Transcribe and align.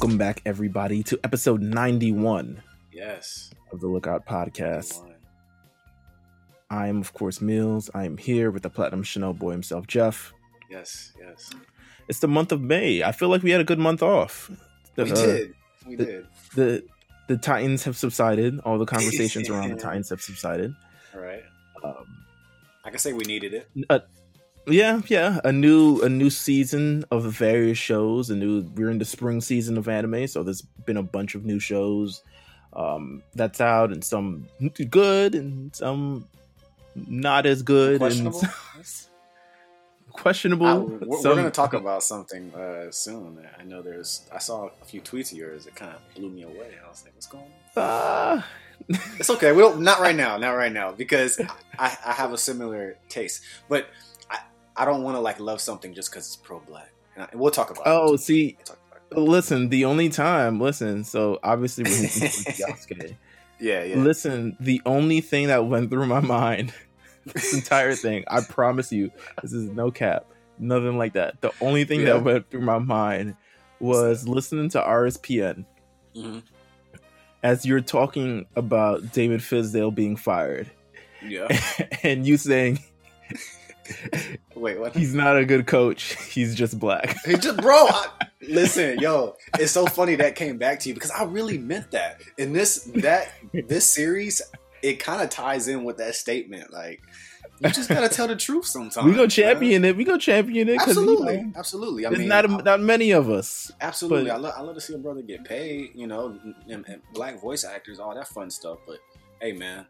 Welcome 0.00 0.16
back, 0.16 0.40
everybody, 0.46 1.02
to 1.04 1.20
episode 1.22 1.60
91 1.60 2.62
Yes. 2.90 3.50
of 3.70 3.80
the 3.80 3.86
Lookout 3.86 4.24
Podcast. 4.24 4.98
I 6.70 6.88
am, 6.88 7.00
of 7.00 7.12
course, 7.12 7.40
Meelz. 7.40 7.90
I 7.92 8.04
am 8.04 8.16
here 8.16 8.50
with 8.50 8.62
the 8.62 8.70
Platinum 8.70 9.02
Chanel 9.02 9.34
boy 9.34 9.50
himself, 9.50 9.86
Jeff. 9.86 10.32
Yes. 10.70 11.12
Yes. 11.20 11.50
It's 12.08 12.20
the 12.20 12.28
month 12.28 12.50
of 12.50 12.62
May. 12.62 13.02
I 13.02 13.12
feel 13.12 13.28
like 13.28 13.42
we 13.42 13.50
had 13.50 13.60
a 13.60 13.64
good 13.64 13.78
month 13.78 14.02
off. 14.02 14.50
The, 14.94 15.04
We 15.04 15.10
uh, 15.12 15.14
did. 15.16 15.54
We 15.86 15.96
the- 15.96 16.04
did. 16.06 16.26
The 16.54 16.84
the 17.28 17.36
Titans 17.36 17.84
have 17.84 17.96
subsided. 17.96 18.58
All 18.60 18.78
the 18.78 18.86
conversations 18.86 19.50
around 19.50 19.68
the 19.70 19.76
Titans 19.82 20.08
have 20.08 20.20
subsided. 20.22 20.74
All 21.14 21.20
right. 21.20 21.42
Um, 21.84 22.24
I 22.84 22.90
can 22.90 22.98
say 22.98 23.12
we 23.12 23.24
needed 23.24 23.52
it. 23.54 23.68
uh, 23.90 24.00
yeah, 24.66 25.00
yeah. 25.06 25.40
A 25.44 25.52
new 25.52 26.00
a 26.02 26.08
new 26.08 26.30
season 26.30 27.04
of 27.10 27.24
various 27.24 27.78
shows. 27.78 28.30
A 28.30 28.36
new 28.36 28.62
we're 28.74 28.90
in 28.90 28.98
the 28.98 29.04
spring 29.04 29.40
season 29.40 29.78
of 29.78 29.88
anime, 29.88 30.26
so 30.26 30.42
there's 30.42 30.62
been 30.62 30.96
a 30.96 31.02
bunch 31.02 31.34
of 31.34 31.44
new 31.44 31.58
shows 31.58 32.22
um 32.72 33.20
that's 33.34 33.60
out 33.60 33.90
and 33.90 34.04
some 34.04 34.46
good 34.90 35.34
and 35.34 35.74
some 35.74 36.28
not 36.94 37.44
as 37.46 37.62
good 37.62 37.98
Questionable. 37.98 38.40
and 38.42 38.84
questionable. 40.12 40.66
I- 40.66 40.76
we're 40.78 40.98
we're 41.08 41.22
going 41.22 41.44
to 41.44 41.50
talk 41.50 41.72
about 41.74 42.02
something 42.02 42.52
uh, 42.54 42.90
soon. 42.90 43.44
I 43.58 43.64
know 43.64 43.82
there's. 43.82 44.28
I 44.32 44.38
saw 44.38 44.68
a 44.80 44.84
few 44.84 45.00
tweets 45.00 45.32
of 45.32 45.38
yours 45.38 45.64
that 45.64 45.74
kind 45.74 45.92
of 45.92 46.14
blew 46.14 46.30
me 46.30 46.42
away. 46.42 46.74
I 46.84 46.88
was 46.88 47.04
like, 47.04 47.14
"What's 47.14 47.26
going 47.26 47.44
on?" 47.44 47.50
Ah, 47.76 48.46
It's 49.18 49.30
okay. 49.30 49.52
We 49.52 49.62
don't. 49.62 49.80
Not 49.80 50.00
right 50.00 50.16
now. 50.16 50.36
Not 50.36 50.52
right 50.52 50.72
now 50.72 50.92
because 50.92 51.40
I, 51.78 51.96
I 52.04 52.12
have 52.12 52.32
a 52.32 52.38
similar 52.38 52.96
taste, 53.08 53.42
but 53.68 53.86
I, 54.76 54.84
don't 54.84 55.02
want 55.02 55.16
to 55.16 55.20
like 55.20 55.40
love 55.40 55.60
something 55.60 55.94
just 55.94 56.10
because 56.10 56.26
it's 56.26 56.36
pro 56.36 56.60
black. 56.60 56.90
And 57.16 57.28
we'll 57.34 57.50
talk 57.50 57.70
about. 57.70 57.82
oh, 57.86 58.14
it. 58.14 58.18
see, 58.18 58.56
We'll 58.66 58.76
about 59.24 59.26
it. 59.26 59.30
listen. 59.30 59.68
The 59.68 59.84
only 59.84 60.08
time, 60.08 60.60
listen. 60.60 61.04
So 61.04 61.38
obviously, 61.42 61.84
we're 61.84 61.90
Yasuke. 62.08 63.14
Yeah. 63.62 63.82
Yeah. 63.84 63.96
Listen, 63.96 64.56
the 64.58 64.80
only 64.86 65.20
thing 65.20 65.48
that 65.48 65.66
went 65.66 65.90
through 65.90 66.06
my 66.06 66.20
mind, 66.20 66.72
this 67.26 67.52
entire 67.52 67.94
thing, 67.94 68.24
I 68.26 68.40
promise 68.40 68.90
you, 68.90 69.10
this 69.42 69.52
is 69.52 69.68
no 69.68 69.90
cap, 69.90 70.24
nothing 70.58 70.96
like 70.96 71.12
that. 71.12 71.42
The 71.42 71.52
only 71.60 71.84
thing 71.84 72.00
Yeah. 72.00 72.14
that 72.14 72.24
went 72.24 72.50
through 72.50 72.62
my 72.62 72.78
mind 72.78 73.36
was 73.78 74.26
listening 74.26 74.70
to 74.70 74.80
RSPN 74.80 75.66
Mhm. 76.16 76.42
as 77.42 77.66
you're 77.66 77.82
talking 77.82 78.46
about 78.56 79.12
David 79.12 79.40
Fizdale 79.40 79.94
being 79.94 80.16
fired, 80.16 80.70
Yeah. 81.22 81.48
and 82.02 82.26
you 82.26 82.38
saying 82.38 82.78
Wait. 84.54 84.78
What? 84.78 84.94
he's 84.94 85.14
not 85.14 85.36
a 85.36 85.44
good 85.44 85.66
coach, 85.66 86.16
he's 86.32 86.54
just 86.54 86.78
black. 86.78 87.16
He 87.24 87.34
just, 87.36 87.60
bro. 87.60 87.86
I, 87.88 88.08
listen, 88.48 88.98
yo, 88.98 89.36
it's 89.58 89.72
so 89.72 89.86
funny 89.86 90.16
that 90.16 90.34
came 90.34 90.58
back 90.58 90.80
to 90.80 90.88
you 90.88 90.94
because 90.94 91.10
I 91.10 91.24
really 91.24 91.58
meant 91.58 91.90
that. 91.92 92.20
In 92.38 92.52
this 92.52 92.84
that 92.96 93.32
this 93.52 93.86
series, 93.86 94.42
it 94.82 94.94
kind 94.94 95.22
of 95.22 95.30
ties 95.30 95.68
in 95.68 95.84
with 95.84 95.98
that 95.98 96.14
statement. 96.14 96.72
Like, 96.72 97.00
you 97.60 97.70
just 97.70 97.88
gotta 97.88 98.08
tell 98.08 98.26
the 98.26 98.36
truth 98.36 98.66
sometimes. 98.66 99.04
we 99.04 99.12
go 99.12 99.18
man. 99.20 99.28
champion 99.28 99.84
it. 99.84 99.96
We 99.96 100.04
go 100.04 100.16
champion 100.16 100.68
it 100.68 100.80
Absolutely, 100.80 101.34
you 101.36 101.42
know, 101.44 101.52
absolutely. 101.56 102.06
I 102.06 102.10
mean, 102.10 102.28
not 102.28 102.50
I- 102.50 102.56
not 102.62 102.80
many 102.80 103.10
of 103.10 103.28
us. 103.30 103.70
absolutely. 103.80 104.30
but- 104.30 104.34
I, 104.34 104.38
love, 104.38 104.54
I 104.56 104.60
love 104.62 104.74
to 104.76 104.80
see 104.80 104.94
a 104.94 104.98
brother 104.98 105.22
get 105.22 105.44
paid. 105.44 105.90
You 105.94 106.06
know, 106.06 106.38
and, 106.68 106.84
and 106.88 107.02
black 107.12 107.40
voice 107.40 107.64
actors, 107.64 107.98
all 108.00 108.14
that 108.14 108.28
fun 108.28 108.50
stuff. 108.50 108.78
But 108.86 108.98
hey, 109.42 109.52
man, 109.52 109.86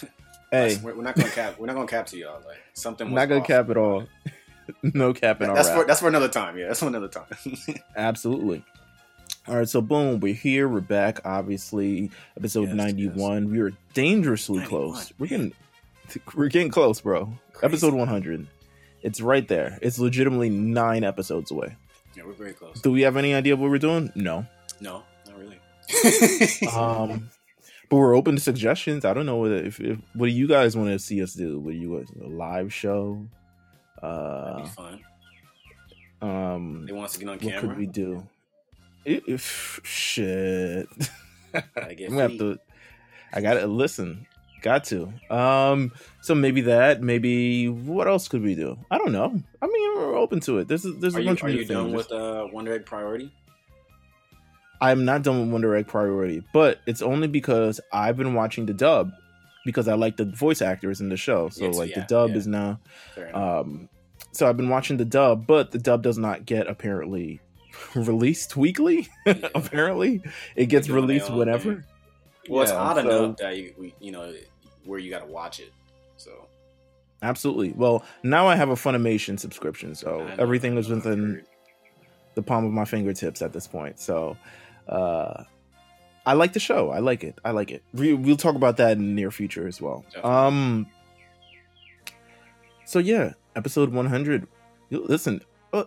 Hey, 0.54 0.78
we're, 0.82 0.94
we're 0.94 1.02
not 1.02 1.14
gonna 1.16 1.30
cap. 1.30 1.58
We're 1.58 1.66
not 1.66 1.74
gonna 1.74 1.86
cap 1.86 2.06
to 2.06 2.16
y'all. 2.18 2.40
Like 2.46 2.58
something. 2.74 3.08
Was 3.08 3.14
not 3.14 3.28
gonna 3.28 3.40
off. 3.40 3.46
cap 3.46 3.70
at 3.70 3.76
all. 3.76 4.06
no 4.82 5.12
cap 5.12 5.40
at 5.42 5.48
all. 5.48 5.54
That's 5.54 5.68
rap. 5.68 5.78
for 5.78 5.84
that's 5.86 6.00
for 6.00 6.08
another 6.08 6.28
time. 6.28 6.56
Yeah, 6.58 6.68
that's 6.68 6.80
for 6.80 6.86
another 6.86 7.08
time. 7.08 7.26
Absolutely. 7.96 8.64
All 9.46 9.56
right, 9.56 9.68
so 9.68 9.82
boom, 9.82 10.20
we're 10.20 10.32
here. 10.32 10.68
We're 10.68 10.80
back. 10.80 11.20
Obviously, 11.26 12.10
episode 12.36 12.68
Yes, 12.68 12.74
ninety-one. 12.74 13.50
We 13.50 13.60
are 13.60 13.72
dangerously 13.92 14.60
91, 14.60 14.68
close. 14.68 15.12
We're 15.18 15.26
getting, 15.26 15.52
we're 16.34 16.48
getting 16.48 16.70
close, 16.70 17.00
bro. 17.02 17.26
Crazy. 17.52 17.66
Episode 17.66 17.92
one 17.94 18.08
hundred. 18.08 18.46
It's 19.02 19.20
right 19.20 19.46
there. 19.46 19.78
It's 19.82 19.98
legitimately 19.98 20.48
nine 20.48 21.04
episodes 21.04 21.50
away. 21.50 21.76
yeah, 22.16 22.22
we're 22.24 22.32
very 22.32 22.54
close. 22.54 22.80
Do 22.80 22.90
we 22.90 23.02
have 23.02 23.18
any 23.18 23.34
idea 23.34 23.54
what 23.56 23.68
we're 23.70 23.78
doing? 23.78 24.10
No. 24.14 24.46
No, 24.80 25.02
not 25.26 25.38
really. 25.38 25.60
Um, 26.74 27.30
but 27.94 28.00
we're 28.00 28.16
open 28.16 28.34
to 28.36 28.40
suggestions. 28.40 29.04
I 29.04 29.14
don't 29.14 29.26
know 29.26 29.36
what 29.36 29.52
if, 29.52 29.80
if 29.80 29.98
what 30.14 30.26
do 30.26 30.32
you 30.32 30.46
guys 30.48 30.76
want 30.76 30.90
to 30.90 30.98
see 30.98 31.22
us 31.22 31.34
do? 31.34 31.58
What 31.60 31.72
do 31.72 31.76
you 31.78 31.96
guys 31.98 32.08
a 32.20 32.26
live 32.28 32.72
show? 32.72 33.26
That'd 34.02 34.16
Uh, 34.16 34.62
be 34.62 34.68
fun. 34.68 35.00
um, 36.22 36.86
They 36.86 36.92
want 36.92 37.06
us 37.06 37.12
to 37.14 37.18
get 37.20 37.28
on 37.28 37.34
what 37.38 37.40
camera. 37.42 37.60
could 37.60 37.78
we 37.78 37.86
do? 37.86 38.26
If, 39.04 39.80
shit. 39.84 40.86
I 41.54 41.62
I'm 41.78 41.96
gonna 41.96 42.22
have 42.22 42.38
to. 42.38 42.58
I 43.32 43.40
gotta 43.40 43.66
listen. 43.66 44.26
Got 44.62 44.84
to. 44.84 45.12
Um. 45.30 45.92
So 46.22 46.34
maybe 46.34 46.62
that. 46.62 47.02
Maybe 47.02 47.68
what 47.68 48.08
else 48.08 48.28
could 48.28 48.42
we 48.42 48.54
do? 48.54 48.78
I 48.90 48.96
don't 48.98 49.12
know. 49.12 49.26
I 49.62 49.66
mean, 49.66 49.94
we're 49.96 50.16
open 50.16 50.40
to 50.40 50.58
it. 50.58 50.68
There's 50.68 50.86
a, 50.86 50.92
there's 50.92 51.14
Are 51.14 51.18
a 51.18 51.22
you, 51.22 51.28
bunch 51.28 51.42
are 51.44 51.48
of 51.48 51.52
you 51.54 51.60
new 51.60 51.64
done 51.66 51.84
things. 51.92 51.96
with 51.96 52.12
uh, 52.12 52.46
Wonder 52.50 52.72
Egg 52.72 52.86
Priority? 52.86 53.30
I'm 54.90 55.04
not 55.04 55.22
done 55.22 55.40
with 55.40 55.50
Wonder 55.50 55.74
Egg 55.74 55.86
Priority, 55.88 56.42
but 56.52 56.80
it's 56.86 57.02
only 57.02 57.28
because 57.28 57.80
I've 57.92 58.16
been 58.16 58.34
watching 58.34 58.66
the 58.66 58.74
dub 58.74 59.12
because 59.64 59.88
I 59.88 59.94
like 59.94 60.16
the 60.16 60.24
voice 60.26 60.60
actors 60.62 61.00
in 61.00 61.08
the 61.08 61.16
show. 61.16 61.48
So 61.48 61.64
Yes, 61.66 61.76
like 61.76 61.90
yeah, 61.90 62.00
the 62.00 62.06
dub 62.06 62.30
yeah. 62.30 62.36
is 62.36 62.46
now. 62.46 62.80
Um. 63.32 63.88
So 64.32 64.48
I've 64.48 64.56
been 64.56 64.68
watching 64.68 64.96
the 64.96 65.04
dub, 65.04 65.46
but 65.46 65.70
the 65.70 65.78
dub 65.78 66.02
does 66.02 66.18
not 66.18 66.44
get 66.44 66.66
apparently 66.66 67.40
released 67.94 68.56
weekly. 68.56 69.08
Yeah. 69.26 69.48
apparently, 69.54 70.22
it 70.56 70.66
gets 70.66 70.88
released 70.88 71.30
own 71.30 71.38
whenever. 71.38 71.74
thing. 71.76 71.84
well, 72.48 72.62
it's 72.62 72.72
odd 72.72 72.96
so- 72.96 73.00
enough 73.24 73.36
that 73.38 73.56
you, 73.56 73.92
you 74.00 74.12
know 74.12 74.34
where 74.84 74.98
you 74.98 75.10
got 75.10 75.20
to 75.20 75.26
watch 75.26 75.60
it. 75.60 75.72
So 76.16 76.48
Absolutely. 77.22 77.72
Well, 77.72 78.04
now 78.22 78.46
I 78.48 78.56
have 78.56 78.68
a 78.68 78.74
Funimation 78.74 79.40
subscription, 79.40 79.94
so 79.94 80.26
everything 80.38 80.76
is 80.76 80.88
within 80.90 81.42
the 82.34 82.42
palm 82.42 82.66
of 82.66 82.72
my 82.72 82.84
fingertips 82.84 83.40
at 83.40 83.52
this 83.54 83.66
point. 83.66 83.98
So, 83.98 84.36
uh, 84.88 85.44
I 86.26 86.32
like 86.32 86.52
the 86.52 86.60
show. 86.60 86.90
I 86.90 87.00
like 87.00 87.22
it. 87.22 87.38
I 87.44 87.50
like 87.50 87.70
it. 87.70 87.82
We, 87.92 88.14
we'll 88.14 88.36
talk 88.36 88.54
about 88.54 88.78
that 88.78 88.92
in 88.92 88.98
the 88.98 89.12
near 89.12 89.30
future 89.30 89.68
as 89.68 89.80
well. 89.80 90.04
Definitely. 90.12 90.30
Um. 90.30 90.86
So 92.86 92.98
yeah, 92.98 93.32
episode 93.56 93.92
one 93.92 94.06
hundred. 94.06 94.46
Listen, 94.90 95.42
uh, 95.72 95.84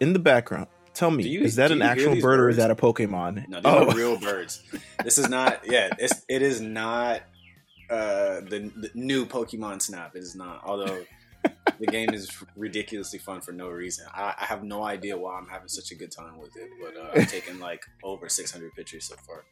in 0.00 0.12
the 0.12 0.18
background, 0.18 0.68
tell 0.94 1.10
me, 1.10 1.26
you, 1.26 1.42
is 1.42 1.56
that 1.56 1.70
an 1.70 1.82
actual 1.82 2.20
bird 2.20 2.40
or 2.40 2.48
is 2.48 2.56
that 2.56 2.70
a 2.70 2.76
Pokemon? 2.76 3.48
No, 3.48 3.56
these 3.56 3.66
oh, 3.66 3.90
are 3.90 3.94
real 3.94 4.18
birds. 4.18 4.62
This 5.04 5.18
is 5.18 5.28
not. 5.28 5.60
Yeah, 5.64 5.90
it's 5.98 6.22
it 6.28 6.42
is 6.42 6.60
not 6.60 7.22
uh, 7.90 8.40
the, 8.40 8.70
the 8.74 8.90
new 8.94 9.26
Pokemon 9.26 9.82
Snap. 9.82 10.16
It 10.16 10.22
is 10.22 10.34
not. 10.34 10.62
Although 10.64 11.04
the 11.80 11.86
game 11.86 12.10
is 12.14 12.30
ridiculously 12.56 13.18
fun 13.18 13.40
for 13.40 13.52
no 13.52 13.68
reason. 13.68 14.06
I, 14.12 14.34
I 14.40 14.44
have 14.44 14.62
no 14.64 14.82
idea 14.84 15.16
why 15.16 15.38
I'm 15.38 15.48
having 15.48 15.68
such 15.68 15.90
a 15.90 15.94
good 15.94 16.10
time 16.12 16.38
with 16.38 16.56
it. 16.56 16.68
But 16.80 16.96
uh, 16.96 17.10
I've 17.14 17.30
taken 17.30 17.58
like 17.58 17.84
over 18.02 18.28
600 18.28 18.74
pictures 18.74 19.04
so 19.04 19.16
far. 19.26 19.44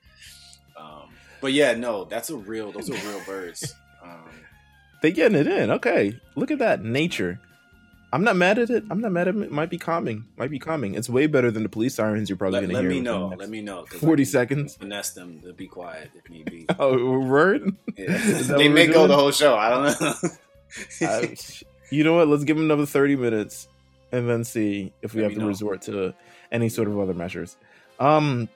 Um, 0.77 1.11
but 1.41 1.53
yeah, 1.53 1.75
no, 1.75 2.05
that's 2.05 2.31
a 2.31 2.37
real. 2.37 2.73
Those 2.73 2.91
are 2.91 3.09
real 3.09 3.21
birds. 3.27 3.75
Um, 4.03 4.29
they 5.03 5.13
getting 5.13 5.39
it 5.39 5.47
in. 5.47 5.71
Okay, 5.71 6.19
look 6.35 6.51
at 6.51 6.59
that 6.61 6.83
nature. 6.83 7.41
I'm 8.13 8.23
not 8.23 8.37
mad 8.37 8.61
at 8.61 8.71
it. 8.71 8.85
I'm 8.91 9.01
not 9.01 9.11
mad 9.11 9.27
at 9.27 9.35
it. 9.35 9.51
Might 9.51 9.71
be 9.71 9.77
calming. 9.77 10.25
Might 10.37 10.51
be 10.51 10.61
calming. 10.61 10.95
It's 10.95 11.11
way 11.11 11.27
better 11.27 11.51
than 11.51 11.65
the 11.65 11.69
police 11.69 11.97
sirens 11.97 12.31
you're 12.31 12.37
probably 12.37 12.61
let, 12.61 12.69
gonna 12.69 12.81
hear. 12.81 12.89
let 12.89 12.93
hear. 12.93 13.03
me 13.03 13.05
know. 13.05 13.35
Let 13.37 13.51
me 13.51 13.61
know. 13.61 13.87
40 13.87 14.13
I 14.13 14.15
can 14.15 14.25
seconds. 14.25 14.77
Finesse 14.77 15.11
them 15.11 15.41
to 15.41 15.53
be 15.53 15.67
quiet 15.67 16.13
if 16.15 16.31
need 16.31 16.49
be. 16.49 16.67
Oh, 16.79 17.19
word. 17.19 17.75
Yeah. 17.99 18.17
They 18.57 18.69
may 18.69 18.87
go 18.87 18.93
doing? 18.93 19.09
the 19.09 19.17
whole 19.17 19.33
show. 19.33 19.57
I 19.57 19.69
don't 19.71 20.01
know. 20.01 20.15
I- 21.03 21.35
you 21.91 22.05
know 22.05 22.15
what? 22.15 22.29
Let's 22.29 22.45
give 22.45 22.57
them 22.57 22.67
another 22.67 22.87
30 22.87 23.17
minutes 23.17 23.69
and 24.13 24.29
then 24.29 24.45
see 24.45 24.93
if 25.03 25.15
we 25.15 25.21
Let 25.23 25.31
have 25.31 25.35
to 25.39 25.41
know. 25.41 25.49
resort 25.49 25.83
to 25.83 26.15
any 26.53 26.69
sort 26.69 26.89
of 26.89 26.99
other 26.99 27.15
measures. 27.15 27.57
Um, 27.99 28.49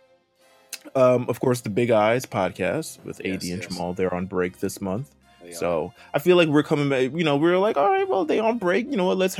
um, 0.95 1.27
of 1.29 1.41
course, 1.41 1.61
the 1.61 1.71
Big 1.71 1.91
Eyes 1.91 2.25
podcast 2.27 3.05
with 3.05 3.21
AD 3.21 3.27
Yes, 3.27 3.43
and 3.51 3.63
yes. 3.63 3.67
Jamal. 3.67 3.93
They're 3.95 4.15
on 4.15 4.27
break 4.27 4.59
this 4.61 4.81
month. 4.81 5.15
They 5.43 5.51
are. 5.51 5.55
So 5.55 5.93
I 6.15 6.19
feel 6.19 6.37
like 6.37 6.49
we're 6.49 6.63
coming 6.63 6.89
back. 6.89 7.13
You 7.13 7.25
know, 7.25 7.37
we're 7.37 7.59
like, 7.59 7.77
all 7.77 7.89
right, 7.91 8.09
well, 8.09 8.25
they 8.25 8.39
on 8.39 8.59
break. 8.59 8.91
You 8.91 8.97
know 8.97 9.05
what? 9.07 9.19
Let's 9.19 9.37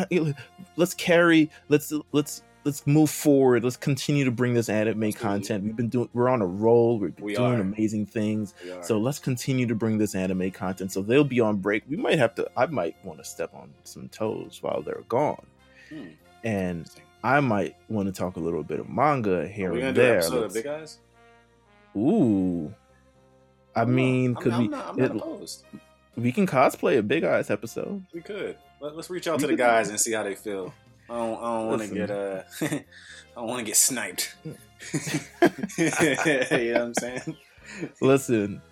let's 0.77 0.95
carry. 0.95 1.51
Let's 1.69 1.93
let's 2.13 2.43
let's 2.69 2.87
move 2.87 3.09
forward. 3.09 3.65
Let's 3.65 3.77
continue 3.79 4.25
to 4.27 4.31
bring 4.31 4.53
this 4.53 4.69
anime 4.69 5.13
content. 5.13 5.65
We've 5.65 5.75
been 5.75 5.89
doing. 5.89 6.09
We're 6.13 6.29
on 6.29 6.43
a 6.43 6.47
roll. 6.47 6.99
We're 6.99 7.13
We 7.19 7.35
doing 7.35 7.55
are. 7.55 7.61
amazing 7.61 8.07
things. 8.07 8.53
So 8.83 8.99
let's 8.99 9.19
continue 9.19 9.67
to 9.67 9.75
bring 9.75 9.97
this 9.99 10.15
anime 10.15 10.51
content. 10.51 10.93
So 10.93 11.01
they'll 11.03 11.25
be 11.25 11.41
on 11.41 11.57
break. 11.57 11.85
We 11.89 11.97
might 11.97 12.19
have 12.19 12.35
to. 12.35 12.49
I 12.57 12.67
might 12.67 12.97
want 13.05 13.19
to 13.21 13.25
step 13.25 13.55
on 13.55 13.71
some 13.85 14.09
toes 14.11 14.59
while 14.61 14.83
they're 14.83 15.05
gone, 15.09 15.47
Hmm, 15.89 16.09
and. 16.45 16.89
I 17.25 17.41
might 17.41 17.75
want 17.89 18.07
to 18.07 18.13
talk 18.13 18.37
a 18.37 18.41
little 18.41 18.63
bit 18.63 18.79
of 18.79 18.89
manga 18.89 19.49
here 19.49 19.73
we 19.73 19.83
and 19.83 19.97
there. 19.97 20.23
Big 20.51 20.67
Eyes? 20.69 20.99
Ooh, 21.97 22.73
I 23.75 23.81
I'm 23.83 23.89
not- 23.89 23.95
mean, 23.97 24.31
I'm 24.37 24.43
could 24.43 24.53
we? 24.57 24.65
I'm 24.67 24.71
not, 24.71 24.87
I'm 24.91 24.97
not 24.97 25.17
opposed. 25.17 25.65
we 26.17 26.31
can 26.31 26.47
cosplay 26.47 26.97
a 26.97 27.03
Big 27.03 27.25
Eyes 27.25 27.51
episode. 27.51 28.05
We 28.15 28.21
could. 28.21 28.57
Let, 28.81 28.95
us 28.95 29.11
reach 29.11 29.27
out 29.27 29.39
We 29.39 29.43
to 29.43 29.47
the 29.49 29.57
guys 29.57 29.89
and 29.89 29.99
see 29.99 30.13
how 30.13 30.23
they 30.23 30.37
feel. 30.37 30.73
I 31.11 31.17
don't, 31.17 31.41
don't 31.41 31.67
want 31.67 31.83
to 31.83 31.89
get 31.95 32.11
uh, 32.11 32.43
I 32.61 32.85
don't 33.37 33.47
want 33.49 33.61
to 33.61 33.65
get 33.67 33.77
sniped. 33.77 34.35
you 34.45 34.51
know 35.85 36.73
what 36.73 36.83
I'm 36.83 36.95
saying? 36.95 37.37
Listen, 38.01 38.63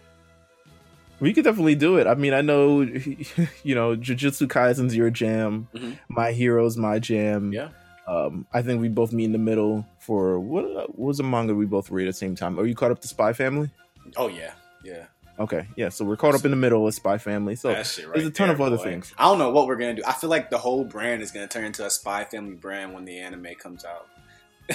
we 1.20 1.32
could 1.32 1.44
definitely 1.44 1.74
do 1.74 1.96
it. 1.96 2.06
I 2.06 2.14
mean, 2.14 2.34
I 2.34 2.40
know, 2.40 2.80
you 3.62 3.74
know, 3.74 3.96
Jujutsu 3.96 4.48
Kaisen's 4.48 4.94
your 4.94 5.10
jam. 5.10 5.68
Mm-hmm. 5.74 5.92
My 6.08 6.32
Hero's 6.32 6.76
my 6.76 6.98
jam. 6.98 7.52
Yeah. 7.52 7.68
Um, 8.06 8.46
I 8.52 8.62
think 8.62 8.80
we 8.80 8.88
both 8.88 9.12
meet 9.12 9.24
in 9.24 9.32
the 9.32 9.38
middle 9.38 9.84
for 9.98 10.38
what, 10.38 10.64
what 10.72 10.98
was 10.98 11.18
a 11.18 11.24
manga 11.24 11.54
we 11.54 11.66
both 11.66 11.90
read 11.90 12.06
at 12.06 12.14
the 12.14 12.18
same 12.18 12.36
time. 12.36 12.58
Are 12.58 12.66
you 12.66 12.74
caught 12.74 12.92
up 12.92 13.00
to 13.00 13.08
Spy 13.08 13.32
Family? 13.32 13.68
Oh 14.16 14.28
yeah, 14.28 14.52
yeah. 14.84 15.06
Okay, 15.38 15.66
yeah. 15.76 15.90
So 15.90 16.04
we're 16.04 16.16
caught 16.16 16.34
up 16.34 16.44
in 16.44 16.50
the 16.50 16.56
middle 16.56 16.82
with 16.84 16.94
Spy 16.94 17.18
Family. 17.18 17.56
So 17.56 17.68
right 17.70 17.76
there's 18.14 18.26
a 18.26 18.30
ton 18.30 18.48
there, 18.48 18.54
of 18.54 18.60
other 18.60 18.76
boy. 18.78 18.84
things. 18.84 19.12
I 19.18 19.24
don't 19.24 19.38
know 19.38 19.50
what 19.50 19.66
we're 19.66 19.76
gonna 19.76 19.94
do. 19.94 20.02
I 20.06 20.12
feel 20.12 20.30
like 20.30 20.48
the 20.50 20.58
whole 20.58 20.84
brand 20.84 21.22
is 21.22 21.30
gonna 21.30 21.46
turn 21.48 21.64
into 21.64 21.84
a 21.84 21.90
Spy 21.90 22.24
Family 22.24 22.54
brand 22.54 22.94
when 22.94 23.04
the 23.04 23.18
anime 23.18 23.48
comes 23.58 23.84
out. 23.84 24.08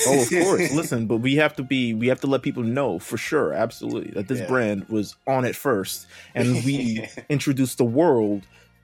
Oh, 0.08 0.22
of 0.22 0.30
course. 0.44 0.72
Listen, 0.72 1.08
but 1.08 1.18
we 1.18 1.36
have 1.38 1.56
to 1.56 1.63
be 1.63 1.94
we 1.94 2.08
have 2.10 2.22
to 2.22 2.28
let 2.28 2.44
people 2.44 2.63
know 2.63 3.00
for 3.00 3.18
sure, 3.18 3.54
absolutely, 3.54 4.12
that 4.12 4.28
this 4.28 4.40
Yeah. 4.40 4.48
brand 4.48 4.88
was 4.88 5.16
on 5.25 5.46
it 5.46 5.56
first, 5.56 6.06
and 6.36 6.54
we 6.66 7.08
introduced 7.28 7.78
the 7.80 7.86
world 7.86 8.44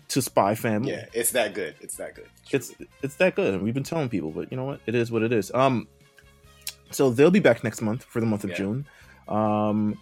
to 0.10 0.22
Spy 0.22 0.56
Family. 0.56 0.92
yeah, 0.92 1.06
it's 1.14 1.32
that 1.32 1.54
good. 1.54 1.76
It's 1.82 1.98
that 1.98 2.16
good. 2.16 2.28
it's 2.52 2.74
it's 3.04 3.16
that 3.16 3.36
good 3.36 3.54
and 3.54 3.62
we've 3.62 3.74
been 3.74 3.84
telling 3.84 4.08
people 4.08 4.32
but 4.32 4.50
you 4.50 4.56
know 4.58 4.64
what 4.64 4.80
it 4.86 4.96
is 4.96 5.12
what 5.12 5.22
it 5.22 5.34
is 5.34 5.52
um 5.54 5.86
so 6.92 7.10
they'll 7.10 7.30
be 7.30 7.42
back 7.42 7.62
next 7.62 7.82
month 7.82 8.06
for 8.06 8.22
the 8.22 8.26
month 8.26 8.46
of 8.46 8.52
Yeah. 8.52 8.56
june 8.56 8.86
um 9.28 10.00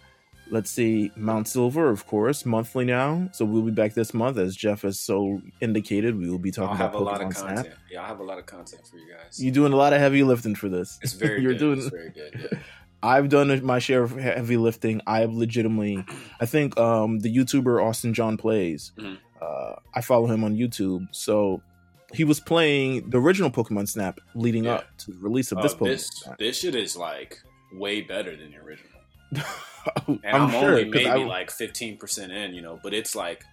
let's 0.50 0.70
see 0.70 1.10
mount 1.16 1.48
silver 1.48 1.88
of 1.90 2.06
course 2.06 2.46
monthly 2.46 2.84
now 2.84 3.28
so 3.32 3.44
we'll 3.44 3.62
be 3.62 3.70
back 3.72 3.94
this 3.94 4.14
month 4.14 4.38
as 4.38 4.54
jeff 4.54 4.82
has 4.82 4.98
so 5.00 5.40
indicated 5.60 6.16
we 6.16 6.30
will 6.30 6.38
be 6.38 6.50
talking 6.52 6.76
have 6.76 6.90
about 6.90 7.00
a 7.00 7.04
lot 7.04 7.20
of 7.20 7.28
pokemon 7.28 7.34
snap. 7.62 7.66
Yeah, 7.90 8.02
I'll 8.02 8.06
have 8.06 8.20
a 8.20 8.24
lot 8.24 8.38
of 8.38 8.46
content 8.46 8.86
for 8.86 8.96
you 8.96 9.12
guys. 9.12 9.42
you're 9.42 9.52
doing 9.52 9.72
a 9.72 9.76
lot 9.76 9.92
of 9.92 9.98
heavy 10.00 10.22
lifting 10.22 10.54
for 10.54 10.68
this 10.68 10.98
it's 11.02 11.12
very 11.24 11.42
you're 11.42 11.52
good. 11.52 11.58
doing 11.58 11.78
It's 11.78 11.88
very 11.88 12.10
good. 12.10 12.48
Yeah. 12.52 12.58
I've 13.02 13.28
done 13.28 13.64
my 13.64 13.78
share 13.78 14.02
of 14.02 14.12
heavy 14.16 14.56
lifting. 14.56 15.00
I 15.06 15.20
have 15.20 15.32
legitimately, 15.32 16.02
I 16.40 16.46
think 16.46 16.76
um, 16.78 17.18
the 17.20 17.32
YouTuber 17.32 17.80
Austin 17.84 18.14
John 18.14 18.36
plays. 18.38 18.90
Mhm. 18.98 19.18
Uh, 19.40 19.74
I 19.94 20.00
follow 20.00 20.26
him 20.26 20.42
on 20.42 20.56
YouTube, 20.56 21.06
so 21.12 21.60
he 22.14 22.24
was 22.24 22.40
playing 22.40 23.10
the 23.10 23.20
original 23.20 23.50
Pokemon 23.50 23.88
Snap 23.88 24.18
leading 24.34 24.64
Yeah. 24.64 24.76
up 24.76 24.86
to 24.98 25.12
the 25.12 25.18
release 25.20 25.52
of 25.52 25.58
Uh, 25.58 25.62
this 25.62 25.74
Pokemon. 25.74 25.86
this 25.88 26.06
Snap. 26.08 26.38
this 26.38 26.58
shit 26.58 26.74
is 26.74 26.96
like 26.96 27.38
way 27.74 28.00
better 28.00 28.34
than 28.34 28.50
the 28.50 28.56
original. 28.58 28.95
I'm, 30.08 30.20
and 30.24 30.36
I'm, 30.36 30.50
sure 30.50 30.70
only 30.70 30.84
maybe 30.84 31.06
I, 31.06 31.16
like 31.16 31.50
15 31.50 31.96
percent 31.98 32.32
in, 32.32 32.54
you 32.54 32.62
know, 32.62 32.78
but 32.82 32.92
it's 32.94 33.14
like 33.14 33.44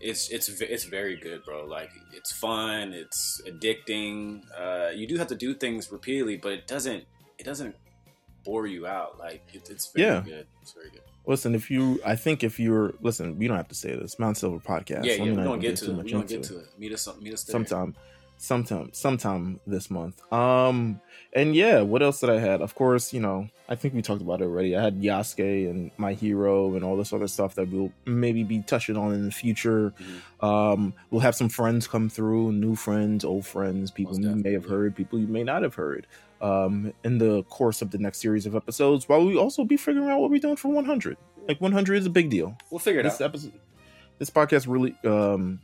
it's 0.00 0.30
it's 0.30 0.48
it's 0.60 0.84
very 0.84 1.16
good, 1.16 1.44
bro. 1.44 1.64
Like 1.64 1.90
it's 2.12 2.32
fun, 2.32 2.92
it's 2.92 3.40
addicting. 3.46 4.42
Uh, 4.58 4.90
you 4.90 5.06
do 5.06 5.16
have 5.16 5.28
to 5.28 5.34
do 5.34 5.54
things 5.54 5.90
repeatedly, 5.90 6.36
but 6.36 6.52
it 6.52 6.66
doesn't 6.66 7.04
it 7.38 7.44
doesn't 7.44 7.74
bore 8.44 8.66
you 8.66 8.86
out. 8.86 9.18
Like 9.18 9.42
it, 9.52 9.70
it's 9.70 9.90
very 9.92 10.06
Yeah. 10.08 10.20
good. 10.20 10.46
It's 10.62 10.72
very 10.72 10.90
good. 10.90 11.00
listen. 11.26 11.54
If 11.54 11.70
you, 11.70 11.98
I 12.04 12.14
think 12.16 12.44
if 12.44 12.60
you're 12.60 12.94
listen, 13.00 13.38
we 13.38 13.48
don't 13.48 13.56
have 13.56 13.68
to 13.68 13.74
say 13.74 13.96
this. 13.96 14.18
Mount 14.18 14.36
Silver 14.36 14.58
podcast. 14.58 15.04
yeah, 15.04 15.14
yeah. 15.14 15.22
We're 15.24 15.30
not 15.32 15.44
gonna 15.44 15.58
get 15.62 15.76
to 15.78 15.86
it. 15.86 15.96
We're 15.96 16.02
gonna 16.02 16.20
into 16.20 16.26
get 16.26 16.38
it. 16.40 16.44
to 16.48 16.58
it. 16.58 16.66
Meet 16.78 16.92
us 16.92 17.08
meet 17.20 17.32
us 17.32 17.44
there. 17.44 17.52
sometime 17.52 17.96
sometime 18.38 18.90
sometime 18.92 19.60
this 19.66 19.90
month. 19.90 20.20
Um 20.32 21.00
and 21.32 21.54
yeah 21.54 21.80
what 21.80 22.02
else 22.02 22.20
did 22.20 22.30
i 22.30 22.38
had? 22.38 22.60
Of 22.60 22.74
course 22.74 23.12
you 23.12 23.20
know 23.20 23.48
i 23.68 23.74
think 23.74 23.94
we 23.94 24.02
talked 24.02 24.22
about 24.22 24.40
it 24.40 24.44
already. 24.44 24.76
I 24.76 24.82
had 24.82 25.00
yasuke 25.00 25.68
and 25.70 25.90
my 25.96 26.12
hero 26.12 26.74
and 26.74 26.84
all 26.84 26.96
this 26.96 27.12
other 27.12 27.26
stuff 27.26 27.54
that 27.56 27.68
we'll 27.70 27.92
maybe 28.04 28.44
be 28.44 28.60
touching 28.60 28.96
on 28.96 29.12
in 29.14 29.24
the 29.24 29.30
future. 29.32 29.92
Mhm. 30.40 30.44
um 30.44 30.94
we'll 31.10 31.20
have 31.22 31.34
some 31.34 31.48
friends 31.48 31.86
come 31.88 32.08
through 32.08 32.52
new 32.52 32.76
friends 32.76 33.24
old 33.24 33.46
friends 33.46 33.90
people 33.90 34.12
Most 34.18 34.22
you 34.28 34.36
may 34.36 34.52
have 34.52 34.64
heard 34.66 34.94
people 34.94 35.18
you 35.18 35.26
may 35.26 35.42
not 35.42 35.62
have 35.62 35.74
heard 35.74 36.06
um 36.42 36.92
in 37.04 37.18
the 37.18 37.42
course 37.44 37.80
of 37.82 37.90
the 37.90 37.98
next 37.98 38.18
series 38.18 38.44
of 38.46 38.54
episodes 38.54 39.08
while 39.08 39.24
we 39.24 39.36
also 39.36 39.64
be 39.64 39.76
figuring 39.78 40.10
out 40.10 40.20
what 40.20 40.30
we're 40.30 40.38
doing 40.38 40.56
for 40.56 40.68
100 40.68 41.16
like 41.48 41.60
100 41.60 41.94
is 41.96 42.06
a 42.06 42.10
big 42.10 42.28
deal. 42.28 42.56
We'll 42.70 42.80
figure 42.80 43.00
it 43.00 43.04
this 43.04 43.20
out. 43.20 43.26
episode 43.30 43.52
this 44.18 44.30
podcast 44.30 44.66
really 44.68 44.94
um 45.04 45.60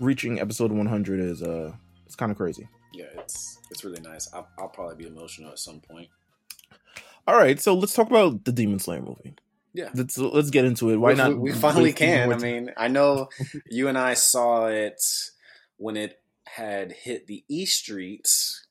reaching 0.00 0.40
episode 0.40 0.70
100 0.72 1.20
is 1.20 1.42
uh 1.42 1.72
it's 2.06 2.16
kind 2.16 2.30
of 2.32 2.38
crazy 2.38 2.68
Yeah, 2.94 3.04
it's 3.18 3.58
it's 3.70 3.84
really 3.84 4.00
nice. 4.00 4.32
I'll, 4.32 4.48
I'll 4.58 4.68
probably 4.68 4.96
be 4.96 5.06
emotional 5.06 5.50
at 5.50 5.58
some 5.58 5.80
point. 5.80 6.08
all 7.26 7.36
right 7.36 7.60
so 7.60 7.74
let's 7.74 7.92
talk 7.94 8.08
about 8.08 8.44
the 8.44 8.52
demon 8.52 8.78
slayer 8.78 9.02
movie 9.02 9.34
Yeah. 9.74 9.90
let's 9.94 10.16
let's 10.18 10.50
get 10.50 10.64
into 10.64 10.90
it 10.90 10.96
why 10.96 11.10
We- 11.12 11.16
not 11.16 11.38
We, 11.38 11.52
finally 11.52 11.92
can. 11.92 12.32
I 12.32 12.38
mean, 12.38 12.72
I 12.76 12.88
know 12.88 13.28
you 13.70 13.88
and 13.88 13.98
I 13.98 14.14
saw 14.14 14.66
it 14.68 15.00
when 15.76 15.96
it 15.96 16.20
had 16.46 16.92
hit 16.92 17.26
the 17.26 17.44
E 17.48 17.66
streets. 17.66 18.66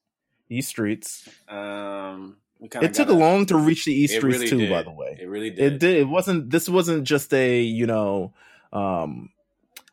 east 0.50 0.70
streets 0.70 1.28
Um, 1.48 2.38
we 2.60 2.70
it 2.82 2.94
took 2.94 3.10
a 3.10 3.14
long 3.14 3.46
to 3.48 3.58
reach 3.58 3.86
the 3.86 3.94
east 3.94 4.14
It 4.16 4.18
streets 4.18 4.38
really 4.38 4.50
too 4.50 4.58
did. 4.60 4.70
by 4.70 4.82
the 4.82 4.92
way 4.92 5.18
It 5.22 5.28
really 5.28 5.50
did. 5.52 5.74
it 5.74 5.80
did 5.80 5.96
it 5.98 6.08
wasn't 6.08 6.50
this 6.50 6.68
wasn't 6.70 7.04
just 7.04 7.34
a 7.34 7.62
you 7.62 7.86
know 7.86 8.34
um 8.74 9.30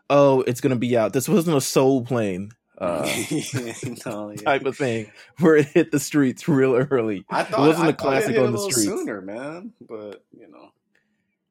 oh 0.08 0.42
it's 0.42 0.60
gonna 0.60 0.76
be 0.76 0.96
out 0.96 1.12
this 1.12 1.28
wasn't 1.28 1.56
a 1.56 1.60
soul 1.60 2.04
plane 2.04 2.52
uh 2.78 3.02
no, 4.06 4.30
yeah. 4.30 4.36
type 4.44 4.64
of 4.64 4.76
thing 4.76 5.10
where 5.40 5.56
it 5.56 5.66
hit 5.66 5.90
the 5.92 6.00
streets 6.00 6.48
real 6.48 6.74
early 6.74 7.24
I 7.30 7.42
thought 7.44 7.64
it 7.64 7.69
wasn't 7.69 7.86
I 7.86 7.90
a 7.90 7.92
classic 7.94 8.38
on 8.38 8.52
the 8.52 8.58
streets 8.58 8.84
sooner, 8.84 9.20
man. 9.20 9.72
But 9.80 10.24
you 10.32 10.48
know, 10.50 10.70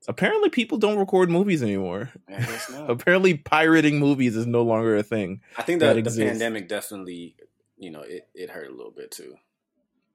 apparently 0.07 0.49
people 0.49 0.77
don't 0.79 0.97
record 0.97 1.29
movies 1.29 1.61
anymore 1.61 2.09
I 2.27 2.39
guess 2.39 2.69
not. 2.71 2.89
apparently 2.89 3.35
pirating 3.35 3.99
movies 3.99 4.35
is 4.35 4.47
no 4.47 4.63
longer 4.63 4.95
a 4.97 5.03
thing 5.03 5.41
I 5.57 5.61
think 5.61 5.79
that 5.81 5.95
that 5.95 6.03
the 6.11 6.25
pandemic 6.25 6.67
definitely, 6.67 7.35
you 7.77 7.91
know, 7.91 8.01
it, 8.01 8.27
it 8.33 8.49
hurt 8.49 8.67
a 8.67 8.73
little 8.75 8.91
bit 8.91 9.11
too. 9.11 9.35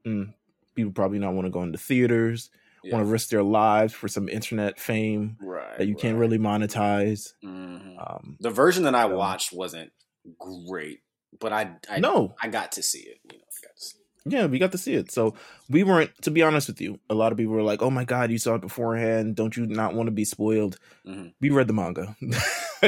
Mm. 0.04 0.34
people 0.74 0.92
probably 0.92 1.18
not 1.18 1.34
want 1.34 1.46
to 1.46 1.50
go 1.50 1.62
into 1.62 1.78
theaters 1.78 2.50
Yeah. 2.82 2.94
want 2.94 3.06
to 3.06 3.10
risk 3.12 3.28
their 3.30 3.42
lives 3.44 3.92
for 3.92 4.08
some 4.08 4.28
internet 4.28 4.78
fame 4.80 5.36
right 5.40 5.78
that 5.78 5.86
you 5.86 5.94
can't 5.94 6.18
really 6.18 6.38
monetize 6.38 7.32
Mhm. 7.44 7.96
um 7.98 8.36
The 8.40 8.50
version 8.50 8.82
that 8.84 8.94
I 8.96 9.08
So- 9.08 9.16
watched 9.16 9.52
wasn't 9.52 9.92
great, 10.38 11.00
but 11.40 11.52
I, 11.52 11.76
I 11.90 12.00
no 12.00 12.34
I 12.42 12.48
got 12.48 12.72
to 12.72 12.82
see 12.82 13.00
it. 13.00 13.18
You 13.30 13.38
know, 13.38 13.44
I 13.44 13.60
got 13.66 13.76
to 13.76 13.82
see 13.82 13.98
yeah 14.28 14.46
we 14.46 14.58
got 14.58 14.72
to 14.72 14.78
see 14.78 14.92
it 14.94 15.08
so 15.12 15.34
we 15.70 15.84
weren't 15.84 16.10
to 16.20 16.32
be 16.32 16.42
honest 16.42 16.66
with 16.66 16.80
you 16.80 16.98
a 17.08 17.14
lot 17.14 17.30
of 17.30 17.38
people 17.38 17.52
were 17.54 17.62
like 17.62 17.80
oh 17.80 17.90
my 17.90 18.02
god 18.04 18.28
you 18.28 18.38
saw 18.38 18.56
it 18.56 18.60
beforehand 18.60 19.36
don't 19.36 19.56
you 19.56 19.64
not 19.66 19.94
want 19.94 20.08
to 20.08 20.10
be 20.10 20.24
spoiled 20.24 20.78
Mhm. 21.06 21.32
we 21.40 21.50
read 21.50 21.68
the 21.68 21.72
manga. 21.72 22.16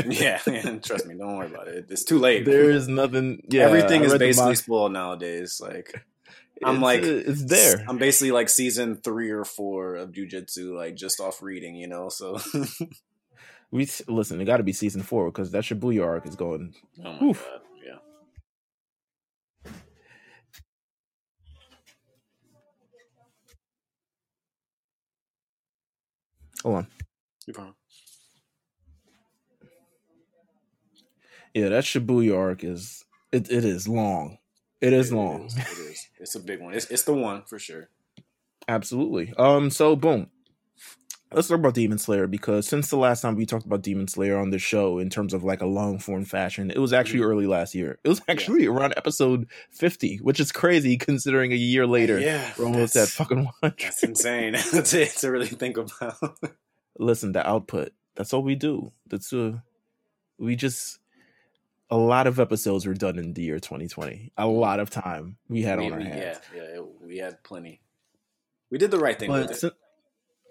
Yeah, 0.07 0.39
man, 0.47 0.81
trust 0.81 1.07
me, 1.07 1.15
don't 1.17 1.37
worry 1.37 1.47
about 1.47 1.69
it. 1.69 1.87
It's 1.89 2.05
too 2.05 2.19
late. 2.19 2.45
there 2.45 2.71
is 2.71 2.89
nothing 2.89 3.43
yeah 3.49 3.63
Everything 3.63 4.03
I 4.03 4.07
is 4.07 4.19
basically 4.19 4.57
spoiled 4.57 4.93
nowadays. 4.93 5.61
Like 5.63 6.05
I'm 6.65 6.75
It's, 6.77 6.83
like 6.83 7.03
uh, 7.05 7.31
it's 7.31 7.45
there 7.45 7.85
I'm 7.89 7.99
basically 7.99 8.33
like 8.33 8.49
season 8.49 8.97
three 8.97 9.31
or 9.31 9.45
four 9.45 9.95
of 9.95 10.11
jujitsu, 10.11 10.75
like 10.75 10.97
just 10.97 11.21
off 11.21 11.41
reading, 11.41 11.77
you 11.77 11.87
know. 11.87 12.09
So, 12.09 12.39
we 13.71 13.89
listen 14.09 14.41
it 14.41 14.45
got 14.47 14.59
to 14.59 14.63
be 14.63 14.73
season 14.73 15.03
four 15.03 15.27
because 15.31 15.51
that 15.53 15.65
shibuya 15.65 16.05
arc 16.05 16.27
is 16.27 16.37
going 16.37 16.75
oh 17.05 17.13
my 17.13 17.19
Oof. 17.23 17.45
god, 17.45 17.61
yeah. 17.87 17.99
hold 26.63 26.77
on 26.77 26.87
You 27.47 27.55
fine. 27.55 27.75
yeah 31.55 31.69
that 31.71 31.85
shibuya 31.85 32.37
arc 32.37 32.65
is 32.65 33.05
it, 33.33 33.51
it 33.51 33.65
is 33.65 33.89
long 33.89 34.39
it 34.81 34.93
is 34.93 35.13
It 35.13 35.17
long 35.17 35.47
is, 35.47 35.57
It 35.57 35.79
is. 35.79 36.07
It's 36.21 36.35
a 36.35 36.41
big 36.41 36.61
one. 36.61 36.75
It's 36.75 36.87
it's 36.91 37.05
the 37.05 37.15
one 37.15 37.43
for 37.47 37.59
sure. 37.59 37.89
Absolutely. 38.69 39.33
Um. 39.39 39.71
So 39.71 39.97
boom. 39.97 40.31
Let's 41.31 41.49
talk 41.49 41.59
about 41.59 41.75
Demon 41.75 41.99
Slayer 41.99 42.27
because 42.27 42.67
since 42.67 42.89
the 42.89 42.97
last 42.97 43.21
time 43.21 43.37
we 43.37 43.45
talked 43.45 43.67
about 43.67 43.83
Demon 43.83 44.09
Slayer 44.09 44.39
on 44.39 44.49
the 44.49 44.59
show 44.59 44.99
in 44.99 45.11
terms 45.11 45.35
of 45.35 45.45
like 45.45 45.61
a 45.61 45.67
long 45.67 45.99
form 45.99 46.25
fashion, 46.25 46.71
it 46.71 46.79
was 46.79 46.95
actually 46.95 47.21
Mm-hmm. 47.21 47.29
early 47.31 47.47
last 47.47 47.75
year. 47.75 47.99
It 48.03 48.09
was 48.09 48.23
actually 48.29 48.67
around 48.67 48.95
episode 48.97 49.47
fifty, 49.71 50.17
which 50.17 50.41
is 50.41 50.53
crazy 50.53 50.97
considering 50.97 51.53
a 51.53 51.57
year 51.57 51.87
later 51.87 52.19
yeah, 52.19 52.51
we're 52.59 52.65
almost 52.65 52.97
at 52.97 53.09
fucking 53.09 53.45
one 53.61 53.75
that's 53.79 54.03
insane 54.03 54.55
to, 54.85 55.07
to 55.07 55.31
really 55.31 55.47
think 55.49 55.77
about. 55.77 56.17
Listen, 56.99 57.33
the 57.33 57.47
output. 57.47 57.93
That's 58.17 58.33
all 58.33 58.43
we 58.43 58.55
do. 58.55 58.93
That's 59.07 59.31
uh, 59.33 59.59
we 60.39 60.57
just 60.57 60.99
a 61.91 61.97
lot 61.99 62.27
of 62.27 62.41
episodes 62.41 62.87
were 62.87 62.95
done 62.95 63.19
in 63.19 63.35
the 63.35 63.43
year 63.43 63.59
2020. 63.61 64.33
A 64.39 64.47
lot 64.47 64.81
of 64.81 64.89
time 64.89 65.37
we 65.49 65.61
had 65.63 65.79
We- 65.79 65.87
on 65.87 65.93
our 65.93 65.99
we- 65.99 66.05
hands. 66.05 66.39
Yeah, 66.55 66.63
yeah, 66.63 66.69
it- 66.79 67.01
we 67.03 67.19
had 67.19 67.43
plenty. 67.45 67.83
We 68.71 68.79
did 68.79 68.91
the 68.91 68.99
right 68.99 69.19
thing 69.19 69.29
but 69.31 69.49
with 69.51 69.65
it. 69.65 69.73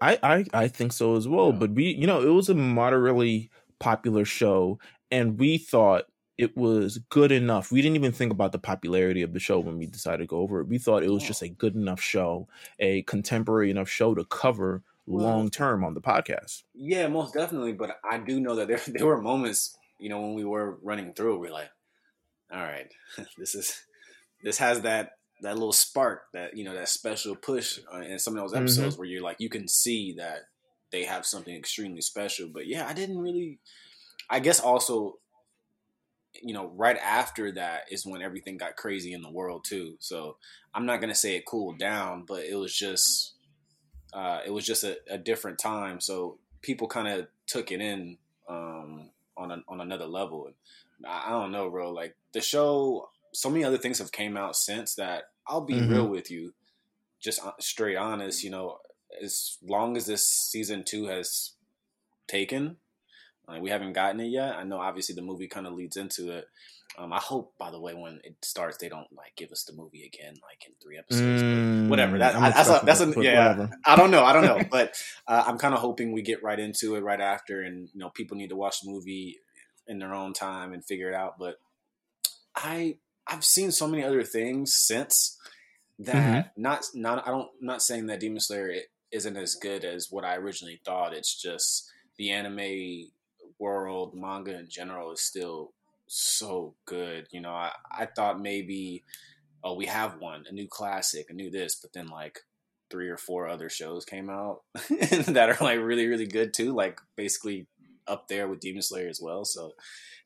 I, 0.01 0.19
I 0.23 0.45
I 0.53 0.67
think 0.67 0.93
so 0.93 1.15
as 1.15 1.27
well. 1.27 1.47
Yeah. 1.51 1.59
But 1.59 1.71
we, 1.71 1.85
you 1.95 2.07
know, 2.07 2.21
it 2.21 2.29
was 2.29 2.49
a 2.49 2.55
moderately 2.55 3.49
popular 3.79 4.25
show, 4.25 4.79
and 5.11 5.39
we 5.39 5.57
thought 5.57 6.05
it 6.37 6.55
was 6.55 6.99
good 7.09 7.31
enough. 7.31 7.71
We 7.71 7.81
didn't 7.81 7.95
even 7.95 8.11
think 8.11 8.31
about 8.31 8.51
the 8.51 8.59
popularity 8.59 9.23
of 9.23 9.33
the 9.33 9.39
show 9.39 9.59
when 9.59 9.77
we 9.77 9.87
decided 9.87 10.19
to 10.19 10.27
go 10.27 10.37
over 10.37 10.61
it. 10.61 10.67
We 10.67 10.77
thought 10.77 11.03
it 11.03 11.09
was 11.09 11.23
just 11.23 11.41
a 11.41 11.49
good 11.49 11.75
enough 11.75 11.99
show, 11.99 12.47
a 12.79 13.01
contemporary 13.03 13.71
enough 13.71 13.89
show 13.89 14.13
to 14.13 14.23
cover 14.25 14.83
Well- 15.07 15.25
long 15.25 15.49
term 15.49 15.83
on 15.83 15.93
the 15.95 16.01
podcast. 16.01 16.63
Yeah, 16.75 17.07
most 17.07 17.33
definitely. 17.33 17.73
But 17.73 17.99
I 18.09 18.19
do 18.19 18.39
know 18.39 18.55
that 18.55 18.67
there 18.67 18.79
there 18.87 19.07
were 19.07 19.21
moments, 19.21 19.75
you 19.99 20.09
know, 20.09 20.21
when 20.21 20.35
we 20.35 20.45
were 20.45 20.77
running 20.83 21.13
through, 21.13 21.35
it, 21.35 21.39
we're 21.39 21.51
like, 21.51 21.71
all 22.51 22.61
right, 22.61 22.91
this 23.37 23.55
is 23.55 23.81
this 24.43 24.59
has 24.59 24.81
that 24.81 25.16
that 25.41 25.55
little 25.55 25.73
spark, 25.73 26.23
that 26.33 26.57
you 26.57 26.63
know, 26.63 26.73
that 26.73 26.89
special 26.89 27.35
push 27.35 27.79
uh, 27.93 27.99
in 27.99 28.19
some 28.19 28.35
of 28.35 28.41
those 28.43 28.53
episodes 28.55 28.95
Mm-hmm. 28.95 28.99
where 28.99 29.07
you're 29.07 29.23
like, 29.23 29.37
you 29.39 29.49
can 29.49 29.67
see 29.67 30.13
that 30.17 30.39
they 30.91 31.03
have 31.03 31.25
something 31.25 31.55
extremely 31.55 32.01
special. 32.01 32.49
But 32.51 32.67
yeah, 32.67 32.87
I 32.87 32.93
didn't 32.93 33.19
really. 33.19 33.59
I 34.29 34.39
guess 34.39 34.59
also, 34.59 35.19
you 36.41 36.53
know, 36.53 36.71
right 36.75 36.97
after 36.97 37.51
that 37.53 37.83
is 37.91 38.05
when 38.05 38.21
everything 38.21 38.57
got 38.57 38.75
crazy 38.75 39.13
in 39.13 39.21
the 39.21 39.31
world 39.31 39.63
too. 39.63 39.95
So 39.99 40.37
I'm 40.73 40.85
not 40.85 41.01
gonna 41.01 41.15
say 41.15 41.35
it 41.35 41.45
cooled 41.45 41.79
down, 41.79 42.25
but 42.27 42.43
it 42.43 42.55
was 42.55 42.75
just, 42.75 43.33
uh, 44.13 44.41
it 44.45 44.51
was 44.51 44.65
just 44.65 44.83
a, 44.83 44.97
a 45.09 45.17
different 45.17 45.59
time. 45.59 46.01
So 46.01 46.39
people 46.61 46.87
kind 46.87 47.07
of 47.07 47.27
took 47.45 47.71
it 47.71 47.81
in 47.81 48.17
um, 48.49 49.09
on 49.37 49.51
a, 49.51 49.63
on 49.67 49.81
another 49.81 50.07
level. 50.07 50.51
I, 51.05 51.27
I 51.27 51.29
don't 51.29 51.51
know, 51.51 51.69
bro. 51.69 51.91
Like 51.91 52.15
the 52.33 52.41
show, 52.41 53.09
so 53.33 53.49
many 53.49 53.63
other 53.63 53.77
things 53.77 53.99
have 53.99 54.11
came 54.11 54.37
out 54.37 54.55
since 54.55 54.95
that. 54.95 55.25
I'll 55.47 55.61
be 55.61 55.75
Mhm. 55.75 55.89
real 55.89 56.07
with 56.07 56.29
you, 56.29 56.53
just 57.19 57.43
uh, 57.45 57.53
straight 57.59 57.95
honest. 57.95 58.43
You 58.43 58.49
know, 58.49 58.79
as 59.21 59.57
long 59.61 59.95
as 59.97 60.05
this 60.05 60.27
season 60.27 60.83
two 60.83 61.05
has 61.05 61.53
taken, 62.27 62.77
like 63.47 63.61
we 63.61 63.69
haven't 63.69 63.93
gotten 63.93 64.19
it 64.19 64.27
yet. 64.27 64.55
I 64.55 64.63
know 64.63 64.79
obviously 64.79 65.15
the 65.15 65.21
movie 65.21 65.47
kind 65.47 65.65
of 65.67 65.73
leads 65.73 65.97
into 65.97 66.31
it. 66.31 66.47
Um, 66.97 67.13
I 67.13 67.19
hope, 67.19 67.53
by 67.59 67.69
the 67.69 67.79
way, 67.79 67.93
when 67.93 68.19
it 68.23 68.35
starts, 68.43 68.77
they 68.77 68.89
don't 68.89 69.11
like 69.13 69.35
give 69.35 69.51
us 69.51 69.63
the 69.65 69.73
movie 69.73 70.03
again, 70.03 70.33
like 70.41 70.65
in 70.65 70.73
three 70.81 70.97
episodes. 70.97 71.43
Mm, 71.43 71.89
whatever. 71.89 72.17
That, 72.17 72.35
I'm 72.35 72.51
that's 72.51 72.69
a, 72.69 72.81
that's 72.83 73.01
a 73.01 73.05
yeah. 73.21 73.49
whatever. 73.51 73.69
I 73.85 73.95
don't 73.95 74.09
know. 74.09 74.23
I 74.23 74.33
don't 74.33 74.45
know, 74.45 74.61
but 74.71 74.95
uh, 75.27 75.43
I'm 75.45 75.57
kind 75.57 75.73
of 75.75 75.79
hoping 75.79 76.11
we 76.11 76.21
get 76.23 76.41
right 76.41 76.59
into 76.59 76.95
it 76.95 77.01
right 77.01 77.21
after, 77.21 77.61
and 77.61 77.89
you 77.93 77.99
know, 77.99 78.09
people 78.09 78.35
need 78.35 78.49
to 78.49 78.55
watch 78.55 78.81
the 78.81 78.89
movie 78.89 79.37
in 79.85 79.99
their 79.99 80.13
own 80.13 80.33
time 80.33 80.73
and 80.73 80.83
figure 80.83 81.09
it 81.09 81.13
out. 81.15 81.37
But 81.37 81.57
I 82.55 82.97
I've 83.29 83.43
seen 83.43 83.71
so 83.71 83.87
many 83.87 84.03
other 84.03 84.23
things 84.23 84.75
since 84.75 85.37
that 85.99 86.15
mm-hmm. 86.15 86.61
not 86.61 86.85
not 86.93 87.27
I 87.27 87.31
don't 87.31 87.49
not 87.61 87.81
saying 87.81 88.07
that 88.07 88.19
Demon 88.19 88.39
Slayer 88.39 88.73
isn't 89.11 89.37
as 89.37 89.55
good 89.55 89.85
as 89.85 90.07
what 90.11 90.25
I 90.25 90.35
originally 90.35 90.81
thought. 90.85 91.13
It's 91.13 91.39
just 91.39 91.89
the 92.17 92.31
anime 92.31 93.09
world, 93.59 94.13
manga 94.15 94.57
in 94.57 94.67
general, 94.69 95.11
is 95.11 95.21
still 95.21 95.73
so 96.07 96.75
good. 96.85 97.27
You 97.31 97.41
know, 97.41 97.51
I, 97.51 97.71
I 97.91 98.05
thought 98.05 98.41
maybe 98.41 99.03
oh 99.63 99.75
we 99.75 99.87
have 99.87 100.19
one, 100.19 100.45
a 100.47 100.53
new 100.53 100.67
classic, 100.67 101.27
a 101.29 101.33
new 101.33 101.49
this, 101.49 101.75
but 101.75 101.93
then 101.93 102.07
like 102.07 102.39
three 102.89 103.09
or 103.09 103.17
four 103.17 103.47
other 103.47 103.69
shows 103.69 104.05
came 104.05 104.29
out 104.29 104.61
that 104.73 105.49
are 105.49 105.65
like 105.65 105.79
really 105.79 106.07
really 106.07 106.27
good 106.27 106.53
too, 106.53 106.73
like 106.73 106.99
basically 107.15 107.67
up 108.07 108.27
there 108.27 108.47
with 108.47 108.59
Demon 108.59 108.81
Slayer 108.81 109.07
as 109.09 109.19
well. 109.21 109.45
So 109.45 109.73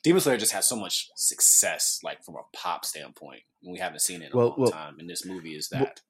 Demon 0.04 0.22
Slayer 0.22 0.38
just 0.38 0.54
has 0.54 0.66
so 0.68 0.76
much 0.76 1.10
success, 1.16 2.00
like 2.04 2.24
from 2.24 2.36
a 2.36 2.58
pop 2.58 2.86
standpoint. 2.86 3.42
We 3.66 3.80
haven't 3.80 4.00
seen 4.02 4.22
it 4.22 4.28
in 4.28 4.32
a 4.34 4.38
Well- 4.38 4.48
long 4.50 4.56
well- 4.60 4.72
time, 4.72 5.00
and 5.00 5.10
this 5.10 5.26
movie 5.26 5.56
is 5.56 5.70
that. 5.70 6.02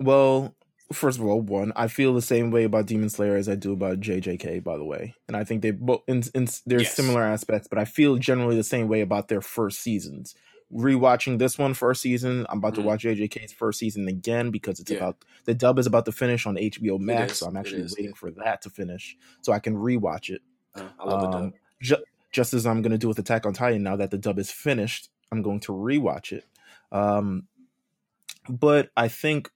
Well, 0.00 0.54
first 0.92 1.18
of 1.18 1.24
all, 1.24 1.40
one, 1.40 1.72
I 1.74 1.88
feel 1.88 2.12
the 2.14 2.20
same 2.22 2.50
way 2.50 2.64
about 2.64 2.86
Demon 2.86 3.08
Slayer 3.08 3.36
as 3.36 3.48
I 3.48 3.54
do 3.54 3.72
about 3.72 4.00
JJK, 4.00 4.60
by 4.62 4.76
the 4.76 4.84
way, 4.84 5.14
and 5.28 5.36
I 5.36 5.44
think 5.44 5.62
they 5.62 5.70
both 5.70 6.02
in, 6.06 6.22
in 6.34 6.46
there's 6.66 6.82
Yes. 6.82 6.94
similar 6.94 7.22
aspects, 7.22 7.66
but 7.68 7.78
I 7.78 7.84
feel 7.86 8.16
generally 8.16 8.56
the 8.56 8.62
same 8.64 8.88
way 8.88 9.00
about 9.00 9.28
their 9.28 9.40
first 9.40 9.80
seasons. 9.80 10.34
Rewatching 10.72 11.38
this 11.38 11.56
one 11.58 11.74
first 11.74 12.02
season, 12.02 12.44
I'm 12.48 12.58
about 12.58 12.72
Mhm. 12.72 12.76
to 12.76 12.82
watch 12.82 13.02
JJK's 13.02 13.52
first 13.52 13.78
season 13.78 14.08
again 14.08 14.50
because 14.50 14.80
it's 14.80 14.90
Yeah. 14.90 14.98
about 14.98 15.24
the 15.44 15.54
dub 15.54 15.78
is 15.78 15.86
about 15.86 16.04
to 16.06 16.12
finish 16.12 16.44
on 16.44 16.58
HBO 16.58 16.98
Max, 16.98 17.38
so 17.38 17.46
I'm 17.46 17.56
actually 17.56 17.82
waiting 17.96 18.14
for 18.14 18.30
that 18.32 18.62
to 18.62 18.70
finish 18.70 19.16
so 19.42 19.52
I 19.52 19.60
can 19.60 19.76
rewatch 19.76 20.28
it. 20.28 20.42
Uh, 20.76 20.82
I 21.00 21.04
love 21.04 21.20
the 21.22 21.26
Um, 21.38 21.42
dub. 21.50 21.52
ju- 21.80 22.04
just 22.32 22.54
as 22.54 22.66
I'm 22.66 22.82
going 22.82 22.92
to 22.92 22.98
do 22.98 23.08
with 23.08 23.18
Attack 23.18 23.46
on 23.46 23.54
Titan 23.54 23.82
now 23.82 23.96
that 23.96 24.10
the 24.10 24.18
dub 24.18 24.38
is 24.38 24.50
finished, 24.50 25.10
I'm 25.32 25.42
going 25.42 25.60
to 25.60 25.72
rewatch 25.72 26.32
it. 26.32 26.44
Um, 26.92 27.46
but 28.48 28.90
I 28.96 29.08
think 29.08 29.50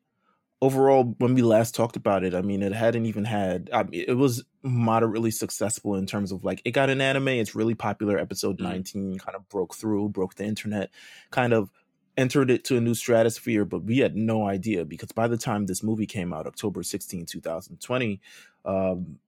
overall, 0.63 1.15
when 1.19 1.35
we 1.35 1.43
last 1.43 1.75
talked 1.75 1.97
about 1.97 2.25
it, 2.25 2.35
I 2.35 2.43
mean, 2.43 2.63
it 2.63 2.73
hadn't 2.73 3.07
even 3.07 3.25
had. 3.25 3.71
I 3.73 3.85
mean, 3.85 4.05
it 4.07 4.15
was 4.15 4.45
moderately 4.63 5.31
successful 5.31 5.95
in 5.95 6.07
terms 6.07 6.33
of 6.33 6.45
like 6.45 6.61
it 6.65 6.73
got 6.73 6.91
an 6.91 7.01
anime. 7.01 7.29
It's 7.29 7.55
really 7.55 7.75
popular. 7.75 8.19
Episode 8.19 8.59
Mhm. 8.59 8.63
19 8.65 9.19
kind 9.19 9.37
of 9.37 9.49
broke 9.49 9.75
through, 9.75 10.09
broke 10.11 10.35
the 10.35 10.45
internet, 10.45 10.91
kind 11.31 11.53
of 11.53 11.71
entered 12.17 12.51
it 12.51 12.65
to 12.65 12.77
a 12.77 12.81
new 12.81 12.95
stratosphere. 12.95 13.65
But 13.65 13.85
we 13.85 13.99
had 13.99 14.17
no 14.17 14.47
idea 14.47 14.85
because 14.85 15.13
by 15.13 15.29
the 15.29 15.39
time 15.39 15.67
this 15.67 15.83
movie 15.83 16.07
came 16.07 16.33
out, 16.33 16.47
October 16.47 16.83
16, 16.83 17.27
2020, 17.27 18.21
um, 18.65 19.19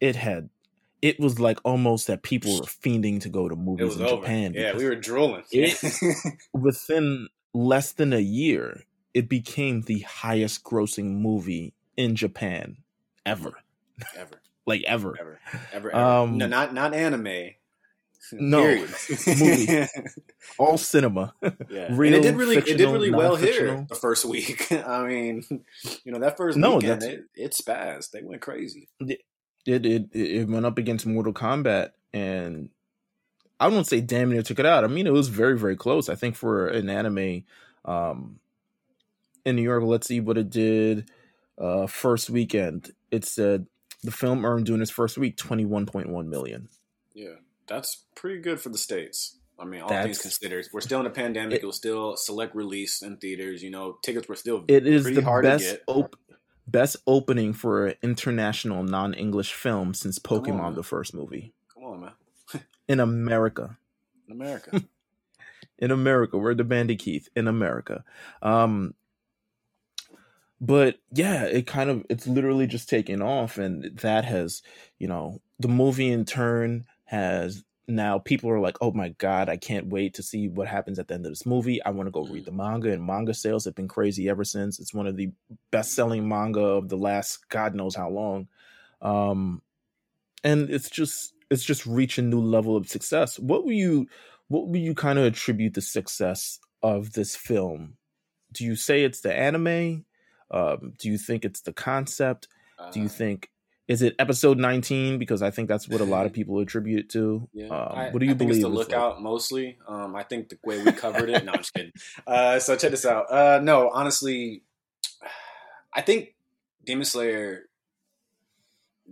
it 0.00 0.16
had. 0.16 0.50
It 1.00 1.20
was 1.20 1.38
like 1.38 1.58
almost 1.64 2.06
that 2.08 2.22
people 2.22 2.52
were 2.56 2.66
fiending 2.66 3.20
to 3.22 3.28
go 3.28 3.48
to 3.48 3.54
movies 3.54 3.96
in 3.96 4.02
over. 4.02 4.22
Japan. 4.22 4.52
yeah, 4.54 4.76
we 4.76 4.84
were 4.84 4.96
drooling. 4.96 5.44
It- 5.52 5.78
within 6.52 7.28
less 7.54 7.92
than 7.92 8.12
a 8.12 8.18
year, 8.20 8.82
it 9.14 9.28
became 9.28 9.82
the 9.82 10.00
highest 10.00 10.64
grossing 10.64 11.20
movie 11.20 11.74
in 11.96 12.16
Japan 12.16 12.78
ever. 13.24 13.52
ever, 14.16 14.40
Like 14.66 14.82
ever. 14.86 15.16
ever, 15.18 15.40
ever, 15.72 15.90
ever. 15.92 15.96
Um, 15.96 16.38
no, 16.38 16.46
not 16.46 16.74
not 16.74 16.94
anime. 16.94 17.50
No, 18.32 18.84
movie. 19.26 19.86
All 20.58 20.76
cinema. 20.76 21.32
yeah, 21.70 21.86
and 21.86 22.14
it 22.14 22.20
did 22.22 22.36
really, 22.36 22.56
it 22.58 22.64
did 22.66 22.80
really 22.80 23.10
well 23.10 23.36
here 23.36 23.86
the 23.88 23.94
first 23.94 24.24
week. 24.26 24.70
I 24.70 25.06
mean, 25.06 25.42
you 26.04 26.12
know, 26.12 26.18
that 26.18 26.36
first 26.36 26.58
No, 26.58 26.74
weekend, 26.76 27.02
it, 27.04 27.20
it 27.34 27.52
spazzed. 27.52 28.10
They 28.10 28.22
went 28.22 28.42
crazy. 28.42 28.88
It, 29.68 29.84
it 29.86 30.08
it 30.12 30.48
went 30.48 30.64
up 30.66 30.78
against 30.78 31.06
Mortal 31.06 31.32
Kombat 31.32 31.90
and 32.14 32.70
I 33.60 33.68
won't 33.68 33.86
say 33.86 34.00
damn 34.00 34.30
near 34.30 34.42
took 34.42 34.58
it 34.58 34.66
out. 34.66 34.84
I 34.84 34.86
mean 34.86 35.06
it 35.06 35.12
was 35.12 35.28
very, 35.28 35.58
very 35.58 35.76
close. 35.76 36.08
I 36.08 36.14
think 36.14 36.36
for 36.36 36.68
an 36.68 36.88
anime 36.88 37.44
um 37.84 38.38
in 39.44 39.56
New 39.56 39.62
York, 39.62 39.82
let's 39.84 40.06
see 40.06 40.20
what 40.20 40.38
it 40.38 40.50
did 40.50 41.10
uh 41.58 41.86
first 41.86 42.30
weekend. 42.30 42.92
It 43.10 43.24
said 43.24 43.66
the 44.02 44.10
film 44.12 44.44
earned 44.44 44.66
during 44.66 44.80
its 44.82 44.90
first 44.90 45.18
week 45.18 45.36
21.1 45.36 46.26
million. 46.26 46.68
Yeah, 47.14 47.34
that's 47.66 48.04
pretty 48.14 48.40
good 48.40 48.60
for 48.60 48.68
the 48.68 48.78
states. 48.78 49.34
I 49.60 49.64
mean, 49.64 49.80
all 49.80 49.88
That's- 49.88 50.04
things 50.06 50.18
considered, 50.22 50.68
we're 50.72 50.80
still 50.80 51.00
in 51.00 51.06
a 51.06 51.10
pandemic. 51.10 51.56
It- 51.58 51.62
It, 51.64 51.66
was 51.66 51.74
still 51.76 52.16
select 52.16 52.54
release 52.54 53.02
in 53.02 53.16
theaters. 53.16 53.60
You 53.60 53.70
know, 53.70 53.98
tickets 54.04 54.28
were 54.28 54.36
still 54.36 54.64
It 54.68 54.86
is 54.86 55.02
pretty 55.02 55.16
the 55.16 55.24
hard 55.24 55.42
to 55.44 55.48
best 55.50 55.64
get. 55.64 55.82
op- 55.88 56.14
best 56.70 56.96
opening 57.06 57.52
for 57.52 57.88
an 57.88 57.94
international 58.02 58.82
non-English 58.82 59.52
film 59.52 59.94
since 59.94 60.18
Come 60.18 60.38
on, 60.38 60.44
Pokemon 60.44 60.74
the 60.74 60.82
first 60.82 61.14
movie 61.14 61.52
Come 61.74 61.84
on, 61.84 62.00
man, 62.00 62.12
in 62.88 63.00
America. 63.00 63.78
in 64.26 64.32
America. 64.32 64.84
in 65.78 65.90
America. 65.90 66.38
We're 66.38 66.54
the 66.54 66.64
Bandy 66.64 66.96
Keith 66.96 67.28
in 67.34 67.48
America. 67.48 68.04
Um, 68.42 68.94
but 70.60 70.98
yeah, 71.12 71.44
it 71.44 71.66
kind 71.66 71.88
of 71.88 72.04
it's 72.10 72.26
literally 72.26 72.66
just 72.66 72.88
taken 72.88 73.22
off, 73.22 73.58
and 73.58 73.84
that 73.98 74.24
has 74.24 74.62
you 74.98 75.06
know 75.06 75.40
the 75.58 75.68
movie 75.68 76.10
in 76.10 76.24
turn 76.24 76.86
has 77.04 77.64
now 77.88 78.18
people 78.18 78.50
are 78.50 78.60
like, 78.60 78.76
oh 78.80 78.92
my 78.92 79.10
god, 79.10 79.48
I 79.48 79.56
can't 79.56 79.86
wait 79.88 80.14
to 80.14 80.22
see 80.22 80.48
what 80.48 80.68
happens 80.68 80.98
at 80.98 81.08
the 81.08 81.14
end 81.14 81.26
of 81.26 81.32
this 81.32 81.46
movie. 81.46 81.82
I 81.82 81.90
want 81.90 82.06
to 82.06 82.10
go 82.10 82.24
read 82.24 82.44
the 82.44 82.52
manga, 82.52 82.92
and 82.92 83.04
manga 83.04 83.34
sales 83.34 83.64
have 83.64 83.74
been 83.74 83.88
crazy 83.88 84.28
ever 84.28 84.44
since. 84.44 84.78
It's 84.78 84.94
one 84.94 85.06
of 85.06 85.16
the 85.16 85.30
best 85.70 85.92
selling 85.94 86.28
manga 86.28 86.60
of 86.60 86.88
the 86.88 86.96
last 86.98 87.48
god 87.48 87.74
knows 87.74 87.94
how 87.96 88.10
long. 88.10 88.48
Um, 89.00 89.62
and 90.44 90.70
it's 90.70 90.90
just 90.90 91.34
it's 91.50 91.64
just 91.64 91.86
reaching 91.86 92.26
a 92.26 92.28
new 92.28 92.40
level 92.40 92.76
of 92.76 92.88
success. 92.88 93.38
What 93.38 93.64
will 93.64 93.72
you 93.72 94.06
what 94.48 94.68
would 94.68 94.80
you 94.80 94.94
kind 94.94 95.18
of 95.18 95.24
attribute 95.24 95.74
the 95.74 95.80
success 95.80 96.58
of 96.82 97.12
this 97.12 97.36
film? 97.36 97.96
Do 98.52 98.64
you 98.64 98.76
say 98.76 99.04
it's 99.04 99.20
the 99.20 99.34
anime? 99.34 100.04
Um, 100.50 100.94
do 100.98 101.08
you 101.08 101.18
think 101.18 101.44
it's 101.44 101.60
the 101.62 101.72
concept? 101.72 102.48
Do 102.92 103.00
you 103.00 103.06
Uh, 103.06 103.10
think 103.10 103.50
is 103.88 104.02
it 104.02 104.14
episode 104.18 104.58
19? 104.58 105.18
Because 105.18 105.42
I 105.42 105.50
think 105.50 105.68
that's 105.68 105.88
what 105.88 106.00
a 106.00 106.04
lot 106.04 106.26
of 106.26 106.32
people 106.38 106.60
attribute 106.60 107.00
it 107.00 107.10
to. 107.10 107.48
Yeah. 107.52 107.66
Um, 107.68 107.98
I, 107.98 108.10
what 108.10 108.20
do 108.20 108.26
you 108.26 108.32
I 108.32 108.34
believe? 108.34 108.56
It's 108.56 108.62
the 108.62 108.68
is, 108.70 108.74
like- 108.76 108.88
lookout 108.88 109.20
mostly. 109.22 109.78
Um, 109.88 110.14
I 110.14 110.22
think 110.22 110.50
the 110.50 110.58
way 110.64 110.82
we 110.82 110.92
covered 110.92 111.30
it. 111.30 111.44
No, 111.44 111.52
I'm 111.52 111.58
just 111.58 111.74
kidding. 111.74 111.92
Uh, 112.26 112.58
so 112.60 112.76
check 112.76 112.90
this 112.92 113.06
out. 113.06 113.30
Uh, 113.32 113.58
no, 113.62 113.90
honestly, 113.90 114.62
I 115.92 116.02
think 116.02 116.34
Demon 116.84 117.04
Slayer 117.04 117.64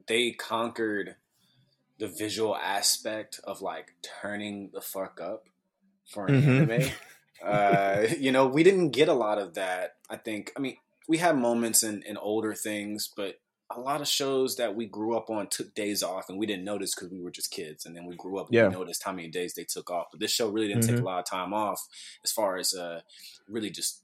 they 0.07 0.31
conquered 0.33 1.17
the 1.99 2.07
visual 2.07 2.55
aspect 2.55 3.41
of 3.45 3.63
like 3.63 3.95
turning 4.21 4.71
the 4.75 4.81
fuck 4.83 5.21
up 5.21 5.45
for 6.13 6.27
an 6.27 6.43
Mhm. 6.43 6.71
anime. 6.71 6.91
Uh, 7.45 8.07
you 8.19 8.33
know, 8.33 8.47
we 8.47 8.63
didn't 8.63 8.91
get 8.93 9.09
a 9.09 9.13
lot 9.13 9.37
of 9.37 9.53
that. 9.55 9.97
I 10.09 10.17
think. 10.17 10.53
I 10.57 10.61
mean, 10.61 10.79
we 11.07 11.19
had 11.19 11.37
moments 11.37 11.83
in, 11.83 12.03
in 12.05 12.17
older 12.17 12.55
things, 12.55 13.11
but 13.15 13.39
a 13.75 13.81
lot 13.81 14.01
of 14.01 14.07
shows 14.09 14.57
that 14.57 14.77
we 14.77 14.87
grew 14.87 15.17
up 15.17 15.29
on 15.29 15.49
took 15.49 15.75
days 15.75 16.03
off, 16.03 16.29
and 16.29 16.39
we 16.39 16.47
didn't 16.47 16.65
notice 16.65 16.95
because 16.95 17.11
we 17.11 17.21
were 17.21 17.31
just 17.33 17.51
kids. 17.51 17.85
And 17.85 17.97
then 17.97 18.07
we 18.07 18.15
grew 18.17 18.39
up 18.39 18.47
and 18.47 18.55
Yeah. 18.55 18.69
we 18.69 18.75
noticed 18.75 19.03
how 19.03 19.13
many 19.13 19.29
days 19.29 19.55
they 19.55 19.65
took 19.65 19.91
off. 19.91 20.07
But 20.13 20.21
this 20.21 20.31
show 20.31 20.49
really 20.49 20.69
didn't 20.69 20.87
take 20.87 20.99
a 21.01 21.05
lot 21.05 21.19
of 21.19 21.25
time 21.27 21.53
off, 21.53 21.81
as 22.25 22.31
far 22.31 22.57
as 22.59 22.75
uh, 22.75 23.01
really 23.49 23.71
just 23.71 24.03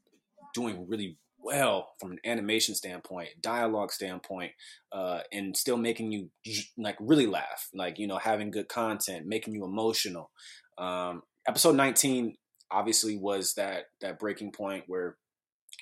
doing 0.55 0.87
really 0.89 1.17
well 1.39 1.95
from 2.01 2.13
an 2.13 2.19
animation 2.25 2.75
standpoint, 2.75 3.29
dialogue 3.41 3.93
standpoint, 3.93 4.53
uh, 4.93 5.21
and 5.33 5.57
still 5.57 5.77
making 5.77 6.13
you 6.13 6.31
like 6.77 6.97
really 7.01 7.27
laugh, 7.27 7.69
like 7.73 7.99
you 7.99 8.07
know, 8.07 8.19
having 8.19 8.51
good 8.51 8.69
content, 8.69 9.27
making 9.27 9.55
you 9.55 9.65
emotional. 9.65 10.31
Um, 10.79 11.23
episode 11.47 11.77
19 11.77 12.37
obviously 12.71 13.17
was 13.17 13.55
that 13.55 13.85
that 14.01 14.19
breaking 14.19 14.51
point 14.53 14.85
where 14.87 15.17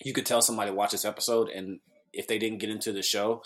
you 0.03 0.13
could 0.13 0.27
tell 0.27 0.43
somebody 0.43 0.71
watch 0.71 0.91
this 0.93 1.05
episode 1.05 1.49
and 1.49 1.81
if 2.13 2.27
they 2.27 2.39
didn't 2.39 2.59
get 2.59 2.71
into 2.71 2.91
the 2.93 3.03
show, 3.03 3.43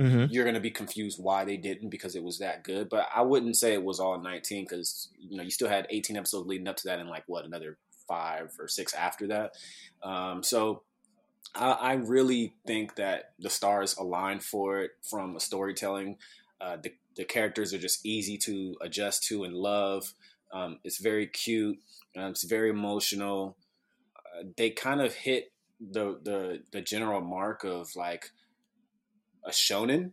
hmm 0.00 0.26
you're 0.30 0.44
going 0.44 0.54
to 0.54 0.60
be 0.60 0.70
confused 0.70 1.18
why 1.22 1.44
they 1.44 1.56
didn't 1.56 1.90
because 1.90 2.16
it 2.16 2.22
was 2.22 2.38
that 2.38 2.64
good. 2.64 2.88
But 2.88 3.08
I 3.14 3.22
wouldn't 3.22 3.56
say 3.56 3.74
it 3.74 3.82
was 3.82 4.00
all 4.00 4.20
19 4.20 4.64
because 4.64 5.10
you 5.18 5.36
know 5.36 5.42
you 5.42 5.50
still 5.50 5.68
had 5.68 5.86
18 5.90 6.16
episodes 6.16 6.46
leading 6.46 6.68
up 6.68 6.76
to 6.76 6.88
that 6.88 6.98
and 6.98 7.08
like 7.08 7.24
what 7.26 7.44
another 7.44 7.78
five 8.08 8.50
or 8.58 8.68
six 8.68 8.94
after 8.94 9.26
that. 9.28 9.52
Um, 10.02 10.42
so 10.42 10.82
I, 11.54 11.70
I 11.70 11.92
really 11.94 12.54
think 12.66 12.96
that 12.96 13.32
the 13.38 13.50
stars 13.50 13.96
aligned 13.96 14.42
for 14.42 14.80
it 14.80 14.92
from 15.02 15.36
a 15.36 15.40
storytelling. 15.40 16.16
Uh, 16.60 16.76
the 16.82 16.92
the 17.16 17.24
characters 17.24 17.74
are 17.74 17.78
just 17.78 18.06
easy 18.06 18.38
to 18.38 18.76
adjust 18.80 19.24
to 19.24 19.44
and 19.44 19.54
love. 19.54 20.14
Um, 20.52 20.78
it's 20.84 20.98
very 20.98 21.26
cute. 21.26 21.78
Um, 22.16 22.30
it's 22.30 22.44
very 22.44 22.70
emotional. 22.70 23.56
Uh, 24.16 24.44
they 24.56 24.70
kind 24.70 25.00
of 25.00 25.14
hit 25.14 25.52
the 25.80 26.18
the 26.22 26.62
the 26.72 26.80
general 26.82 27.20
mark 27.20 27.64
of 27.64 27.94
like 27.96 28.30
a 29.44 29.50
shonen, 29.50 30.12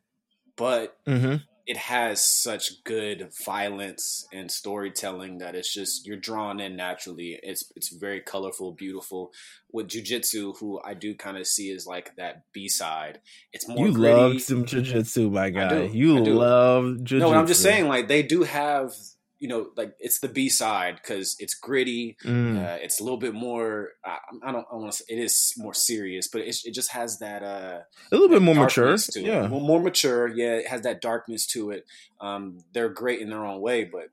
but 0.55 0.97
hmm 1.05 1.35
it 1.69 1.75
has 1.75 2.23
such 2.23 2.81
good 2.85 3.29
violence 3.45 4.25
and 4.31 4.49
storytelling 4.49 5.39
that 5.39 5.53
it's 5.53 5.73
just 5.73 6.07
you're 6.07 6.15
drawn 6.15 6.61
in 6.61 6.77
naturally. 6.77 7.37
It's 7.43 7.69
it's 7.75 7.89
very 7.89 8.21
colorful, 8.21 8.71
beautiful. 8.71 9.33
With 9.73 9.89
jujitsu, 9.89 10.57
who 10.59 10.79
I 10.81 10.93
do 10.93 11.13
kind 11.13 11.37
of 11.37 11.45
see 11.45 11.69
as 11.73 11.85
like 11.85 12.15
that 12.15 12.43
B 12.53 12.69
side. 12.69 13.19
It's 13.51 13.67
more 13.67 13.85
You 13.85 13.91
gritty. 13.91 14.13
love 14.13 14.41
some 14.41 14.63
jujitsu, 14.63 15.29
my 15.29 15.49
guy. 15.49 15.83
You 15.91 16.23
love 16.23 16.85
jujitsu. 17.03 17.19
No, 17.19 17.33
I'm 17.33 17.47
just 17.47 17.61
saying 17.61 17.89
like 17.89 18.07
they 18.07 18.23
do 18.23 18.43
have 18.43 18.93
you 19.39 19.47
know 19.47 19.69
like 19.75 19.95
it's 19.99 20.19
the 20.19 20.27
B 20.27 20.49
side 20.49 20.95
because 20.95 21.35
it's 21.39 21.53
gritty. 21.53 22.17
Mm. 22.23 22.57
Uh, 22.57 22.77
it's 22.81 22.99
a 22.99 23.03
little 23.03 23.17
bit 23.19 23.33
more. 23.33 23.89
I, 24.03 24.17
I 24.43 24.51
don't. 24.51 24.65
I 24.71 24.75
want 24.75 24.91
to. 24.91 24.97
Say 24.97 25.05
it 25.09 25.19
is 25.19 25.53
more 25.57 25.73
serious, 25.73 26.27
but 26.27 26.41
it, 26.41 26.55
it 26.65 26.73
just 26.73 26.91
has 26.91 27.19
that. 27.19 27.43
Uh, 27.43 27.79
a 28.11 28.15
little 28.15 28.29
bit 28.29 28.41
more 28.41 28.55
mature. 28.55 28.95
Yeah. 29.15 29.47
More, 29.47 29.61
more 29.61 29.79
mature. 29.81 30.27
Yeah, 30.27 30.55
it 30.55 30.67
has 30.67 30.81
that 30.81 31.01
darkness 31.01 31.45
to 31.47 31.71
it. 31.71 31.85
Um, 32.19 32.59
they're 32.73 32.89
great 32.89 33.19
in 33.21 33.29
their 33.29 33.45
own 33.45 33.61
way, 33.61 33.83
but 33.83 34.09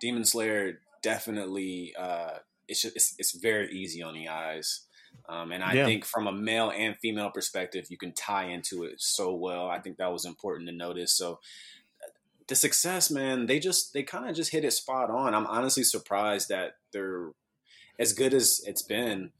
Demon 0.00 0.24
Slayer 0.24 0.80
definitely. 1.02 1.94
Uh, 1.98 2.38
it's 2.68 2.82
just 2.82 2.96
it's, 2.96 3.14
it's 3.18 3.32
very 3.36 3.70
easy 3.72 4.02
on 4.02 4.14
the 4.14 4.28
eyes. 4.28 4.80
Um, 5.28 5.52
and 5.52 5.62
I 5.62 5.74
Yeah. 5.74 5.84
think 5.86 6.04
from 6.04 6.26
a 6.26 6.32
male 6.32 6.70
and 6.74 6.96
female 6.98 7.30
perspective, 7.30 7.86
you 7.88 7.96
can 7.96 8.12
tie 8.12 8.46
into 8.46 8.82
it 8.84 9.00
so 9.00 9.34
well. 9.34 9.68
I 9.68 9.78
think 9.78 9.98
that 9.98 10.12
was 10.12 10.24
important 10.24 10.68
to 10.68 10.74
notice. 10.74 11.12
So 11.16 11.38
the 12.48 12.54
success, 12.54 13.10
man, 13.10 13.46
they 13.46 13.58
just 13.58 13.92
they 13.92 14.02
kind 14.02 14.28
of 14.28 14.36
just 14.36 14.52
hit 14.52 14.64
it 14.64 14.72
spot 14.72 15.10
on. 15.10 15.34
I'm 15.34 15.46
honestly 15.46 15.84
surprised 15.84 16.48
that 16.48 16.76
they're 16.92 17.30
as 17.98 18.12
good 18.12 18.34
as 18.34 18.62
it's 18.66 18.82
been. 18.82 19.30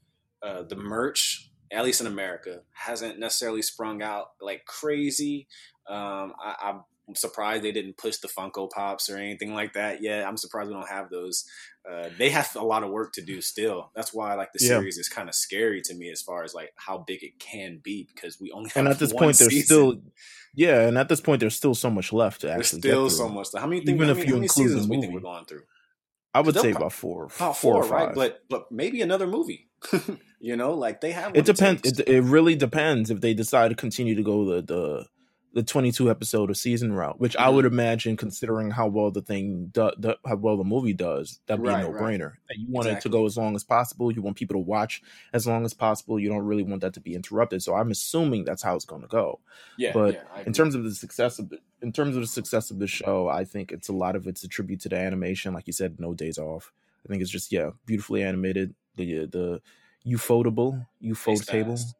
Uh, 0.41 0.61
the 0.61 0.75
merch, 0.75 1.49
at 1.71 1.83
least 1.83 2.01
in 2.01 2.07
America, 2.07 2.61
hasn't 2.73 3.19
necessarily 3.19 3.61
sprung 3.61 4.01
out 4.01 4.31
like 4.39 4.65
crazy. 4.65 5.47
Um, 5.87 6.33
I, 6.39 6.79
I'm 7.07 7.15
surprised 7.15 7.63
they 7.63 7.71
didn't 7.71 7.97
push 7.97 8.17
the 8.17 8.27
Funko 8.27 8.69
Pops 8.69 9.09
or 9.09 9.17
anything 9.17 9.53
like 9.53 9.73
that 9.73 10.01
yet. 10.01 10.25
I'm 10.27 10.37
surprised 10.37 10.69
we 10.69 10.73
don't 10.73 10.87
have 10.89 11.09
those. 11.11 11.45
Uh, 11.87 12.09
they 12.17 12.29
have 12.31 12.49
a 12.55 12.63
lot 12.65 12.81
of 12.83 12.89
work 12.89 13.13
to 13.13 13.21
do 13.21 13.41
still. 13.41 13.91
That's 13.95 14.11
why 14.11 14.33
like 14.33 14.53
the 14.53 14.59
Yeah. 14.63 14.69
series 14.69 14.97
is 14.97 15.07
kind 15.07 15.29
of 15.29 15.35
scary 15.35 15.81
to 15.83 15.93
me 15.93 16.09
as 16.09 16.21
far 16.23 16.43
as 16.43 16.55
like 16.55 16.73
how 16.77 16.97
big 16.97 17.23
it 17.23 17.37
can 17.39 17.77
be 17.83 18.07
because 18.13 18.39
we 18.41 18.51
only 18.51 18.69
have 18.69 18.77
And 18.77 18.87
at 18.87 18.97
this 18.97 19.13
one 19.13 19.25
point, 19.25 19.37
there's 19.37 19.51
season. 19.51 19.65
still, 19.65 20.01
yeah, 20.55 20.87
and 20.87 20.97
at 20.97 21.09
this 21.09 21.21
point, 21.21 21.41
there's 21.41 21.55
still 21.55 21.75
so 21.75 21.91
much 21.91 22.11
left 22.11 22.41
to 22.41 22.47
There's 22.47 22.59
actually 22.59 22.79
still 22.79 23.07
get 23.07 23.15
so 23.15 23.29
much. 23.29 23.49
How 23.55 23.67
many, 23.67 23.81
think, 23.85 23.95
Even 23.97 24.09
if 24.09 24.17
many, 24.17 24.29
you 24.29 24.37
include 24.37 24.71
the 24.71 24.75
we 24.75 24.81
think 24.99 25.03
movie. 25.03 25.13
we're 25.13 25.19
going 25.19 25.45
through? 25.45 25.63
I 26.33 26.41
would 26.41 26.55
say 26.55 26.71
about 26.71 26.91
four, 26.91 27.25
About 27.25 27.55
four 27.57 27.83
four, 27.83 27.85
or 27.85 27.87
right? 28.07 28.15
But 28.15 28.43
but 28.49 28.71
maybe 28.71 29.01
another 29.01 29.27
movie. 29.27 29.69
you 30.39 30.55
know, 30.57 30.73
like 30.73 30.99
they 31.01 31.11
have. 31.11 31.35
It 31.35 31.45
depends. 31.45 31.99
It, 31.99 32.09
it 32.09 32.21
really 32.23 32.55
depends 32.55 33.09
if 33.11 33.21
they 33.21 33.33
decide 33.33 33.69
to 33.69 33.75
continue 33.75 34.15
to 34.15 34.23
go 34.23 34.43
the 34.43 34.61
the 34.63 35.05
the 35.55 35.63
22 35.63 36.09
episode 36.11 36.49
of 36.49 36.57
season 36.57 36.91
route, 36.93 37.17
which 37.19 37.35
I 37.37 37.47
Mhm. 37.47 37.53
would 37.55 37.65
imagine, 37.65 38.17
considering 38.17 38.71
how 38.71 38.87
well 38.87 39.09
the 39.09 39.21
thing 39.21 39.67
do, 39.67 39.89
do, 39.99 40.13
how 40.25 40.35
well 40.35 40.57
the 40.57 40.65
movie 40.65 40.91
does, 40.93 41.39
that'd 41.47 41.63
be 41.63 41.69
Right, 41.69 41.83
a 41.85 41.87
no 41.89 41.97
brainer. 41.97 42.33
That 42.49 42.57
you 42.59 42.67
want 42.69 42.89
it 42.89 42.99
to 43.01 43.09
go 43.09 43.25
as 43.25 43.37
long 43.37 43.55
as 43.55 43.63
possible. 43.63 44.11
You 44.11 44.21
want 44.21 44.35
people 44.35 44.55
to 44.55 44.59
watch 44.59 45.01
as 45.31 45.47
long 45.47 45.63
as 45.63 45.73
possible. 45.73 46.19
You 46.19 46.27
don't 46.27 46.43
really 46.43 46.63
want 46.63 46.81
that 46.81 46.93
to 46.95 46.99
be 46.99 47.15
interrupted. 47.15 47.63
So 47.63 47.73
I'm 47.73 47.89
assuming 47.89 48.43
that's 48.43 48.61
how 48.63 48.75
it's 48.75 48.83
going 48.85 49.01
to 49.03 49.07
go. 49.07 49.39
yeah, 49.77 49.93
but 49.93 50.15
yeah, 50.15 50.43
in 50.45 50.51
terms 50.53 50.75
of 50.75 50.83
the 50.83 50.93
success 50.93 51.39
of 51.39 51.47
the, 51.49 51.59
in 51.81 51.93
terms 51.93 52.17
of 52.17 52.21
the 52.21 52.27
success 52.27 52.69
of 52.69 52.79
the 52.79 52.87
show, 52.87 53.29
I 53.29 53.45
think 53.45 53.71
it's 53.71 53.87
a 53.87 53.93
lot 53.93 54.15
of 54.17 54.27
it's 54.27 54.43
a 54.43 54.49
tribute 54.49 54.81
to 54.81 54.89
the 54.89 54.97
animation. 54.97 55.53
Like 55.53 55.67
you 55.67 55.73
said, 55.73 55.99
no 56.01 56.13
days 56.13 56.37
off. 56.37 56.73
I 57.05 57.07
think 57.09 57.21
it's 57.21 57.31
just 57.31 57.51
yeah, 57.53 57.69
beautifully 57.85 58.23
animated. 58.23 58.75
The 58.97 59.25
the 59.25 59.61
ufotable 60.05 60.85
They 61.01 61.09
ufotable 61.09 61.45
spazzed. 61.73 61.93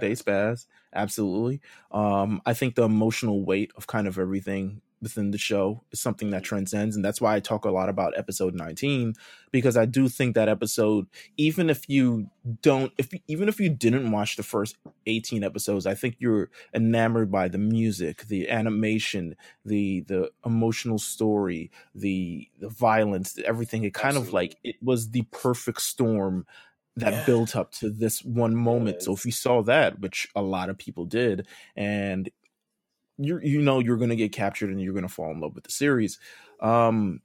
They 0.00 0.12
spaz 0.12 0.66
absolutely. 0.94 1.60
Um, 1.90 2.42
I 2.44 2.54
think 2.54 2.74
the 2.74 2.84
emotional 2.84 3.44
weight 3.44 3.72
of 3.76 3.86
kind 3.86 4.06
of 4.06 4.18
everything 4.18 4.82
within 5.00 5.32
the 5.32 5.38
show 5.38 5.82
is 5.90 6.00
something 6.00 6.30
that 6.30 6.44
transcends, 6.44 6.94
and 6.94 7.04
that's 7.04 7.20
why 7.20 7.34
I 7.34 7.40
talk 7.40 7.64
a 7.64 7.70
lot 7.70 7.88
about 7.88 8.16
episode 8.16 8.54
19 8.54 9.14
because 9.50 9.76
I 9.76 9.84
do 9.84 10.08
think 10.08 10.34
that 10.34 10.48
episode, 10.48 11.06
even 11.36 11.68
if 11.70 11.88
you 11.88 12.30
don't, 12.60 12.92
if 12.98 13.10
even 13.26 13.48
if 13.48 13.58
you 13.58 13.68
didn't 13.68 14.10
watch 14.10 14.36
the 14.36 14.42
first 14.42 14.76
18 15.06 15.42
episodes, 15.42 15.86
I 15.86 15.94
think 15.94 16.16
you're 16.18 16.50
enamored 16.74 17.30
by 17.32 17.48
the 17.48 17.58
music, 17.58 18.22
the 18.28 18.48
animation, 18.48 19.36
the 19.64 20.00
the 20.02 20.30
emotional 20.46 20.98
story, 20.98 21.70
the 21.94 22.48
the 22.60 22.68
violence, 22.68 23.38
everything. 23.44 23.84
It 23.84 23.94
kind 23.94 24.16
of 24.16 24.32
like 24.32 24.56
it 24.62 24.76
was 24.82 25.10
the 25.10 25.22
perfect 25.32 25.80
storm 25.82 26.46
that 26.96 27.12
Yeah. 27.12 27.24
built 27.26 27.56
up 27.56 27.72
to 27.72 27.88
this 27.90 28.22
one 28.24 28.54
moment. 28.54 29.02
So 29.02 29.12
if 29.14 29.24
you 29.24 29.32
saw 29.32 29.62
that, 29.62 30.00
which 30.00 30.28
a 30.34 30.42
lot 30.42 30.68
of 30.70 30.76
people 30.78 31.04
did, 31.06 31.46
and 31.76 32.30
you 33.18 33.38
you 33.42 33.60
know 33.62 33.78
you're 33.78 33.96
going 33.96 34.10
to 34.10 34.16
get 34.16 34.32
captured 34.32 34.70
and 34.70 34.80
you're 34.80 34.92
going 34.94 35.06
to 35.06 35.12
fall 35.12 35.30
in 35.30 35.40
love 35.40 35.54
with 35.54 35.64
the 35.64 35.70
series. 35.72 36.18
Um, 36.60 37.20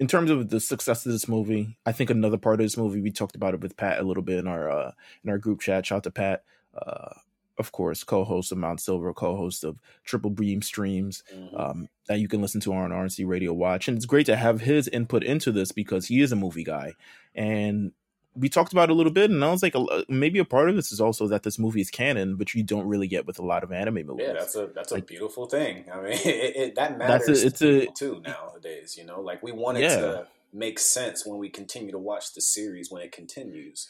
in 0.00 0.06
terms 0.06 0.30
of 0.30 0.48
the 0.50 0.60
success 0.60 1.04
of 1.06 1.12
this 1.12 1.26
movie, 1.28 1.76
I 1.84 1.92
think 1.92 2.10
another 2.10 2.38
part 2.38 2.60
of 2.60 2.64
this 2.64 2.76
movie 2.76 3.00
we 3.00 3.10
talked 3.10 3.34
about 3.36 3.54
it 3.54 3.60
with 3.60 3.76
Pat 3.76 3.98
a 3.98 4.02
little 4.04 4.22
bit 4.22 4.38
in 4.38 4.46
our 4.46 4.70
uh, 4.70 4.92
in 5.24 5.30
our 5.30 5.38
group 5.38 5.60
chat. 5.60 5.86
Shout 5.86 5.96
out 5.98 6.02
to 6.04 6.10
Pat, 6.12 6.44
uh, 6.80 7.14
of 7.58 7.72
course, 7.72 8.04
co-host 8.04 8.52
of 8.52 8.58
Mount 8.58 8.80
Silver, 8.80 9.12
co-host 9.12 9.64
of 9.64 9.80
Triple 10.04 10.30
Beam 10.30 10.62
Streams 10.62 11.24
Mhm. 11.34 11.58
um, 11.60 11.88
that 12.06 12.20
you 12.20 12.28
can 12.28 12.40
listen 12.40 12.60
to 12.62 12.72
on 12.72 12.92
RNC 12.92 13.24
Radio 13.24 13.52
Watch. 13.52 13.88
And 13.88 13.96
it's 13.96 14.06
great 14.06 14.26
to 14.26 14.36
have 14.36 14.60
his 14.60 14.86
input 14.88 15.24
into 15.24 15.50
this 15.50 15.72
because 15.72 16.06
he 16.06 16.20
is 16.20 16.30
a 16.30 16.36
movie 16.36 16.62
guy. 16.64 16.92
And 17.34 17.92
we 18.38 18.48
talked 18.48 18.72
about 18.72 18.88
it 18.88 18.92
a 18.92 18.94
little 18.94 19.12
bit, 19.12 19.30
and 19.30 19.44
I 19.44 19.50
was 19.50 19.62
like, 19.62 19.74
a- 19.74 20.04
maybe 20.08 20.38
a 20.38 20.44
part 20.44 20.68
of 20.68 20.76
this 20.76 20.92
is 20.92 21.00
also 21.00 21.26
that 21.28 21.42
this 21.42 21.58
movie 21.58 21.80
is 21.80 21.90
canon, 21.90 22.36
but 22.36 22.54
you 22.54 22.62
don't 22.62 22.86
really 22.86 23.08
get 23.08 23.26
with 23.26 23.38
a 23.38 23.42
lot 23.44 23.64
of 23.64 23.72
anime 23.72 24.06
movies. 24.06 24.26
Yeah, 24.28 24.32
that's 24.34 24.54
a 24.56 24.68
that's 24.74 24.92
a 24.92 25.02
beautiful 25.02 25.46
thing. 25.46 25.86
I 25.92 25.96
mean, 26.00 26.12
it, 26.24 26.56
it, 26.56 26.74
that 26.76 26.98
That's 26.98 27.26
matters 27.26 27.42
a- 27.42 27.46
it's 27.48 27.58
to 27.60 27.68
a- 27.68 27.80
people 27.80 27.94
too 27.94 28.22
nowadays. 28.24 28.96
You 28.96 29.04
know, 29.06 29.20
like 29.20 29.42
we 29.42 29.52
want 29.52 29.78
it 29.78 29.82
Yeah. 29.82 29.96
to 30.00 30.26
make 30.52 30.78
sense 30.78 31.26
when 31.26 31.38
we 31.38 31.48
continue 31.50 31.92
to 31.92 31.98
watch 31.98 32.32
the 32.34 32.40
series 32.40 32.90
when 32.90 33.02
it 33.02 33.12
continues. 33.12 33.88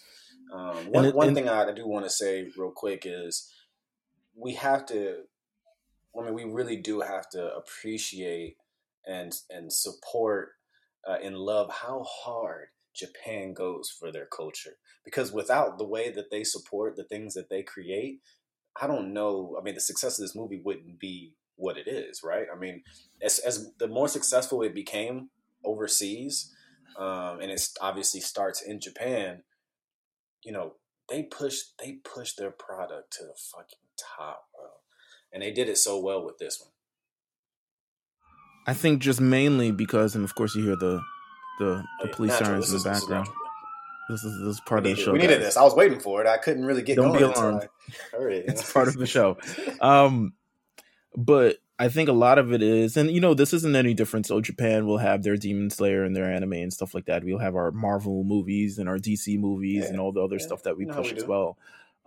Um, 0.53 0.77
one 0.93 1.05
it- 1.05 1.15
one 1.15 1.35
thing 1.35 1.49
I 1.49 1.71
do 1.73 1.87
want 1.87 2.05
to 2.07 2.11
say 2.11 2.49
real 2.57 2.71
quick 2.71 3.03
is 3.07 3.53
we 4.37 4.55
have 4.55 4.87
to. 4.87 5.25
I 6.19 6.25
mean, 6.25 6.35
we 6.35 6.45
really 6.45 6.77
do 6.77 7.01
have 7.01 7.29
to 7.31 7.55
appreciate 7.55 8.57
and 9.07 9.33
and 9.51 9.73
support 9.73 10.51
uh, 11.09 11.17
and 11.23 11.37
love 11.37 11.71
how 11.71 12.03
hard 12.05 12.69
Japan 12.99 13.55
goes 13.55 13.91
for 13.91 14.11
their 14.11 14.27
culture. 14.27 14.77
Because 15.05 15.33
without 15.33 15.79
the 15.79 15.87
way 15.87 16.11
that 16.11 16.31
they 16.31 16.45
support 16.45 16.97
the 16.97 17.05
things 17.05 17.35
that 17.35 17.49
they 17.49 17.63
create, 17.63 18.21
I 18.81 18.87
don't 18.87 19.13
know. 19.13 19.57
I 19.59 19.63
mean, 19.63 19.75
the 19.75 19.81
success 19.81 20.19
of 20.19 20.25
this 20.25 20.37
movie 20.37 20.61
wouldn't 20.65 20.99
be 20.99 21.35
what 21.57 21.77
it 21.77 21.89
is, 21.89 22.23
right? 22.23 22.47
I 22.55 22.59
mean, 22.59 22.83
as, 23.23 23.39
as 23.41 23.73
the 23.79 23.89
more 23.89 24.09
successful 24.09 24.63
it 24.63 24.75
became 24.75 25.31
overseas, 25.65 26.55
um, 26.99 27.41
and 27.41 27.51
it 27.51 27.69
obviously 27.81 28.21
starts 28.21 28.63
in 28.63 28.81
Japan, 28.81 29.43
you 30.45 30.53
know, 30.53 30.75
they 31.09 31.23
push 31.23 31.61
they 31.83 32.01
push 32.05 32.35
their 32.35 32.51
product 32.51 33.13
to 33.15 33.25
the 33.25 33.35
fucking 33.35 33.79
top, 33.97 34.45
bro, 34.55 34.69
and 35.33 35.43
they 35.43 35.51
did 35.51 35.69
it 35.69 35.79
so 35.79 35.99
well 35.99 36.25
with 36.25 36.39
this 36.39 36.61
one. 36.61 36.71
I 38.67 38.75
think 38.75 39.01
just 39.01 39.21
mainly 39.21 39.71
because, 39.71 40.15
and 40.15 40.25
of 40.25 40.35
course, 40.35 40.55
you 40.55 40.65
hear 40.65 40.77
the 40.77 41.01
the, 41.59 41.85
the 42.03 42.09
Oh, 42.09 42.13
police 42.13 42.31
natural. 42.33 42.63
sirens 42.63 42.71
This 42.73 42.85
in 42.85 42.91
the 42.91 42.97
is 42.97 43.01
background. 43.01 43.29
This 44.09 44.25
is 44.25 44.39
this 44.41 44.55
is 44.55 44.61
part 44.61 44.79
of 44.79 44.85
the 44.85 44.97
show. 44.97 45.13
we 45.13 45.19
needed 45.19 45.35
guys. 45.39 45.49
this. 45.49 45.57
I 45.59 45.63
was 45.65 45.75
waiting 45.75 46.01
for 46.01 46.21
it. 46.23 46.27
I 46.27 46.39
couldn't 46.39 46.65
really 46.65 46.83
get 46.83 46.97
Don't 46.97 47.13
be 47.13 47.19
going 47.19 47.31
until 47.31 47.43
alarmed. 47.51 47.69
I 48.15 48.17
heard 48.17 48.33
it. 48.33 48.45
It's 48.49 48.73
part 48.73 48.89
of 48.89 48.95
the 48.95 49.07
show. 49.07 49.37
Um, 49.81 50.33
but 51.17 51.57
I 51.79 51.89
think 51.89 52.09
a 52.09 52.13
lot 52.13 52.39
of 52.39 52.53
it 52.53 52.63
is, 52.63 52.97
and 52.97 53.11
you 53.11 53.21
know, 53.21 53.35
this 53.35 53.53
isn't 53.53 53.77
any 53.77 53.95
different. 53.95 54.27
So 54.27 54.41
Japan 54.41 54.87
will 54.87 54.99
have 54.99 55.23
their 55.23 55.37
Demon 55.37 55.69
Slayer 55.71 56.05
and 56.05 56.17
their 56.17 56.33
anime 56.33 56.55
and 56.55 56.73
stuff 56.73 56.95
like 56.95 57.05
that. 57.07 57.23
We'll 57.23 57.39
have 57.39 57.55
our 57.55 57.71
Marvel 57.71 58.25
movies 58.25 58.79
and 58.79 58.89
our 58.89 58.97
DC 58.99 59.39
movies 59.39 59.85
Yeah, 59.85 59.91
and 59.91 60.01
all 60.01 60.13
the 60.13 60.23
other 60.25 60.37
yeah, 60.37 60.47
stuff 60.47 60.63
that 60.65 60.77
we 60.77 60.85
you 60.87 60.91
know 60.91 60.97
push 60.97 61.13
we 61.13 61.19
as 61.19 61.25
well. 61.27 61.59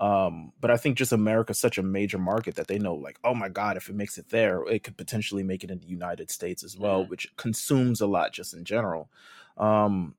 Um, 0.02 0.54
but 0.60 0.72
I 0.72 0.78
think 0.78 0.98
just 0.98 1.14
America's 1.14 1.60
such 1.60 1.78
a 1.78 1.84
major 1.84 2.20
market 2.20 2.56
that 2.56 2.68
they 2.68 2.80
know, 2.80 2.96
like, 2.96 3.20
oh 3.24 3.36
my 3.36 3.50
god, 3.50 3.78
if 3.78 3.90
it 3.90 3.96
makes 3.96 4.18
it 4.18 4.30
there, 4.30 4.64
it 4.68 4.84
could 4.84 4.98
potentially 4.98 5.44
make 5.44 5.64
it 5.64 5.72
in 5.72 5.80
the 5.80 5.88
United 5.88 6.32
States 6.32 6.64
as 6.64 6.78
well, 6.78 7.06
Mhm. 7.06 7.08
which 7.08 7.34
consumes 7.38 8.02
a 8.02 8.08
lot 8.08 8.34
just 8.34 8.54
in 8.56 8.66
general. 8.66 9.12
Um, 9.58 10.16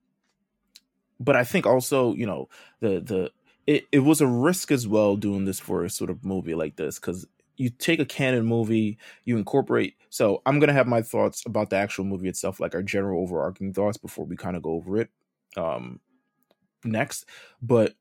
but 1.21 1.37
I 1.37 1.45
think 1.45 1.67
also, 1.67 2.15
you 2.15 2.27
know, 2.27 2.49
the 2.81 3.01
the 3.01 3.33
it, 3.67 3.85
it 3.93 4.01
was 4.01 4.21
a 4.21 4.27
risk 4.27 4.73
as 4.73 4.89
well 4.89 5.17
doing 5.17 5.45
this 5.45 5.61
for 5.61 5.85
a 5.85 5.91
sort 5.91 6.11
of 6.11 6.25
movie 6.25 6.55
like 6.55 6.77
this 6.77 6.99
because 6.99 7.27
you 7.57 7.71
take 7.71 8.01
a 8.01 8.05
canon 8.05 8.45
movie, 8.45 8.99
you 9.25 9.37
incorporate. 9.37 9.95
So 10.11 10.43
I'm 10.47 10.59
gonna 10.59 10.73
have 10.73 10.89
my 10.89 11.03
thoughts 11.03 11.45
about 11.47 11.71
the 11.71 11.77
actual 11.77 12.05
movie 12.05 12.29
itself, 12.29 12.59
like 12.61 12.75
our 12.75 12.83
general 12.83 13.23
overarching 13.23 13.73
thoughts 13.73 13.99
before 13.99 14.25
we 14.27 14.37
kind 14.37 14.57
of 14.57 14.63
go 14.63 14.73
over 14.73 14.99
it 15.01 15.11
um 15.57 16.01
next. 16.85 17.27
But 17.63 17.95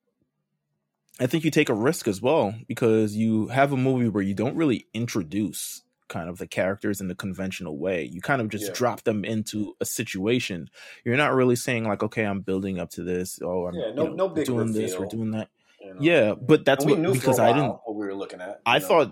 I 1.19 1.28
think 1.28 1.43
you 1.43 1.52
take 1.52 1.69
a 1.69 1.74
risk 1.74 2.08
as 2.08 2.21
well 2.21 2.56
because 2.67 3.15
you 3.15 3.47
have 3.47 3.71
a 3.71 3.78
movie 3.78 4.10
where 4.10 4.24
you 4.24 4.34
don't 4.34 4.56
really 4.56 4.88
introduce 4.93 5.84
kind 6.08 6.30
of 6.30 6.38
the 6.38 6.47
characters 6.47 7.00
in 7.00 7.08
the 7.08 7.15
conventional 7.15 7.78
way. 7.78 8.04
You 8.04 8.21
kind 8.21 8.41
of 8.41 8.50
just 8.50 8.67
yeah. 8.67 8.74
drop 8.74 9.04
them 9.04 9.24
into 9.24 9.76
a 9.80 9.86
situation. 9.86 10.69
You're 11.06 11.17
not 11.17 11.34
really 11.34 11.56
saying 11.56 11.86
like, 11.86 12.04
okay, 12.04 12.24
I'm 12.24 12.41
building 12.41 12.80
up 12.80 12.89
to 12.91 13.04
this. 13.04 13.39
Oh, 13.41 13.67
I'm 13.67 13.76
yeah, 13.76 13.91
no, 13.93 14.04
you 14.04 14.10
know, 14.10 14.15
no 14.15 14.30
big 14.30 14.45
doing 14.45 14.74
this. 14.74 14.97
We're 14.97 15.06
doing 15.06 15.32
that. 15.32 15.50
You 15.80 15.93
know? 15.93 16.00
Yeah, 16.00 16.34
but 16.36 16.65
that's 16.65 16.86
what 16.86 17.02
because 17.02 17.39
I 17.39 17.54
didn't. 17.54 17.69
What 17.69 17.95
we 17.95 18.06
were 18.06 18.13
looking 18.13 18.41
at. 18.41 18.62
I 18.65 18.80
know? 18.80 18.88
thought 18.88 19.12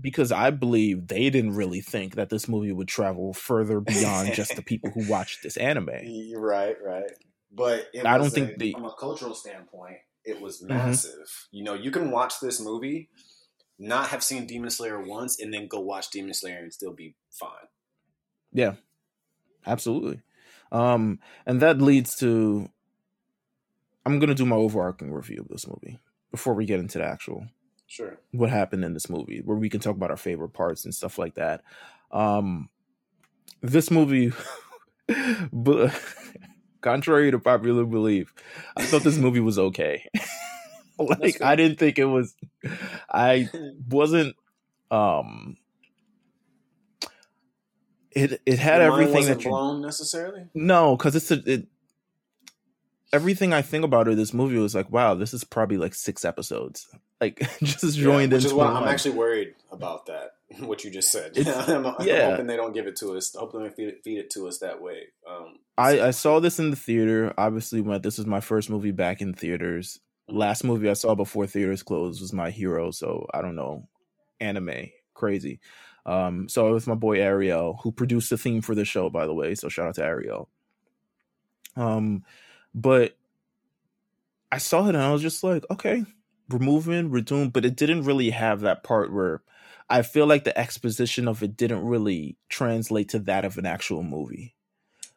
because 0.00 0.32
I 0.32 0.50
believe 0.50 1.08
they 1.08 1.30
didn't 1.30 1.54
really 1.54 1.80
think 1.80 2.14
that 2.14 2.28
this 2.28 2.48
movie 2.48 2.72
would 2.72 2.88
travel 2.88 3.32
further 3.32 3.80
beyond 3.80 4.34
just 4.34 4.54
the 4.54 4.62
people 4.62 4.90
who 4.90 5.08
watched 5.08 5.42
this 5.42 5.56
anime. 5.56 5.90
Right, 6.34 6.76
right. 6.84 7.10
But 7.52 7.88
I 8.04 8.18
don't 8.18 8.30
think 8.30 8.58
the, 8.58 8.72
from 8.72 8.84
a 8.84 8.94
cultural 8.98 9.34
standpoint, 9.34 9.96
it 10.26 10.40
was 10.40 10.58
mm-hmm. 10.58 10.76
massive. 10.76 11.12
Mm-hmm. 11.12 11.56
You 11.56 11.64
know, 11.64 11.74
you 11.74 11.90
can 11.90 12.10
watch 12.10 12.40
this 12.40 12.60
movie, 12.60 13.08
not 13.78 14.08
have 14.08 14.22
seen 14.22 14.46
Demon 14.46 14.70
Slayer 14.70 15.00
once, 15.00 15.40
and 15.40 15.54
then 15.54 15.68
go 15.68 15.80
watch 15.80 16.10
Demon 16.10 16.34
Slayer 16.34 16.58
and 16.58 16.72
still 16.72 16.92
be 16.92 17.14
fine. 17.30 17.50
Yeah, 18.52 18.74
absolutely. 19.66 20.20
Um, 20.72 21.20
and 21.46 21.60
that 21.62 21.80
leads 21.80 22.16
to 22.16 22.68
I'm 24.06 24.20
gonna 24.20 24.34
do 24.34 24.46
my 24.46 24.56
overarching 24.56 25.12
review 25.12 25.40
of 25.40 25.48
this 25.48 25.66
movie 25.66 25.98
before 26.30 26.54
we 26.54 26.64
get 26.64 26.80
into 26.80 26.98
the 26.98 27.04
actual 27.04 27.46
sure 27.88 28.18
what 28.30 28.50
happened 28.50 28.84
in 28.84 28.94
this 28.94 29.10
movie, 29.10 29.42
where 29.44 29.56
we 29.56 29.68
can 29.68 29.80
talk 29.80 29.96
about 29.96 30.10
our 30.10 30.16
favorite 30.16 30.52
parts 30.52 30.84
and 30.84 30.94
stuff 30.94 31.18
like 31.18 31.34
that. 31.34 31.62
Um, 32.10 32.68
this 33.62 33.90
movie, 33.90 34.32
but 35.52 35.92
contrary 36.86 37.32
to 37.32 37.38
popular 37.38 37.84
belief, 37.84 38.32
I 38.76 38.84
thought 38.84 39.02
this 39.02 39.18
movie 39.18 39.40
was 39.40 39.58
okay. 39.58 40.08
like 40.98 41.42
I 41.42 41.56
didn't 41.56 41.78
think 41.78 41.98
it 41.98 42.04
was. 42.04 42.34
I 43.10 43.48
wasn't. 43.88 44.36
Um. 44.90 45.56
It 48.12 48.40
it 48.46 48.58
had 48.58 48.80
Your 48.80 48.92
everything 48.92 49.26
that 49.26 49.44
you 49.44 49.50
blown 49.50 49.82
necessarily. 49.82 50.44
No, 50.54 50.96
because 50.96 51.16
it's 51.16 51.30
a. 51.30 51.42
It, 51.44 51.66
everything 53.12 53.52
I 53.52 53.62
think 53.62 53.84
about 53.84 54.08
it, 54.08 54.16
this 54.16 54.32
movie 54.32 54.58
was 54.58 54.74
like, 54.74 54.90
wow, 54.90 55.14
this 55.14 55.34
is 55.34 55.44
probably 55.44 55.76
like 55.76 55.94
six 55.94 56.24
episodes. 56.24 56.88
Like 57.20 57.38
just 57.62 57.98
joined 57.98 58.30
yeah, 58.30 58.38
which. 58.38 58.44
Is 58.46 58.54
why 58.54 58.66
I'm 58.68 58.88
actually 58.88 59.16
worried 59.16 59.54
about 59.72 60.06
that. 60.06 60.35
What 60.60 60.84
you 60.84 60.92
just 60.92 61.10
said. 61.10 61.36
I'm, 61.48 61.86
I'm, 61.86 62.06
yeah. 62.06 62.30
hoping 62.30 62.46
they 62.46 62.56
don't 62.56 62.72
give 62.72 62.86
it 62.86 62.96
to 62.98 63.16
us. 63.16 63.34
Hoping 63.34 63.64
they 63.64 63.70
feed 63.70 63.88
it, 63.88 64.00
feed 64.04 64.18
it 64.18 64.30
to 64.30 64.46
us 64.46 64.58
that 64.58 64.80
way. 64.80 65.08
Um, 65.28 65.56
I, 65.76 66.00
I 66.00 66.10
saw 66.12 66.38
this 66.38 66.60
in 66.60 66.70
the 66.70 66.76
theater. 66.76 67.34
Obviously, 67.36 67.80
when 67.80 68.00
this 68.00 68.18
was 68.18 68.26
my 68.26 68.40
first 68.40 68.70
movie 68.70 68.92
back 68.92 69.20
in 69.20 69.34
theaters. 69.34 69.98
Mm-hmm. 70.30 70.38
Last 70.38 70.62
movie 70.62 70.88
I 70.88 70.92
saw 70.92 71.16
before 71.16 71.46
theaters 71.46 71.82
closed 71.82 72.20
was 72.20 72.32
My 72.32 72.50
Hero. 72.50 72.92
So 72.92 73.26
I 73.34 73.42
don't 73.42 73.56
know, 73.56 73.88
anime 74.40 74.90
crazy. 75.14 75.60
Um, 76.04 76.48
so 76.48 76.68
it 76.68 76.72
was 76.72 76.86
my 76.86 76.94
boy 76.94 77.20
Ariel 77.20 77.80
who 77.82 77.90
produced 77.90 78.30
the 78.30 78.38
theme 78.38 78.62
for 78.62 78.76
the 78.76 78.84
show, 78.84 79.10
by 79.10 79.26
the 79.26 79.34
way. 79.34 79.56
So 79.56 79.68
shout 79.68 79.88
out 79.88 79.94
to 79.96 80.04
Ariel. 80.04 80.48
Um, 81.74 82.22
but 82.74 83.16
I 84.52 84.58
saw 84.58 84.86
it 84.86 84.94
and 84.94 84.98
I 84.98 85.12
was 85.12 85.22
just 85.22 85.42
like, 85.42 85.64
okay, 85.70 86.04
we're 86.48 86.60
moving, 86.60 87.10
we're 87.10 87.22
doing, 87.22 87.50
but 87.50 87.64
it 87.64 87.76
didn't 87.76 88.04
really 88.04 88.30
have 88.30 88.60
that 88.60 88.84
part 88.84 89.12
where 89.12 89.42
I 89.88 90.02
feel 90.02 90.26
like 90.26 90.44
the 90.44 90.58
exposition 90.58 91.28
of 91.28 91.42
it 91.42 91.56
didn't 91.56 91.84
really 91.84 92.36
translate 92.48 93.10
to 93.10 93.18
that 93.20 93.44
of 93.44 93.58
an 93.58 93.66
actual 93.66 94.02
movie. 94.02 94.54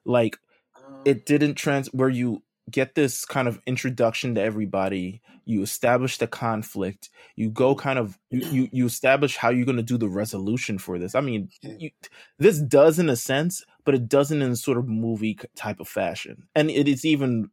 Like 0.06 0.38
um 0.76 1.02
it 1.06 1.26
didn't 1.26 1.56
trans 1.56 1.88
where 1.88 2.10
you 2.10 2.44
get 2.70 2.94
this 2.94 3.26
kind 3.26 3.48
of 3.48 3.60
introduction 3.66 4.36
to 4.36 4.42
everybody 4.42 5.22
you 5.44 5.64
establish 5.64 6.20
the 6.20 6.28
conflict 6.28 7.10
you 7.36 7.50
go 7.50 7.74
kind 7.74 7.98
of 7.98 8.20
you 8.30 8.46
you, 8.52 8.70
you 8.72 8.86
establish 8.86 9.36
how 9.38 9.50
you're 9.50 9.66
going 9.66 9.76
to 9.76 9.82
do 9.82 9.98
the 9.98 10.08
resolution 10.08 10.78
for 10.78 11.00
this. 11.00 11.16
I 11.16 11.22
mean 11.22 11.50
you, 11.64 11.90
this 12.38 12.60
does 12.60 13.00
in 13.00 13.10
a 13.10 13.16
sense 13.16 13.64
but 13.86 13.96
it 13.96 14.08
doesn't 14.08 14.44
in 14.44 14.52
a 14.52 14.56
sort 14.56 14.78
of 14.78 14.88
movie 14.88 15.40
type 15.56 15.80
of 15.80 15.88
fashion. 15.88 16.48
And 16.54 16.70
it 16.70 16.88
is 16.88 17.06
even 17.06 17.50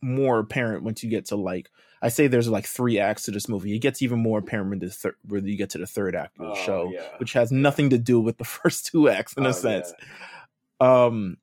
more 0.00 0.38
apparent 0.38 0.84
once 0.84 1.02
you 1.02 1.10
get 1.10 1.26
to 1.26 1.36
like 1.36 1.68
I 2.02 2.08
say 2.08 2.26
there's 2.26 2.48
like 2.48 2.66
three 2.66 2.98
acts 2.98 3.24
to 3.24 3.30
this 3.30 3.48
movie. 3.48 3.74
It 3.74 3.80
gets 3.80 4.00
even 4.00 4.18
more 4.18 4.38
apparent 4.38 4.70
when, 4.70 4.80
thir- 4.88 5.16
you 5.28 5.56
get 5.56 5.70
to 5.70 5.78
the 5.78 5.86
third 5.86 6.16
act 6.16 6.38
of 6.38 6.46
the 6.46 6.52
oh, 6.52 6.64
show, 6.64 6.90
yeah. 6.92 7.02
which 7.18 7.34
has 7.34 7.52
nothing 7.52 7.90
to 7.90 7.98
do 7.98 8.20
with 8.20 8.38
the 8.38 8.44
first 8.58 8.86
two 8.86 9.08
acts 9.08 9.34
in 9.34 9.46
oh, 9.46 9.50
a 9.50 9.52
sense. 9.52 9.92
Yeah. 10.80 11.04
Um, 11.04 11.36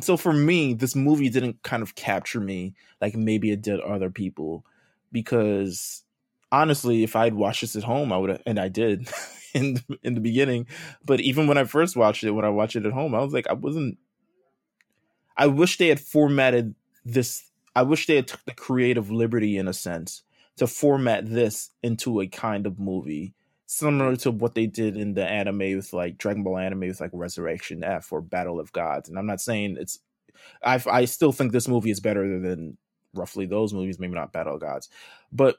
so 0.00 0.16
for 0.16 0.32
me, 0.32 0.74
this 0.74 0.94
movie 0.94 1.28
didn't 1.28 1.62
kind 1.62 1.82
of 1.82 1.94
capture 1.94 2.40
me 2.40 2.74
like 3.00 3.14
maybe 3.14 3.50
it 3.50 3.62
did 3.62 3.80
other 3.80 4.10
people, 4.10 4.64
because 5.10 6.02
honestly, 6.50 7.02
if 7.02 7.16
I'd 7.16 7.34
watched 7.34 7.62
this 7.62 7.76
at 7.76 7.82
home, 7.82 8.12
I 8.12 8.18
would, 8.18 8.42
and 8.46 8.58
I 8.58 8.68
did 8.68 9.08
in 9.54 9.78
in 10.02 10.14
the 10.14 10.20
beginning. 10.20 10.66
But 11.04 11.20
even 11.20 11.46
when 11.46 11.58
I 11.58 11.64
first 11.64 11.96
watched 11.96 12.24
it, 12.24 12.30
when 12.30 12.44
I 12.44 12.50
watched 12.50 12.76
it 12.76 12.86
at 12.86 12.92
home, 12.92 13.14
I 13.14 13.20
was 13.20 13.32
like, 13.32 13.48
I 13.48 13.54
wasn't. 13.54 13.98
I 15.36 15.46
wish 15.46 15.78
they 15.78 15.88
had 15.88 16.00
formatted 16.00 16.74
this 17.04 17.42
I 17.74 17.82
wish 17.82 18.06
they 18.06 18.16
had 18.16 18.28
took 18.28 18.44
the 18.44 18.54
creative 18.54 19.10
liberty 19.10 19.56
in 19.56 19.68
a 19.68 19.72
sense 19.72 20.22
to 20.56 20.66
format 20.66 21.26
this 21.26 21.70
into 21.82 22.20
a 22.20 22.26
kind 22.26 22.66
of 22.66 22.78
movie 22.78 23.34
similar 23.72 24.16
to 24.16 24.30
what 24.30 24.54
they 24.54 24.66
did 24.66 24.98
in 24.98 25.14
the 25.14 25.24
anime 25.24 25.76
with 25.76 25.94
like 25.94 26.18
Dragon 26.18 26.42
Ball 26.42 26.58
anime 26.58 26.80
with 26.80 27.00
like 27.00 27.10
Resurrection 27.14 27.82
F 27.82 28.12
or 28.12 28.20
Battle 28.20 28.60
of 28.60 28.70
Gods. 28.72 29.08
And 29.08 29.18
I'm 29.18 29.26
not 29.26 29.40
saying 29.40 29.76
it's 29.80 29.98
I 30.62 30.82
I 30.86 31.04
still 31.06 31.32
think 31.32 31.52
this 31.52 31.68
movie 31.68 31.90
is 31.90 32.00
better 32.00 32.38
than 32.38 32.76
roughly 33.14 33.46
those 33.46 33.72
movies, 33.72 33.98
maybe 33.98 34.14
not 34.14 34.32
Battle 34.32 34.56
of 34.56 34.60
Gods. 34.60 34.90
But 35.32 35.56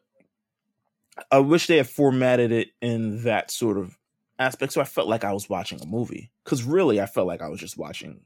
I 1.31 1.39
wish 1.39 1.65
they 1.65 1.77
had 1.77 1.89
formatted 1.89 2.51
it 2.51 2.69
in 2.81 3.23
that 3.23 3.49
sort 3.49 3.77
of 3.79 3.97
aspect 4.37 4.73
so 4.73 4.81
I 4.81 4.85
felt 4.85 5.07
like 5.07 5.23
I 5.23 5.33
was 5.33 5.49
watching 5.49 5.81
a 5.81 5.85
movie. 5.87 6.31
Cuz 6.43 6.63
really 6.63 7.01
I 7.01 7.07
felt 7.07 7.27
like 7.27 7.41
I 7.41 7.49
was 7.49 7.59
just 7.59 7.77
watching 7.77 8.21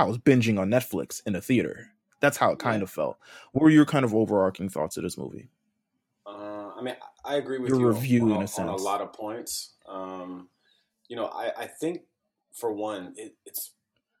I 0.00 0.04
was 0.04 0.18
binging 0.18 0.58
on 0.58 0.68
Netflix 0.68 1.22
in 1.24 1.36
a 1.36 1.40
theater. 1.40 1.90
That's 2.20 2.36
how 2.36 2.50
it 2.50 2.58
kind 2.58 2.82
of 2.82 2.90
felt. 2.90 3.18
What 3.52 3.62
were 3.62 3.70
your 3.70 3.86
kind 3.86 4.04
of 4.04 4.14
overarching 4.14 4.68
thoughts 4.68 4.96
of 4.96 5.04
this 5.04 5.16
movie? 5.16 5.48
Uh, 6.26 6.70
I 6.76 6.82
mean, 6.82 6.96
I 7.24 7.36
agree 7.36 7.58
with 7.58 7.70
your 7.70 7.80
you 7.80 7.88
review 7.88 8.22
on, 8.22 8.30
in 8.30 8.36
a, 8.36 8.40
on 8.40 8.48
sense. 8.48 8.68
a 8.68 8.84
lot 8.84 9.00
of 9.00 9.12
points. 9.12 9.74
Um, 9.88 10.48
you 11.08 11.16
know, 11.16 11.26
I, 11.26 11.52
I 11.56 11.66
think 11.66 12.02
for 12.52 12.72
one, 12.72 13.14
it, 13.16 13.36
it's 13.46 13.72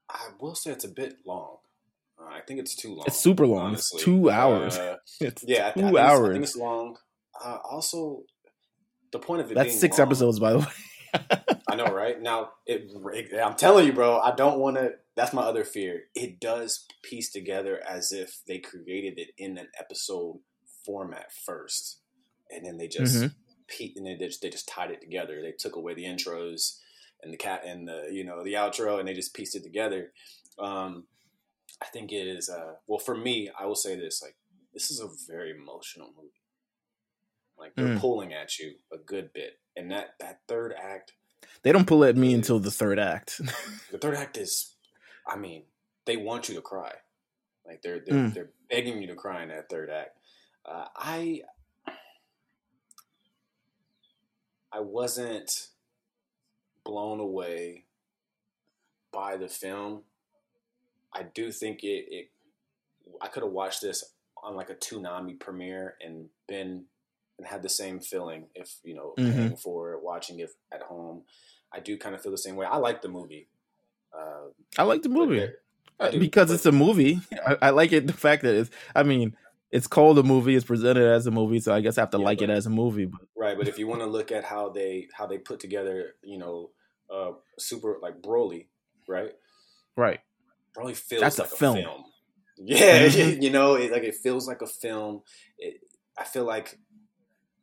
I 0.08 0.28
will 0.40 0.54
say 0.54 0.70
it's 0.70 0.84
a 0.84 0.88
bit 0.88 1.16
long. 1.26 1.58
Uh, 2.18 2.28
I 2.34 2.40
think 2.40 2.60
it's 2.60 2.74
too 2.74 2.94
long. 2.94 3.04
It's 3.06 3.18
super 3.18 3.46
long. 3.46 3.66
Honestly. 3.68 3.96
It's 3.96 4.04
two 4.04 4.30
hours. 4.30 4.76
Uh, 4.76 4.96
it's 5.20 5.44
yeah, 5.46 5.72
two 5.72 5.96
I, 5.96 6.00
I 6.00 6.08
hours. 6.08 6.30
I 6.30 6.32
think 6.32 6.44
it's 6.44 6.56
long. 6.56 6.96
Uh, 7.42 7.58
also, 7.68 8.22
the 9.12 9.18
point 9.18 9.42
of 9.42 9.50
it 9.50 9.54
that's 9.54 9.78
six 9.78 9.98
long, 9.98 10.08
episodes, 10.08 10.38
by 10.38 10.52
the 10.52 10.58
way. 10.58 10.66
I 11.70 11.76
know, 11.76 11.86
right? 11.86 12.20
Now, 12.20 12.50
it, 12.66 12.90
it, 13.14 13.40
I'm 13.40 13.54
telling 13.54 13.86
you, 13.86 13.92
bro. 13.92 14.18
I 14.18 14.34
don't 14.34 14.58
want 14.58 14.76
to. 14.76 14.92
That's 15.18 15.32
my 15.32 15.42
other 15.42 15.64
fear. 15.64 16.02
It 16.14 16.38
does 16.38 16.86
piece 17.02 17.32
together 17.32 17.82
as 17.84 18.12
if 18.12 18.38
they 18.46 18.58
created 18.58 19.18
it 19.18 19.30
in 19.36 19.58
an 19.58 19.66
episode 19.76 20.38
format 20.86 21.32
first, 21.44 21.98
and 22.48 22.64
then 22.64 22.76
they 22.76 22.86
just 22.86 23.16
mm-hmm. 23.16 23.26
pe- 23.66 23.94
and 23.96 24.06
they 24.06 24.14
just 24.14 24.42
they 24.42 24.48
just 24.48 24.68
tied 24.68 24.92
it 24.92 25.00
together. 25.00 25.42
They 25.42 25.50
took 25.58 25.74
away 25.74 25.94
the 25.94 26.04
intros 26.04 26.78
and 27.20 27.32
the 27.32 27.36
cat 27.36 27.64
and 27.66 27.88
the 27.88 28.06
you 28.12 28.22
know 28.22 28.44
the 28.44 28.52
outro, 28.52 29.00
and 29.00 29.08
they 29.08 29.12
just 29.12 29.34
pieced 29.34 29.56
it 29.56 29.64
together. 29.64 30.12
Um, 30.56 31.08
I 31.82 31.86
think 31.86 32.12
it 32.12 32.28
is. 32.28 32.48
Uh, 32.48 32.74
well, 32.86 33.00
for 33.00 33.16
me, 33.16 33.50
I 33.58 33.66
will 33.66 33.74
say 33.74 33.96
this: 33.96 34.22
like 34.22 34.36
this 34.72 34.88
is 34.88 35.00
a 35.00 35.08
very 35.26 35.50
emotional 35.50 36.12
movie. 36.16 36.30
Like 37.58 37.74
they're 37.74 37.96
mm. 37.96 38.00
pulling 38.00 38.32
at 38.34 38.56
you 38.60 38.74
a 38.92 38.98
good 38.98 39.32
bit, 39.32 39.54
and 39.74 39.90
that 39.90 40.10
that 40.20 40.42
third 40.46 40.74
act. 40.80 41.14
They 41.64 41.72
don't 41.72 41.88
pull 41.88 42.04
at 42.04 42.16
me 42.16 42.34
until 42.34 42.60
the 42.60 42.70
third 42.70 43.00
act. 43.00 43.38
the 43.90 43.98
third 43.98 44.14
act 44.14 44.36
is, 44.36 44.76
I 45.28 45.36
mean, 45.36 45.64
they 46.06 46.16
want 46.16 46.48
you 46.48 46.54
to 46.54 46.60
cry. 46.60 46.92
Like 47.66 47.82
they're 47.82 48.00
they're, 48.00 48.14
mm. 48.14 48.34
they're 48.34 48.50
begging 48.70 49.00
you 49.02 49.08
to 49.08 49.14
cry 49.14 49.42
in 49.42 49.50
that 49.50 49.68
third 49.68 49.90
act. 49.90 50.16
Uh, 50.64 50.86
I 50.96 51.42
I 54.72 54.80
wasn't 54.80 55.68
blown 56.84 57.20
away 57.20 57.84
by 59.12 59.36
the 59.36 59.48
film. 59.48 60.02
I 61.12 61.22
do 61.22 61.50
think 61.52 61.82
it, 61.82 62.06
it 62.10 62.30
I 63.20 63.28
could 63.28 63.42
have 63.42 63.52
watched 63.52 63.82
this 63.82 64.04
on 64.42 64.56
like 64.56 64.70
a 64.70 64.74
Toonami 64.74 65.38
premiere 65.38 65.96
and 66.00 66.28
been 66.46 66.84
and 67.38 67.46
had 67.46 67.62
the 67.62 67.68
same 67.68 68.00
feeling 68.00 68.46
if 68.54 68.76
you 68.82 68.94
know 68.94 69.14
mm-hmm. 69.18 69.32
paying 69.32 69.56
for 69.56 69.92
it, 69.92 70.02
watching 70.02 70.40
it 70.40 70.50
at 70.72 70.82
home. 70.82 71.22
I 71.72 71.80
do 71.80 71.98
kind 71.98 72.14
of 72.14 72.22
feel 72.22 72.32
the 72.32 72.38
same 72.38 72.56
way. 72.56 72.66
I 72.66 72.78
like 72.78 73.02
the 73.02 73.08
movie. 73.08 73.48
Uh, 74.16 74.48
I 74.78 74.82
like 74.84 75.02
the 75.02 75.08
movie. 75.08 75.48
Do, 76.10 76.18
because 76.20 76.48
but- 76.48 76.54
it's 76.54 76.66
a 76.66 76.72
movie. 76.72 77.20
I, 77.46 77.56
I 77.62 77.70
like 77.70 77.92
it. 77.92 78.06
The 78.06 78.12
fact 78.12 78.42
that 78.42 78.54
it's. 78.54 78.70
I 78.94 79.02
mean, 79.02 79.36
it's 79.72 79.86
called 79.86 80.18
a 80.18 80.22
movie. 80.22 80.54
It's 80.54 80.64
presented 80.64 81.04
as 81.12 81.26
a 81.26 81.30
movie, 81.30 81.60
so 81.60 81.74
I 81.74 81.80
guess 81.80 81.98
I 81.98 82.02
have 82.02 82.10
to 82.10 82.18
Yeah, 82.18 82.24
like 82.24 82.40
it 82.42 82.50
as 82.50 82.66
a 82.66 82.70
movie. 82.70 83.06
But 83.06 83.20
Right, 83.36 83.56
but 83.58 83.68
if 83.68 83.78
you 83.78 83.86
want 83.86 84.00
to 84.02 84.06
look 84.06 84.30
at 84.32 84.44
how 84.44 84.68
they 84.70 85.08
how 85.12 85.26
they 85.26 85.38
put 85.38 85.58
together, 85.60 86.14
you 86.22 86.38
know, 86.38 86.70
uh, 87.12 87.32
super 87.58 87.98
like 88.00 88.20
Broly, 88.22 88.68
right? 89.08 89.32
right, 89.96 90.20
Broly 90.76 90.94
feels 90.96 91.20
That's 91.22 91.38
a 91.38 91.42
like 91.42 91.52
a 91.52 91.56
film. 91.56 91.76
film. 91.76 92.04
Yeah, 92.58 93.06
Mhm. 93.08 93.42
you 93.42 93.50
know, 93.50 93.74
it, 93.74 93.90
like 93.92 94.04
it 94.04 94.14
feels 94.14 94.46
like 94.48 94.62
a 94.62 94.66
film. 94.66 95.22
It, 95.58 95.80
I 96.16 96.24
feel 96.24 96.44
like 96.44 96.78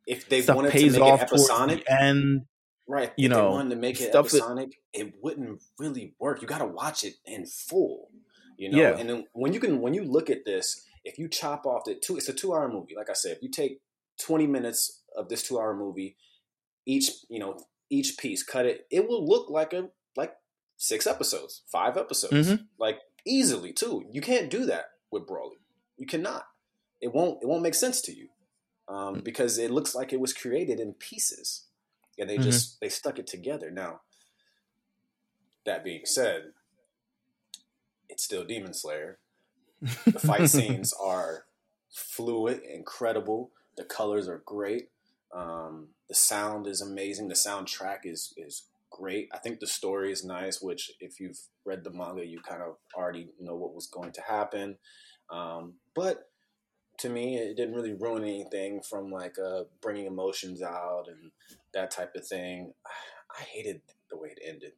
if 0.06 0.28
they 0.28 0.42
stuff 0.42 0.56
wanted 0.56 0.72
to 0.72 0.90
make 0.90 1.00
off 1.00 1.20
it 1.22 1.24
episodic, 1.24 1.84
end. 1.88 2.42
Right? 2.86 3.12
you 3.16 3.26
if 3.26 3.30
know, 3.30 3.50
wanted 3.50 3.70
to 3.70 3.76
make 3.76 4.00
it 4.00 4.10
stuff 4.10 4.30
that- 4.30 4.70
it 4.92 5.14
wouldn't 5.22 5.62
really 5.78 6.14
work. 6.18 6.40
You 6.42 6.48
got 6.48 6.58
to 6.58 6.66
watch 6.66 7.04
it 7.04 7.14
in 7.24 7.46
full, 7.46 8.10
you 8.56 8.70
know. 8.70 8.78
Yeah. 8.78 8.96
And 8.96 9.08
then 9.08 9.24
when 9.32 9.52
you 9.52 9.60
can, 9.60 9.80
when 9.80 9.94
you 9.94 10.04
look 10.04 10.30
at 10.30 10.44
this, 10.44 10.84
if 11.04 11.18
you 11.18 11.28
chop 11.28 11.66
off 11.66 11.84
the 11.84 11.94
two, 11.94 12.16
it's 12.16 12.28
a 12.28 12.32
two-hour 12.32 12.68
movie. 12.68 12.94
Like 12.96 13.10
I 13.10 13.14
said, 13.14 13.36
if 13.36 13.42
you 13.42 13.50
take 13.50 13.80
twenty 14.18 14.46
minutes 14.46 15.02
of 15.16 15.28
this 15.28 15.42
two-hour 15.46 15.76
movie, 15.76 16.16
each 16.86 17.10
you 17.28 17.38
know 17.38 17.58
each 17.90 18.16
piece, 18.18 18.42
cut 18.42 18.66
it, 18.66 18.86
it 18.90 19.08
will 19.08 19.24
look 19.26 19.48
like 19.50 19.72
a 19.72 19.88
like 20.16 20.34
six 20.76 21.06
episodes, 21.06 21.62
five 21.70 21.96
episodes, 21.96 22.48
Mhm. 22.48 22.66
like 22.78 22.98
easily 23.24 23.72
too. 23.72 24.04
You 24.10 24.20
can't 24.20 24.50
do 24.50 24.66
that 24.66 24.86
with 25.10 25.26
Broly. 25.26 25.58
You 25.96 26.06
cannot. 26.06 26.46
It 27.00 27.12
won't. 27.12 27.42
It 27.42 27.46
won't 27.46 27.62
make 27.62 27.74
sense 27.74 28.00
to 28.02 28.12
you 28.14 28.28
um, 28.88 29.20
because 29.20 29.58
it 29.58 29.70
looks 29.70 29.94
like 29.94 30.12
it 30.12 30.20
was 30.20 30.32
created 30.32 30.80
in 30.80 30.94
pieces, 30.94 31.65
and 32.18 32.28
they 32.28 32.38
just 32.38 32.80
they 32.80 32.88
stuck 32.88 33.18
it 33.18 33.26
together. 33.26 33.70
Now, 33.70 34.00
that 35.64 35.84
being 35.84 36.02
said, 36.04 36.52
it's 38.08 38.24
still 38.24 38.44
Demon 38.44 38.74
Slayer. 38.74 39.18
The 39.80 40.18
fight 40.18 40.48
scenes 40.50 40.94
are 41.00 41.44
fluid, 41.90 42.62
incredible. 42.62 43.50
The 43.76 43.84
colors 43.84 44.28
are 44.28 44.42
great. 44.44 44.88
Um, 45.34 45.88
the 46.08 46.14
sound 46.14 46.66
is 46.66 46.80
amazing. 46.80 47.28
The 47.28 47.34
soundtrack 47.34 48.00
is 48.04 48.32
is 48.36 48.64
great. 48.90 49.28
I 49.32 49.38
think 49.38 49.60
the 49.60 49.66
story 49.66 50.12
is 50.12 50.24
nice. 50.24 50.62
Which, 50.62 50.92
if 51.00 51.20
you've 51.20 51.38
read 51.64 51.84
the 51.84 51.90
manga, 51.90 52.24
you 52.24 52.40
kind 52.40 52.62
of 52.62 52.76
already 52.94 53.28
know 53.40 53.56
what 53.56 53.74
was 53.74 53.86
going 53.86 54.12
to 54.12 54.22
happen. 54.22 54.78
Um, 55.30 55.74
but 55.94 56.30
to 56.98 57.08
me, 57.08 57.36
it 57.36 57.56
didn't 57.56 57.74
really 57.74 57.92
ruin 57.92 58.22
anything 58.22 58.80
from 58.80 59.10
like 59.10 59.36
uh, 59.38 59.64
bringing 59.82 60.06
emotions 60.06 60.62
out 60.62 61.06
and 61.08 61.30
that 61.76 61.90
type 61.90 62.14
of 62.16 62.26
thing. 62.26 62.72
I 63.38 63.42
hated 63.42 63.82
the 64.10 64.16
way 64.18 64.30
it 64.36 64.40
ended. 64.44 64.72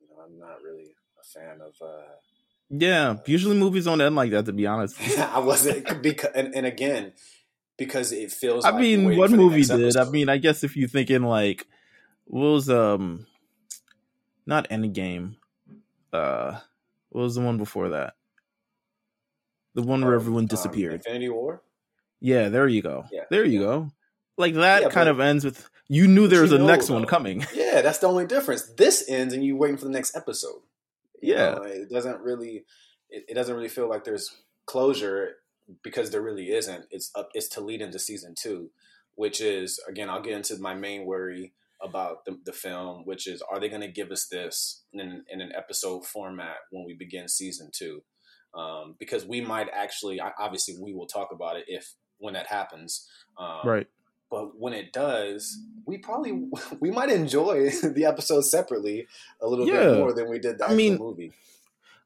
You 0.00 0.08
know, 0.08 0.22
I'm 0.24 0.38
not 0.38 0.62
really 0.62 0.94
a 1.20 1.24
fan 1.24 1.60
of. 1.60 1.74
Uh, 1.82 2.14
Yeah, 2.70 3.16
usually 3.26 3.56
movies 3.58 3.84
don't 3.84 4.00
end 4.00 4.16
like 4.16 4.30
that. 4.32 4.46
To 4.46 4.52
be 4.52 4.66
honest, 4.66 4.96
I 5.18 5.38
wasn't 5.40 6.02
because, 6.02 6.30
and, 6.34 6.54
and 6.54 6.66
again, 6.66 7.12
because 7.76 8.12
it 8.12 8.32
feels. 8.32 8.64
I 8.64 8.70
like 8.72 8.80
mean, 8.80 9.16
one 9.16 9.32
movie 9.36 9.64
did. 9.64 9.96
I 9.96 10.08
mean, 10.10 10.28
I 10.28 10.38
guess 10.38 10.64
if 10.64 10.76
you're 10.76 10.88
thinking 10.88 11.22
like, 11.22 11.66
what 12.26 12.40
was 12.40 12.70
um, 12.70 13.26
not 14.46 14.68
Endgame, 14.70 15.36
uh, 16.12 16.60
what 17.10 17.22
was 17.22 17.34
the 17.34 17.42
one 17.42 17.58
before 17.58 17.90
that? 17.90 18.14
The 19.74 19.82
one 19.82 20.02
where 20.04 20.14
Um, 20.14 20.20
everyone 20.20 20.44
um, 20.44 20.48
disappeared. 20.48 20.94
Infinity 20.94 21.28
War. 21.30 21.62
Yeah, 22.20 22.48
there 22.48 22.68
you 22.68 22.82
go. 22.82 23.04
Yeah, 23.12 23.24
there 23.30 23.44
you 23.44 23.60
yeah. 23.60 23.66
go. 23.66 23.90
Like 24.36 24.54
that 24.54 24.82
Yeah, 24.82 24.88
kind 24.88 25.08
of 25.08 25.20
ends 25.20 25.44
with 25.44 25.68
you 25.88 26.08
knew 26.08 26.26
there 26.28 26.42
was 26.42 26.52
a 26.52 26.58
know, 26.58 26.66
next 26.66 26.90
one 26.90 27.04
coming. 27.06 27.44
Yeah, 27.54 27.82
that's 27.82 27.98
the 27.98 28.06
only 28.08 28.26
difference. 28.26 28.62
This 28.76 29.04
ends, 29.08 29.34
and 29.34 29.44
you 29.44 29.56
waiting 29.56 29.76
for 29.76 29.84
the 29.84 29.90
next 29.90 30.16
episode. 30.16 30.62
You 31.20 31.34
Yeah. 31.34 31.54
know, 31.54 31.62
it 31.62 31.90
doesn't 31.90 32.20
really. 32.20 32.64
It, 33.10 33.24
it 33.28 33.34
doesn't 33.34 33.54
really 33.54 33.68
feel 33.68 33.88
like 33.88 34.04
there's 34.04 34.30
closure 34.66 35.36
because 35.82 36.10
there 36.10 36.22
really 36.22 36.50
isn't. 36.52 36.86
It's 36.90 37.10
up. 37.14 37.28
It's 37.34 37.48
to 37.50 37.60
lead 37.60 37.80
into 37.82 37.98
season 37.98 38.34
two, 38.36 38.70
which 39.14 39.40
is 39.40 39.78
again. 39.88 40.08
I'll 40.10 40.22
get 40.22 40.32
into 40.34 40.56
my 40.58 40.74
main 40.74 41.04
worry 41.04 41.52
about 41.82 42.24
the, 42.24 42.38
the 42.44 42.52
film, 42.52 43.02
which 43.04 43.26
is 43.26 43.42
are 43.42 43.60
they 43.60 43.68
going 43.68 43.82
to 43.82 43.88
give 43.88 44.10
us 44.10 44.26
this 44.26 44.84
in, 44.92 45.22
in 45.28 45.40
an 45.42 45.52
episode 45.54 46.06
format 46.06 46.56
when 46.70 46.84
we 46.84 46.94
begin 46.94 47.28
season 47.28 47.70
two? 47.72 48.02
Um, 48.54 48.94
because 49.00 49.26
we 49.26 49.40
might 49.40 49.68
actually, 49.74 50.20
obviously, 50.38 50.76
we 50.80 50.94
will 50.94 51.08
talk 51.08 51.30
about 51.32 51.56
it 51.56 51.64
if 51.66 51.92
when 52.18 52.34
that 52.34 52.46
happens. 52.46 53.06
Um, 53.36 53.60
right. 53.66 53.86
But 54.34 54.58
when 54.58 54.72
it 54.72 54.92
does, 54.92 55.60
we 55.86 55.98
probably 55.98 56.32
we 56.80 56.90
might 56.90 57.08
enjoy 57.10 57.70
the 57.82 58.04
episode 58.04 58.42
separately 58.42 59.06
a 59.40 59.46
little 59.46 59.66
Yeah. 59.66 59.84
bit 59.90 59.98
more 59.98 60.12
than 60.12 60.28
we 60.28 60.40
did 60.40 60.58
the 60.58 60.68
I 60.68 60.74
mean, 60.74 60.98
movie. 60.98 61.32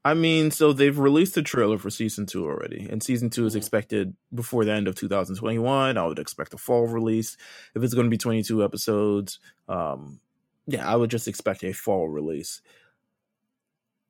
I 0.05 0.14
mean, 0.14 0.51
so 0.51 0.73
they've 0.73 0.99
released 0.99 1.37
a 1.38 1.43
trailer 1.43 1.79
for 1.79 1.91
season 1.91 2.27
two 2.27 2.45
already, 2.45 2.87
and 2.91 3.03
season 3.03 3.31
two 3.31 3.47
is 3.47 3.55
Mhm. 3.55 3.59
expected 3.59 4.14
before 4.35 4.64
the 4.64 4.73
end 4.73 4.88
of 4.88 4.95
2021. 4.95 5.97
I 5.99 6.07
would 6.07 6.19
expect 6.19 6.53
a 6.55 6.59
fall 6.59 6.87
release. 6.87 7.37
If 7.75 7.83
it's 7.83 7.95
going 7.95 8.07
to 8.07 8.11
be 8.11 8.17
22 8.19 8.62
episodes, 8.62 9.38
um, 9.69 10.21
yeah, 10.67 10.87
I 10.91 10.97
would 10.97 11.11
just 11.11 11.27
expect 11.29 11.64
a 11.64 11.73
fall 11.73 12.09
release. 12.09 12.61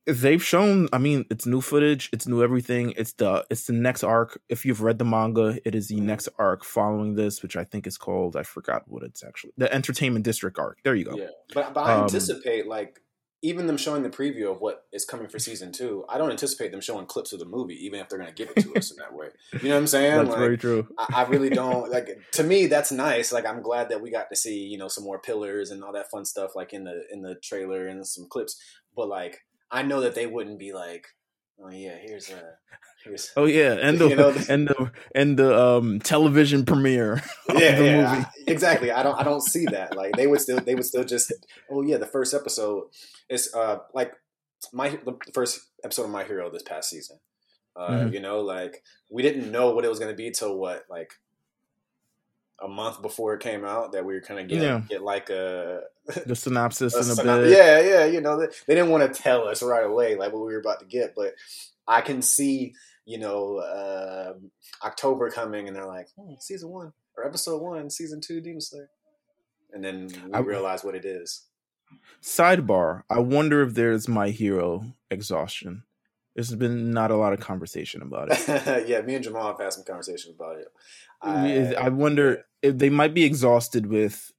They've 0.09 0.43
shown, 0.43 0.89
I 0.93 0.97
mean, 0.99 1.27
it's 1.31 1.45
new 1.45 1.61
footage, 1.61 2.09
it's 2.15 2.27
new 2.27 2.43
everything. 2.43 2.95
It's 2.97 3.13
the 3.13 3.45
it's 3.51 3.67
the 3.67 3.75
next 3.75 4.03
arc. 4.03 4.41
If 4.49 4.65
you've 4.65 4.81
read 4.81 4.99
the 4.99 5.05
manga, 5.05 5.59
it 5.67 5.75
is 5.75 5.89
the 5.89 6.01
next 6.01 6.29
arc 6.39 6.65
following 6.65 7.15
this, 7.15 7.43
which 7.43 7.57
I 7.57 7.65
think 7.65 7.87
is 7.87 7.99
called 7.99 8.35
I 8.35 8.43
forgot 8.43 8.85
what 8.89 9.03
it's 9.03 9.23
actually 9.23 9.53
the 9.59 9.73
Entertainment 9.73 10.25
District 10.25 10.59
arc. 10.59 10.79
There 10.83 10.95
you 10.95 11.05
go. 11.05 11.17
Yeah, 11.17 11.29
but 11.55 11.75
but 11.75 11.83
I 11.83 11.95
Um, 11.97 12.03
anticipate 12.05 12.67
like 12.67 13.03
even 13.43 13.69
them 13.69 13.77
showing 13.77 14.03
the 14.03 14.11
preview 14.11 14.51
of 14.51 14.61
what 14.61 14.87
is 14.93 15.05
coming 15.05 15.29
for 15.29 15.39
season 15.39 15.71
two. 15.71 16.05
I 16.09 16.19
don't 16.19 16.31
anticipate 16.31 16.73
them 16.73 16.81
showing 16.81 17.07
clips 17.07 17.33
of 17.33 17.39
the 17.39 17.45
movie, 17.45 17.77
even 17.85 18.01
if 18.01 18.09
they're 18.09 18.19
going 18.19 18.35
to 18.35 18.35
give 18.35 18.51
it 18.51 18.61
to 18.63 18.75
us 18.75 18.91
in 18.91 18.97
that 18.97 19.15
way. 19.15 19.29
You 19.53 19.69
know 19.69 19.75
what 19.77 19.81
I'm 19.83 19.87
saying? 19.87 20.17
That's 20.17 20.31
Like, 20.31 20.39
very 20.39 20.59
true. 20.59 20.89
I, 20.99 21.07
I 21.19 21.23
really 21.29 21.51
don't 21.51 21.89
like. 21.91 22.09
To 22.33 22.43
me, 22.43 22.67
that's 22.67 22.91
nice. 22.91 23.31
Like 23.31 23.47
I'm 23.47 23.63
glad 23.63 23.91
that 23.91 24.01
we 24.01 24.11
got 24.11 24.31
to 24.31 24.37
see 24.37 24.65
you 24.65 24.79
know 24.79 24.89
some 24.89 25.05
more 25.05 25.21
pillars 25.21 25.71
and 25.71 25.85
all 25.85 25.93
that 25.93 26.11
fun 26.11 26.25
stuff 26.25 26.57
like 26.57 26.73
in 26.73 26.85
the 26.85 27.05
in 27.13 27.23
the 27.23 27.37
trailer 27.37 27.87
and 27.87 28.05
some 28.07 28.27
clips. 28.29 28.61
But 28.97 29.09
like 29.09 29.45
I 29.71 29.83
know 29.83 30.01
that 30.01 30.15
they 30.15 30.27
wouldn't 30.27 30.59
be 30.59 30.73
like, 30.73 31.07
oh 31.63 31.71
yeah, 31.71 31.97
here's 32.01 32.31
a 32.31 32.43
here's 33.05 33.31
Oh 33.37 33.45
yeah, 33.47 33.73
and 33.81 33.99
the 33.99 34.09
You 34.09 34.17
know, 34.17 34.31
the- 34.37 34.53
and 34.53 34.69
the 34.69 34.93
and 35.15 35.37
the 35.39 35.59
um 35.59 36.01
television 36.01 36.65
premiere 36.65 37.15
of 37.49 37.59
yeah, 37.61 37.77
the 37.79 37.85
yeah, 37.85 37.97
movie. 37.97 38.25
I- 38.27 38.31
exactly. 38.47 38.91
I 38.91 39.03
don't 39.03 39.19
I 39.19 39.23
don't 39.25 39.43
see 39.43 39.67
that. 39.67 39.97
Like 39.97 40.17
they 40.17 40.27
would 40.27 40.41
still 40.41 40.61
they 40.61 40.75
would 40.75 40.85
still 40.87 41.05
just 41.05 41.33
oh 41.71 41.83
yeah, 41.83 41.97
the 41.99 42.07
first 42.07 42.35
episode 42.35 42.85
is 43.29 43.53
uh 43.55 43.79
like 43.95 44.13
my 44.73 44.91
the 44.91 45.17
first 45.33 45.61
episode 45.85 46.05
of 46.05 46.11
My 46.11 46.25
Hero 46.25 46.51
this 46.51 46.63
past 46.63 46.91
season. 46.91 47.19
Uh, 47.77 47.91
Mhm. 47.91 48.13
You 48.15 48.21
know, 48.21 48.41
like 48.41 48.83
we 49.11 49.23
didn't 49.23 49.53
know 49.53 49.71
what 49.71 49.85
it 49.85 49.89
was 49.89 50.01
going 50.01 50.11
to 50.11 50.17
be 50.17 50.31
till 50.33 50.57
what 50.59 50.85
like 50.91 51.13
a 52.61 52.69
month 52.69 53.01
before 53.03 53.35
it 53.35 53.41
came 53.41 53.65
out 53.65 53.93
that 53.93 54.05
we 54.05 54.15
were 54.15 54.21
kind 54.21 54.41
of 54.41 54.49
get 54.49 54.63
Yeah. 54.63 54.81
get 54.89 55.03
like 55.03 55.31
a, 55.31 55.83
the 56.27 56.35
synopsis 56.35 56.95
a 56.95 57.23
in 57.23 57.29
a 57.29 57.37
bit. 57.43 57.51
yeah 57.51 57.81
yeah 57.81 58.05
you 58.05 58.21
know 58.21 58.39
they, 58.41 58.47
they 58.67 58.75
didn't 58.75 58.91
want 58.91 59.13
to 59.15 59.23
tell 59.23 59.47
us 59.47 59.63
right 59.63 59.85
away 59.85 60.17
like 60.17 60.33
what 60.33 60.45
we 60.47 60.53
were 60.53 60.61
about 60.61 60.81
to 60.81 60.87
get 60.87 61.15
but 61.15 61.35
I 61.87 62.01
can 62.01 62.21
see 62.23 62.75
you 63.05 63.19
know 63.19 63.61
um 63.61 64.51
October 64.85 65.31
coming 65.31 65.69
and 65.69 65.77
they're 65.77 65.87
like 65.87 66.09
hmm, 66.19 66.35
season 66.41 66.71
one 66.71 66.93
or 67.17 67.27
episode 67.27 67.63
one 67.63 67.91
season 67.91 68.21
two 68.21 68.41
Demon 68.41 68.61
Slayer 68.61 68.91
and 69.73 69.85
then 69.85 70.09
we 70.27 70.33
I- 70.33 70.41
realize 70.41 70.83
what 70.83 70.95
it 70.95 71.05
is. 71.05 71.45
Sidebar: 72.23 73.03
I 73.09 73.19
wonder 73.21 73.63
if 73.63 73.75
there's 73.75 74.09
my 74.09 74.29
hero 74.31 74.85
exhaustion. 75.11 75.85
There's 76.39 76.55
been 76.55 76.93
not 76.93 77.11
a 77.11 77.17
lot 77.17 77.33
of 77.33 77.41
conversation 77.41 78.01
about 78.01 78.29
it. 78.31 78.87
yeah, 78.89 79.01
me 79.01 79.17
and 79.17 79.25
Jamal 79.25 79.49
have 79.49 79.59
had 79.59 79.73
some 79.73 79.83
conversations 79.83 80.37
about 80.37 80.59
it. 80.59 80.69
I, 81.21 81.75
I 81.75 81.89
wonder 81.89 82.45
if 82.63 82.79
they 82.79 82.91
might 82.91 83.13
be 83.13 83.25
exhausted 83.25 83.87
with 83.87 84.31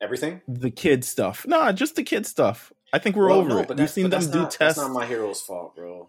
everything. 0.00 0.40
the 0.48 0.72
kid 0.72 1.04
stuff. 1.04 1.46
Nah, 1.46 1.70
just 1.70 1.94
the 1.94 2.02
kid 2.02 2.26
stuff. 2.26 2.72
I 2.92 2.98
think 2.98 3.14
we're 3.14 3.28
Well, 3.28 3.38
over 3.38 3.48
no, 3.50 3.58
it. 3.58 3.68
but 3.68 3.76
We've 3.78 3.88
seen 3.88 4.10
them 4.10 4.20
do 4.32 4.38
not, 4.40 4.50
tests. 4.50 4.58
That's 4.58 4.78
not 4.78 4.90
my 4.90 5.06
hero's 5.06 5.40
fault, 5.40 5.76
bro. 5.76 6.08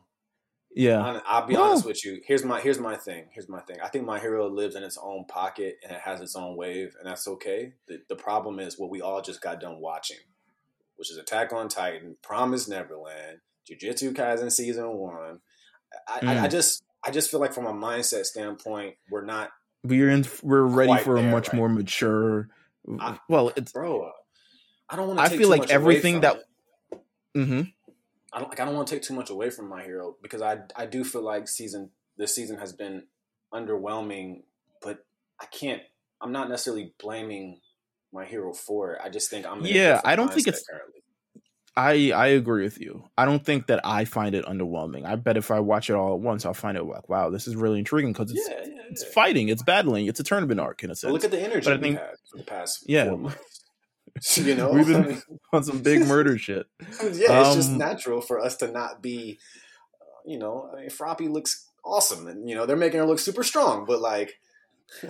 yeah, 0.76 1.20
I'll 1.28 1.46
be 1.46 1.54
No. 1.54 1.62
honest 1.66 1.86
with 1.86 2.04
you. 2.04 2.20
Here's 2.26 2.44
my 2.44 2.60
here's 2.60 2.80
my 2.80 2.96
thing. 2.96 3.26
Here's 3.34 3.48
my 3.48 3.60
thing. 3.60 3.78
I 3.84 3.88
think 3.88 4.04
my 4.06 4.18
hero 4.20 4.50
lives 4.50 4.76
in 4.76 4.82
its 4.82 4.98
own 5.00 5.26
pocket 5.26 5.78
and 5.84 5.92
it 5.92 6.02
has 6.02 6.22
its 6.22 6.36
own 6.36 6.56
wave, 6.58 6.96
and 6.98 7.08
that's 7.08 7.28
okay. 7.28 7.74
The, 7.88 8.02
the 8.10 8.16
problem 8.16 8.60
is 8.60 8.80
what 8.80 8.90
we 8.90 9.00
all 9.02 9.22
just 9.22 9.42
got 9.42 9.60
done 9.62 9.80
watching, 9.80 10.18
which 10.96 11.12
is 11.12 11.18
Attack 11.18 11.54
on 11.54 11.70
Titan, 11.70 12.16
Promise 12.24 12.68
Neverland, 12.68 13.42
Jujutsu 13.78 14.14
Kaisen 14.14 14.52
season 14.52 14.88
one. 14.94 15.40
I, 16.08 16.20
I, 16.26 16.32
I 16.44 16.48
Mm. 16.48 16.52
just 16.52 16.84
I 17.04 17.12
just 17.12 17.32
feel 17.32 17.40
like 17.40 17.54
from 17.54 17.66
a 17.66 17.74
mindset 17.74 18.26
standpoint, 18.26 18.96
we're 19.10 19.26
not, 19.26 19.50
we're 19.84 20.10
in. 20.10 20.26
We're 20.44 20.62
ready 20.64 20.98
for 21.04 21.18
a 21.18 21.24
much 21.24 21.48
right. 21.50 21.56
more 21.58 21.70
mature. 21.70 22.50
I- 23.00 23.20
well, 23.28 23.52
it's. 23.56 23.72
bro. 23.72 24.12
I 24.90 24.96
don't 24.96 25.08
want 25.08 25.20
to. 25.20 25.26
I 25.26 25.30
feel 25.30 25.50
like 25.50 25.70
everything 25.70 26.22
that- 26.22 26.44
It. 26.92 27.00
hmm 27.34 27.62
I 28.34 28.40
don't 28.40 28.50
like 28.50 28.60
I 28.60 28.66
don't 28.66 28.76
want 28.76 28.88
to 28.88 28.96
take 28.96 29.04
too 29.04 29.14
much 29.14 29.30
away 29.30 29.50
from 29.50 29.68
my 29.68 29.84
hero 29.84 30.16
because 30.22 30.42
I 30.42 30.60
I 30.76 30.86
do 30.86 31.04
feel 31.04 31.22
like 31.22 31.48
season 31.48 31.90
this 32.18 32.34
season 32.36 32.58
has 32.60 32.72
been 32.74 33.04
underwhelming, 33.54 34.44
but 34.82 35.06
I 35.40 35.46
can't 35.48 35.82
I'm 36.22 36.32
not 36.32 36.50
necessarily 36.50 36.94
blaming 37.00 37.60
my 38.14 38.26
hero 38.26 38.54
for 38.54 38.94
it. 38.94 39.02
I 39.04 39.10
just 39.10 39.30
think 39.30 39.46
I'm 39.46 39.66
Yeah, 39.66 40.02
I 40.06 40.16
don't 40.16 40.32
think 40.34 40.48
it's- 40.48 40.64
currently. 40.66 41.01
I 41.76 42.12
I 42.12 42.28
agree 42.28 42.64
with 42.64 42.80
you. 42.82 43.06
I 43.18 43.26
don't 43.26 43.46
think 43.46 43.68
that 43.68 43.80
I 43.86 44.04
find 44.06 44.36
it 44.36 44.46
underwhelming. 44.46 45.06
I 45.06 45.16
bet 45.16 45.38
if 45.38 45.52
I 45.52 45.60
watch 45.62 45.90
it 45.90 45.94
all 45.94 46.14
at 46.16 46.20
once, 46.20 46.46
I'll 46.46 46.54
find 46.54 46.78
it 46.78 46.84
like, 46.84 47.08
wow, 47.08 47.30
this 47.30 47.48
is 47.48 47.56
really 47.56 47.80
intriguing 47.80 48.12
because 48.12 48.32
it's 48.32 48.48
yeah, 48.50 48.58
yeah, 48.66 48.82
it's 48.90 49.04
yeah. 49.04 49.12
fighting, 49.14 49.48
it's 49.50 49.64
battling, 49.64 50.08
it's 50.08 50.20
a 50.20 50.24
tournament 50.24 50.60
arc 50.60 50.84
in 50.84 50.92
a 50.92 50.96
sense. 50.96 51.06
Well, 51.06 51.14
look 51.14 51.24
at 51.24 51.32
the 51.32 51.42
energy 51.42 51.64
But 51.66 51.74
I 51.74 51.76
we 51.78 51.82
think- 51.82 52.00
had 52.00 52.10
for 52.30 52.38
the 52.38 52.44
past 52.44 52.84
Yeah. 52.88 53.06
four 53.06 53.18
months. 53.18 53.38
You 54.36 54.56
know, 54.56 54.72
We've 54.74 54.86
been- 54.88 55.22
on 55.54 55.64
some 55.64 55.82
big 55.82 56.06
murder 56.06 56.38
shit. 56.38 56.66
yeah, 56.82 56.88
it's 57.02 57.56
just 57.56 57.72
Um, 57.72 57.78
natural 57.78 58.20
for 58.20 58.42
us 58.42 58.58
to 58.58 58.70
not 58.70 59.02
be, 59.02 59.40
uh, 60.02 60.06
you 60.26 60.38
know, 60.38 60.70
I 60.76 60.82
mean, 60.82 60.90
Froppy 60.90 61.30
looks 61.32 61.70
awesome, 61.86 62.28
and 62.28 62.50
you 62.50 62.54
know 62.56 62.66
they're 62.66 62.76
making 62.76 63.00
her 63.00 63.06
look 63.06 63.20
super 63.20 63.44
strong, 63.44 63.86
but 63.86 64.02
like, 64.02 64.34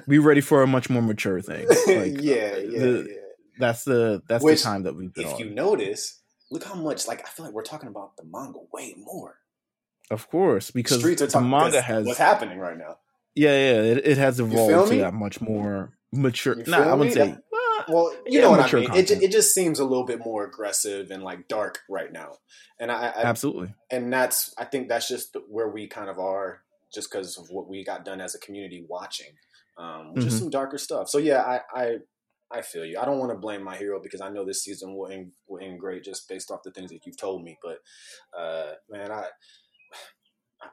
Be 0.08 0.20
ready 0.20 0.40
for 0.42 0.62
a 0.62 0.68
much 0.68 0.92
more 0.92 1.02
mature 1.02 1.42
thing. 1.42 1.68
Like, 1.68 2.22
yeah, 2.22 2.58
yeah, 2.58 2.80
the- 2.80 3.08
yeah. 3.10 3.16
that's 3.58 3.84
the 3.86 4.22
that's 4.28 4.44
Which, 4.44 4.60
the 4.62 4.64
time 4.70 4.84
that 4.84 4.96
we've 4.96 5.12
been 5.12 5.26
If 5.26 5.34
on. 5.34 5.40
you 5.40 5.50
notice, 5.50 6.21
look 6.52 6.64
how 6.64 6.76
much 6.76 7.08
like 7.08 7.22
I 7.26 7.30
feel 7.30 7.46
like 7.46 7.56
we're 7.56 7.64
talking 7.64 7.90
about 7.90 8.16
the 8.18 8.24
manga 8.24 8.60
way 8.72 8.94
more. 8.98 9.38
of 10.12 10.30
course, 10.30 10.70
because 10.72 11.00
Streets 11.00 11.22
are 11.22 11.26
the 11.28 11.32
talking 11.34 11.50
manga 11.50 11.72
that's 11.72 11.86
has 11.88 12.06
what's 12.06 12.20
happening 12.20 12.60
right 12.60 12.78
now. 12.78 12.98
yeah 13.36 13.52
yeah 13.52 13.82
it, 13.94 14.06
it 14.06 14.18
has 14.18 14.40
evolved 14.40 14.92
to 14.92 14.98
that 14.98 15.14
much 15.14 15.42
more 15.42 15.94
mature. 16.12 16.56
Nah, 16.68 16.78
I 16.84 16.94
wouldn't 16.94 17.14
say. 17.14 17.38
Well, 17.88 18.14
you 18.28 18.40
Yeah, 18.40 18.42
know 18.42 18.52
what 18.52 18.60
I 18.60 18.72
mean. 18.80 18.84
It, 18.84 18.92
content. 18.92 19.24
it 19.24 19.32
just 19.32 19.56
seems 19.56 19.80
a 19.80 19.84
little 19.86 20.06
bit 20.06 20.20
more 20.20 20.46
aggressive 20.46 21.10
and 21.10 21.24
like 21.24 21.48
dark 21.48 21.80
right 21.90 22.12
now, 22.12 22.34
and 22.80 22.92
I, 22.92 23.08
I 23.08 23.22
absolutely. 23.24 23.74
and 23.90 24.14
that's 24.14 24.54
I 24.58 24.66
think 24.66 24.88
that's 24.88 25.08
just 25.08 25.36
where 25.50 25.68
we 25.70 25.88
kind 25.88 26.10
of 26.10 26.20
are, 26.20 26.62
just 26.94 27.10
because 27.12 27.38
of 27.40 27.50
what 27.50 27.68
we 27.68 27.84
got 27.84 28.06
done 28.06 28.22
as 28.22 28.36
a 28.36 28.40
community 28.40 28.86
watching, 28.88 29.32
um, 29.80 30.14
which 30.14 30.26
is 30.26 30.36
Mhm. 30.36 30.40
some 30.40 30.50
darker 30.52 30.78
stuff. 30.78 31.10
So 31.10 31.18
yeah, 31.18 31.42
I, 31.42 31.62
I 31.74 31.98
I 32.54 32.62
feel 32.62 32.86
you. 32.86 33.00
I 33.00 33.06
don't 33.06 33.20
want 33.20 33.32
to 33.32 33.38
blame 33.38 33.64
my 33.64 33.78
hero 33.78 34.00
because 34.02 34.22
I 34.22 34.30
know 34.30 34.46
this 34.46 34.64
season 34.64 34.96
will 34.96 35.08
end, 35.08 35.32
will 35.48 35.60
end 35.64 35.80
great 35.80 36.04
just 36.04 36.28
based 36.28 36.52
off 36.52 36.64
the 36.64 36.72
things 36.72 36.92
that 36.92 37.06
you've 37.06 37.18
told 37.18 37.44
me. 37.44 37.58
But 37.62 37.80
uh, 38.38 38.74
man, 38.90 39.12
I 39.12 39.26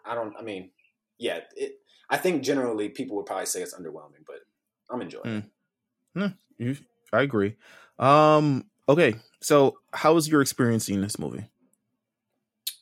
I 0.04 0.14
don't. 0.14 0.34
I 0.38 0.42
mean, 0.42 0.70
yeah, 1.18 1.40
it. 1.56 1.74
I 2.10 2.16
think 2.16 2.42
generally 2.42 2.88
people 2.88 3.16
would 3.16 3.26
probably 3.26 3.46
say 3.46 3.62
it's 3.62 3.74
underwhelming, 3.74 4.24
but 4.26 4.40
I'm 4.90 5.02
enjoying. 5.02 5.50
it. 6.16 6.32
You, 6.58 6.76
I 7.12 7.22
agree. 7.22 7.56
Um. 7.98 8.64
Okay. 8.88 9.16
So, 9.40 9.78
how 9.92 10.14
was 10.14 10.28
your 10.28 10.40
experience 10.42 10.84
seeing 10.86 11.00
this 11.00 11.18
movie? 11.18 11.48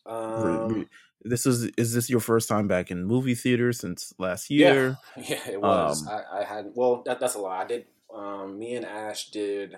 Um, 0.07 0.87
this 1.23 1.47
is 1.47 1.65
is 1.77 1.93
this 1.93 2.09
your 2.09 2.21
first 2.21 2.49
time 2.49 2.69
back 2.69 2.91
in 2.91 3.05
movie 3.05 3.35
theater 3.35 3.73
since 3.73 4.15
last 4.19 4.51
Yeah. 4.51 4.73
year? 4.73 4.97
Yeah, 5.17 5.49
it 5.51 5.61
was. 5.61 6.07
Um, 6.07 6.15
I, 6.15 6.41
I 6.41 6.45
had 6.45 6.71
well, 6.75 7.03
that, 7.07 7.21
that's 7.21 7.35
a 7.35 7.39
lie. 7.39 7.63
I 7.63 7.65
did. 7.65 7.87
Um, 8.15 8.59
me 8.59 8.75
and 8.75 8.85
Ash 8.87 9.31
did. 9.31 9.77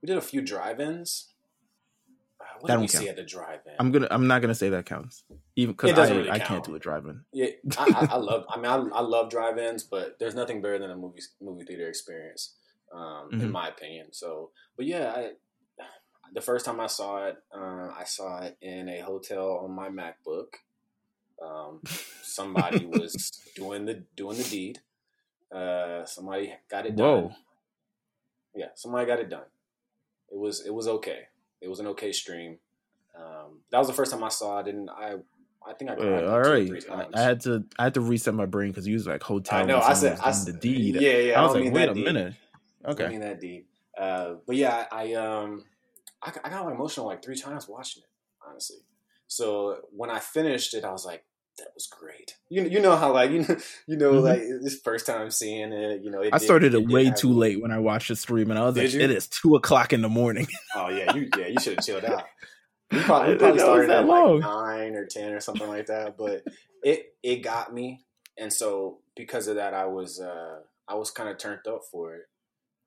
We 0.00 0.06
did 0.06 0.16
a 0.16 0.22
few 0.22 0.40
drive-ins. 0.42 1.28
Uh, 2.40 2.44
what 2.60 2.68
That 2.68 2.74
did 2.74 2.80
we 2.80 2.86
don't 2.86 2.90
see 2.90 2.96
count. 3.06 3.08
at 3.10 3.16
the 3.16 3.22
drive-in? 3.24 3.72
I'm 3.78 3.92
gonna. 3.92 4.08
I'm 4.10 4.26
not 4.26 4.40
gonna 4.42 4.54
say 4.54 4.70
that 4.70 4.86
counts, 4.86 5.24
even 5.56 5.74
because 5.74 5.96
I, 6.10 6.14
really 6.14 6.30
I 6.30 6.38
can't 6.38 6.64
do 6.64 6.74
a 6.74 6.78
drive-in. 6.78 7.24
yeah, 7.32 7.48
I, 7.78 7.84
I, 8.10 8.14
I 8.14 8.16
love. 8.16 8.44
I 8.48 8.56
mean, 8.56 8.66
I, 8.66 8.76
I 8.98 9.00
love 9.00 9.30
drive-ins, 9.30 9.84
but 9.84 10.18
there's 10.18 10.34
nothing 10.34 10.60
better 10.62 10.78
than 10.78 10.90
a 10.90 10.96
movie 10.96 11.20
movie 11.40 11.64
theater 11.64 11.88
experience, 11.88 12.54
um, 12.92 13.30
in 13.32 13.40
Mhm. 13.48 13.50
my 13.52 13.68
opinion. 13.68 14.12
So, 14.12 14.50
but 14.76 14.86
yeah, 14.86 15.12
I, 15.16 15.30
the 16.34 16.40
first 16.40 16.64
time 16.64 16.80
I 16.80 16.86
saw 16.86 17.26
it, 17.26 17.36
uh, 17.54 17.90
I 17.96 18.04
saw 18.06 18.40
it 18.42 18.56
in 18.62 18.88
a 18.88 19.00
hotel 19.00 19.60
on 19.62 19.70
my 19.70 19.88
MacBook. 19.90 20.54
Um, 21.40 21.80
somebody 22.22 22.86
was 22.86 23.30
doing 23.54 23.84
the 23.84 24.02
doing 24.16 24.38
the 24.38 24.44
deed. 24.44 24.80
Uh, 25.52 26.04
somebody 26.06 26.54
got 26.70 26.86
it 26.86 26.96
done. 26.96 27.06
Whoa. 27.06 27.32
Yeah, 28.54 28.68
somebody 28.74 29.06
got 29.06 29.20
it 29.20 29.28
done. 29.28 29.44
It 30.30 30.38
was 30.38 30.64
it 30.64 30.72
was 30.72 30.88
okay. 30.88 31.24
It 31.60 31.68
was 31.68 31.80
an 31.80 31.86
okay 31.88 32.12
stream. 32.12 32.58
Um, 33.16 33.60
that 33.70 33.78
was 33.78 33.86
the 33.86 33.92
first 33.92 34.10
time 34.10 34.24
I 34.24 34.28
saw 34.28 34.60
it, 34.60 34.68
and 34.68 34.88
I 34.90 35.16
I 35.66 35.74
think 35.74 35.90
I 35.90 35.94
cried 35.94 36.22
like 36.22 36.30
all 36.30 36.40
right. 36.40 36.66
three 36.66 36.80
I, 36.90 36.96
times. 36.96 37.14
I 37.14 37.20
had 37.20 37.40
to. 37.42 37.64
I 37.78 37.84
had 37.84 37.94
to 37.94 38.00
reset 38.00 38.34
my 38.34 38.46
brain 38.46 38.70
because 38.70 38.86
you 38.86 38.94
was 38.94 39.06
like 39.06 39.22
hotel. 39.22 39.60
I 39.60 39.64
know. 39.64 39.78
I 39.78 39.92
said 39.92 40.18
I 40.20 40.32
doing 40.32 40.44
the 40.46 40.52
deed. 40.52 40.94
Yeah, 41.00 41.16
yeah. 41.18 41.40
I 41.40 41.44
was 41.44 41.54
like, 41.54 41.72
wait 41.72 41.88
a 41.88 41.94
deed. 41.94 42.04
minute. 42.04 42.34
Okay. 42.84 43.04
I 43.04 43.08
mean 43.08 43.20
that 43.20 43.40
deep. 43.40 43.68
Uh, 43.96 44.34
but 44.46 44.56
yeah, 44.56 44.86
I 44.90 45.14
um, 45.14 45.64
I, 46.22 46.32
I 46.44 46.48
got 46.48 46.64
like 46.64 46.74
emotional 46.74 47.06
like 47.06 47.22
three 47.22 47.36
times 47.36 47.68
watching 47.68 48.02
it, 48.02 48.08
honestly. 48.46 48.78
So 49.26 49.78
when 49.90 50.10
I 50.10 50.18
finished 50.18 50.74
it, 50.74 50.84
I 50.84 50.92
was 50.92 51.04
like, 51.04 51.24
that 51.58 51.68
was 51.74 51.86
great. 51.86 52.36
You 52.48 52.64
you 52.64 52.80
know 52.80 52.96
how 52.96 53.12
like 53.12 53.30
you 53.32 53.40
know 53.40 53.56
you 53.86 53.96
know 53.96 54.12
Mhm. 54.14 54.22
like 54.22 54.40
this 54.62 54.80
first 54.82 55.06
time 55.06 55.30
seeing 55.30 55.72
it, 55.72 56.02
you 56.02 56.10
know. 56.10 56.20
It 56.22 56.32
I 56.32 56.38
did- 56.38 56.44
started 56.44 56.74
it 56.74 56.88
way 56.88 57.10
too 57.10 57.32
late 57.32 57.60
when 57.62 57.70
I 57.70 57.78
watched 57.78 58.08
the 58.08 58.16
stream, 58.16 58.50
and 58.50 58.58
I 58.58 58.64
was 58.64 58.74
Did 58.74 58.84
like, 58.84 58.94
you? 58.94 59.00
"It 59.00 59.10
is 59.10 59.28
two 59.28 59.54
o'clock 59.56 59.92
in 59.92 60.02
the 60.02 60.08
morning." 60.08 60.46
Oh 60.74 60.88
yeah, 60.88 61.14
you 61.14 61.28
yeah 61.38 61.46
you 61.48 61.60
should 61.60 61.76
have 61.76 61.84
chilled 61.84 62.04
out. 62.04 62.24
We 62.90 62.98
probably, 63.02 63.32
we 63.34 63.38
probably 63.38 63.58
started 63.60 63.90
at 63.90 64.06
long. 64.06 64.40
like 64.40 64.50
nine 64.50 64.94
or 64.94 65.06
ten 65.06 65.32
or 65.32 65.40
something 65.40 65.68
like 65.68 65.86
that, 65.86 66.16
but 66.18 66.42
it 66.82 67.14
it 67.22 67.36
got 67.42 67.72
me, 67.72 68.04
and 68.38 68.52
so 68.52 69.00
because 69.16 69.46
of 69.48 69.56
that, 69.56 69.74
I 69.74 69.86
was 69.86 70.20
uh, 70.20 70.60
I 70.88 70.94
was 70.94 71.10
kind 71.10 71.28
of 71.28 71.38
turned 71.38 71.66
up 71.66 71.82
for 71.90 72.14
it. 72.16 72.22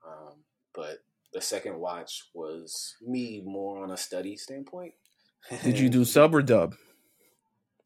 Um, 0.08 0.44
but 0.76 1.00
the 1.34 1.42
second 1.42 1.80
watch 1.80 2.24
was 2.34 2.96
me 3.02 3.42
more 3.44 3.84
on 3.84 3.92
a 3.92 3.98
study 3.98 4.38
standpoint. 4.38 4.94
Did 5.64 5.80
you 5.80 5.90
do 5.98 6.06
sub 6.06 6.34
or 6.36 6.42
dub? 6.42 6.76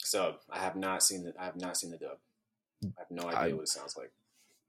Sub? 0.09 0.35
I 0.49 0.59
have 0.59 0.75
not 0.75 1.03
seen 1.03 1.23
the 1.23 1.33
I 1.39 1.45
have 1.45 1.55
not 1.55 1.77
seen 1.77 1.91
the 1.91 1.97
dub. 1.97 2.17
I 2.83 2.87
have 2.99 3.11
no 3.11 3.23
idea 3.27 3.39
I- 3.39 3.53
what 3.53 3.63
it 3.63 3.67
sounds 3.69 3.95
like. 3.97 4.11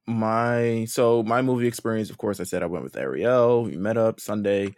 my 0.07 0.85
so 0.89 1.23
my 1.23 1.43
movie 1.43 1.67
experience 1.69 2.11
of 2.11 2.19
course 2.19 2.41
i 2.41 2.45
said 2.45 2.63
i 2.63 2.67
went 2.67 2.83
with 2.83 2.97
ariel 2.97 3.63
we 3.65 3.77
met 3.77 3.97
up 3.97 4.19
sunday 4.19 4.75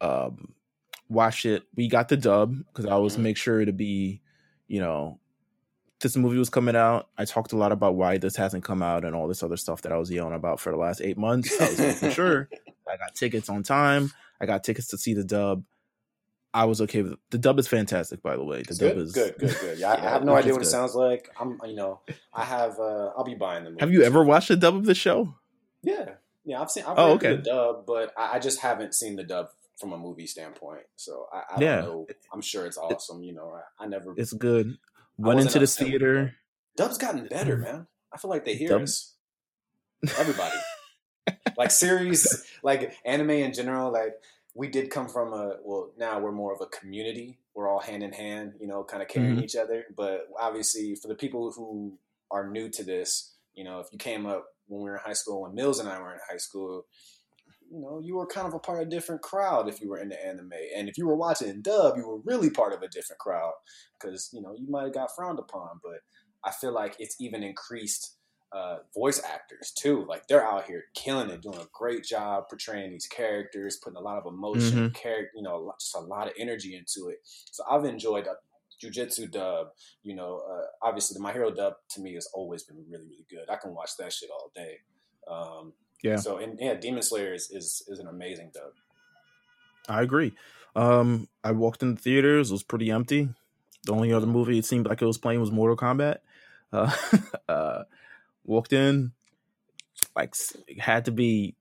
um 0.00 0.52
watched 1.08 1.46
it 1.46 1.62
we 1.74 1.88
got 1.88 2.08
the 2.08 2.16
dub 2.16 2.54
because 2.66 2.84
i 2.84 2.90
always 2.90 3.16
Mhm. 3.16 3.20
make 3.20 3.36
sure 3.38 3.64
to 3.64 3.72
be 3.72 4.20
you 4.66 4.80
know 4.80 5.18
this 6.00 6.16
movie 6.16 6.36
was 6.38 6.50
coming 6.50 6.76
out 6.76 7.08
i 7.16 7.24
talked 7.24 7.52
a 7.52 7.56
lot 7.56 7.72
about 7.72 7.94
why 7.94 8.18
this 8.18 8.36
hasn't 8.36 8.64
come 8.64 8.82
out 8.82 9.04
and 9.04 9.14
all 9.14 9.26
this 9.28 9.42
other 9.42 9.56
stuff 9.56 9.80
that 9.82 9.92
i 9.92 9.96
was 9.96 10.10
yelling 10.10 10.34
about 10.34 10.60
for 10.60 10.70
the 10.70 10.76
last 10.76 11.00
eight 11.00 11.16
months 11.16 11.58
i 11.60 11.68
was 11.70 11.78
making 11.78 12.10
sure 12.10 12.48
i 12.92 12.96
got 12.98 13.14
tickets 13.14 13.48
on 13.48 13.62
time 13.62 14.12
i 14.40 14.44
got 14.44 14.62
tickets 14.64 14.88
to 14.88 14.98
see 14.98 15.14
the 15.14 15.24
dub 15.24 15.62
i 16.54 16.64
was 16.64 16.80
okay 16.80 17.02
with 17.02 17.12
it. 17.12 17.18
the 17.30 17.38
dub 17.38 17.58
is 17.58 17.68
fantastic 17.68 18.22
by 18.22 18.36
the 18.36 18.44
way 18.44 18.58
the 18.62 18.68
It's 18.70 18.78
dub 18.78 18.94
good, 18.94 18.98
is 19.02 19.12
good, 19.12 19.34
good, 19.38 19.56
good. 19.60 19.78
Yeah, 19.78 19.90
I, 19.92 19.96
I 20.06 20.10
have 20.10 20.24
no 20.24 20.34
idea 20.34 20.52
what 20.52 20.62
it 20.62 20.66
sounds 20.66 20.94
like. 20.94 21.28
I'm, 21.40 21.60
you 21.66 21.76
know, 21.76 22.00
I 22.32 22.44
have. 22.44 22.78
uh 22.78 23.08
I'll 23.16 23.24
be 23.24 23.34
buying 23.34 23.64
them. 23.64 23.76
have 23.78 23.92
you 23.92 24.02
ever 24.02 24.22
watched 24.24 24.48
the 24.48 24.56
dub 24.56 24.74
of 24.74 24.84
the 24.86 24.94
show 24.94 25.34
Yeah, 25.82 26.10
yeah, 26.44 26.60
I've 26.62 26.70
seen. 26.70 26.84
I've 26.86 26.98
Oh, 26.98 27.12
okay. 27.12 27.36
the 27.36 27.42
dub, 27.42 27.86
but 27.86 28.12
I, 28.16 28.36
I 28.36 28.38
just 28.38 28.60
haven't 28.60 28.94
seen 28.94 29.16
the 29.16 29.24
dub 29.24 29.48
from 29.78 29.92
a 29.92 29.98
movie 29.98 30.26
standpoint. 30.26 30.82
So 30.96 31.26
I, 31.32 31.36
I 31.56 31.60
Yeah. 31.60 31.76
don't 31.82 31.84
know. 31.88 32.06
I'm 32.32 32.40
sure 32.40 32.66
it's 32.66 32.78
awesome. 32.78 33.22
You 33.22 33.34
know, 33.34 33.56
I, 33.78 33.86
never. 33.86 34.14
it's 34.16 34.32
good 34.32 34.76
went 35.18 35.40
into 35.40 35.58
the 35.58 35.64
upset 35.64 35.84
with 35.84 35.92
the 35.92 35.98
theater 35.98 36.24
dub. 36.76 36.88
Dub's 36.88 36.98
gotten 36.98 37.26
better, 37.26 37.56
man. 37.58 37.86
I 38.12 38.16
feel 38.18 38.30
like 38.30 38.44
they 38.44 38.54
hear 38.54 38.70
Dub- 38.70 38.82
us. 38.82 39.14
Everybody, 40.18 40.56
like 41.56 41.70
series, 41.84 42.44
like 42.62 42.94
anime 43.04 43.30
in 43.30 43.52
general. 43.52 43.92
Like 43.92 44.14
we 44.58 44.66
did 44.68 44.90
come 44.90 45.08
from 45.08 45.32
a. 45.32 45.56
Well, 45.64 45.92
now 45.96 46.18
we're 46.18 46.32
more 46.32 46.52
of 46.52 46.60
a 46.60 46.66
community. 46.66 47.38
We're 47.54 47.68
all 47.68 47.78
hand 47.78 48.02
in 48.02 48.12
hand. 48.12 48.54
You 48.60 48.66
know, 48.66 48.82
kind 48.82 49.02
of 49.02 49.08
carrying 49.08 49.36
Mhm. 49.36 49.44
each 49.44 49.54
other. 49.56 49.86
But 49.96 50.26
obviously, 50.38 50.96
for 50.96 51.06
the 51.06 51.14
people 51.14 51.52
who 51.52 51.96
are 52.32 52.50
new 52.50 52.68
to 52.70 52.82
this, 52.82 53.36
you 53.54 53.62
know, 53.62 53.78
if 53.78 53.86
you 53.92 53.98
came 53.98 54.26
up 54.26 54.46
when 54.66 54.82
we 54.82 54.90
were 54.90 54.96
in 54.96 55.02
high 55.02 55.12
school, 55.12 55.42
when 55.42 55.54
Meelz 55.54 55.78
and 55.78 55.88
I 55.88 56.00
were 56.00 56.12
in 56.12 56.20
high 56.28 56.38
school, 56.38 56.86
you 57.70 57.80
know, 57.80 58.00
you 58.00 58.16
were 58.16 58.26
kind 58.26 58.48
of 58.48 58.54
a 58.54 58.58
part 58.58 58.82
of 58.82 58.88
a 58.88 58.90
different 58.90 59.22
crowd 59.22 59.68
if 59.68 59.80
you 59.80 59.88
were 59.90 59.98
into 59.98 60.22
anime. 60.26 60.52
And 60.74 60.88
if 60.88 60.98
you 60.98 61.06
were 61.06 61.16
watching 61.16 61.62
dub, 61.62 61.96
you 61.96 62.06
were 62.06 62.18
really 62.18 62.50
part 62.50 62.72
of 62.72 62.82
a 62.82 62.88
different 62.88 63.20
crowd 63.20 63.52
because, 63.94 64.28
you 64.32 64.42
know, 64.42 64.54
you 64.54 64.68
might 64.68 64.84
have 64.84 64.94
got 64.94 65.14
frowned 65.14 65.38
upon. 65.38 65.80
But 65.82 66.00
I 66.44 66.50
feel 66.50 66.72
like 66.72 66.96
it's 66.98 67.16
even 67.20 67.44
increased 67.44 68.17
uh, 68.52 68.78
voice 68.94 69.22
actors 69.24 69.72
too. 69.72 70.04
Like 70.08 70.26
they're 70.26 70.46
out 70.46 70.64
here 70.64 70.84
killing 70.94 71.30
it, 71.30 71.42
doing 71.42 71.58
a 71.58 71.66
great 71.72 72.04
job 72.04 72.44
portraying 72.48 72.90
these 72.92 73.06
characters, 73.06 73.76
putting 73.82 73.96
a 73.96 74.00
lot 74.00 74.18
of 74.18 74.26
emotion, 74.26 74.90
character, 74.90 75.30
you 75.34 75.42
know, 75.42 75.56
a 75.56 75.62
lot- 75.62 75.80
just 75.80 75.94
a 75.96 76.00
lot 76.00 76.26
of 76.26 76.32
energy 76.38 76.74
into 76.76 77.08
it. 77.10 77.18
So 77.24 77.62
I've 77.70 77.84
enjoyed 77.84 78.26
uh, 78.26 78.34
Jujutsu 78.82 79.30
dub. 79.30 79.68
You 80.02 80.14
know, 80.14 80.42
uh, 80.50 80.64
obviously 80.86 81.14
the 81.14 81.20
My 81.20 81.32
Hero 81.32 81.50
dub 81.50 81.74
to 81.90 82.00
me 82.00 82.14
has 82.14 82.28
always 82.32 82.62
been 82.62 82.78
really, 82.88 83.04
really 83.04 83.26
good. 83.28 83.50
I 83.50 83.56
can 83.56 83.74
watch 83.74 83.96
that 83.98 84.12
shit 84.12 84.30
all 84.30 84.50
day. 84.54 84.78
Um, 85.30 85.72
Yeah. 86.02 86.16
So 86.16 86.38
and 86.38 86.58
yeah, 86.60 86.74
Demon 86.74 87.02
Slayer 87.02 87.34
is 87.34 87.50
is, 87.50 87.82
is 87.88 87.98
an 87.98 88.06
amazing 88.08 88.50
dub. 88.54 88.72
I 89.88 90.02
agree. 90.02 90.32
Um, 90.76 91.28
I 91.42 91.52
walked 91.52 91.82
in 91.82 91.94
the 91.94 92.00
theaters; 92.00 92.50
it 92.50 92.54
was 92.54 92.62
pretty 92.62 92.90
empty. 92.90 93.28
The 93.84 93.92
only 93.92 94.12
other 94.12 94.26
movie 94.26 94.58
it 94.58 94.64
seemed 94.64 94.86
like 94.86 95.02
it 95.02 95.06
was 95.06 95.18
playing 95.18 95.40
was 95.40 95.50
Mortal 95.50 95.76
Kombat. 95.76 96.18
Uh, 96.72 96.92
uh, 97.48 97.82
walked 98.48 98.72
in, 98.72 99.12
like 100.16 100.34
it 100.66 100.80
had 100.80 101.04
to 101.04 101.12
be 101.12 101.54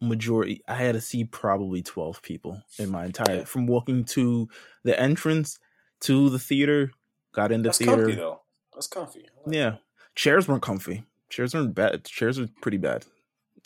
majority. 0.00 0.62
I 0.68 0.74
had 0.74 0.94
to 0.94 1.00
see 1.00 1.24
probably 1.24 1.82
twelve 1.82 2.20
people 2.22 2.62
in 2.78 2.90
my 2.90 3.04
entire 3.06 3.36
Yeah. 3.38 3.44
from 3.44 3.66
walking 3.66 4.04
to 4.16 4.48
the 4.82 4.98
entrance 4.98 5.58
to 6.00 6.28
the 6.28 6.38
theater. 6.38 6.90
Got 7.32 7.52
in 7.52 7.62
the 7.62 7.68
That's 7.68 7.78
theater. 7.78 7.96
comfy 8.02 8.14
though. 8.16 8.40
That's 8.74 8.86
comfy. 8.88 9.26
Like 9.46 9.54
Yeah, 9.54 9.76
chairs 10.14 10.48
weren't 10.48 10.62
comfy. 10.62 11.04
Chairs 11.30 11.54
weren't 11.54 11.74
bad. 11.74 12.04
Chairs 12.04 12.38
were 12.38 12.48
pretty 12.60 12.76
bad. 12.78 13.06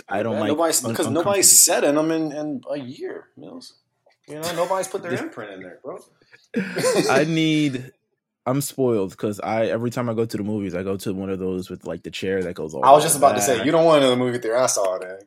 I 0.09 0.23
don't 0.23 0.35
Yeah, 0.35 0.41
like 0.41 0.49
nobody's 0.49 0.77
because 0.81 0.91
uncomfortable- 0.91 1.25
nobody's 1.25 1.59
sat 1.59 1.83
in 1.83 1.95
them 1.97 2.11
in, 2.11 2.31
in 2.33 2.61
a 2.71 2.77
year, 2.79 3.29
Meelz. 3.39 3.73
You 4.29 4.35
know, 4.41 4.53
nobody's 4.55 4.89
put 4.89 5.03
their 5.03 5.13
imprint 5.25 5.53
in 5.53 5.61
there, 5.63 5.81
bro. 5.83 5.99
I 7.11 7.25
need. 7.25 7.93
I'm 8.47 8.61
spoiled 8.61 9.11
because 9.11 9.41
I 9.41 9.67
every 9.67 9.91
time 9.91 10.09
I 10.09 10.15
go 10.15 10.25
to 10.25 10.37
the 10.37 10.45
movies, 10.45 10.75
I 10.75 10.85
go 10.85 10.97
to 10.97 11.13
one 11.13 11.31
of 11.31 11.41
those 11.41 11.69
with 11.69 11.85
like 11.85 12.05
the 12.05 12.13
chair 12.13 12.43
that 12.45 12.55
goes 12.55 12.75
all. 12.75 12.85
I 12.85 12.93
was 12.93 13.03
just 13.03 13.17
about 13.17 13.35
back. 13.35 13.41
to 13.41 13.43
say, 13.43 13.65
you 13.65 13.73
don't 13.73 13.85
want 13.85 13.99
another 13.99 14.17
movie 14.17 14.39
with 14.39 14.47
I 14.47 14.67
saw 14.67 14.99
that. 14.99 15.25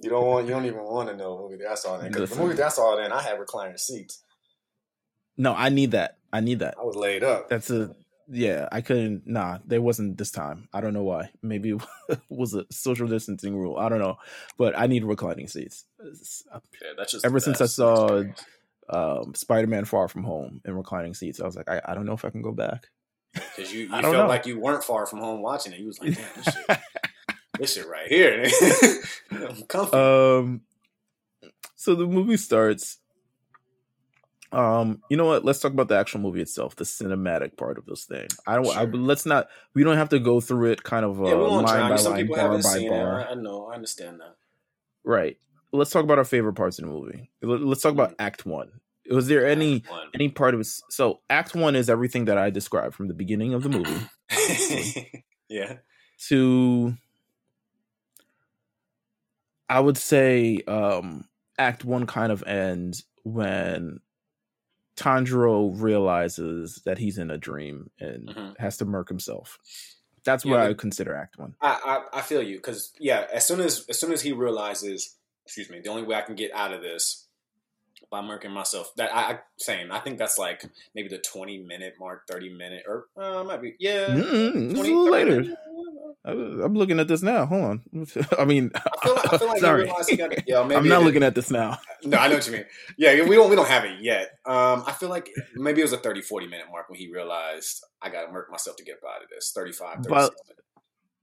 you 0.00 0.08
don't 0.08 0.24
want. 0.24 0.46
You 0.46 0.52
don't 0.52 0.64
even 0.64 0.84
want 0.84 1.08
to 1.08 1.16
know 1.16 1.34
a 1.34 1.40
movie 1.40 1.54
with 1.54 1.62
your 1.62 1.70
ass 1.70 1.84
all 1.84 1.98
in. 1.98 2.12
Because 2.12 2.30
the 2.30 2.36
movie 2.36 2.50
with 2.50 2.58
your 2.58 2.66
ass 2.66 2.78
all 2.78 2.96
in, 2.98 3.10
I 3.10 3.20
had 3.22 3.40
recliner 3.40 3.78
seats. 3.78 4.22
No, 5.36 5.52
I 5.52 5.68
need 5.68 5.90
that. 5.90 6.18
I 6.32 6.40
need 6.40 6.60
that. 6.60 6.76
I 6.78 6.84
was 6.84 6.94
laid 6.94 7.24
up. 7.24 7.48
That's 7.48 7.68
a 7.70 7.96
yeah. 8.28 8.68
I 8.70 8.82
couldn't. 8.82 9.26
Nah, 9.26 9.58
there 9.66 9.82
wasn't 9.82 10.16
this 10.16 10.30
time. 10.30 10.68
I 10.72 10.80
don't 10.80 10.94
know 10.94 11.02
why. 11.02 11.30
Maybe 11.42 11.70
it 11.70 12.20
was 12.28 12.54
a 12.54 12.66
social 12.70 13.08
distancing 13.08 13.56
rule. 13.56 13.76
I 13.78 13.88
don't 13.88 13.98
know, 13.98 14.18
but 14.58 14.78
I 14.78 14.86
need 14.86 15.04
reclining 15.04 15.48
seats. 15.48 15.86
Yeah, 16.00 16.60
that's 16.96 17.10
just 17.10 17.24
Ever 17.24 17.40
since 17.40 17.60
I 17.60 17.66
saw 17.66 18.04
experience. 18.04 18.44
Um, 18.88 19.34
Spider-Man: 19.34 19.84
Far 19.84 20.08
From 20.08 20.24
Home 20.24 20.60
in 20.64 20.74
reclining 20.74 21.14
seats, 21.14 21.40
I 21.40 21.46
was 21.46 21.56
like, 21.56 21.68
I, 21.68 21.80
I 21.84 21.94
don't 21.94 22.06
know 22.06 22.14
if 22.14 22.24
I 22.24 22.30
can 22.30 22.42
go 22.42 22.52
back. 22.52 22.88
Because 23.32 23.72
you, 23.72 23.80
you 23.82 23.88
felt 23.88 24.12
know. 24.12 24.26
like 24.26 24.46
you 24.46 24.58
weren't 24.60 24.84
far 24.84 25.06
from 25.06 25.20
home 25.20 25.42
watching 25.42 25.72
it. 25.72 25.80
You 25.80 25.86
was 25.86 26.00
like, 26.00 26.14
damn, 26.14 26.24
this 26.36 26.54
shit, 26.54 26.78
this 27.58 27.74
shit 27.74 27.88
right 27.88 28.08
here. 28.08 28.46
I'm 29.30 29.62
comfy. 29.62 29.96
Um, 29.96 30.60
so 31.76 31.94
the 31.94 32.06
movie 32.06 32.36
starts. 32.36 32.98
Um, 34.52 35.00
you 35.08 35.16
know 35.16 35.24
what? 35.24 35.46
Let's 35.46 35.60
talk 35.60 35.72
about 35.72 35.88
the 35.88 35.96
actual 35.96 36.20
movie 36.20 36.42
itself, 36.42 36.76
the 36.76 36.84
cinematic 36.84 37.56
part 37.56 37.78
of 37.78 37.86
this 37.86 38.04
thing. 38.04 38.28
I 38.46 38.56
don't. 38.56 38.76
I, 38.76 38.84
let's 38.84 39.24
not. 39.24 39.48
We 39.72 39.82
don't 39.82 39.96
have 39.96 40.10
to 40.10 40.18
go 40.18 40.40
through 40.40 40.72
it 40.72 40.82
kind 40.82 41.06
of 41.06 41.22
uh, 41.22 41.24
yeah, 41.24 41.34
we 41.34 41.40
won't 41.40 41.66
line 41.66 41.90
by 41.90 41.96
Some 41.96 42.12
line, 42.12 42.22
people 42.22 42.36
bar 42.36 42.58
by 42.58 42.88
bar. 42.88 43.20
it. 43.20 43.28
I 43.30 43.34
know. 43.34 43.66
I 43.66 43.74
understand 43.74 44.20
that. 44.20 44.36
Right. 45.04 45.38
Let's 45.72 45.90
talk 45.90 46.04
about 46.04 46.18
our 46.18 46.24
favorite 46.24 46.52
parts 46.54 46.78
in 46.78 46.86
the 46.86 46.92
movie. 46.92 47.30
Let- 47.42 47.62
Let's 47.62 47.80
talk 47.82 47.92
about 47.92 48.14
Act 48.18 48.44
One. 48.44 48.80
Was 49.10 49.26
there 49.26 49.46
any 49.46 49.82
any 50.14 50.28
part 50.28 50.54
of 50.54 50.60
it? 50.60 50.66
So 50.90 51.20
Act 51.28 51.54
One 51.54 51.74
is 51.74 51.90
everything 51.90 52.26
that 52.26 52.38
I 52.38 52.50
described 52.50 52.94
from 52.94 53.08
the 53.08 53.14
beginning 53.14 53.52
of 53.54 53.62
the 53.62 53.68
movie 53.68 54.06
yeah. 55.48 55.78
to 56.28 56.94
I 59.68 59.80
would 59.80 59.96
say 59.98 60.60
um 60.68 61.24
act 61.58 61.84
1 61.84 62.06
kind 62.06 62.30
of 62.32 62.42
ends 62.44 63.04
when 63.24 64.00
Tanjiro 64.96 65.72
realizes 65.80 66.80
that 66.84 66.98
he's 66.98 67.18
in 67.18 67.30
a 67.30 67.38
dream 67.38 67.90
and 67.98 68.28
Mhm. 68.28 68.58
has 68.58 68.76
to 68.78 68.84
murk 68.84 69.08
himself. 69.08 69.58
That's 70.24 70.44
Yeah, 70.44 70.52
what 70.52 70.60
I 70.60 70.68
would 70.68 70.78
consider 70.78 71.14
act 71.14 71.38
1. 71.38 71.56
I, 71.60 72.02
I 72.12 72.18
I 72.18 72.22
feel 72.22 72.42
you 72.42 72.56
because 72.56 72.92
yeah, 73.00 73.26
as 73.32 73.44
soon 73.46 73.60
as 73.60 73.84
as 73.88 73.98
soon 73.98 74.12
as 74.12 74.22
he 74.22 74.32
realizes, 74.32 75.16
excuse 75.44 75.70
me, 75.70 75.80
the 75.80 75.90
only 75.90 76.02
way 76.02 76.16
I 76.16 76.22
can 76.22 76.34
get 76.34 76.52
out 76.54 76.72
of 76.72 76.82
this 76.82 77.26
by 78.10 78.20
murking 78.20 78.50
myself. 78.50 78.92
That 78.96 79.14
I, 79.14 79.20
I 79.32 79.38
same. 79.58 79.92
I 79.92 80.00
think 80.00 80.18
that's 80.18 80.38
like 80.38 80.64
maybe 80.94 81.08
the 81.08 81.18
twenty 81.18 81.58
minute 81.58 81.94
mark, 81.98 82.26
thirty 82.28 82.52
minute, 82.52 82.84
or 82.86 83.06
uh, 83.16 83.44
might 83.44 83.62
be 83.62 83.74
yeah. 83.78 84.06
Mm-mm, 84.08 84.70
it's 84.70 84.78
a 84.78 84.82
little 84.82 85.10
later. 85.10 85.40
minutes. 85.42 85.56
I'm 86.24 86.74
looking 86.74 87.00
at 87.00 87.08
this 87.08 87.20
now. 87.20 87.46
Hold 87.46 87.64
on. 87.64 87.82
I 88.38 88.44
mean, 88.44 88.70
I 88.76 88.80
feel, 89.02 89.18
I 89.32 89.38
feel 89.38 89.48
like 89.48 89.60
sorry. 89.60 89.84
realized 89.84 90.16
got. 90.16 90.48
Yeah, 90.48 90.62
maybe 90.66 90.76
I'm 90.76 90.88
not 90.88 91.02
looking 91.02 91.24
at 91.24 91.34
this 91.34 91.50
now. 91.50 91.78
No, 92.04 92.16
I 92.18 92.28
know 92.28 92.34
what 92.34 92.46
you 92.46 92.52
mean. 92.52 92.64
Yeah, 92.96 93.24
we 93.24 93.34
don't 93.34 93.50
we 93.50 93.56
don't 93.56 93.68
have 93.68 93.84
it 93.84 94.00
yet. 94.00 94.38
Um, 94.46 94.84
I 94.86 94.92
feel 94.92 95.08
like 95.08 95.30
maybe 95.56 95.80
it 95.80 95.84
was 95.84 95.92
a 95.92 95.96
30, 95.98 96.22
40 96.22 96.46
minute 96.46 96.66
mark 96.70 96.88
when 96.88 96.98
he 96.98 97.10
realized 97.12 97.84
I 98.00 98.08
got 98.08 98.26
to 98.26 98.32
murk 98.32 98.50
myself 98.52 98.76
to 98.76 98.84
get 98.84 98.96
out 99.08 99.22
of 99.24 99.30
this. 99.30 99.52
35, 99.54 100.04
36 100.04 100.08
But- 100.08 100.34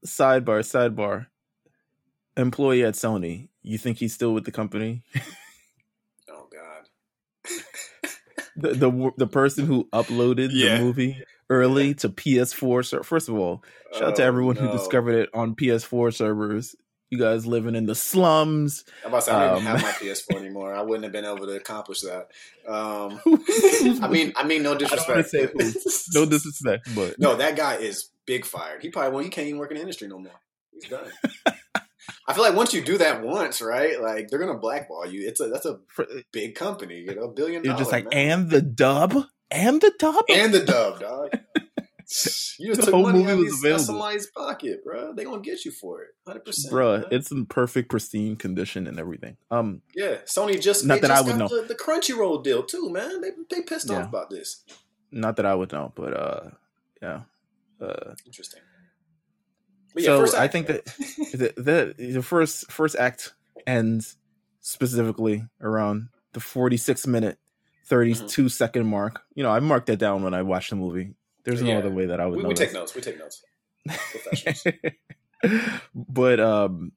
Sidebar, 0.06 0.62
sidebar. 0.64 1.28
Employee 2.38 2.86
at 2.86 2.94
Sony, 2.94 3.50
you 3.72 3.78
think 3.78 3.98
he's 3.98 4.14
still 4.14 4.34
with 4.34 4.46
the 4.46 4.52
company? 4.52 5.04
Oh 6.32 6.48
God. 6.52 6.86
the 8.56 8.74
the 8.74 9.12
the 9.18 9.28
person 9.28 9.66
who 9.66 9.88
uploaded 9.94 10.50
Yeah. 10.52 10.78
the 10.78 10.84
movie 10.84 11.24
early 11.50 11.94
to 11.96 12.10
PS4. 12.10 12.86
So 12.86 13.02
first 13.04 13.30
of 13.30 13.36
all, 13.36 13.64
shout 13.94 14.04
out 14.10 14.16
to 14.18 14.24
Oh, 14.24 14.28
everyone 14.28 14.56
who 14.56 14.72
discovered 14.72 15.16
it 15.16 15.30
on 15.34 15.56
PS4 15.56 16.14
servers. 16.14 16.76
You 17.10 17.18
guys 17.18 17.48
living 17.48 17.74
in 17.76 17.88
the 17.88 17.96
slums. 17.96 18.86
I'm 19.04 19.10
about 19.10 19.22
to 19.22 19.26
say 19.26 19.32
I 19.32 19.48
don't 19.48 19.58
Um, 19.58 19.64
have 19.64 19.82
my 19.82 19.90
PS4 19.94 20.36
anymore. 20.40 20.76
I 20.76 20.84
wouldn't 20.84 21.04
have 21.06 21.12
been 21.12 21.26
able 21.26 21.48
to 21.48 21.56
accomplish 21.56 22.02
that. 22.02 22.30
Um, 22.68 23.20
I 24.04 24.08
mean, 24.12 24.32
I 24.36 24.44
mean, 24.46 24.62
no 24.62 24.76
disrespect. 24.76 25.34
No 26.14 26.26
disrespect, 26.28 26.88
but 26.96 27.18
no, 27.20 27.36
that 27.36 27.56
guy 27.56 27.78
is 27.78 28.10
big 28.28 28.46
fired. 28.46 28.84
He 28.84 28.90
probably 28.90 29.12
won't. 29.12 29.26
he 29.26 29.32
can't 29.32 29.48
even 29.48 29.60
work 29.60 29.72
in 29.72 29.76
the 29.78 29.82
industry 29.82 30.08
no 30.08 30.20
more. 30.20 30.40
He's 30.72 30.88
done. 30.88 31.10
I 32.28 32.34
feel 32.34 32.44
like 32.44 32.56
once 32.56 32.74
you 32.74 32.82
do 32.84 32.98
that 33.00 33.24
once, 33.24 33.62
right? 33.62 34.02
Like 34.02 34.30
they're 34.30 34.40
gonna 34.40 34.58
blackball 34.58 35.06
you. 35.06 35.28
It's 35.28 35.40
a 35.40 35.48
that's 35.50 35.66
a 35.66 35.80
big 36.32 36.56
company, 36.56 37.00
you 37.00 37.16
know, 37.16 37.28
billion. 37.28 37.64
you're 37.64 37.78
just 37.78 37.92
like, 37.92 38.06
man. 38.14 38.32
and 38.42 38.50
the 38.50 38.62
dub, 38.62 39.26
and 39.52 39.82
the 39.82 39.92
dub, 40.00 40.26
and 40.30 40.54
the 40.54 40.64
dub, 40.66 41.00
dog. 41.00 41.32
You 42.58 42.70
just 42.70 42.80
The 42.80 42.86
took 42.88 42.94
whole 42.96 43.04
money 43.04 43.20
movie 43.20 43.32
out 43.34 43.38
was 43.38 43.60
available. 43.60 43.84
somebody's 43.84 44.26
pocket, 44.32 44.84
bro. 44.84 45.14
They 45.14 45.24
gonna 45.26 45.42
get 45.44 45.64
you 45.64 45.70
for 45.70 46.02
it, 46.02 46.10
hundred 46.26 46.44
percent, 46.44 46.72
bro. 46.72 47.04
It's 47.12 47.30
in 47.30 47.46
perfect 47.46 47.88
pristine 47.90 48.36
condition 48.36 48.88
and 48.88 49.00
everything. 49.00 49.38
Um, 49.52 49.84
yeah. 49.96 50.16
Sony 50.26 50.60
just 50.60 50.86
Not 50.86 51.02
that 51.02 51.12
I 51.12 51.22
would 51.22 51.38
know. 51.38 51.48
the, 51.48 51.68
the 51.68 51.76
Crunchyroll 51.76 52.44
deal 52.44 52.64
too, 52.64 52.90
man. 52.90 53.22
They 53.22 53.30
they 53.52 53.62
pissed 53.62 53.92
Yeah. 53.92 54.00
off 54.00 54.10
about 54.10 54.32
this. 54.32 54.64
not 55.12 55.36
that 55.36 55.46
I 55.46 55.54
would 55.54 55.72
know, 55.72 55.94
but 55.96 56.14
uh, 56.20 56.50
yeah. 57.00 57.22
Uh, 57.80 58.16
Interesting. 58.26 58.62
But 59.94 60.04
so 60.04 60.38
I 60.38 60.48
think 60.48 60.68
that 60.68 60.86
the, 61.34 61.54
the 61.58 61.96
the 62.14 62.22
first 62.22 62.72
first 62.72 62.96
act 62.96 63.34
ends 63.66 64.18
specifically 64.62 65.44
around 65.62 66.10
the 66.34 66.40
46 66.40 67.08
minute 67.08 67.38
32 67.86 68.50
second 68.50 68.86
mark. 68.88 69.22
You 69.34 69.44
know 69.44 69.52
i 69.52 69.60
marked 69.60 69.88
that 69.88 69.98
down 69.98 70.24
when 70.24 70.34
i 70.34 70.42
watched 70.44 70.70
the 70.70 70.76
movie. 70.76 71.16
There's 71.44 71.62
no 71.62 71.70
Yeah. 71.70 71.78
other 71.80 71.90
way 71.90 72.08
that 72.08 72.20
i 72.20 72.26
would 72.26 72.38
we, 72.38 72.44
know 72.44 72.50
we 72.50 72.56
take 72.56 72.74
notes. 72.74 72.94
We 72.96 73.02
take 73.02 73.18
notes. 73.18 73.44
But 75.96 76.40
um 76.40 76.92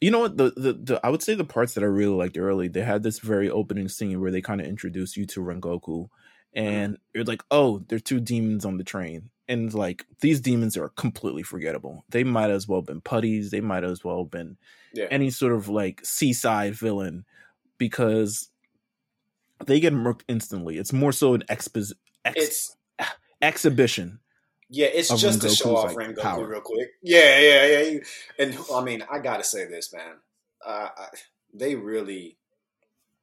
you 0.00 0.10
know 0.10 0.20
what? 0.20 0.36
The, 0.36 0.50
the 0.56 0.72
the 0.74 1.00
i 1.04 1.08
would 1.10 1.22
say 1.22 1.34
the 1.34 1.44
parts 1.44 1.74
that 1.74 1.82
i 1.82 1.86
really 1.86 2.14
liked 2.14 2.38
early 2.38 2.68
they 2.68 2.82
had 2.82 3.02
this 3.02 3.18
very 3.18 3.50
opening 3.50 3.88
scene 3.88 4.20
where 4.20 4.30
they 4.30 4.40
kind 4.42 4.60
of 4.60 4.66
introduce 4.66 5.16
you 5.16 5.26
to 5.26 5.40
rengoku 5.40 6.08
and 6.54 6.98
you're 7.14 7.24
like 7.24 7.42
oh 7.50 7.82
there's 7.88 8.02
two 8.02 8.20
demons 8.20 8.64
on 8.64 8.76
the 8.76 8.84
train 8.84 9.30
and 9.50 9.74
like 9.74 10.06
these 10.20 10.40
demons 10.40 10.76
are 10.76 10.88
completely 10.90 11.42
forgettable 11.42 12.04
they 12.08 12.24
might 12.24 12.50
as 12.50 12.66
well 12.66 12.80
have 12.80 12.86
been 12.86 13.00
putties 13.02 13.50
they 13.50 13.60
might 13.60 13.84
as 13.84 14.02
well 14.02 14.22
have 14.22 14.30
been 14.30 14.56
Yeah. 14.94 15.08
any 15.10 15.28
sort 15.30 15.52
of 15.52 15.68
like 15.68 16.00
seaside 16.04 16.74
villain 16.74 17.24
because 17.76 18.48
they 19.66 19.80
get 19.80 19.92
murked 19.92 20.22
instantly 20.28 20.78
it's 20.78 20.92
more 20.92 21.12
so 21.12 21.34
an 21.34 21.42
expo- 21.50 21.92
ex- 22.24 22.76
exhibition 23.42 24.20
yeah, 24.72 24.86
it's 24.86 25.08
just 25.08 25.42
to 25.42 25.48
show 25.48 25.76
off 25.76 25.96
like, 25.96 26.10
Rengoku 26.10 26.22
power. 26.22 26.46
real 26.46 26.60
quick. 26.60 26.90
Yeah, 27.02 27.40
yeah, 27.40 27.66
yeah. 27.66 27.98
And 28.38 28.56
I 28.72 28.84
mean, 28.84 29.02
I 29.10 29.18
gotta 29.18 29.42
say 29.42 29.64
this, 29.66 29.92
man. 29.92 30.14
Uh, 30.64 30.90
I, 30.96 31.06
they 31.52 31.74
really, 31.74 32.36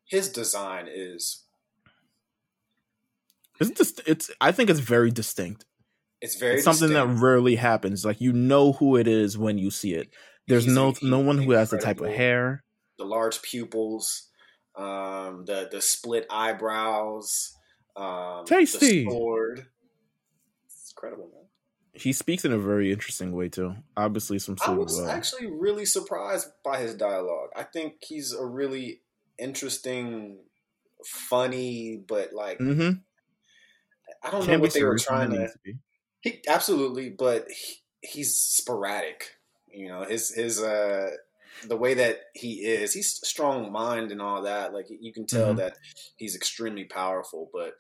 his 0.04 0.28
design 0.28 0.88
is 0.94 1.46
it's 3.60 3.72
just 3.72 4.02
it's 4.06 4.30
i 4.42 4.52
think 4.52 4.70
it's 4.70 4.80
very 4.82 5.10
distinct 5.10 5.66
it's 6.22 6.36
very 6.36 6.56
it's 6.56 6.64
something 6.64 6.94
that 6.94 7.08
rarely 7.08 7.56
happens. 7.56 8.04
Like 8.06 8.20
you 8.22 8.34
know 8.34 8.74
who 8.74 8.96
it 8.98 9.08
is 9.08 9.38
when 9.38 9.58
you 9.58 9.72
see 9.72 9.94
it. 9.94 10.10
There's 10.48 10.66
He's 10.66 10.74
no 10.74 10.90
a- 10.90 11.06
no 11.06 11.20
one 11.20 11.38
who 11.38 11.52
has 11.52 11.70
the 11.70 11.78
type 11.78 12.00
of 12.02 12.10
hair. 12.12 12.64
the 12.98 13.06
large 13.06 13.42
pupils, 13.42 14.30
um, 14.76 15.46
the 15.46 15.68
the 15.72 15.82
split 15.82 16.26
eyebrows, 16.30 17.54
um, 17.96 18.46
Tasty. 18.46 19.06
the 19.06 19.12
sword. 19.12 19.68
It's 20.66 20.94
incredible, 20.96 21.30
man. 21.34 21.44
He 21.94 22.14
speaks 22.14 22.46
in 22.46 22.52
a 22.54 22.60
very 22.60 22.92
interesting 22.92 23.32
way 23.32 23.50
too. 23.50 23.76
Obviously, 23.96 24.40
some 24.40 24.56
I 24.62 24.66
sort 24.68 24.78
was 24.80 25.00
of 25.00 25.06
uh, 25.08 25.10
actually 25.12 25.48
really 25.48 25.86
surprised 25.86 26.48
by 26.64 26.80
his 26.80 26.94
dialogue. 26.96 27.50
I 27.56 27.64
think 27.64 27.96
he's 28.02 28.34
a 28.34 28.46
really 28.46 29.02
interesting, 29.40 30.38
funny, 31.06 31.98
but 32.08 32.34
like 32.34 32.60
mhm. 32.60 33.02
I 34.24 34.30
don't 34.32 34.42
know 34.42 34.46
Can't 34.46 34.62
be 34.62 34.66
what 34.68 34.74
they 34.74 34.84
were 34.84 34.98
trying 34.98 35.32
to. 35.32 35.38
to 35.48 35.60
be. 35.64 35.74
He 36.22 36.42
absolutely, 36.48 37.10
but 37.10 37.48
he, 37.50 37.76
he's 38.02 38.36
sporadic. 38.36 39.38
You 39.72 39.88
know, 39.90 40.04
his 40.04 40.34
his 40.34 40.62
uh 40.62 41.12
the 41.68 41.78
way 41.78 41.94
that 41.96 42.22
he 42.36 42.66
is, 42.66 42.94
he's 42.94 43.20
strong 43.28 43.72
mind 43.72 44.12
and 44.12 44.22
all 44.22 44.44
that. 44.44 44.74
Like 44.74 44.88
you 44.90 45.14
can 45.14 45.26
tell 45.26 45.54
Mhm. 45.54 45.58
that 45.58 45.78
he's 46.18 46.36
extremely 46.36 46.86
powerful, 46.86 47.50
but 47.54 47.76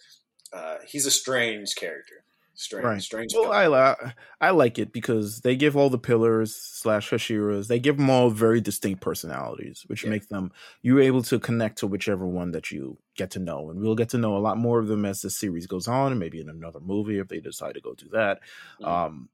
uh 0.53 0.77
he's 0.87 1.05
a 1.05 1.11
strange 1.11 1.75
character. 1.75 2.23
Strange, 2.59 2.85
Right. 2.85 3.01
strange. 3.03 3.33
Well. 3.35 3.51
I 3.51 3.67
li- 3.67 4.11
I 4.41 4.49
like 4.49 4.79
it 4.79 4.91
because 4.91 5.41
they 5.41 5.55
give 5.55 5.77
all 5.77 5.91
the 5.91 5.99
pillars 5.99 6.55
slash 6.55 7.11
Hashiras. 7.11 7.67
They 7.67 7.79
give 7.79 7.97
them 7.97 8.09
all 8.09 8.31
very 8.31 8.59
distinct 8.61 8.99
personalities, 8.99 9.83
which 9.85 10.03
Yeah. 10.03 10.09
makes 10.09 10.25
them 10.25 10.51
you're 10.81 10.99
able 10.99 11.21
to 11.23 11.39
connect 11.39 11.77
to 11.79 11.87
whichever 11.87 12.25
one 12.25 12.51
that 12.51 12.71
you 12.71 12.97
get 13.15 13.29
to 13.31 13.39
know, 13.39 13.69
and 13.69 13.79
we'll 13.79 13.93
get 13.93 14.09
to 14.09 14.17
know 14.17 14.35
a 14.35 14.39
lot 14.39 14.57
more 14.57 14.79
of 14.79 14.87
them 14.87 15.05
as 15.05 15.21
the 15.21 15.29
series 15.29 15.67
goes 15.67 15.87
on, 15.87 16.11
and 16.11 16.19
maybe 16.19 16.41
in 16.41 16.49
another 16.49 16.79
movie 16.79 17.19
if 17.19 17.27
they 17.27 17.39
decide 17.39 17.75
to 17.75 17.81
go 17.81 17.93
do 17.93 18.09
that. 18.09 18.39
Mhm. 18.81 18.87
Um, 18.87 19.29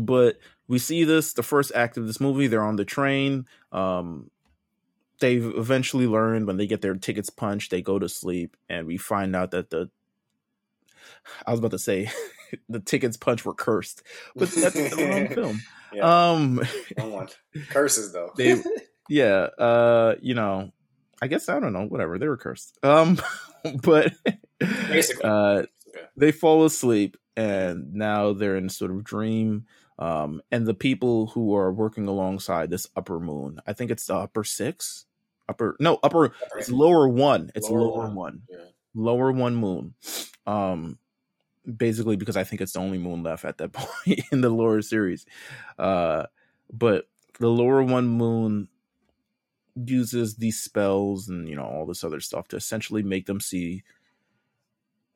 but 0.00 0.38
we 0.66 0.78
see 0.80 1.04
this 1.04 1.32
the 1.34 1.42
first 1.44 1.70
act 1.76 1.96
of 1.96 2.06
this 2.08 2.20
movie. 2.20 2.48
They're 2.48 2.62
on 2.64 2.76
the 2.76 2.84
train. 2.84 3.46
Um, 3.70 4.30
they 5.20 5.36
eventually 5.36 6.08
learn 6.08 6.44
when 6.44 6.56
they 6.56 6.66
get 6.66 6.80
their 6.82 6.94
tickets 6.96 7.30
punched, 7.30 7.70
they 7.70 7.82
go 7.82 8.00
to 8.00 8.08
sleep, 8.08 8.56
and 8.68 8.86
we 8.86 8.96
find 8.96 9.36
out 9.36 9.52
that 9.52 9.70
the 9.70 9.90
I 11.46 11.50
was 11.50 11.60
about 11.60 11.72
to 11.72 11.78
say 11.78 12.10
the 12.68 12.80
tickets 12.80 13.16
punch 13.16 13.44
were 13.44 13.54
cursed, 13.54 14.02
but 14.34 14.50
that's 14.56 14.74
the 14.74 15.06
wrong 15.08 15.28
film. 15.28 15.60
Yeah. 15.92 16.30
Um, 16.32 16.62
wrong 16.98 17.12
one. 17.12 17.28
Curses 17.70 18.12
though. 18.12 18.32
they, 18.36 18.62
yeah. 19.08 19.48
Uh, 19.58 20.14
you 20.20 20.34
know, 20.34 20.72
I 21.22 21.26
guess 21.26 21.48
I 21.48 21.60
don't 21.60 21.72
know. 21.72 21.86
Whatever. 21.86 22.18
They 22.18 22.28
were 22.28 22.36
cursed. 22.36 22.78
Um, 22.82 23.18
but 23.82 24.12
basically, 24.58 25.24
uh, 25.24 25.62
they 26.16 26.32
fall 26.32 26.64
asleep, 26.64 27.16
and 27.36 27.94
now 27.94 28.32
they're 28.32 28.56
in 28.56 28.68
sort 28.68 28.90
of 28.90 29.04
dream. 29.04 29.66
Um, 29.96 30.42
and 30.50 30.66
the 30.66 30.74
people 30.74 31.28
who 31.28 31.54
are 31.54 31.72
working 31.72 32.08
alongside 32.08 32.68
this 32.68 32.88
upper 32.96 33.20
moon, 33.20 33.60
I 33.66 33.74
think 33.74 33.92
it's 33.92 34.06
the 34.06 34.16
upper 34.16 34.42
six, 34.42 35.06
upper 35.48 35.76
no 35.78 36.00
upper, 36.02 36.26
upper 36.26 36.58
it's 36.58 36.70
lower 36.70 37.08
one. 37.08 37.52
It's 37.54 37.70
lower, 37.70 37.80
lower 37.82 38.06
one, 38.06 38.14
one. 38.14 38.42
Yeah. 38.50 38.64
lower 38.94 39.30
one 39.30 39.54
moon. 39.54 39.94
Um, 40.46 40.98
basically 41.76 42.16
because 42.16 42.36
I 42.36 42.44
think 42.44 42.60
it's 42.60 42.72
the 42.72 42.80
only 42.80 42.98
moon 42.98 43.22
left 43.22 43.44
at 43.44 43.58
that 43.58 43.72
point 43.72 44.20
in 44.30 44.40
the 44.40 44.50
lower 44.50 44.82
series. 44.82 45.26
Uh, 45.78 46.24
but 46.72 47.08
the 47.38 47.48
lower 47.48 47.82
one 47.82 48.06
moon 48.06 48.68
uses 49.74 50.36
these 50.36 50.60
spells 50.60 51.28
and 51.28 51.48
you 51.48 51.56
know 51.56 51.64
all 51.64 51.84
this 51.84 52.04
other 52.04 52.20
stuff 52.20 52.46
to 52.48 52.56
essentially 52.56 53.02
make 53.02 53.26
them 53.26 53.40
see 53.40 53.82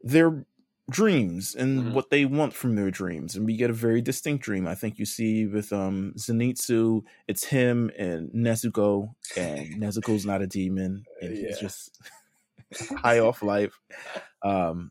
their 0.03 0.45
dreams 0.91 1.55
and 1.55 1.81
mm-hmm. 1.81 1.93
what 1.93 2.11
they 2.11 2.25
want 2.25 2.53
from 2.53 2.75
their 2.75 2.91
dreams 2.91 3.37
and 3.37 3.45
we 3.47 3.57
get 3.57 3.71
a 3.71 3.75
very 3.75 4.01
distinct 4.01 4.43
dream 4.43 4.67
i 4.67 4.75
think 4.75 4.99
you 4.99 5.05
see 5.05 5.47
with 5.47 5.73
um 5.73 6.13
zenitsu 6.17 7.03
it's 7.29 7.45
him 7.45 7.91
and 7.97 8.31
nezuko 8.31 9.15
and 9.37 9.75
nezuko's 9.81 10.27
not 10.27 10.43
a 10.43 10.47
demon 10.47 11.05
and 11.21 11.37
yeah. 11.37 11.49
he's 11.49 11.59
just 11.61 12.01
high 12.97 13.21
off 13.21 13.43
life 13.43 13.79
um 14.43 14.91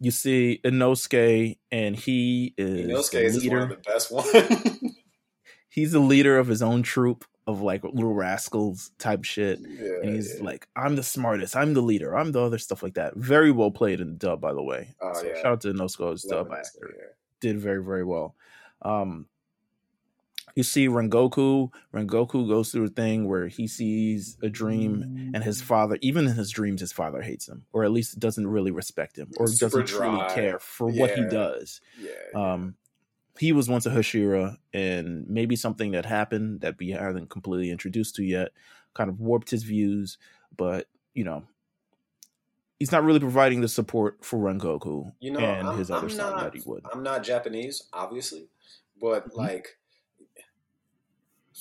you 0.00 0.10
see 0.10 0.60
Inosuke, 0.64 1.58
and 1.70 1.96
he 1.96 2.54
is 2.56 2.86
Inosuke 2.86 3.22
is 3.22 3.48
one 3.48 3.62
of 3.62 3.68
the 3.68 3.76
best 3.76 4.12
one. 4.12 4.24
he's 5.68 5.92
the 5.92 5.98
leader 5.98 6.38
of 6.38 6.46
his 6.46 6.62
own 6.62 6.82
troop 6.82 7.24
of 7.46 7.62
like 7.62 7.82
little 7.82 8.14
rascals 8.14 8.90
type 8.98 9.24
shit. 9.24 9.58
Yeah, 9.60 10.00
and 10.02 10.14
he's 10.14 10.36
yeah. 10.36 10.44
like, 10.44 10.68
I'm 10.76 10.96
the 10.96 11.02
smartest, 11.02 11.56
I'm 11.56 11.74
the 11.74 11.80
leader, 11.80 12.16
I'm 12.16 12.32
the 12.32 12.42
other 12.42 12.58
stuff 12.58 12.82
like 12.82 12.94
that. 12.94 13.16
Very 13.16 13.50
well 13.50 13.70
played 13.70 14.00
in 14.00 14.08
the 14.10 14.16
dub, 14.16 14.40
by 14.40 14.52
the 14.52 14.62
way. 14.62 14.94
Oh, 15.00 15.14
so 15.14 15.26
yeah. 15.26 15.34
Shout 15.36 15.46
out 15.46 15.60
to 15.62 15.72
Inosuke's 15.72 16.22
dub 16.22 16.52
actor. 16.52 17.14
Did 17.40 17.58
very, 17.58 17.82
very 17.82 18.04
well. 18.04 18.34
Um, 18.82 19.26
you 20.58 20.64
see 20.64 20.88
Rengoku. 20.88 21.72
Rengoku 21.94 22.48
goes 22.48 22.72
through 22.72 22.86
a 22.86 22.88
thing 22.88 23.28
where 23.28 23.46
he 23.46 23.68
sees 23.68 24.36
a 24.42 24.48
dream, 24.48 25.30
and 25.32 25.44
his 25.44 25.62
father, 25.62 25.98
even 26.00 26.26
in 26.26 26.34
his 26.34 26.50
dreams, 26.50 26.80
his 26.80 26.90
father 26.90 27.22
hates 27.22 27.48
him, 27.48 27.64
or 27.72 27.84
at 27.84 27.92
least 27.92 28.18
doesn't 28.18 28.44
really 28.44 28.72
respect 28.72 29.16
him, 29.16 29.30
or 29.36 29.46
Super 29.46 29.82
doesn't 29.82 29.96
dry. 29.96 30.08
truly 30.08 30.34
care 30.34 30.58
for 30.58 30.90
yeah. 30.90 31.00
what 31.00 31.10
he 31.12 31.24
does. 31.26 31.80
Yeah, 31.96 32.10
um, 32.34 32.74
he 33.38 33.52
was 33.52 33.68
once 33.68 33.86
a 33.86 33.90
Hashira, 33.90 34.56
and 34.74 35.28
maybe 35.28 35.54
something 35.54 35.92
that 35.92 36.04
happened 36.04 36.62
that 36.62 36.76
we 36.80 36.90
haven't 36.90 37.30
completely 37.30 37.70
introduced 37.70 38.16
to 38.16 38.24
yet 38.24 38.50
kind 38.94 39.08
of 39.08 39.20
warped 39.20 39.50
his 39.50 39.62
views. 39.62 40.18
But 40.56 40.88
you 41.14 41.22
know, 41.22 41.44
he's 42.80 42.90
not 42.90 43.04
really 43.04 43.20
providing 43.20 43.60
the 43.60 43.68
support 43.68 44.24
for 44.24 44.40
Rengoku 44.40 45.12
you 45.20 45.30
know, 45.30 45.38
and 45.38 45.68
I'm, 45.68 45.78
his 45.78 45.88
other 45.88 46.08
I'm 46.08 46.10
son 46.10 46.32
not, 46.32 46.52
that 46.52 46.60
he 46.60 46.68
would. 46.68 46.84
I'm 46.92 47.04
not 47.04 47.22
Japanese, 47.22 47.84
obviously, 47.92 48.48
but 49.00 49.28
mm-hmm. 49.28 49.38
like 49.38 49.77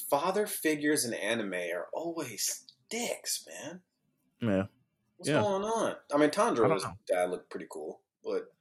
father 0.09 0.47
figures 0.47 1.05
in 1.05 1.13
anime 1.13 1.53
are 1.53 1.87
always 1.93 2.65
dicks, 2.89 3.45
man. 3.47 3.81
Yeah. 4.41 4.63
What's 5.17 5.29
yeah. 5.29 5.41
going 5.41 5.63
on? 5.63 5.95
I 6.13 6.17
mean, 6.17 6.29
Tanjiro's 6.29 6.85
dad 7.07 7.31
looked 7.31 7.49
pretty 7.49 7.67
cool, 7.69 8.01
but 8.23 8.51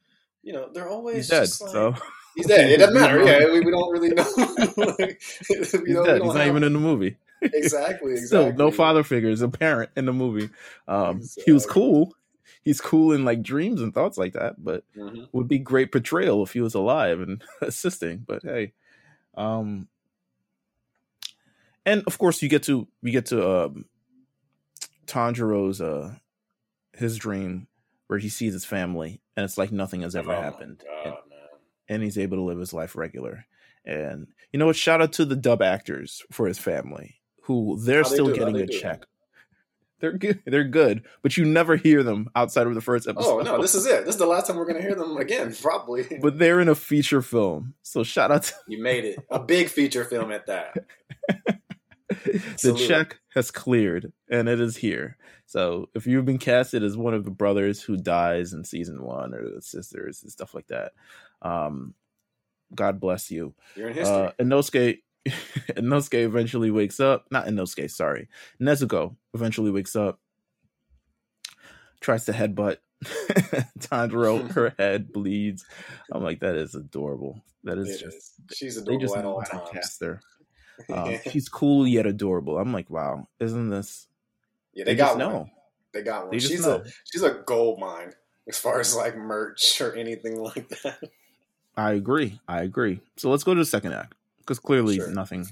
you 0.42 0.52
know, 0.52 0.70
they're 0.72 0.88
always 0.88 1.16
he's 1.16 1.28
dead. 1.28 1.40
Like, 1.40 1.48
so 1.72 1.94
he's 2.34 2.46
dead. 2.46 2.70
It 2.70 2.78
doesn't 2.78 2.94
matter. 2.94 3.22
Yeah, 3.22 3.50
we, 3.50 3.60
we 3.60 3.70
don't 3.70 3.90
really 3.90 4.10
know. 4.10 4.94
like, 4.98 5.20
he's 5.48 5.72
dead. 5.72 5.82
He's 5.84 5.94
not 5.94 6.36
have... 6.36 6.46
even 6.46 6.62
in 6.64 6.72
the 6.72 6.80
movie. 6.80 7.16
exactly. 7.42 8.12
Exactly. 8.12 8.16
Still, 8.16 8.52
no 8.54 8.70
father 8.70 9.02
figures 9.02 9.42
apparent 9.42 9.90
in 9.96 10.06
the 10.06 10.12
movie. 10.12 10.48
Um, 10.88 11.18
exactly. 11.18 11.42
he 11.44 11.52
was 11.52 11.66
cool. 11.66 12.14
He's 12.62 12.80
cool 12.80 13.12
in 13.12 13.24
like 13.24 13.42
dreams 13.42 13.82
and 13.82 13.92
thoughts 13.92 14.16
like 14.16 14.32
that, 14.32 14.54
but 14.58 14.84
mm-hmm. 14.96 15.24
would 15.32 15.46
be 15.46 15.58
great 15.58 15.92
portrayal 15.92 16.42
if 16.42 16.52
he 16.52 16.60
was 16.60 16.74
alive 16.74 17.20
and 17.20 17.42
assisting. 17.60 18.24
But 18.26 18.42
hey, 18.42 18.72
um, 19.36 19.88
and 21.86 22.02
of 22.06 22.18
course 22.18 22.42
you 22.42 22.50
get 22.50 22.64
to 22.64 22.86
we 23.02 23.12
get 23.12 23.26
to 23.26 23.64
um, 23.64 23.86
Tanjiro's 25.06 25.80
uh 25.80 26.14
his 26.92 27.16
dream 27.16 27.68
where 28.08 28.18
he 28.18 28.28
sees 28.28 28.52
his 28.52 28.64
family 28.64 29.20
and 29.36 29.44
it's 29.44 29.56
like 29.56 29.72
nothing 29.72 30.02
has 30.02 30.16
ever 30.16 30.32
oh 30.32 30.40
happened. 30.40 30.82
God, 30.84 31.06
and, 31.06 31.14
and, 31.88 32.02
he's 32.02 32.18
able 32.18 32.38
to 32.38 32.42
live 32.42 32.58
his 32.58 32.72
life 32.72 32.96
regular. 32.96 33.44
And 33.84 34.28
you 34.52 34.58
know 34.58 34.66
what? 34.66 34.76
Shout 34.76 35.02
out 35.02 35.12
to 35.14 35.24
the 35.24 35.36
dub 35.36 35.60
actors 35.62 36.22
for 36.30 36.46
his 36.46 36.58
family 36.58 37.16
who 37.42 37.78
they're 37.80 38.02
How 38.02 38.08
still 38.08 38.26
they 38.26 38.38
getting 38.38 38.56
a 38.56 38.66
do? 38.66 38.78
check. 38.78 39.04
They're 39.98 40.12
good 40.12 40.42
they're 40.44 40.64
good 40.64 41.04
but 41.22 41.38
you 41.38 41.46
never 41.46 41.76
hear 41.76 42.02
them 42.02 42.28
outside 42.36 42.66
of 42.66 42.74
the 42.74 42.82
first 42.82 43.08
episode 43.08 43.40
oh 43.40 43.40
no 43.40 43.62
this 43.62 43.74
is 43.74 43.86
it. 43.86 44.04
This 44.04 44.16
is 44.16 44.18
the 44.18 44.26
last 44.26 44.46
time 44.46 44.56
we're 44.56 44.66
going 44.66 44.76
to 44.76 44.82
hear 44.82 44.94
them 44.94 45.16
again 45.16 45.54
probably. 45.62 46.06
But 46.20 46.38
they're 46.38 46.60
in 46.60 46.68
a 46.68 46.74
feature 46.74 47.22
film 47.22 47.74
so 47.82 48.02
shout 48.02 48.30
out 48.30 48.42
to 48.44 48.54
you 48.68 48.82
made 48.82 49.04
it. 49.06 49.18
A 49.30 49.38
big 49.38 49.68
feature 49.68 50.04
film 50.04 50.32
at 50.32 50.46
that 50.46 50.76
the 52.62 52.84
check 52.86 53.18
has 53.34 53.50
cleared 53.50 54.12
and 54.30 54.48
it 54.48 54.60
is 54.60 54.76
here. 54.76 55.16
So 55.46 55.88
if 55.94 56.06
you've 56.06 56.24
been 56.24 56.38
casted 56.38 56.82
as 56.82 56.96
one 56.96 57.14
of 57.14 57.24
the 57.24 57.30
brothers 57.30 57.82
who 57.82 57.96
dies 57.96 58.52
in 58.52 58.64
season 58.64 59.02
one 59.02 59.34
or 59.34 59.48
the 59.48 59.62
sisters 59.62 60.22
and 60.22 60.30
stuff 60.30 60.54
like 60.54 60.66
that, 60.68 60.92
um, 61.42 61.94
God 62.74 63.00
bless 63.00 63.30
you. 63.30 63.54
You're 63.74 63.88
in 63.88 63.94
history. 63.94 64.16
Uh, 64.16 64.30
Inosuke, 64.40 64.98
Inosuke 65.26 66.24
eventually 66.24 66.70
wakes 66.70 67.00
up. 67.00 67.26
Not 67.30 67.46
Inosuke, 67.46 67.90
sorry. 67.90 68.28
Nezuko 68.60 69.16
eventually 69.34 69.70
wakes 69.70 69.94
up, 69.96 70.20
tries 72.00 72.24
to 72.26 72.32
headbutt 72.32 72.78
Tanjiro. 73.78 74.50
her 74.52 74.74
head 74.78 75.12
bleeds. 75.12 75.64
I'm 76.12 76.22
like, 76.22 76.40
that 76.40 76.56
is 76.56 76.74
adorable. 76.74 77.42
That 77.64 77.78
is 77.78 77.88
it 77.88 78.00
just. 78.00 78.16
Is. 78.16 78.32
She's 78.54 78.76
adorable 78.76 78.98
they 78.98 79.04
just 79.04 79.16
at 79.16 79.24
all 79.24 79.42
times. 79.42 79.68
Cast 79.72 80.00
her. 80.02 80.20
Um, 80.92 81.18
she's 81.30 81.48
cool 81.48 81.86
yet 81.86 82.06
adorable. 82.06 82.58
I'm 82.58 82.72
like, 82.72 82.90
wow, 82.90 83.28
isn't 83.40 83.70
this? 83.70 84.06
Yeah, 84.74 84.84
they, 84.84 84.92
they 84.92 84.96
got 84.96 85.16
one. 85.16 85.18
Know. 85.18 85.50
They 85.92 86.02
got 86.02 86.22
one. 86.24 86.30
They 86.32 86.38
she's 86.38 86.66
know. 86.66 86.76
a 86.76 86.84
she's 87.04 87.22
a 87.22 87.42
gold 87.46 87.78
mine 87.80 88.12
as 88.48 88.58
far 88.58 88.80
as 88.80 88.94
like 88.94 89.16
merch 89.16 89.80
or 89.80 89.94
anything 89.94 90.40
like 90.40 90.68
that. 90.82 91.10
I 91.76 91.92
agree. 91.92 92.40
I 92.48 92.62
agree. 92.62 93.00
So 93.16 93.30
let's 93.30 93.44
go 93.44 93.54
to 93.54 93.60
the 93.60 93.66
second 93.66 93.92
act 93.92 94.14
because 94.38 94.58
clearly 94.58 94.96
sure. 94.96 95.10
nothing 95.10 95.46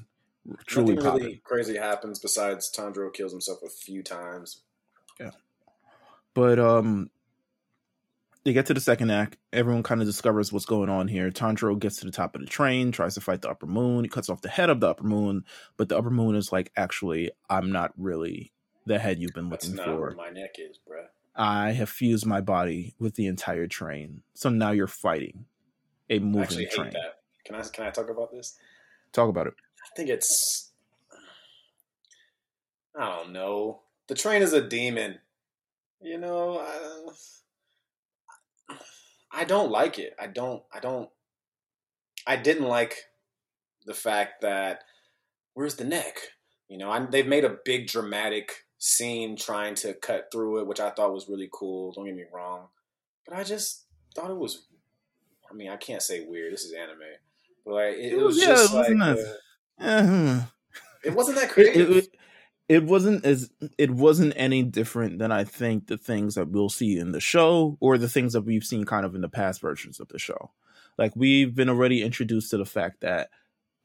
truly 0.66 0.94
nothing 0.94 1.22
really 1.22 1.40
crazy 1.44 1.76
happens 1.76 2.18
besides 2.18 2.70
Tanjiro 2.74 3.12
kills 3.12 3.32
himself 3.32 3.62
a 3.62 3.68
few 3.68 4.02
times. 4.02 4.62
Yeah, 5.18 5.30
but 6.34 6.58
um, 6.58 7.10
they 8.44 8.52
get 8.52 8.66
to 8.66 8.74
the 8.74 8.80
second 8.80 9.10
act. 9.10 9.38
Everyone 9.52 9.82
kind 9.82 10.00
of 10.00 10.06
discovers 10.06 10.52
what's 10.52 10.66
going 10.66 10.90
on 10.90 11.08
here. 11.08 11.30
Tanjiro 11.30 11.78
gets 11.78 11.96
to 11.96 12.06
the 12.06 12.12
top 12.12 12.34
of 12.34 12.42
the 12.42 12.46
train, 12.46 12.92
tries 12.92 13.14
to 13.14 13.20
fight 13.20 13.42
the 13.42 13.48
upper 13.48 13.66
moon. 13.66 14.04
He 14.04 14.10
cuts 14.10 14.28
off 14.28 14.42
the 14.42 14.50
head 14.50 14.70
of 14.70 14.80
the 14.80 14.88
upper 14.88 15.04
moon, 15.04 15.44
but 15.76 15.88
the 15.88 15.96
upper 15.96 16.10
moon 16.10 16.36
is 16.36 16.52
like, 16.52 16.70
actually, 16.76 17.30
I'm 17.48 17.72
not 17.72 17.92
really 17.96 18.52
the 18.86 18.98
head 18.98 19.18
you've 19.18 19.32
been 19.32 19.48
looking 19.48 19.76
for. 19.76 20.14
My 20.16 20.28
neck 20.28 20.56
is, 20.58 20.78
bruh. 20.88 21.06
I 21.34 21.72
have 21.72 21.88
fused 21.88 22.26
my 22.26 22.40
body 22.40 22.94
with 22.98 23.14
the 23.14 23.26
entire 23.26 23.66
train, 23.66 24.22
so 24.34 24.50
now 24.50 24.70
you're 24.70 24.86
fighting 24.86 25.46
a 26.10 26.18
moving 26.18 26.68
train. 26.70 26.92
Can 27.44 27.56
I 27.56 27.62
can 27.62 27.86
I 27.86 27.90
talk 27.90 28.08
about 28.08 28.30
this? 28.30 28.56
Talk 29.12 29.28
about 29.28 29.48
it. 29.48 29.54
I 29.84 29.96
think 29.96 30.10
it's. 30.10 30.70
I 32.96 33.16
don't 33.16 33.32
know. 33.32 33.80
The 34.06 34.14
train 34.14 34.42
is 34.42 34.52
a 34.52 34.62
demon. 34.62 35.18
You 36.00 36.18
know. 36.18 36.58
I, 36.60 37.10
I 39.32 39.44
don't 39.44 39.70
like 39.70 39.98
it. 39.98 40.14
I 40.20 40.26
don't. 40.26 40.62
I 40.72 40.80
don't. 40.80 41.10
I 42.26 42.36
didn't 42.36 42.68
like 42.68 42.96
the 43.84 43.94
fact 43.94 44.42
that 44.42 44.84
where's 45.54 45.76
the 45.76 45.84
neck? 45.84 46.18
You 46.68 46.78
know, 46.78 46.90
I, 46.90 47.04
they've 47.04 47.26
made 47.26 47.44
a 47.44 47.58
big 47.64 47.88
dramatic 47.88 48.64
scene 48.78 49.36
trying 49.36 49.74
to 49.76 49.94
cut 49.94 50.28
through 50.32 50.60
it, 50.60 50.66
which 50.66 50.80
I 50.80 50.90
thought 50.90 51.12
was 51.12 51.28
really 51.28 51.48
cool. 51.52 51.92
Don't 51.92 52.06
get 52.06 52.14
me 52.14 52.24
wrong, 52.32 52.68
but 53.26 53.36
I 53.36 53.44
just 53.44 53.84
thought 54.14 54.30
it 54.30 54.36
was. 54.36 54.66
I 55.50 55.54
mean, 55.54 55.70
I 55.70 55.76
can't 55.76 56.02
say 56.02 56.24
weird. 56.26 56.52
This 56.52 56.64
is 56.64 56.72
anime, 56.72 56.98
but 57.64 57.74
like 57.74 57.94
it, 57.96 58.12
it 58.12 58.22
was, 58.22 58.38
yeah, 58.38 58.46
just 58.46 58.72
it 58.74 58.96
like 58.96 59.18
uh, 59.80 59.84
uh, 59.84 60.42
it 61.04 61.14
wasn't 61.14 61.38
that 61.38 61.50
creative. 61.50 61.90
It, 61.90 62.08
it 62.68 62.84
wasn't 62.84 63.24
as 63.24 63.50
it 63.78 63.90
wasn't 63.90 64.32
any 64.36 64.62
different 64.62 65.18
than 65.18 65.30
I 65.30 65.44
think 65.44 65.86
the 65.86 65.98
things 65.98 66.34
that 66.34 66.48
we'll 66.48 66.70
see 66.70 66.98
in 66.98 67.12
the 67.12 67.20
show 67.20 67.76
or 67.80 67.98
the 67.98 68.08
things 68.08 68.32
that 68.32 68.42
we've 68.42 68.64
seen 68.64 68.84
kind 68.84 69.04
of 69.04 69.14
in 69.14 69.20
the 69.20 69.28
past 69.28 69.60
versions 69.60 70.00
of 70.00 70.08
the 70.08 70.18
show. 70.18 70.50
Like 70.96 71.12
we've 71.14 71.54
been 71.54 71.68
already 71.68 72.02
introduced 72.02 72.50
to 72.50 72.56
the 72.56 72.64
fact 72.64 73.00
that 73.00 73.28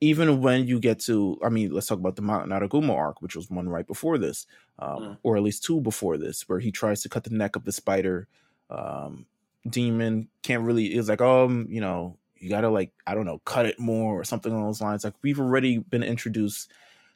even 0.02 0.42
when 0.42 0.66
you 0.66 0.80
get 0.80 1.00
to, 1.02 1.38
I 1.44 1.50
mean, 1.50 1.72
let's 1.72 1.88
talk 1.88 2.00
about 2.00 2.16
the 2.16 2.22
Mount 2.22 2.50
Natagumo 2.50 2.96
arc, 2.96 3.22
which 3.22 3.36
was 3.36 3.50
one 3.50 3.68
right 3.68 3.86
before 3.86 4.18
this, 4.18 4.48
um, 4.78 5.00
Mm. 5.00 5.18
or 5.24 5.36
at 5.36 5.44
least 5.44 5.64
two 5.64 5.82
before 5.82 6.18
this, 6.18 6.48
where 6.48 6.60
he 6.60 6.72
tries 6.72 7.02
to 7.02 7.10
cut 7.10 7.26
the 7.26 7.36
neck 7.36 7.58
of 7.58 7.66
the 7.66 7.74
spider 7.74 8.28
um, 8.70 9.26
demon. 9.70 10.30
Can't 10.44 10.64
really. 10.64 10.86
It's 10.88 11.10
like, 11.10 11.20
um, 11.22 11.68
you 11.70 11.82
know, 11.82 12.18
you 12.38 12.50
gotta 12.50 12.70
like, 12.70 12.94
I 13.06 13.14
don't 13.14 13.26
know, 13.26 13.40
cut 13.40 13.66
it 13.66 13.78
more 13.80 14.14
or 14.18 14.24
something 14.24 14.52
along 14.54 14.68
those 14.68 14.82
lines. 14.82 15.04
Like 15.04 15.16
we've 15.22 15.40
already 15.40 15.80
been 15.80 16.04
introduced 16.04 16.72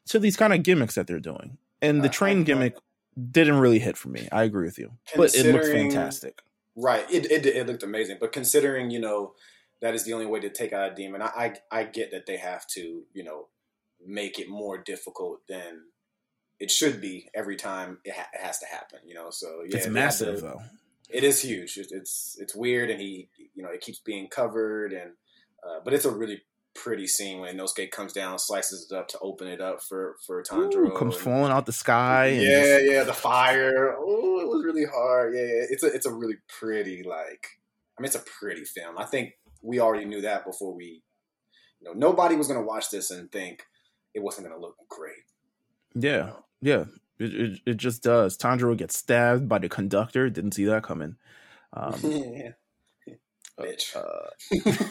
to 0.08 0.20
these 0.20 0.36
kind 0.38 0.54
of 0.54 0.64
gimmicks 0.64 0.95
that 0.95 1.08
they're 1.08 1.20
doing, 1.20 1.58
and 1.82 2.04
the 2.04 2.10
train 2.10 2.39
thought- 2.39 2.45
gimmick 2.47 2.78
didn't 3.32 3.60
really 3.60 3.80
hit 3.80 3.95
for 3.97 4.10
me. 4.10 4.28
I 4.32 4.43
agree 4.43 4.66
with 4.66 4.78
you, 4.80 4.91
but 5.16 5.36
it 5.36 5.45
looks 5.45 5.68
Considering- 5.68 5.91
fantastic. 5.91 6.41
Right. 6.76 7.06
It, 7.12 7.32
it 7.32 7.45
it 7.45 7.68
looked 7.68 7.84
amazing, 7.84 8.18
but 8.20 8.32
considering 8.32 8.89
you 8.89 8.99
know 8.99 9.34
that 9.82 9.93
is 9.93 10.06
the 10.06 10.14
only 10.14 10.26
way 10.26 10.39
to 10.39 10.49
take 10.49 10.74
out 10.74 10.91
a 10.91 10.95
demon, 10.95 11.22
I 11.22 11.54
I, 11.72 11.80
I 11.80 11.84
get 11.84 12.10
that 12.12 12.26
they 12.26 12.38
have 12.38 12.66
to 12.70 13.04
you 13.14 13.24
know 13.24 13.47
make 14.06 14.39
it 14.39 14.49
more 14.49 14.78
difficult 14.80 15.45
than 15.47 15.84
it 16.60 16.72
should 16.72 16.99
be 16.99 17.30
every 17.36 17.56
time 17.56 17.99
it, 18.04 18.14
ha- 18.16 18.28
it 18.34 18.41
has 18.41 18.58
to 18.60 18.66
happen. 18.66 18.99
You 19.06 19.14
know, 19.14 19.30
so 19.30 19.62
yeah, 19.70 19.78
it's 19.78 19.88
massive 19.88 20.38
to- 20.38 20.41
though. 20.41 20.62
It 21.10 21.24
is 21.24 21.41
huge. 21.41 21.78
It's, 21.78 21.91
it's 21.91 22.38
it's 22.39 22.56
weird, 22.56 22.89
and 22.89 22.99
he 22.99 23.30
you 23.54 23.62
know 23.62 23.70
it 23.70 23.82
keeps 23.82 23.99
being 23.99 24.28
covered, 24.28 24.93
and 24.93 25.12
uh, 25.64 25.80
but 25.86 25.93
it's 25.93 26.06
a 26.06 26.12
really 26.12 26.41
pretty 26.76 27.07
scene 27.07 27.39
when 27.39 27.55
Inosuke 27.57 27.91
comes 27.91 28.13
down, 28.13 28.39
slices 28.39 28.88
it 28.89 28.95
up 28.95 29.07
to 29.09 29.19
open 29.19 29.47
it 29.47 29.61
up 29.61 29.82
for 29.84 30.15
for 30.26 30.41
Tanjiro. 30.43 30.88
Ooh, 30.91 30.97
comes 30.97 31.15
and- 31.15 31.24
falling 31.24 31.51
out 31.51 31.65
the 31.65 31.71
sky. 31.74 32.28
Yeah, 32.28 32.61
just- 32.80 32.91
yeah, 32.91 33.03
the 33.03 33.13
fire. 33.13 33.95
Oh, 33.97 34.39
it 34.39 34.47
was 34.47 34.63
really 34.65 34.86
hard. 34.86 35.34
Yeah, 35.36 35.41
yeah, 35.41 35.65
it's 35.69 35.84
a 35.84 35.88
it's 35.88 36.05
a 36.05 36.11
really 36.13 36.38
pretty 36.59 37.03
like. 37.03 37.47
I 37.97 38.01
mean, 38.01 38.07
it's 38.07 38.15
a 38.15 38.24
pretty 38.39 38.65
film. 38.65 38.97
I 38.97 39.05
think 39.05 39.34
we 39.61 39.80
already 39.80 40.05
knew 40.05 40.21
that 40.21 40.45
before 40.45 40.74
we. 40.74 41.03
You 41.80 41.89
know, 41.89 41.93
nobody 41.93 42.36
was 42.36 42.47
going 42.47 42.59
to 42.61 42.65
watch 42.65 42.89
this 42.89 43.11
and 43.11 43.30
think 43.32 43.63
it 44.13 44.24
wasn't 44.24 44.47
going 44.47 44.57
to 44.57 44.65
look 44.65 44.78
great. 44.89 45.24
yeah, 45.95 46.32
yeah. 46.61 46.86
It, 47.19 47.34
it 47.36 47.59
it 47.65 47.78
just 47.78 48.01
does. 48.01 48.38
Tanjiro 48.38 48.76
gets 48.76 48.97
stabbed 48.97 49.47
by 49.47 49.59
the 49.59 49.69
conductor. 49.69 50.30
Didn't 50.30 50.53
see 50.53 50.65
that 50.65 50.84
coming. 50.84 51.17
Um, 51.74 51.99
yeah. 52.03 52.51
Bitch. 53.60 53.95
uh, 53.95 54.84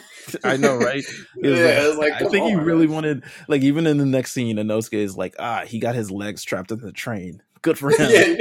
I 0.43 0.57
know, 0.57 0.77
right? 0.77 1.03
It 1.41 1.49
was 1.49 1.59
Yeah, 1.59 1.65
like- 1.65 1.87
was 1.89 1.97
like, 1.97 2.13
I 2.13 2.19
come 2.19 2.31
think 2.31 2.45
he 2.47 2.55
really 2.55 2.87
man. 2.87 2.95
wanted, 2.95 3.23
like, 3.47 3.61
even 3.61 3.85
in 3.87 3.97
the 3.97 4.05
next 4.05 4.31
scene, 4.31 4.57
Inosuke 4.57 4.93
is 4.93 5.17
like, 5.17 5.35
ah, 5.39 5.63
he 5.65 5.79
got 5.79 5.95
his 5.95 6.09
legs 6.09 6.43
trapped 6.43 6.71
in 6.71 6.79
the 6.79 6.91
train. 6.93 7.41
Good 7.61 7.77
for 7.77 7.89
him. 7.91 8.09
yeah. 8.09 8.35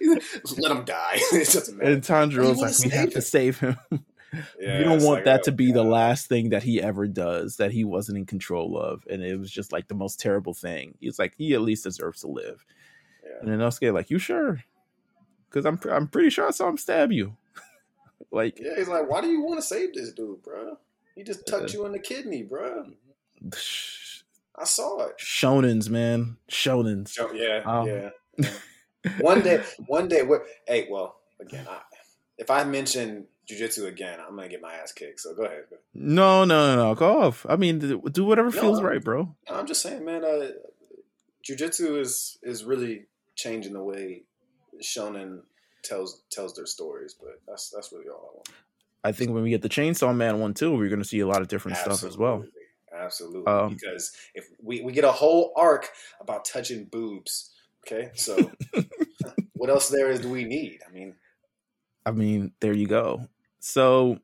Let 0.58 0.70
him 0.72 0.84
die. 0.84 1.14
it 1.16 1.50
doesn't 1.52 1.76
matter. 1.76 1.90
And 1.92 2.02
Tanjiro's 2.02 2.56
wanna 2.56 2.60
like, 2.60 2.68
we 2.68 2.90
save 2.90 2.92
have 2.92 3.10
to 3.10 3.22
save 3.22 3.58
him. 3.58 3.76
Yeah, 4.60 4.78
you 4.78 4.84
don't 4.84 5.02
want 5.02 5.18
like, 5.20 5.24
that 5.24 5.40
oh, 5.40 5.44
to 5.44 5.52
be 5.52 5.72
the 5.72 5.82
last 5.82 6.26
thing 6.28 6.50
that 6.50 6.62
he 6.62 6.82
ever 6.82 7.06
does 7.08 7.56
that 7.56 7.72
he 7.72 7.84
wasn't 7.84 8.18
in 8.18 8.26
control 8.26 8.78
of, 8.78 9.02
and 9.10 9.22
it 9.22 9.38
was 9.38 9.50
just 9.50 9.72
like 9.72 9.88
the 9.88 9.94
most 9.94 10.20
terrible 10.20 10.52
thing. 10.52 10.94
He's 11.00 11.18
like, 11.18 11.34
he 11.38 11.54
at 11.54 11.62
least 11.62 11.84
deserves 11.84 12.20
to 12.20 12.28
live. 12.28 12.64
Yeah. 13.24 13.50
And 13.50 13.60
Inosuke 13.60 13.92
like, 13.92 14.10
you 14.10 14.18
sure? 14.18 14.62
Because 15.48 15.64
I'm 15.64 15.80
I'm 15.90 16.08
pretty 16.08 16.28
sure 16.28 16.46
I 16.46 16.50
saw 16.50 16.68
him 16.68 16.76
stab 16.76 17.10
you. 17.10 17.36
Like, 18.30 18.58
Yeah, 18.60 18.74
he's 18.76 18.88
like, 18.88 19.08
why 19.08 19.20
do 19.20 19.28
you 19.28 19.42
want 19.42 19.58
to 19.60 19.66
save 19.66 19.94
this 19.94 20.12
dude, 20.12 20.42
bro? 20.42 20.76
He 21.14 21.22
just 21.24 21.46
tucked 21.46 21.72
you 21.72 21.84
in 21.86 21.92
the 21.92 21.98
kidney, 21.98 22.42
bro. 22.42 22.84
I 24.56 24.64
saw 24.64 25.06
it. 25.06 25.18
shonens, 25.18 25.88
man, 25.88 26.36
shonens. 26.50 27.08
So, 27.08 27.32
yeah, 27.32 27.62
Um, 27.64 27.86
yeah. 27.86 28.10
yeah. 28.38 28.50
one 29.20 29.40
day, 29.42 29.62
one 29.86 30.08
day. 30.08 30.22
We're, 30.22 30.42
hey, 30.66 30.88
well, 30.90 31.16
again, 31.40 31.66
I, 31.68 31.80
if 32.38 32.50
I 32.50 32.64
mention 32.64 33.26
jujutsu 33.48 33.86
again, 33.86 34.18
I'm 34.20 34.34
gonna 34.36 34.48
get 34.48 34.60
my 34.60 34.74
ass 34.74 34.92
kicked. 34.92 35.20
So 35.20 35.34
go 35.34 35.44
ahead. 35.44 35.64
No, 35.94 36.44
no, 36.44 36.74
no, 36.76 36.84
no. 36.88 36.94
Go 36.94 37.20
off. 37.22 37.46
I 37.48 37.56
mean, 37.56 37.78
do 37.78 38.02
do 38.10 38.24
whatever 38.24 38.50
No, 38.50 38.60
feels 38.60 38.78
I'm- 38.78 38.86
right, 38.86 39.02
bro. 39.02 39.34
I'm 39.48 39.66
just 39.66 39.80
saying, 39.82 40.04
man. 40.04 40.24
Uh, 40.24 40.50
jujutsu 41.48 42.00
is 42.00 42.38
is 42.42 42.64
really 42.64 43.06
changing 43.36 43.72
the 43.74 43.82
way 43.82 44.22
shonen 44.82 45.42
tells 45.82 46.22
tells 46.30 46.54
their 46.54 46.66
stories. 46.66 47.14
But 47.18 47.40
that's 47.46 47.70
that's 47.70 47.92
really 47.92 48.08
all 48.08 48.30
I 48.32 48.36
want. 48.36 48.48
I 49.04 49.12
think 49.12 49.32
when 49.32 49.42
we 49.42 49.50
get 49.50 49.62
the 49.62 49.68
Chainsaw 49.68 50.14
Man 50.14 50.40
one 50.40 50.54
too, 50.54 50.76
we're 50.76 50.88
gonna 50.88 51.04
see 51.04 51.20
a 51.20 51.26
lot 51.26 51.40
of 51.40 51.48
different 51.48 51.76
stuff 51.76 52.04
as 52.04 52.18
well. 52.18 52.34
Absolutely. 52.36 52.58
Absolutely. 52.92 53.52
Um, 53.52 53.74
because 53.74 54.12
if 54.34 54.48
we, 54.62 54.80
we 54.80 54.92
get 54.92 55.04
a 55.04 55.12
whole 55.12 55.52
arc 55.56 55.90
about 56.20 56.44
touching 56.44 56.84
boobs, 56.84 57.50
okay? 57.86 58.10
So 58.14 58.50
what 59.54 59.70
else 59.70 59.88
there 59.88 60.10
is 60.10 60.20
do 60.20 60.30
we 60.30 60.44
need? 60.44 60.80
I 60.88 60.92
mean, 60.92 61.14
I 62.04 62.10
mean, 62.10 62.52
there 62.60 62.72
you 62.72 62.86
go. 62.86 63.28
So, 63.60 64.18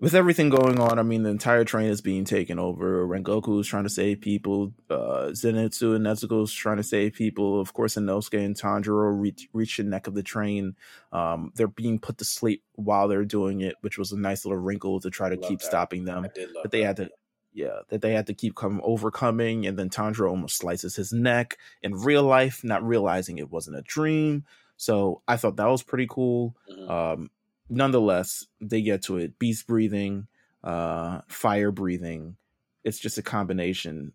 with 0.00 0.14
everything 0.14 0.50
going 0.50 0.78
on, 0.80 0.98
I 0.98 1.02
mean, 1.02 1.22
the 1.22 1.30
entire 1.30 1.64
train 1.64 1.88
is 1.88 2.00
being 2.00 2.24
taken 2.24 2.58
over. 2.58 3.06
Rengoku 3.06 3.60
is 3.60 3.66
trying 3.66 3.84
to 3.84 3.90
save 3.90 4.20
people. 4.20 4.72
Uh, 4.90 5.28
Zenitsu 5.30 5.94
and 5.96 6.04
Nezuko 6.04 6.42
is 6.44 6.52
trying 6.52 6.76
to 6.78 6.82
save 6.82 7.14
people. 7.14 7.60
Of 7.60 7.72
course, 7.72 7.94
Inosuke 7.94 8.44
and 8.44 8.54
Tanjiro 8.56 9.18
reach, 9.18 9.48
reach 9.52 9.76
the 9.78 9.84
neck 9.84 10.06
of 10.06 10.14
the 10.14 10.22
train. 10.22 10.76
Um, 11.12 11.52
they're 11.54 11.68
being 11.68 11.98
put 11.98 12.18
to 12.18 12.24
sleep 12.24 12.62
while 12.74 13.08
they're 13.08 13.24
doing 13.24 13.60
it, 13.60 13.76
which 13.80 13.96
was 13.96 14.12
a 14.12 14.18
nice 14.18 14.44
little 14.44 14.58
wrinkle 14.60 15.00
to 15.00 15.10
try 15.10 15.28
to 15.28 15.36
Love 15.36 15.48
keep 15.48 15.60
that. 15.60 15.66
stopping 15.66 16.04
them. 16.04 16.26
But 16.62 16.70
they 16.70 16.80
that. 16.80 16.86
had 16.86 16.96
to, 16.96 17.10
yeah, 17.52 17.78
that 17.88 18.02
they 18.02 18.12
had 18.12 18.26
to 18.26 18.34
keep 18.34 18.56
come 18.56 18.80
overcoming. 18.84 19.64
And 19.66 19.78
then 19.78 19.88
Tanjiro 19.90 20.28
almost 20.28 20.56
slices 20.56 20.96
his 20.96 21.12
neck 21.12 21.56
in 21.82 21.94
real 21.94 22.24
life, 22.24 22.62
not 22.64 22.82
realizing 22.86 23.38
it 23.38 23.50
wasn't 23.50 23.76
a 23.76 23.82
dream. 23.82 24.44
So 24.76 25.22
I 25.28 25.36
thought 25.36 25.56
that 25.56 25.66
was 25.68 25.84
pretty 25.84 26.08
cool 26.10 26.56
Mhm. 26.70 26.90
um 26.90 27.30
nonetheless 27.68 28.46
they 28.60 28.82
get 28.82 29.02
to 29.04 29.18
it. 29.18 29.38
Beast 29.38 29.66
breathing 29.66 30.26
uh 30.62 31.20
fire 31.28 31.70
breathing. 31.70 32.36
It's 32.84 32.98
just 32.98 33.18
a 33.18 33.22
combination. 33.22 34.12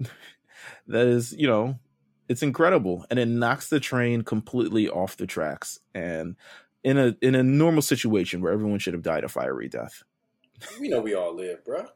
That 0.86 1.06
is 1.06 1.32
you 1.32 1.46
know 1.46 1.78
it's 2.28 2.42
incredible. 2.42 3.04
And 3.10 3.18
it 3.18 3.26
knocks 3.26 3.68
the 3.68 3.80
train 3.80 4.22
completely 4.22 4.88
off 4.88 5.16
the 5.16 5.26
tracks. 5.26 5.80
And 5.94 6.36
in 6.84 6.96
a 6.96 7.16
in 7.20 7.34
a 7.34 7.42
normal 7.42 7.82
situation 7.82 8.40
where 8.40 8.52
everyone 8.52 8.78
should 8.78 8.94
have 8.94 9.02
died 9.02 9.24
a 9.24 9.28
fiery 9.28 9.68
death. 9.68 10.02
We 10.80 10.88
know 10.88 11.00
we 11.00 11.14
all 11.14 11.34
live, 11.34 11.64
bro. 11.64 11.86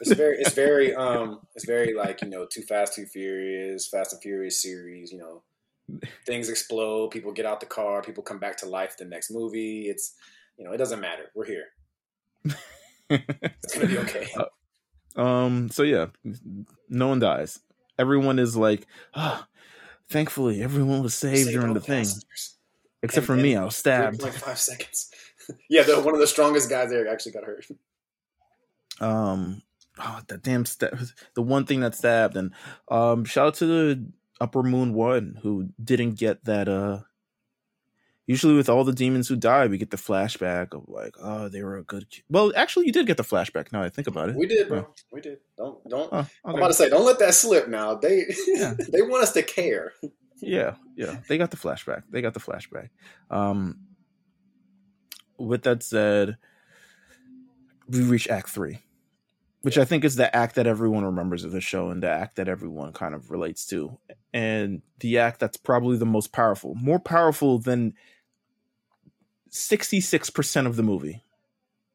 It's 0.00 0.12
very, 0.12 0.38
it's 0.38 0.54
very, 0.54 0.94
um, 0.94 1.40
it's 1.54 1.66
very 1.66 1.94
like 1.94 2.22
you 2.22 2.28
know, 2.28 2.46
Too 2.46 2.62
Fast, 2.62 2.94
Too 2.94 3.06
Furious, 3.06 3.88
Fast 3.88 4.12
and 4.12 4.22
Furious 4.22 4.60
series. 4.60 5.12
You 5.12 5.18
know, 5.18 5.42
things 6.26 6.48
explode, 6.48 7.10
people 7.10 7.32
get 7.32 7.46
out 7.46 7.60
the 7.60 7.66
car, 7.66 8.02
people 8.02 8.22
come 8.22 8.38
back 8.38 8.56
to 8.58 8.66
life. 8.66 8.96
The 8.96 9.04
next 9.04 9.30
movie, 9.30 9.88
it's 9.88 10.14
you 10.56 10.64
know, 10.64 10.72
it 10.72 10.76
doesn't 10.78 11.00
matter. 11.00 11.30
We're 11.34 11.46
here. 11.46 11.64
It's 13.10 13.74
gonna 13.74 13.86
be 13.86 13.98
okay. 13.98 14.28
um 15.16 15.68
so 15.70 15.82
yeah 15.82 16.06
no 16.88 17.08
one 17.08 17.18
dies 17.18 17.58
everyone 17.98 18.38
is 18.38 18.56
like 18.56 18.86
ah 19.12 19.44
thankfully 20.08 20.62
everyone 20.62 21.02
was 21.02 21.16
saved 21.16 21.46
Save 21.46 21.52
during 21.52 21.74
the 21.74 21.80
thing 21.80 22.06
except 23.02 23.16
And- 23.16 23.26
for 23.26 23.34
me 23.34 23.56
i 23.56 23.64
was 23.64 23.74
stabbed 23.74 24.22
Like 24.22 24.34
five 24.34 24.56
seconds. 24.58 25.10
yeah, 25.68 25.82
the, 25.82 26.00
one 26.00 26.14
of 26.14 26.20
the 26.20 26.28
strongest 26.28 26.70
guys 26.70 26.90
there 26.90 27.08
actually 27.08 27.32
got 27.32 27.42
hurt. 27.42 27.66
um 29.00 29.62
oh 29.98 30.20
that 30.28 30.42
damn 30.44 30.64
stab 30.64 30.96
the 31.34 31.42
one 31.42 31.66
thing 31.66 31.80
that 31.80 31.96
stabbed 31.96 32.36
and 32.36 32.52
um 32.88 33.24
shout 33.24 33.48
out 33.48 33.54
to 33.54 33.66
the 33.66 34.12
upper 34.40 34.62
moon 34.62 34.94
one 34.94 35.38
who 35.42 35.68
didn't 35.82 36.18
get 36.18 36.44
that 36.44 36.68
uh 36.68 37.00
usually 38.26 38.54
with 38.54 38.68
all 38.68 38.84
the 38.84 38.92
demons 38.92 39.26
who 39.28 39.36
die 39.36 39.66
we 39.66 39.76
get 39.76 39.90
the 39.90 39.96
flashback 39.96 40.72
of 40.72 40.84
like 40.88 41.14
oh 41.20 41.48
they 41.48 41.62
were 41.62 41.76
a 41.76 41.82
good 41.82 42.08
ki-. 42.10 42.22
well 42.30 42.52
actually 42.56 42.86
you 42.86 42.92
did 42.92 43.06
get 43.06 43.16
the 43.16 43.22
flashback 43.24 43.72
now 43.72 43.82
i 43.82 43.88
think 43.88 44.06
about 44.06 44.28
it 44.28 44.36
We 44.36 44.46
did, 44.46 44.68
bro. 44.68 44.86
We 45.12 45.20
did. 45.20 45.38
Don't 45.56 45.86
don't. 45.88 46.08
oh, 46.12 46.26
I'm 46.44 46.54
about 46.54 46.68
to 46.68 46.74
say, 46.74 46.88
don't 46.88 47.04
let 47.04 47.18
that 47.18 47.34
slip. 47.34 47.68
Now 47.68 47.94
they 47.96 48.26
Yeah. 48.46 48.74
they 48.92 49.02
want 49.02 49.22
us 49.24 49.32
to 49.32 49.42
care. 49.42 49.92
yeah 50.40 50.74
yeah 50.96 51.16
they 51.28 51.36
got 51.38 51.50
the 51.50 51.56
flashback 51.56 52.04
they 52.08 52.22
got 52.22 52.32
the 52.34 52.40
flashback 52.40 52.88
um 53.30 53.78
with 55.38 55.62
that 55.64 55.82
said 55.82 56.36
we 57.88 58.02
reach 58.02 58.28
act 58.28 58.48
three 58.48 58.78
which 59.62 59.78
i 59.78 59.84
think 59.84 60.04
is 60.04 60.16
the 60.16 60.34
act 60.34 60.54
that 60.54 60.66
everyone 60.66 61.04
remembers 61.04 61.44
of 61.44 61.52
the 61.52 61.60
show 61.60 61.90
and 61.90 62.02
the 62.02 62.08
act 62.08 62.36
that 62.36 62.48
everyone 62.48 62.92
kind 62.92 63.14
of 63.14 63.30
relates 63.30 63.66
to. 63.66 63.98
And 64.32 64.82
the 65.00 65.18
act 65.18 65.40
that's 65.40 65.56
probably 65.56 65.96
the 65.96 66.06
most 66.06 66.32
powerful 66.32 66.74
more 66.74 67.00
powerful 67.00 67.58
than 67.58 67.94
66% 69.50 70.66
of 70.66 70.76
the 70.76 70.82
movie. 70.82 71.24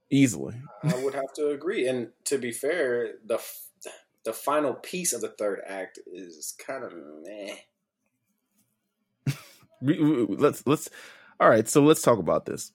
Easily. 0.10 0.56
I 0.84 0.96
would 1.04 1.14
have 1.16 1.34
to 1.36 1.50
agree. 1.50 1.88
And 1.88 2.10
to 2.26 2.38
be 2.38 2.52
fair, 2.52 3.14
the 3.26 3.36
f- 3.36 3.62
the 4.24 4.34
final 4.34 4.74
piece 4.74 5.14
of 5.14 5.22
the 5.22 5.30
third 5.30 5.62
act 5.66 6.00
is 6.06 6.54
kind 6.58 6.84
of 6.84 6.94
meh. 7.24 7.56
let's 10.38 10.66
let's 10.66 10.90
all 11.40 11.50
right 11.50 11.68
so 11.68 11.82
let's 11.84 12.02
talk 12.02 12.20
about 12.20 12.46
this. 12.46 12.72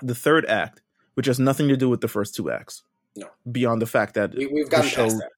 The 0.00 0.14
third 0.14 0.46
act 0.46 0.80
which 1.14 1.26
has 1.26 1.38
nothing 1.38 1.68
to 1.68 1.76
do 1.76 1.88
with 1.88 2.00
the 2.00 2.08
first 2.08 2.34
two 2.34 2.50
acts 2.50 2.82
No. 3.16 3.28
beyond 3.50 3.80
the 3.82 3.86
fact 3.86 4.14
that 4.14 4.34
We, 4.34 4.46
we've 4.46 4.64
the 4.66 4.70
gotten 4.70 4.88
show- 4.90 5.08
that. 5.08 5.30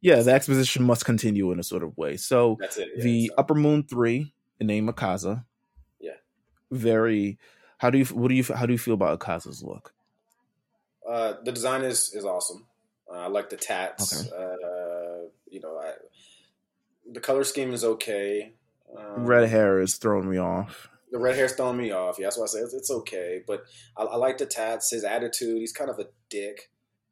yeah 0.00 0.20
the 0.22 0.32
exposition 0.32 0.82
must 0.84 1.04
continue 1.04 1.52
in 1.52 1.60
a 1.60 1.62
sort 1.62 1.82
of 1.84 1.96
way 1.96 2.16
so 2.16 2.56
it. 2.60 2.76
yeah, 2.96 3.02
the 3.04 3.26
so- 3.28 3.34
upper 3.38 3.54
moon 3.54 3.82
3 3.84 4.32
the 4.58 4.64
name 4.64 4.88
akaza 4.88 5.44
Yeah. 6.00 6.12
very 6.70 7.38
how 7.78 7.90
do 7.90 7.98
you 7.98 8.04
what 8.06 8.28
do 8.28 8.34
you 8.34 8.42
how 8.44 8.66
do 8.66 8.72
you 8.72 8.78
feel 8.78 8.94
about 8.94 9.18
akaza's 9.18 9.62
look 9.62 9.94
uh, 11.08 11.34
the 11.44 11.50
design 11.50 11.82
is 11.82 12.12
is 12.14 12.24
awesome. 12.24 12.66
Uh, 13.10 13.16
I 13.18 13.26
like 13.26 13.50
the 13.50 13.56
tats. 13.56 14.28
Okay. 14.28 14.30
Uh, 14.36 15.28
you 15.50 15.58
know, 15.60 15.76
I, 15.76 15.92
the 17.10 17.18
color 17.20 17.42
scheme 17.42 17.72
is 17.72 17.82
okay. 17.84 18.52
Um, 18.96 19.24
Red 19.26 19.48
hair 19.48 19.80
is 19.80 19.96
throwing 19.96 20.30
me 20.30 20.36
off. 20.38 20.88
The 21.10 21.18
red 21.18 21.34
hair's 21.34 21.54
throwing 21.54 21.78
me 21.78 21.90
off. 21.90 22.18
Yeah, 22.20 22.26
that's 22.26 22.38
why 22.38 22.44
I 22.44 22.46
say 22.46 22.60
it's, 22.60 22.74
it's 22.74 22.90
okay. 22.92 23.42
But 23.44 23.64
I, 23.96 24.04
I 24.04 24.16
like 24.16 24.38
the 24.38 24.46
tats. 24.46 24.90
His 24.92 25.02
attitude. 25.02 25.58
He's 25.58 25.72
kind 25.72 25.90
of 25.90 25.98
a 25.98 26.06
dick. 26.28 26.70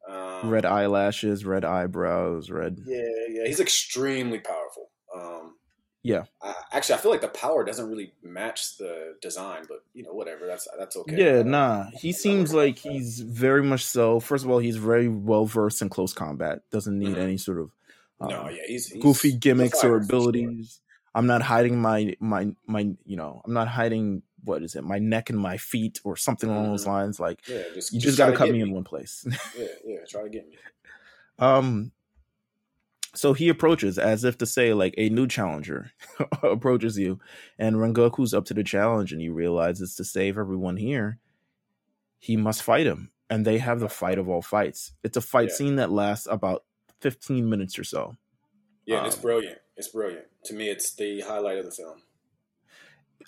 Um, 0.09 0.49
Red 0.49 0.65
eyelashes, 0.65 1.45
red 1.45 1.63
eyebrows, 1.65 2.49
red. 2.49 2.79
Yeah, 2.85 3.03
yeah. 3.29 3.45
He's 3.45 3.59
extremely 3.59 4.39
powerful. 4.39 4.89
Um, 5.15 5.55
Yeah. 6.01 6.23
I, 6.41 6.55
actually, 6.71 6.95
I 6.95 6.97
feel 6.99 7.11
like 7.11 7.21
the 7.21 7.27
power 7.27 7.63
doesn't 7.63 7.87
really 7.89 8.13
match 8.23 8.77
the 8.77 9.17
design, 9.21 9.65
but 9.67 9.83
you 9.93 10.03
know, 10.03 10.13
whatever. 10.13 10.47
That's 10.47 10.67
that's 10.79 10.95
okay. 10.97 11.17
Yeah, 11.17 11.41
nah. 11.43 11.85
He 11.99 12.11
seems 12.13 12.53
like 12.53 12.79
he's 12.79 13.19
very 13.19 13.61
much 13.61 13.85
so. 13.85 14.19
First 14.19 14.45
of 14.45 14.49
all, 14.49 14.59
he's 14.59 14.77
very 14.77 15.07
well 15.09 15.45
versed 15.45 15.81
in 15.81 15.89
close 15.89 16.13
combat. 16.13 16.61
Doesn't 16.71 16.97
need 16.97 17.15
Mhm. 17.15 17.21
any 17.23 17.37
sort 17.37 17.59
of 17.59 17.71
um, 18.21 18.29
no, 18.29 18.49
yeah, 18.49 18.63
he's, 18.67 18.87
he's 18.87 19.01
goofy 19.03 19.33
gimmicks 19.33 19.77
or 19.77 19.79
for 19.79 19.87
sure. 19.87 19.97
abilities. 19.97 20.79
I'm 21.15 21.27
not 21.27 21.41
hiding 21.41 21.81
my 21.81 22.15
my 22.19 22.47
my 22.65 22.81
you 23.05 23.15
know 23.17 23.41
I'm 23.45 23.53
not 23.53 23.67
hiding 23.67 24.23
what 24.43 24.63
is 24.63 24.75
it 24.75 24.83
my 24.83 24.99
neck 24.99 25.29
and 25.29 25.39
my 25.39 25.57
feet 25.57 25.99
or 26.03 26.15
something 26.15 26.49
along 26.49 26.69
those 26.71 26.83
Mhm. 26.85 26.87
lines. 26.87 27.19
Like 27.19 27.41
Yeah, 27.47 27.63
just 27.73 27.93
you 27.93 27.99
just, 27.99 28.17
try 28.17 28.27
got 28.27 28.31
to 28.31 28.37
cut 28.37 28.45
get 28.45 28.53
me 28.53 28.61
in 28.61 28.71
one 28.71 28.83
place. 28.83 29.25
Yeah, 29.57 29.65
yeah, 29.85 29.97
try 30.07 30.23
to 30.23 30.29
get 30.29 30.47
me. 30.47 30.57
um, 31.39 31.91
so 33.15 33.33
he 33.33 33.49
approaches 33.49 33.97
as 33.97 34.23
if 34.23 34.37
to 34.37 34.45
say 34.45 34.73
like 34.73 34.93
a 34.97 35.09
new 35.09 35.27
challenger 35.27 35.91
approaches 36.43 36.97
you, 36.97 37.19
and 37.57 37.75
Rengoku's 37.77 38.33
up 38.33 38.45
to 38.45 38.53
the 38.53 38.63
challenge, 38.63 39.11
and 39.11 39.21
he 39.21 39.29
realizes 39.29 39.95
to 39.95 40.03
save 40.03 40.37
everyone 40.37 40.77
here, 40.77 41.17
he 42.19 42.37
must 42.37 42.61
fight 42.61 42.85
him, 42.85 43.11
and 43.29 43.45
they 43.45 43.57
have 43.57 43.79
the 43.79 43.89
fight 43.89 44.19
of 44.19 44.29
all 44.29 44.41
fights. 44.43 44.91
It's 45.03 45.17
a 45.17 45.21
fight 45.21 45.49
Yeah. 45.49 45.55
scene 45.55 45.75
that 45.77 45.91
lasts 45.91 46.27
about 46.29 46.65
15 47.01 47.49
minutes 47.49 47.79
or 47.79 47.83
so. 47.83 48.15
Yeah, 48.85 48.99
and 48.99 49.07
it's 49.07 49.15
Um, 49.15 49.21
brilliant. 49.23 49.57
It's 49.75 49.87
brilliant. 49.87 50.25
To 50.45 50.53
me, 50.53 50.69
it's 50.69 50.93
the 50.93 51.21
highlight 51.21 51.57
of 51.57 51.65
the 51.65 51.71
film. 51.71 52.01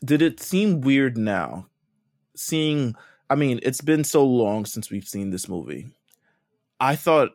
Did 0.03 0.21
it 0.21 0.39
seem 0.39 0.81
weird 0.81 1.17
now? 1.17 1.67
Seeing 2.35 2.95
i 3.29 3.35
mean 3.35 3.59
it's 3.63 3.81
been 3.81 4.03
so 4.03 4.25
long 4.25 4.65
since 4.65 4.89
we've 4.89 5.07
seen 5.07 5.29
this 5.29 5.47
movie. 5.47 5.87
I 6.79 6.95
thought 6.95 7.31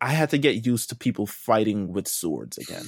i 0.00 0.10
had 0.10 0.30
to 0.30 0.38
get 0.38 0.66
used 0.66 0.88
to 0.88 0.96
people 0.96 1.26
fighting 1.26 1.92
with 1.92 2.08
swords 2.08 2.58
again. 2.58 2.84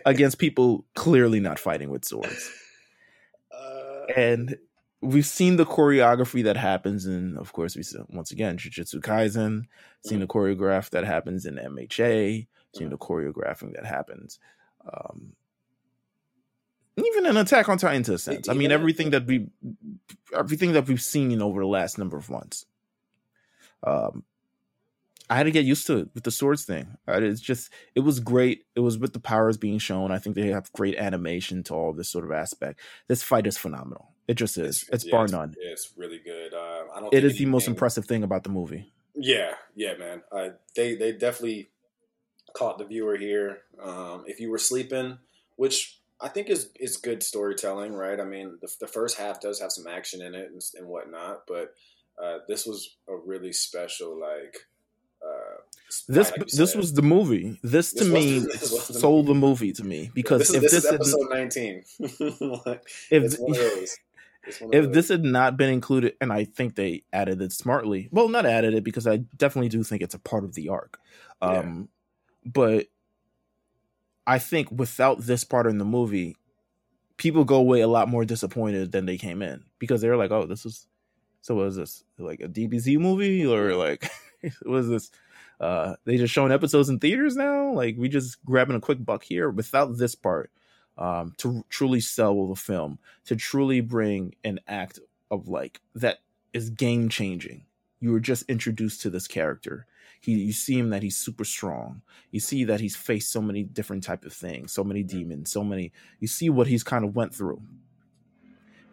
Against 0.06 0.38
people 0.38 0.84
clearly 0.94 1.40
not 1.40 1.58
fighting 1.58 1.90
with 1.90 2.04
swords. 2.04 2.50
Uh, 3.50 4.04
and 4.14 4.56
we've 5.00 5.26
seen 5.26 5.56
the 5.56 5.66
choreography 5.66 6.44
that 6.44 6.56
happens 6.56 7.06
in 7.06 7.36
of 7.38 7.52
course 7.52 7.74
we 7.74 7.82
once 8.10 8.30
again 8.30 8.58
jujutsu 8.58 9.00
kaisen. 9.00 9.64
Seen 10.04 10.20
the 10.20 10.26
choreograph 10.26 10.90
that 10.90 11.04
happens 11.04 11.46
in 11.46 11.56
mha 11.56 12.46
seen 12.74 12.90
the 12.90 12.98
choreographing 12.98 13.74
that 13.74 13.86
happens 13.86 14.38
um 14.92 15.32
even 16.96 17.26
an 17.26 17.36
attack 17.36 17.68
on 17.68 17.78
titan 17.78 18.02
to 18.04 18.14
a 18.14 18.18
sense. 18.18 18.48
I 18.48 18.54
mean 18.54 18.72
everything 18.72 19.10
that 19.10 19.26
we 19.26 19.48
everything 20.34 20.72
that 20.72 20.86
we've 20.86 21.02
seen 21.02 21.42
over 21.42 21.60
the 21.60 21.66
last 21.66 21.98
number 21.98 22.16
of 22.16 22.30
months. 22.30 22.66
Um 23.84 24.24
i 25.28 25.34
had 25.36 25.44
to 25.44 25.50
get 25.50 25.64
used 25.64 25.86
to 25.88 25.98
it 25.98 26.08
with 26.14 26.24
the 26.24 26.30
swords 26.30 26.64
thing. 26.64 26.96
It's 27.08 27.40
just 27.40 27.72
it 27.94 28.00
was 28.00 28.20
great. 28.20 28.64
It 28.74 28.80
was 28.80 28.98
with 28.98 29.12
the 29.12 29.20
powers 29.20 29.56
being 29.56 29.78
shown. 29.78 30.12
I 30.12 30.18
think 30.18 30.36
they 30.36 30.48
have 30.48 30.72
great 30.72 30.96
animation 30.96 31.62
to 31.64 31.74
all 31.74 31.92
this 31.92 32.08
sort 32.08 32.24
of 32.24 32.32
aspect. 32.32 32.80
This 33.08 33.22
fight 33.22 33.46
is 33.46 33.58
phenomenal. 33.58 34.12
It 34.28 34.34
just 34.34 34.58
is. 34.58 34.88
It's, 34.92 35.04
yeah, 35.04 35.12
bar 35.12 35.28
none. 35.28 35.54
Yeah, 35.60 35.70
it's 35.70 35.92
really 35.96 36.18
good. 36.18 36.52
Uh, 36.52 36.84
I 36.94 37.00
don't. 37.00 37.14
it 37.14 37.24
is 37.24 37.38
the 37.38 37.46
most 37.46 37.68
impressive 37.68 38.06
thing 38.06 38.22
about 38.22 38.42
the 38.42 38.50
movie. 38.50 38.92
Yeah, 39.14 39.52
yeah, 39.74 39.94
man. 39.96 40.22
Uh, 40.32 40.50
they 40.74 40.94
they 40.96 41.12
definitely 41.12 41.70
caught 42.52 42.78
the 42.78 42.84
viewer 42.84 43.16
here. 43.16 43.58
Um, 43.80 44.24
if 44.26 44.40
you 44.40 44.50
were 44.50 44.58
sleeping, 44.58 45.18
which 45.56 45.95
I 46.20 46.28
think 46.28 46.48
is 46.48 46.70
is 46.80 46.96
good 46.96 47.22
storytelling, 47.22 47.92
right? 47.94 48.18
I 48.20 48.24
mean, 48.24 48.58
the, 48.60 48.68
the 48.80 48.86
first 48.86 49.18
half 49.18 49.40
does 49.40 49.60
have 49.60 49.72
some 49.72 49.86
action 49.86 50.22
in 50.22 50.34
it 50.34 50.50
and, 50.50 50.62
and 50.78 50.88
whatnot, 50.88 51.42
but 51.46 51.74
uh, 52.22 52.38
this 52.48 52.64
was 52.66 52.96
a 53.08 53.14
really 53.16 53.52
special 53.52 54.18
like. 54.18 54.56
Uh, 55.26 55.56
this 56.08 56.30
like 56.30 56.46
this 56.48 56.72
said. 56.72 56.78
was 56.78 56.92
the 56.94 57.02
movie 57.02 57.58
this 57.62 57.92
to 57.94 58.04
This 58.04 58.12
was- 58.12 58.24
me 58.24 58.38
this 58.52 58.72
was 58.72 58.88
the 58.88 58.94
sold 58.94 59.26
the 59.26 59.34
movie 59.34 59.72
to 59.72 59.84
me 59.84 60.10
because 60.14 60.40
this 60.40 60.50
is, 60.50 60.54
if 60.56 60.62
this 60.62 60.72
is 60.74 60.84
had- 60.84 60.94
episode 60.94 61.28
nineteen. 61.30 61.82
Like, 62.66 62.82
if 63.10 63.22
it's 63.24 63.36
one 63.38 63.50
of 63.52 63.56
those. 63.58 63.96
It's 64.46 64.60
one 64.60 64.74
of 64.74 64.84
if 64.86 64.92
this 64.92 65.08
had 65.08 65.24
not 65.24 65.56
been 65.56 65.70
included 65.70 66.14
and 66.20 66.32
i 66.32 66.44
think 66.44 66.76
they 66.76 67.02
added 67.12 67.40
it 67.42 67.50
smartly 67.52 68.08
well 68.12 68.28
not 68.28 68.46
added 68.46 68.74
it 68.74 68.84
because 68.84 69.06
i 69.06 69.16
definitely 69.36 69.68
do 69.70 69.82
think 69.82 70.02
it's 70.02 70.14
a 70.14 70.18
part 70.20 70.44
of 70.44 70.54
the 70.54 70.68
arc 70.68 70.98
Yeah. 71.42 71.48
um 71.60 71.88
but 72.44 72.86
i 74.26 74.38
think 74.38 74.70
without 74.70 75.20
this 75.20 75.44
part 75.44 75.66
in 75.66 75.78
the 75.78 75.84
movie 75.84 76.36
people 77.16 77.44
go 77.44 77.56
away 77.56 77.80
a 77.80 77.88
lot 77.88 78.08
more 78.08 78.24
disappointed 78.24 78.92
than 78.92 79.06
they 79.06 79.16
came 79.16 79.42
in 79.42 79.64
because 79.78 80.00
they're 80.00 80.16
like 80.16 80.30
oh 80.30 80.46
this 80.46 80.66
is 80.66 80.86
so 81.40 81.54
what 81.54 81.66
is 81.66 81.76
this 81.76 82.04
like 82.18 82.40
a 82.40 82.48
dbz 82.48 82.98
movie 82.98 83.46
or 83.46 83.74
like 83.74 84.10
what 84.62 84.78
is 84.78 84.88
this 84.88 85.10
uh 85.60 85.94
they 86.04 86.16
just 86.16 86.32
showing 86.32 86.52
episodes 86.52 86.88
in 86.88 86.98
theaters 86.98 87.36
now 87.36 87.72
like 87.72 87.96
we 87.98 88.08
just 88.08 88.44
grabbing 88.44 88.76
a 88.76 88.80
quick 88.80 89.02
buck 89.04 89.22
here 89.22 89.48
without 89.48 89.96
this 89.96 90.14
part 90.14 90.50
um 90.98 91.32
to 91.38 91.64
truly 91.68 92.00
sell 92.00 92.46
the 92.48 92.56
film 92.56 92.98
to 93.24 93.36
truly 93.36 93.80
bring 93.80 94.34
an 94.44 94.60
act 94.68 94.98
of 95.30 95.48
like 95.48 95.80
that 95.94 96.18
is 96.52 96.70
game 96.70 97.08
changing. 97.08 97.64
You 98.00 98.12
were 98.12 98.20
just 98.20 98.48
introduced 98.48 99.02
to 99.02 99.10
this 99.10 99.28
character. 99.28 99.86
He, 100.20 100.32
you 100.32 100.52
see 100.52 100.78
him 100.78 100.90
that 100.90 101.02
he's 101.02 101.16
super 101.16 101.44
strong. 101.44 102.02
You 102.30 102.40
see 102.40 102.64
that 102.64 102.80
he's 102.80 102.96
faced 102.96 103.30
so 103.30 103.40
many 103.40 103.62
different 103.62 104.02
type 104.02 104.24
of 104.24 104.32
things, 104.32 104.72
so 104.72 104.82
many 104.82 105.02
demons, 105.02 105.50
so 105.50 105.62
many. 105.62 105.92
You 106.20 106.28
see 106.28 106.50
what 106.50 106.66
he's 106.66 106.82
kind 106.82 107.04
of 107.04 107.14
went 107.14 107.34
through, 107.34 107.62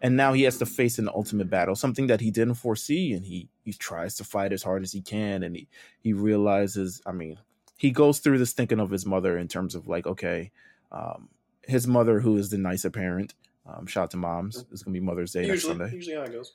and 0.02 0.16
now 0.16 0.32
he 0.32 0.42
has 0.42 0.58
to 0.58 0.66
face 0.66 0.98
an 0.98 1.08
ultimate 1.08 1.48
battle, 1.48 1.74
something 1.74 2.08
that 2.08 2.20
he 2.20 2.30
didn't 2.30 2.54
foresee, 2.54 3.12
and 3.12 3.24
he 3.24 3.48
he 3.64 3.72
tries 3.72 4.16
to 4.16 4.24
fight 4.24 4.52
as 4.52 4.62
hard 4.62 4.82
as 4.82 4.92
he 4.92 5.00
can, 5.00 5.42
and 5.42 5.56
he 5.56 5.68
he 6.00 6.12
realizes. 6.12 7.00
I 7.06 7.12
mean, 7.12 7.38
he 7.76 7.90
goes 7.90 8.18
through 8.18 8.38
this 8.38 8.52
thinking 8.52 8.80
of 8.80 8.90
his 8.90 9.06
mother 9.06 9.38
in 9.38 9.48
terms 9.48 9.74
of 9.74 9.88
like, 9.88 10.06
okay, 10.06 10.52
um, 10.92 11.28
his 11.62 11.86
mother 11.86 12.20
who 12.20 12.36
is 12.36 12.50
the 12.50 12.58
nicer 12.58 12.90
parent. 12.90 13.34
Um, 13.66 13.86
shout 13.86 14.04
out 14.04 14.10
to 14.10 14.16
moms. 14.18 14.66
It's 14.70 14.82
gonna 14.82 14.92
be 14.92 15.00
Mother's 15.00 15.32
Day 15.32 15.46
next 15.46 15.62
Sunday. 15.62 15.90
usually 15.92 16.16
how 16.16 16.22
it 16.22 16.32
goes. 16.32 16.52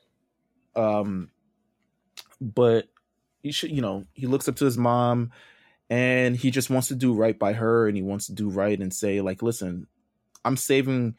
Um, 0.76 1.32
but 2.40 2.88
he 3.42 3.52
should, 3.52 3.72
you 3.72 3.82
know, 3.82 4.06
he 4.14 4.28
looks 4.28 4.48
up 4.48 4.56
to 4.58 4.66
his 4.66 4.78
mom, 4.78 5.32
and 5.90 6.36
he 6.36 6.52
just 6.52 6.70
wants 6.70 6.88
to 6.90 6.96
do 6.96 7.14
right 7.14 7.38
by 7.38 7.54
her, 7.54 7.88
and 7.88 7.96
he 7.98 8.04
wants 8.04 8.28
to 8.28 8.34
do 8.34 8.50
right 8.50 8.80
and 8.80 8.94
say, 8.94 9.22
like, 9.22 9.42
listen, 9.42 9.88
I'm 10.46 10.58
saving. 10.58 11.16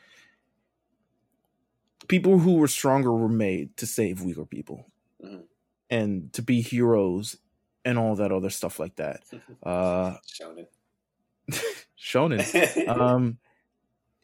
People 2.08 2.38
who 2.38 2.54
were 2.54 2.68
stronger 2.68 3.12
were 3.12 3.28
made 3.28 3.76
to 3.76 3.86
save 3.86 4.22
weaker 4.22 4.44
people, 4.44 4.90
Mhm. 5.22 5.44
and 5.90 6.32
to 6.32 6.42
be 6.42 6.60
heroes, 6.60 7.36
and 7.84 7.98
all 7.98 8.16
that 8.16 8.32
other 8.32 8.50
stuff 8.50 8.78
like 8.78 8.96
that. 8.96 9.22
Uh, 9.62 10.16
Shonen. 10.26 10.66
shonen. 11.98 12.88
um 12.88 13.38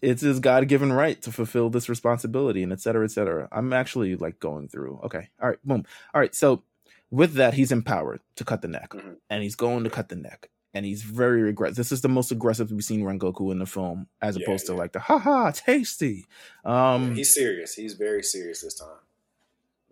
it's 0.02 0.22
his 0.22 0.40
god-given 0.40 0.92
right 0.92 1.20
to 1.22 1.32
fulfill 1.32 1.68
this 1.70 1.88
responsibility 1.88 2.62
and 2.62 2.72
et 2.72 2.80
cetera 2.80 3.04
et 3.04 3.10
cetera 3.10 3.48
i'm 3.52 3.72
actually 3.72 4.14
like 4.16 4.38
going 4.38 4.68
through 4.68 4.98
okay 5.02 5.28
all 5.42 5.48
right 5.48 5.58
boom 5.64 5.84
all 6.14 6.20
right 6.20 6.34
so 6.34 6.62
with 7.10 7.34
that 7.34 7.54
he's 7.54 7.72
empowered 7.72 8.20
to 8.36 8.44
cut 8.44 8.62
the 8.62 8.68
neck 8.68 8.90
Mhm. 8.90 9.16
and 9.30 9.42
he's 9.42 9.54
going 9.56 9.84
to 9.84 9.90
cut 9.90 10.08
the 10.08 10.16
neck 10.16 10.50
and 10.74 10.84
he's 10.84 11.02
very 11.02 11.48
aggressive 11.48 11.76
this 11.76 11.92
is 11.92 12.00
the 12.00 12.08
most 12.08 12.30
aggressive 12.32 12.70
we've 12.70 12.84
seen 12.84 13.02
rengoku 13.02 13.50
in 13.52 13.58
the 13.58 13.66
film 13.66 14.08
as 14.20 14.36
Yeah, 14.36 14.42
opposed 14.44 14.66
to 14.66 14.74
like 14.74 14.92
the 14.92 14.98
haha 15.00 15.50
tasty 15.52 16.26
um 16.64 17.14
he's 17.14 17.32
serious. 17.34 17.74
He's 17.74 17.94
very 17.94 18.22
serious 18.22 18.62
this 18.62 18.74
time. 18.74 18.98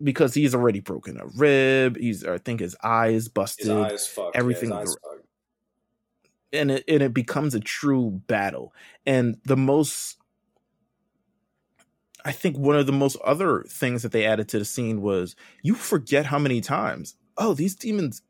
because 0.02 0.34
he's 0.34 0.54
already 0.54 0.80
broken 0.80 1.18
a 1.20 1.26
rib 1.36 1.96
he's 1.96 2.24
i 2.24 2.38
think 2.38 2.60
his 2.60 2.76
eye 2.82 3.08
is 3.08 3.24
His 3.24 3.28
busted 3.28 3.70
eyes 3.70 4.06
fucked. 4.06 4.36
everything 4.36 4.70
Yeah, 4.70 4.80
his 4.80 4.90
eyes 4.90 4.96
fucked. 5.02 5.26
and 6.52 6.70
it 6.72 6.84
and 6.88 7.02
it 7.02 7.14
becomes 7.14 7.54
a 7.54 7.60
true 7.60 8.20
battle. 8.26 8.72
And 9.06 9.38
the 9.44 9.56
most 9.56 10.16
I 12.24 12.32
think 12.32 12.56
one 12.56 12.76
of 12.76 12.86
the 12.86 12.92
most 12.92 13.16
other 13.24 13.64
things 13.68 14.02
that 14.02 14.12
they 14.12 14.24
added 14.24 14.48
to 14.48 14.58
the 14.58 14.64
scene 14.64 15.02
was 15.02 15.36
you 15.62 15.74
forget 15.74 16.26
how 16.26 16.38
many 16.38 16.60
times, 16.60 17.16
oh, 17.36 17.54
these 17.54 17.74
demons 17.74 18.22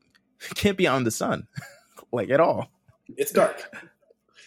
can't 0.55 0.77
be 0.77 0.87
on 0.87 1.03
the 1.03 1.11
sun. 1.11 1.47
like 2.11 2.29
at 2.29 2.39
all. 2.39 2.69
It's 3.09 3.31
dark. 3.31 3.73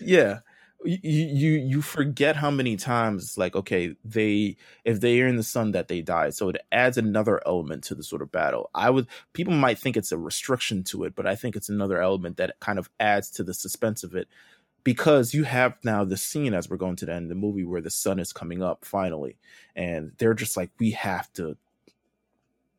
Yeah. 0.00 0.40
You, 0.84 0.98
you 1.02 1.50
you 1.54 1.82
forget 1.82 2.36
how 2.36 2.52
many 2.52 2.76
times 2.76 3.36
like 3.36 3.56
okay 3.56 3.96
they 4.04 4.56
if 4.84 5.00
they 5.00 5.20
are 5.20 5.26
in 5.26 5.34
the 5.34 5.42
sun 5.42 5.72
that 5.72 5.88
they 5.88 6.02
die 6.02 6.30
so 6.30 6.50
it 6.50 6.58
adds 6.70 6.96
another 6.96 7.42
element 7.44 7.82
to 7.84 7.96
the 7.96 8.04
sort 8.04 8.22
of 8.22 8.30
battle 8.30 8.70
i 8.76 8.88
would 8.88 9.08
people 9.32 9.54
might 9.54 9.76
think 9.76 9.96
it's 9.96 10.12
a 10.12 10.16
restriction 10.16 10.84
to 10.84 11.02
it 11.02 11.16
but 11.16 11.26
i 11.26 11.34
think 11.34 11.56
it's 11.56 11.68
another 11.68 12.00
element 12.00 12.36
that 12.36 12.60
kind 12.60 12.78
of 12.78 12.88
adds 13.00 13.28
to 13.32 13.42
the 13.42 13.52
suspense 13.52 14.04
of 14.04 14.14
it 14.14 14.28
because 14.84 15.34
you 15.34 15.44
have 15.44 15.76
now 15.84 16.04
the 16.04 16.16
scene 16.16 16.54
as 16.54 16.68
we're 16.68 16.76
going 16.76 16.96
to 16.96 17.06
the 17.06 17.14
end 17.14 17.24
of 17.24 17.28
the 17.28 17.34
movie 17.34 17.64
where 17.64 17.80
the 17.80 17.90
sun 17.90 18.18
is 18.18 18.32
coming 18.32 18.62
up 18.62 18.84
finally 18.84 19.36
and 19.76 20.12
they're 20.18 20.34
just 20.34 20.56
like 20.56 20.70
we 20.78 20.92
have 20.92 21.32
to 21.34 21.56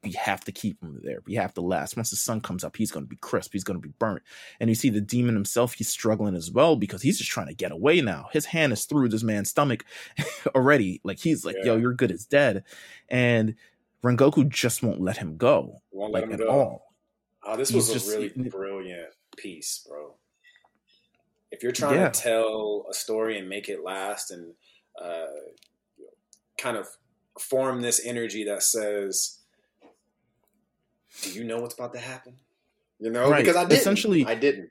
we 0.04 0.12
have 0.14 0.44
to 0.46 0.52
keep 0.52 0.82
him 0.82 1.02
there. 1.04 1.20
We 1.26 1.36
have 1.36 1.54
to 1.56 1.62
last. 1.62 1.98
Once 1.98 2.10
the 2.10 2.16
sun 2.16 2.42
comes 2.42 2.64
up, 2.64 2.78
he's 2.78 2.92
going 2.92 3.06
to 3.06 3.10
be 3.10 3.18
crisp. 3.18 3.52
He's 3.52 3.64
going 3.64 3.80
to 3.80 3.86
be 3.86 3.94
burnt. 4.00 4.24
And 4.60 4.70
you 4.70 4.76
see 4.76 4.90
the 4.90 5.02
demon 5.02 5.36
himself, 5.36 5.74
he's 5.74 5.90
struggling 5.90 6.36
as 6.36 6.50
well 6.52 6.76
because 6.76 7.02
he's 7.02 7.18
just 7.18 7.30
trying 7.30 7.48
to 7.48 7.54
get 7.54 7.72
away 7.72 8.00
now. 8.02 8.30
His 8.32 8.46
hand 8.46 8.72
is 8.72 8.86
through 8.86 9.10
this 9.10 9.24
man's 9.24 9.50
stomach 9.50 9.84
already. 10.56 11.02
Like 11.04 11.20
he's 11.20 11.44
like, 11.44 11.58
yeah. 11.60 11.74
yo, 11.74 11.78
you're 11.78 11.94
good 11.94 12.12
as 12.12 12.26
dead. 12.26 12.64
And 13.10 13.56
Rengoku 14.04 14.48
just 14.48 14.82
won't 14.82 15.02
let 15.02 15.18
him 15.18 15.36
go. 15.36 15.82
Won't 15.92 16.14
like, 16.14 16.24
let 16.24 16.32
him 16.32 16.42
at 16.42 16.48
go. 16.48 16.50
all. 16.50 16.94
Oh, 17.44 17.58
this 17.58 17.70
he's 17.70 17.90
was 17.90 17.94
just, 17.94 18.10
a 18.10 18.20
really 18.20 18.50
brilliant 18.50 19.14
piece, 19.38 19.86
bro. 19.88 20.16
If 21.52 21.64
you're 21.64 21.72
trying 21.72 21.96
yeah. 21.96 22.10
to 22.10 22.20
tell 22.20 22.86
a 22.90 22.94
story 22.94 23.38
and 23.38 23.50
make 23.50 23.70
it 23.70 23.84
last 23.84 24.32
and 24.32 24.54
uh, 25.02 25.26
kind 26.58 26.78
of 26.78 26.88
form 27.40 27.82
this 27.82 28.02
energy 28.06 28.44
that 28.46 28.62
says, 28.62 29.40
do 31.22 31.32
you 31.32 31.44
know 31.44 31.60
what's 31.60 31.74
about 31.74 31.94
to 31.94 32.00
happen? 32.00 32.36
You 33.00 33.10
know, 33.10 33.30
right. 33.30 33.40
because 33.40 33.56
I 33.56 33.64
didn't. 33.64 33.80
Essentially, 33.80 34.26
I 34.26 34.36
didn't. 34.36 34.70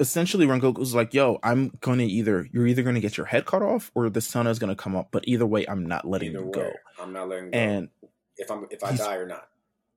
Essentially, 0.00 0.46
Rengoku's 0.46 0.94
like, 0.94 1.14
"Yo, 1.14 1.38
I'm 1.42 1.72
gonna 1.80 2.04
either 2.04 2.48
you're 2.52 2.66
either 2.66 2.82
gonna 2.82 3.00
get 3.00 3.16
your 3.16 3.26
head 3.26 3.46
cut 3.46 3.62
off 3.62 3.90
or 3.94 4.08
the 4.10 4.20
sun 4.20 4.46
is 4.46 4.58
gonna 4.58 4.76
come 4.76 4.96
up, 4.96 5.08
but 5.10 5.24
either 5.26 5.46
way, 5.46 5.66
I'm 5.66 5.86
not 5.86 6.06
letting 6.06 6.30
either 6.30 6.40
you 6.40 6.46
way, 6.46 6.52
go. 6.52 6.72
I'm 7.00 7.12
not 7.12 7.28
letting 7.28 7.50
go. 7.50 7.58
And 7.58 7.88
if 8.36 8.50
I'm 8.50 8.66
if 8.70 8.82
I 8.82 8.96
die 8.96 9.16
or 9.16 9.26
not, 9.26 9.48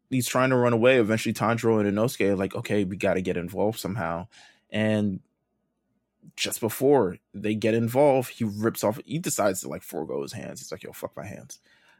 he's 0.09 0.27
trying 0.27 0.49
to 0.49 0.57
run 0.57 0.73
away. 0.73 0.99
Eventually, 0.99 1.33
Tanjiro 1.33 1.79
and 1.79 1.97
Inosuke 1.97 2.29
are 2.29 2.35
like, 2.35 2.55
"Okay, 2.55 2.83
we 2.83 2.97
got 2.97 3.13
to 3.13 3.21
get 3.21 3.37
involved 3.37 3.79
somehow," 3.79 4.27
and 4.69 5.21
just 6.35 6.59
before 6.59 7.17
they 7.33 7.55
get 7.55 7.73
involved, 7.73 8.29
he 8.29 8.43
rips 8.43 8.83
off. 8.83 8.99
He 9.05 9.19
decides 9.19 9.61
to 9.61 9.69
like 9.69 9.83
forego 9.83 10.21
his 10.21 10.33
hands. 10.33 10.59
He's 10.59 10.71
like, 10.71 10.83
"Yo, 10.83 10.91
fuck 10.91 11.15
my 11.15 11.25
hands," 11.25 11.59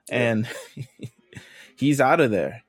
and 0.09 0.47
he's 1.75 2.01
out 2.01 2.19
of 2.19 2.31
there. 2.31 2.63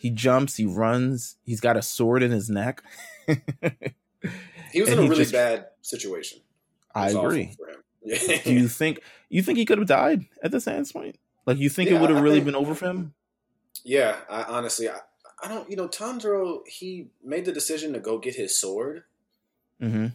He 0.00 0.08
jumps, 0.08 0.56
he 0.56 0.64
runs, 0.64 1.36
he's 1.44 1.60
got 1.60 1.76
a 1.76 1.82
sword 1.82 2.22
in 2.22 2.30
his 2.30 2.48
neck. 2.48 2.82
he 4.72 4.80
was 4.80 4.88
in 4.88 4.98
a 4.98 5.02
really 5.02 5.16
just, 5.16 5.32
bad 5.32 5.66
situation. 5.82 6.40
I 6.94 7.10
agree. 7.10 7.54
Do 8.06 8.52
you 8.52 8.66
think 8.66 9.00
you 9.28 9.42
think 9.42 9.58
he 9.58 9.66
could 9.66 9.76
have 9.76 9.86
died 9.86 10.24
at 10.42 10.52
the 10.52 10.60
Sans 10.60 10.90
point? 10.90 11.18
Like 11.44 11.58
you 11.58 11.68
think 11.68 11.90
yeah, 11.90 11.96
it 11.96 12.00
would 12.00 12.08
have 12.08 12.22
really 12.22 12.36
think, 12.36 12.46
been 12.46 12.54
over 12.54 12.74
for 12.74 12.86
him? 12.86 13.12
Yeah, 13.84 14.16
I 14.30 14.44
honestly 14.44 14.88
I, 14.88 15.00
I 15.42 15.48
don't 15.48 15.68
you 15.68 15.76
know, 15.76 15.86
Tanjiro 15.86 16.66
he 16.66 17.10
made 17.22 17.44
the 17.44 17.52
decision 17.52 17.92
to 17.92 18.00
go 18.00 18.16
get 18.16 18.36
his 18.36 18.58
sword. 18.58 19.04
Mm-hmm. 19.82 20.06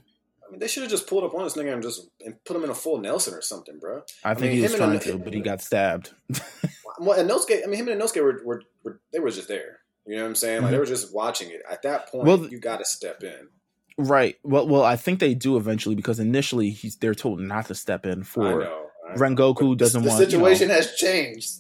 I 0.48 0.52
mean, 0.52 0.60
they 0.60 0.68
should 0.68 0.84
have 0.84 0.92
just 0.92 1.08
pulled 1.08 1.24
up 1.24 1.34
on 1.34 1.44
this 1.44 1.56
nigga 1.56 1.74
and 1.74 1.82
just 1.82 2.08
and 2.24 2.36
put 2.44 2.56
him 2.56 2.64
in 2.64 2.70
a 2.70 2.76
full 2.76 2.98
Nelson 3.00 3.34
or 3.34 3.42
something, 3.42 3.80
bro. 3.80 4.04
I, 4.24 4.32
I 4.32 4.34
think 4.34 4.52
mean, 4.52 4.58
he 4.58 4.62
was 4.62 4.76
trying 4.76 5.00
to, 5.00 5.18
but 5.18 5.34
he 5.34 5.42
got 5.42 5.62
stabbed. 5.62 6.14
well, 7.00 7.20
and 7.20 7.30
Inosuke, 7.30 7.64
I 7.64 7.68
mean, 7.68 7.80
him 7.80 7.88
and 7.88 8.00
Inosuke 8.00 8.22
were, 8.22 8.42
were, 8.46 8.62
were 8.84 9.02
they 9.12 9.20
were 9.20 9.32
just 9.32 9.48
there. 9.48 9.80
You 10.06 10.18
know 10.18 10.22
what 10.22 10.30
I'm 10.30 10.36
saying? 10.36 10.58
Like 10.58 10.66
mm-hmm. 10.66 10.74
they 10.74 10.80
were 10.80 10.86
just 10.86 11.14
watching 11.14 11.50
it. 11.50 11.62
At 11.70 11.82
that 11.82 12.10
point, 12.10 12.26
well, 12.26 12.48
you 12.48 12.60
got 12.60 12.78
to 12.78 12.86
step 12.86 13.24
in. 13.24 13.50
Right. 13.98 14.36
Well, 14.44 14.68
well, 14.68 14.84
I 14.84 14.98
think 14.98 15.20
they 15.20 15.34
do 15.34 15.58
eventually 15.58 15.96
because 15.96 16.20
initially 16.20 16.70
he's 16.70 16.98
they're 16.98 17.16
told 17.16 17.40
not 17.40 17.68
to 17.68 17.76
step 17.76 18.06
in 18.06 18.24
for 18.24 18.64
know, 18.64 18.86
Rengoku 19.16 19.70
but 19.70 19.80
doesn't 19.80 20.04
the, 20.04 20.10
want. 20.10 20.20
The 20.20 20.26
situation 20.26 20.64
you 20.64 20.68
know, 20.70 20.76
has 20.76 20.96
changed. 20.96 21.52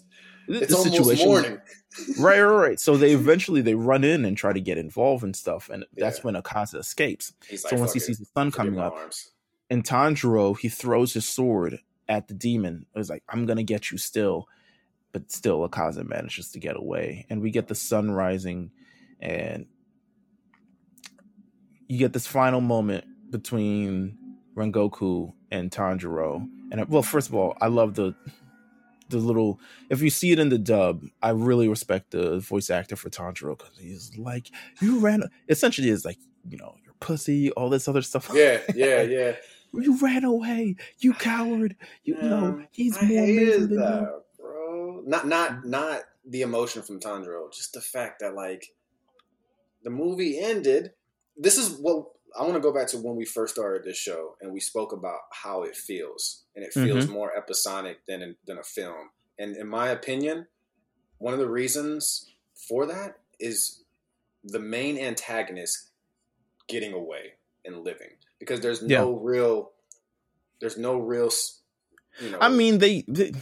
It's 0.47 0.67
the 0.67 0.77
almost 0.77 0.95
situation, 0.95 1.25
morning. 1.25 1.61
Right, 2.19 2.41
right, 2.41 2.55
right. 2.55 2.79
So 2.79 2.97
they 2.97 3.11
eventually 3.13 3.61
they 3.61 3.75
run 3.75 4.03
in 4.03 4.25
and 4.25 4.37
try 4.37 4.53
to 4.53 4.61
get 4.61 4.77
involved 4.77 5.23
and 5.23 5.35
stuff, 5.35 5.69
and 5.69 5.85
that's 5.93 6.23
when 6.23 6.35
Akaza 6.35 6.79
escapes. 6.79 7.33
Like, 7.49 7.59
so 7.59 7.75
once 7.77 7.93
he 7.93 7.99
sees 7.99 8.19
the 8.19 8.25
sun 8.25 8.51
coming 8.51 8.79
up, 8.79 8.93
arms. 8.93 9.31
and 9.69 9.83
Tanjiro 9.83 10.57
he 10.57 10.69
throws 10.69 11.13
his 11.13 11.27
sword 11.27 11.79
at 12.07 12.27
the 12.27 12.33
demon. 12.33 12.85
Was 12.95 13.09
like, 13.09 13.23
"I'm 13.29 13.45
gonna 13.45 13.63
get 13.63 13.91
you 13.91 13.97
still." 13.97 14.47
but 15.15 15.31
still 15.31 15.65
Akaza 15.65 16.05
manages 16.05 16.51
to 16.51 16.59
get 16.59 16.75
away. 16.75 17.25
And 17.29 17.41
we 17.41 17.49
get 17.49 17.69
the 17.69 17.73
sun 17.73 18.11
rising 18.11 18.71
and 19.21 19.65
you 21.87 21.97
get 21.97 22.11
this 22.11 22.27
final 22.27 22.59
moment 22.59 23.05
between 23.29 24.17
Rengoku 24.57 25.31
and 25.49 25.71
Tanjiro. 25.71 26.45
And 26.69 26.89
well, 26.89 27.01
first 27.01 27.29
of 27.29 27.35
all, 27.35 27.55
I 27.61 27.67
love 27.67 27.93
the 27.95 28.13
the 29.09 29.17
little 29.17 29.59
if 29.89 30.01
you 30.01 30.09
see 30.09 30.31
it 30.31 30.39
in 30.39 30.49
the 30.49 30.57
dub, 30.57 31.03
I 31.21 31.29
really 31.31 31.67
respect 31.67 32.11
the 32.11 32.39
voice 32.39 32.69
actor 32.69 32.95
for 32.95 33.09
Tanjiro 33.09 33.57
because 33.57 33.77
he's 33.77 34.17
like, 34.17 34.49
you 34.81 34.99
ran 34.99 35.23
essentially 35.49 35.89
is 35.89 36.05
like, 36.05 36.17
you 36.49 36.57
know, 36.57 36.75
your 36.83 36.93
pussy, 36.99 37.51
all 37.51 37.69
this 37.69 37.87
other 37.87 38.01
stuff. 38.01 38.29
Yeah, 38.33 38.59
yeah, 38.73 39.01
yeah. 39.03 39.35
you 39.73 39.97
ran 39.97 40.23
away, 40.23 40.75
you 40.99 41.13
coward. 41.13 41.75
You, 42.03 42.15
you 42.15 42.29
know, 42.29 42.65
he's 42.71 42.97
I 42.97 43.05
more 43.05 43.23
amazing 43.23 43.67
than 43.69 43.79
that. 43.79 44.21
you 44.39 45.03
not 45.05 45.27
not 45.27 45.65
not 45.65 46.01
the 46.27 46.41
emotion 46.41 46.81
from 46.81 46.99
Tanjiro, 46.99 47.53
just 47.53 47.73
the 47.73 47.81
fact 47.81 48.19
that 48.21 48.35
like 48.35 48.73
the 49.83 49.89
movie 49.89 50.39
ended. 50.39 50.91
This 51.37 51.57
is 51.57 51.77
what 51.79 52.07
I 52.37 52.43
want 52.43 52.55
to 52.55 52.59
go 52.59 52.73
back 52.73 52.87
to 52.89 52.97
when 52.97 53.15
we 53.15 53.25
first 53.25 53.55
started 53.55 53.83
this 53.83 53.97
show, 53.97 54.35
and 54.41 54.51
we 54.51 54.59
spoke 54.59 54.91
about 54.91 55.19
how 55.31 55.63
it 55.63 55.75
feels, 55.75 56.43
and 56.55 56.65
it 56.65 56.73
feels 56.73 57.05
mm-hmm. 57.05 57.13
more 57.13 57.35
episodic 57.35 58.05
than 58.07 58.35
than 58.45 58.57
a 58.57 58.63
film. 58.63 59.09
And 59.37 59.55
in 59.55 59.67
my 59.67 59.89
opinion, 59.89 60.47
one 61.17 61.33
of 61.33 61.39
the 61.39 61.49
reasons 61.49 62.29
for 62.53 62.85
that 62.85 63.19
is 63.39 63.83
the 64.43 64.59
main 64.59 64.97
antagonist 64.97 65.89
getting 66.67 66.93
away 66.93 67.33
and 67.65 67.83
living 67.83 68.11
because 68.39 68.61
there's 68.61 68.81
no 68.81 69.11
yeah. 69.11 69.19
real 69.21 69.71
there's 70.59 70.77
no 70.77 70.97
real 70.97 71.29
you 72.21 72.29
know, 72.29 72.37
I 72.39 72.47
mean, 72.47 72.77
they, 72.77 73.03
they, 73.09 73.33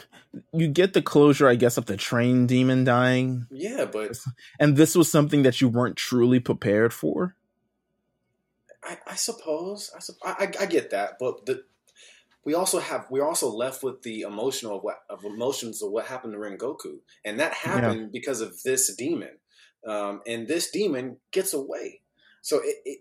you 0.51 0.67
get 0.67 0.93
the 0.93 1.01
closure, 1.03 1.47
I 1.47 1.53
guess, 1.53 1.77
of 1.77 1.85
the 1.85 1.95
train 1.95 2.47
demon 2.47 2.83
dying. 2.83 3.45
Yeah, 3.51 3.85
but 3.85 4.17
and 4.59 4.75
this 4.75 4.95
was 4.95 5.11
something 5.11 5.43
that 5.43 5.61
you 5.61 5.69
weren't 5.69 5.95
truly 5.95 6.39
prepared 6.39 6.91
for. 6.91 7.35
I, 8.85 8.97
I 9.07 9.15
suppose. 9.15 9.91
I, 10.23 10.31
I, 10.31 10.51
I 10.61 10.65
get 10.65 10.91
that, 10.91 11.13
but 11.19 11.45
the 11.45 11.63
we 12.45 12.53
also 12.53 12.79
have 12.79 13.05
we're 13.09 13.25
also 13.25 13.49
left 13.49 13.83
with 13.83 14.01
the 14.03 14.21
emotional 14.21 14.77
of, 14.77 14.83
what, 14.83 14.97
of 15.09 15.23
emotions 15.23 15.81
of 15.81 15.91
what 15.91 16.05
happened 16.07 16.33
to 16.33 16.39
Rengoku, 16.39 16.99
and 17.23 17.39
that 17.39 17.53
happened 17.53 18.01
yeah. 18.01 18.07
because 18.11 18.41
of 18.41 18.61
this 18.63 18.93
demon, 18.95 19.37
um, 19.87 20.21
and 20.27 20.47
this 20.47 20.69
demon 20.71 21.17
gets 21.31 21.53
away. 21.53 22.01
So 22.41 22.57
it, 22.57 22.75
it, 22.85 22.99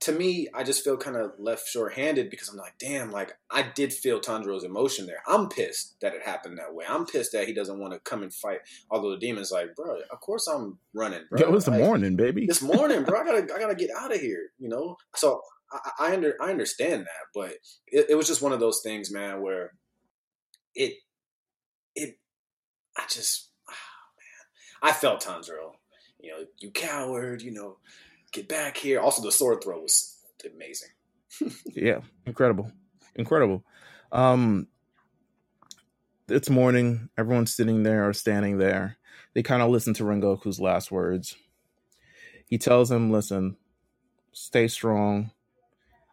to 0.00 0.12
me, 0.12 0.48
I 0.54 0.62
just 0.62 0.82
feel 0.82 0.96
kind 0.96 1.16
of 1.16 1.32
left 1.38 1.68
short-handed 1.68 2.30
because 2.30 2.48
I'm 2.48 2.56
like, 2.56 2.72
damn, 2.78 3.10
like 3.10 3.32
I 3.50 3.62
did 3.62 3.92
feel 3.92 4.18
Tanjiro's 4.18 4.64
emotion 4.64 5.06
there. 5.06 5.22
I'm 5.26 5.48
pissed 5.48 5.96
that 6.00 6.14
it 6.14 6.22
happened 6.22 6.58
that 6.58 6.74
way. 6.74 6.86
I'm 6.88 7.04
pissed 7.04 7.32
that 7.32 7.46
he 7.46 7.52
doesn't 7.52 7.78
want 7.78 7.92
to 7.92 8.00
come 8.00 8.22
and 8.22 8.32
fight. 8.32 8.60
Although 8.90 9.10
the 9.10 9.18
demon's 9.18 9.50
like, 9.50 9.76
bro, 9.76 9.98
of 10.10 10.20
course 10.20 10.46
I'm 10.46 10.78
running, 10.94 11.24
bro. 11.30 11.40
it 11.40 11.50
was 11.50 11.68
like, 11.68 11.78
the 11.78 11.84
morning, 11.84 12.16
baby. 12.16 12.46
This 12.46 12.62
morning, 12.62 13.04
bro. 13.04 13.20
I 13.20 13.24
gotta, 13.24 13.54
I 13.54 13.58
gotta 13.58 13.74
get 13.74 13.90
out 13.96 14.14
of 14.14 14.20
here. 14.20 14.50
You 14.58 14.70
know. 14.70 14.96
So 15.16 15.42
I, 15.70 15.90
I 15.98 16.12
under, 16.14 16.34
I 16.40 16.50
understand 16.50 17.02
that, 17.02 17.26
but 17.34 17.52
it, 17.86 18.06
it 18.08 18.14
was 18.14 18.26
just 18.26 18.42
one 18.42 18.52
of 18.52 18.60
those 18.60 18.80
things, 18.82 19.12
man, 19.12 19.42
where 19.42 19.72
it, 20.74 20.94
it, 21.94 22.18
I 22.96 23.02
just, 23.08 23.50
oh, 23.68 23.72
man, 23.72 24.90
I 24.90 24.94
felt 24.94 25.22
Tanjiro. 25.22 25.72
You 26.18 26.30
know, 26.30 26.44
you 26.58 26.70
coward. 26.70 27.42
You 27.42 27.52
know 27.52 27.76
get 28.32 28.48
back 28.48 28.76
here. 28.76 29.00
Also, 29.00 29.22
the 29.22 29.32
sword 29.32 29.62
throw 29.62 29.80
was 29.80 30.18
amazing. 30.54 30.88
yeah, 31.74 32.00
incredible, 32.26 32.70
incredible. 33.14 33.64
Um, 34.12 34.66
it's 36.28 36.50
morning. 36.50 37.08
Everyone's 37.18 37.54
sitting 37.54 37.82
there 37.82 38.08
or 38.08 38.12
standing 38.12 38.58
there. 38.58 38.96
They 39.34 39.42
kind 39.42 39.62
of 39.62 39.70
listen 39.70 39.94
to 39.94 40.04
Rengoku's 40.04 40.60
last 40.60 40.90
words. 40.90 41.36
He 42.46 42.58
tells 42.58 42.90
him, 42.90 43.10
"Listen, 43.10 43.56
stay 44.32 44.68
strong. 44.68 45.30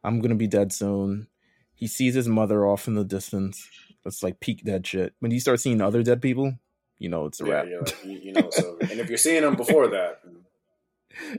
I'm 0.03 0.21
gonna 0.21 0.35
be 0.35 0.47
dead 0.47 0.71
soon." 0.71 1.27
He 1.73 1.87
sees 1.87 2.15
his 2.15 2.27
mother 2.27 2.65
off 2.65 2.87
in 2.87 2.95
the 2.95 3.03
distance. 3.03 3.69
That's 4.03 4.23
like 4.23 4.39
peak 4.39 4.63
dead 4.63 4.85
shit. 4.85 5.13
When 5.19 5.31
you 5.31 5.39
start 5.39 5.59
seeing 5.59 5.81
other 5.81 6.01
dead 6.01 6.21
people, 6.21 6.55
you 6.97 7.09
know 7.09 7.25
it's 7.25 7.41
a 7.41 7.45
yeah, 7.45 7.51
wrap. 7.51 7.65
Yeah, 7.67 7.93
you, 8.03 8.19
you 8.19 8.33
know 8.33 8.47
it's 8.47 8.59
over. 8.59 8.79
and 8.81 8.99
if 8.99 9.09
you're 9.09 9.17
seeing 9.17 9.43
them 9.43 9.55
before 9.55 9.87
that, 9.89 10.21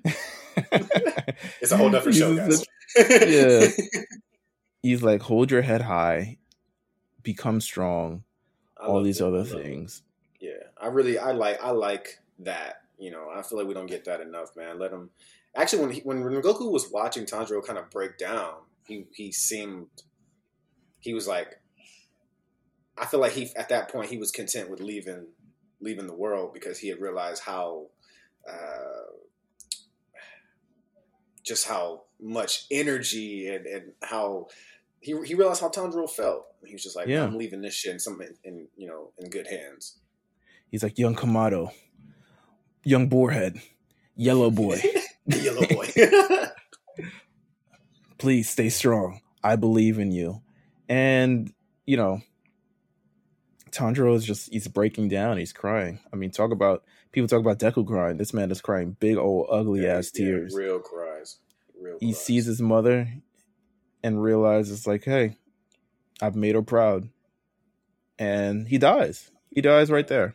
it's 1.61 1.73
a 1.73 1.77
whole 1.77 1.91
different 1.91 2.17
show, 2.17 2.37
guys. 2.37 2.65
yeah. 2.97 3.67
He's 4.83 5.03
like, 5.03 5.23
hold 5.23 5.51
your 5.51 5.63
head 5.63 5.83
high, 5.83 6.39
become 7.23 7.61
strong, 7.61 8.25
all 8.81 9.03
these 9.03 9.21
other 9.21 9.45
things. 9.45 10.03
Yeah, 10.41 10.53
I 10.81 10.87
really, 10.87 11.19
I 11.19 11.33
like, 11.33 11.63
I 11.63 11.71
like 11.71 12.21
that. 12.41 12.83
You 12.99 13.11
know, 13.11 13.29
I 13.35 13.43
feel 13.43 13.59
like 13.59 13.67
we 13.67 13.75
don't 13.75 13.87
get 13.87 14.05
that 14.05 14.21
enough, 14.21 14.57
man. 14.57 14.79
Let 14.79 14.93
him. 14.93 15.11
Actually, 15.57 15.83
when 15.83 15.91
he, 15.91 16.01
when 16.03 16.23
Goku 16.23 16.71
was 16.71 16.91
watching 16.91 17.27
Tanjiro 17.27 17.65
kind 17.65 17.79
of 17.79 17.91
break 17.91 18.19
down, 18.19 18.55
he 18.85 19.07
he 19.13 19.33
seemed, 19.33 19.89
he 21.01 21.13
was 21.13 21.27
like, 21.27 21.61
I 22.97 23.07
feel 23.07 23.21
like 23.21 23.33
he 23.33 23.51
at 23.57 23.69
that 23.69 23.91
point 23.91 24.11
he 24.11 24.19
was 24.19 24.31
content 24.31 24.71
with 24.71 24.81
leaving 24.81 25.27
leaving 25.81 26.07
the 26.07 26.15
world 26.15 26.53
because 26.53 26.79
he 26.79 26.89
had 26.89 27.01
realized 27.01 27.43
how 27.43 27.87
uh, 28.49 29.13
just 31.49 31.67
how 31.67 32.03
much 32.21 32.67
energy 32.71 33.49
and, 33.49 33.67
and 33.67 33.93
how 34.03 34.49
he, 35.01 35.17
he 35.25 35.35
realized 35.35 35.61
how 35.61 35.69
Tanjiro 35.69 36.09
felt. 36.09 36.47
He 36.65 36.75
was 36.75 36.83
just 36.83 36.97
like, 36.97 37.09
yeah. 37.09 37.25
I'm 37.25 37.39
leaving 37.39 37.63
this 37.63 37.75
shit 37.75 37.93
in 37.93 37.99
some 37.99 38.21
in, 38.21 38.35
in 38.45 38.69
you 38.77 38.89
know 38.89 39.11
in 39.19 39.31
good 39.31 39.47
hands. 39.47 39.99
He's 40.71 40.83
like, 40.83 40.99
young 40.99 41.15
Kamado, 41.15 41.73
young 42.85 43.09
boarhead, 43.09 43.61
yellow 44.17 44.51
boy, 44.51 44.83
yellow 45.27 45.67
boy. 45.67 45.89
please 48.19 48.51
stay 48.51 48.69
strong. 48.69 49.21
I 49.43 49.57
believe 49.57 49.99
in 49.99 50.11
you. 50.11 50.43
And, 50.89 51.53
you 51.87 51.97
know, 51.97 52.21
Tanjiro 53.71 54.15
is 54.15 54.25
just 54.25 54.51
he's 54.53 54.69
breaking 54.69 55.09
down, 55.09 55.39
he's 55.39 55.53
crying. 55.53 56.01
I 56.13 56.17
mean, 56.17 56.31
talk 56.31 56.51
about 56.51 56.85
people 57.13 57.29
talk 57.29 57.41
about 57.41 57.59
Deku 57.59 57.87
crying. 57.87 58.17
This 58.17 58.33
man 58.35 58.51
is 58.51 58.61
crying 58.61 58.97
big 59.01 59.17
old 59.17 59.47
ugly 59.51 59.83
Yeah, 59.85 59.97
ass 59.99 60.11
yeah, 60.15 60.25
tears. 60.27 60.55
real 60.55 60.79
cries. 60.81 61.39
Real 61.81 61.97
he 62.01 62.09
cries. 62.13 62.21
sees 62.25 62.47
his 62.47 62.61
mother 62.61 63.09
and 64.03 64.23
realizes 64.23 64.87
like, 64.87 65.05
hey, 65.05 65.37
I've 66.21 66.37
made 66.37 66.55
her 66.55 66.63
proud. 66.63 67.09
And 68.19 68.67
he 68.69 68.79
dies. 68.79 69.31
He 69.55 69.61
dies 69.61 69.91
right 69.91 70.07
there. 70.09 70.35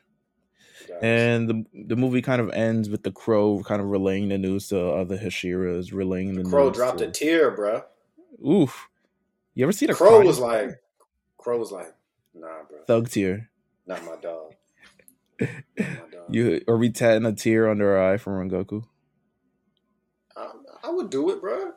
Dies. 0.87 0.97
And 1.01 1.49
the 1.49 1.65
the 1.87 1.95
movie 1.95 2.21
kind 2.21 2.41
of 2.41 2.49
ends 2.51 2.89
with 2.89 3.03
the 3.03 3.11
crow 3.11 3.61
kind 3.65 3.81
of 3.81 3.87
relaying 3.87 4.29
the 4.29 4.37
news 4.37 4.69
to 4.69 4.79
other 4.91 5.17
Hashiras, 5.17 5.93
relaying 5.93 6.33
the, 6.35 6.43
Crow 6.43 6.67
news 6.67 6.75
dropped 6.77 6.99
to- 6.99 7.07
a 7.07 7.11
tear, 7.11 7.55
bruh. 7.55 7.83
Oof. 8.45 8.89
You 9.53 9.63
ever 9.65 9.71
seen 9.71 9.89
a 9.89 9.93
Crow 9.93 10.09
crying 10.11 10.27
was 10.27 10.39
like, 10.39 10.81
Crow 11.37 11.57
was 11.57 11.71
like, 11.71 11.93
nah, 12.33 12.63
bro, 12.69 12.79
thug 12.87 13.09
tear? 13.09 13.49
not 13.85 14.03
my 14.05 14.15
dog. 14.21 14.53
Not 15.39 15.49
my 15.77 15.85
dog. 16.11 16.12
You 16.33 16.61
are 16.67 16.77
we 16.77 16.89
tatting 16.89 17.25
a 17.25 17.31
tear 17.33 17.69
under 17.69 17.95
our 17.97 18.13
eye 18.13 18.17
from 18.17 18.33
Rengoku? 18.33 18.83
I, 20.35 20.51
I 20.83 20.89
would 20.89 21.09
do 21.11 21.29
it, 21.29 21.39
bro. 21.41 21.73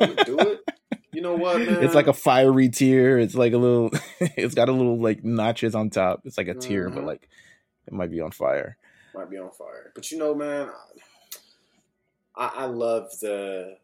I 0.00 0.04
would 0.04 0.24
do 0.24 0.38
it. 0.40 0.60
You 1.12 1.22
know 1.22 1.34
what, 1.34 1.66
man? 1.66 1.82
It's 1.82 1.92
like 1.96 2.06
a 2.06 2.12
fiery 2.12 2.68
tear. 2.68 3.18
It's 3.18 3.34
like 3.34 3.52
a 3.52 3.58
little. 3.58 3.90
it's 4.20 4.54
got 4.54 4.68
a 4.68 4.72
little 4.72 4.96
like 5.00 5.24
notches 5.24 5.74
on 5.74 5.90
top. 5.90 6.20
It's 6.24 6.38
like 6.38 6.46
a 6.46 6.54
tear, 6.54 6.88
but 6.88 7.02
Mhm. 7.02 7.06
like 7.06 7.28
it 7.88 7.92
might 7.92 8.12
be 8.12 8.20
on 8.20 8.30
fire. 8.30 8.76
might 9.12 9.28
be 9.28 9.36
on 9.36 9.50
fire. 9.50 9.90
But 9.92 10.12
you 10.12 10.18
know, 10.18 10.36
man, 10.36 10.70
I, 12.36 12.52
I 12.58 12.64
love 12.66 13.10
the. 13.20 13.76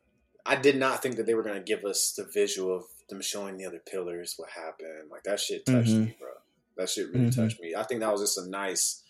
I 0.47 0.55
did 0.55 0.77
not 0.77 1.03
think 1.03 1.17
that 1.17 1.27
they 1.27 1.35
were 1.35 1.43
going 1.43 1.57
to 1.59 1.65
give 1.65 1.85
us 1.85 2.13
the 2.13 2.23
visual 2.23 2.77
of 2.77 2.85
them 3.09 3.21
showing 3.21 3.57
the 3.57 3.67
other 3.67 3.83
pillars, 3.85 4.35
what 4.37 4.51
happened. 4.51 5.11
Like 5.11 5.25
that 5.25 5.41
shit 5.41 5.67
touched 5.67 5.91
Mhm. 5.91 6.05
me, 6.07 6.17
bro. 6.21 6.29
That 6.77 6.89
shit 6.89 7.09
really 7.13 7.27
Mhm. 7.27 7.35
touched 7.35 7.61
me. 7.61 7.75
I 7.75 7.83
think 7.83 8.01
that 8.03 8.13
was 8.13 8.21
just 8.21 8.39
a 8.39 8.49
nice, 8.49 9.03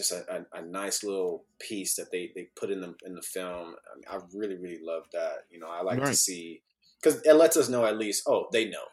just 0.00 0.12
a, 0.12 0.24
a, 0.54 0.60
a 0.60 0.62
nice 0.62 1.04
little 1.04 1.44
piece 1.58 1.96
that 1.96 2.10
they, 2.10 2.32
they 2.34 2.48
put 2.56 2.70
in 2.70 2.80
the 2.80 2.94
in 3.04 3.14
the 3.14 3.22
film. 3.22 3.74
I, 3.92 3.96
mean, 3.96 4.04
I 4.10 4.18
really 4.34 4.56
really 4.56 4.80
love 4.82 5.04
that. 5.12 5.44
You 5.50 5.60
know, 5.60 5.68
I 5.68 5.82
like 5.82 6.02
to 6.04 6.14
see 6.14 6.62
because 7.00 7.20
it 7.22 7.34
lets 7.34 7.56
us 7.56 7.68
know 7.68 7.84
at 7.84 7.98
least. 7.98 8.24
Oh, 8.26 8.46
they 8.52 8.66
know. 8.66 8.84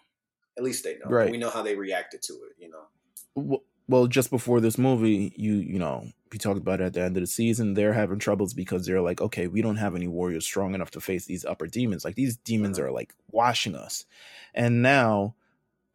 At 0.57 0.63
least 0.63 0.83
they 0.83 0.97
know. 0.97 1.09
Right. 1.09 1.31
We 1.31 1.37
know 1.37 1.49
how 1.49 1.61
they 1.63 1.75
reacted 1.75 2.21
to 2.23 2.33
it. 2.33 2.55
You 2.59 2.71
know. 2.71 3.61
Well, 3.87 4.07
just 4.07 4.29
before 4.29 4.59
this 4.59 4.77
movie, 4.77 5.33
you 5.37 5.53
you 5.55 5.79
know 5.79 6.11
we 6.31 6.37
talked 6.37 6.59
about 6.59 6.81
it 6.81 6.85
at 6.85 6.93
the 6.93 7.03
end 7.03 7.15
of 7.15 7.23
the 7.23 7.27
season. 7.27 7.73
They're 7.73 7.93
having 7.93 8.19
troubles 8.19 8.53
because 8.53 8.85
they're 8.85 9.01
like, 9.01 9.21
okay, 9.21 9.47
we 9.47 9.61
don't 9.61 9.77
have 9.77 9.95
any 9.95 10.07
warriors 10.07 10.45
strong 10.45 10.75
enough 10.75 10.91
to 10.91 10.99
face 10.99 11.25
these 11.25 11.45
upper 11.45 11.67
demons. 11.67 12.03
Like 12.03 12.15
these 12.15 12.35
demons 12.37 12.77
Mhm. 12.77 12.83
are 12.83 12.91
like 12.91 13.13
washing 13.31 13.75
us, 13.75 14.05
and 14.53 14.81
now 14.81 15.35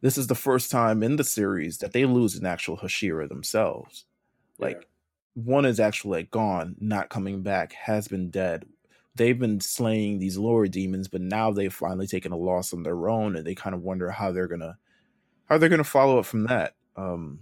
this 0.01 0.17
is 0.17 0.27
the 0.27 0.35
first 0.35 0.71
time 0.71 1.03
in 1.03 1.17
the 1.17 1.25
series 1.25 1.79
that 1.79 1.93
they 1.93 2.07
lose 2.07 2.35
an 2.35 2.47
actual 2.47 2.79
Hashira 2.79 3.29
themselves. 3.29 4.07
Like 4.59 4.89
one 5.35 5.65
is 5.65 5.81
actually 5.81 6.21
like 6.21 6.31
gone, 6.31 6.77
not 6.81 7.09
coming 7.09 7.43
back, 7.43 7.73
has 7.73 8.09
been 8.09 8.31
dead. 8.31 8.67
They've 9.15 9.39
been 9.39 9.61
slaying 9.61 10.19
these 10.19 10.39
lower 10.39 10.67
demons, 10.67 11.09
but 11.09 11.21
now 11.21 11.51
they've 11.51 11.73
finally 11.73 12.07
taken 12.07 12.33
a 12.33 12.37
loss 12.37 12.73
on 12.73 12.83
their 12.83 13.09
own, 13.09 13.37
and 13.37 13.47
they 13.47 13.55
kind 13.55 13.75
of 13.75 13.83
wonder 13.83 14.11
how 14.11 14.33
they're 14.33 14.49
gonna 14.49 14.79
how 15.47 15.59
they're 15.59 15.69
gonna 15.69 15.85
follow 15.85 16.19
up 16.19 16.27
from 16.27 16.45
that. 16.45 16.75
Um, 16.97 17.41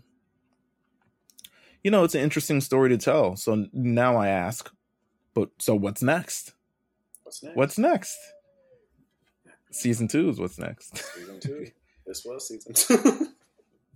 you 1.83 1.91
know, 1.91 2.05
it's 2.05 2.15
an 2.15 2.23
interesting 2.23 2.61
story 2.61 2.91
to 2.91 2.99
tell. 2.99 3.37
So 3.37 3.67
now 3.73 4.17
I 4.17 4.29
ask, 4.29 4.71
but 5.35 5.51
so 5.59 5.75
what's 5.75 6.03
next? 6.03 6.55
what's 7.31 7.43
next? 7.43 7.57
What's 7.57 7.79
next? 7.79 8.19
Season 9.71 10.09
two 10.09 10.29
is 10.29 10.41
what's 10.41 10.59
next. 10.59 10.97
season 11.15 11.41
two? 11.41 11.67
this 12.07 12.25
was 12.25 12.49
season 12.49 12.75
two. 12.75 13.29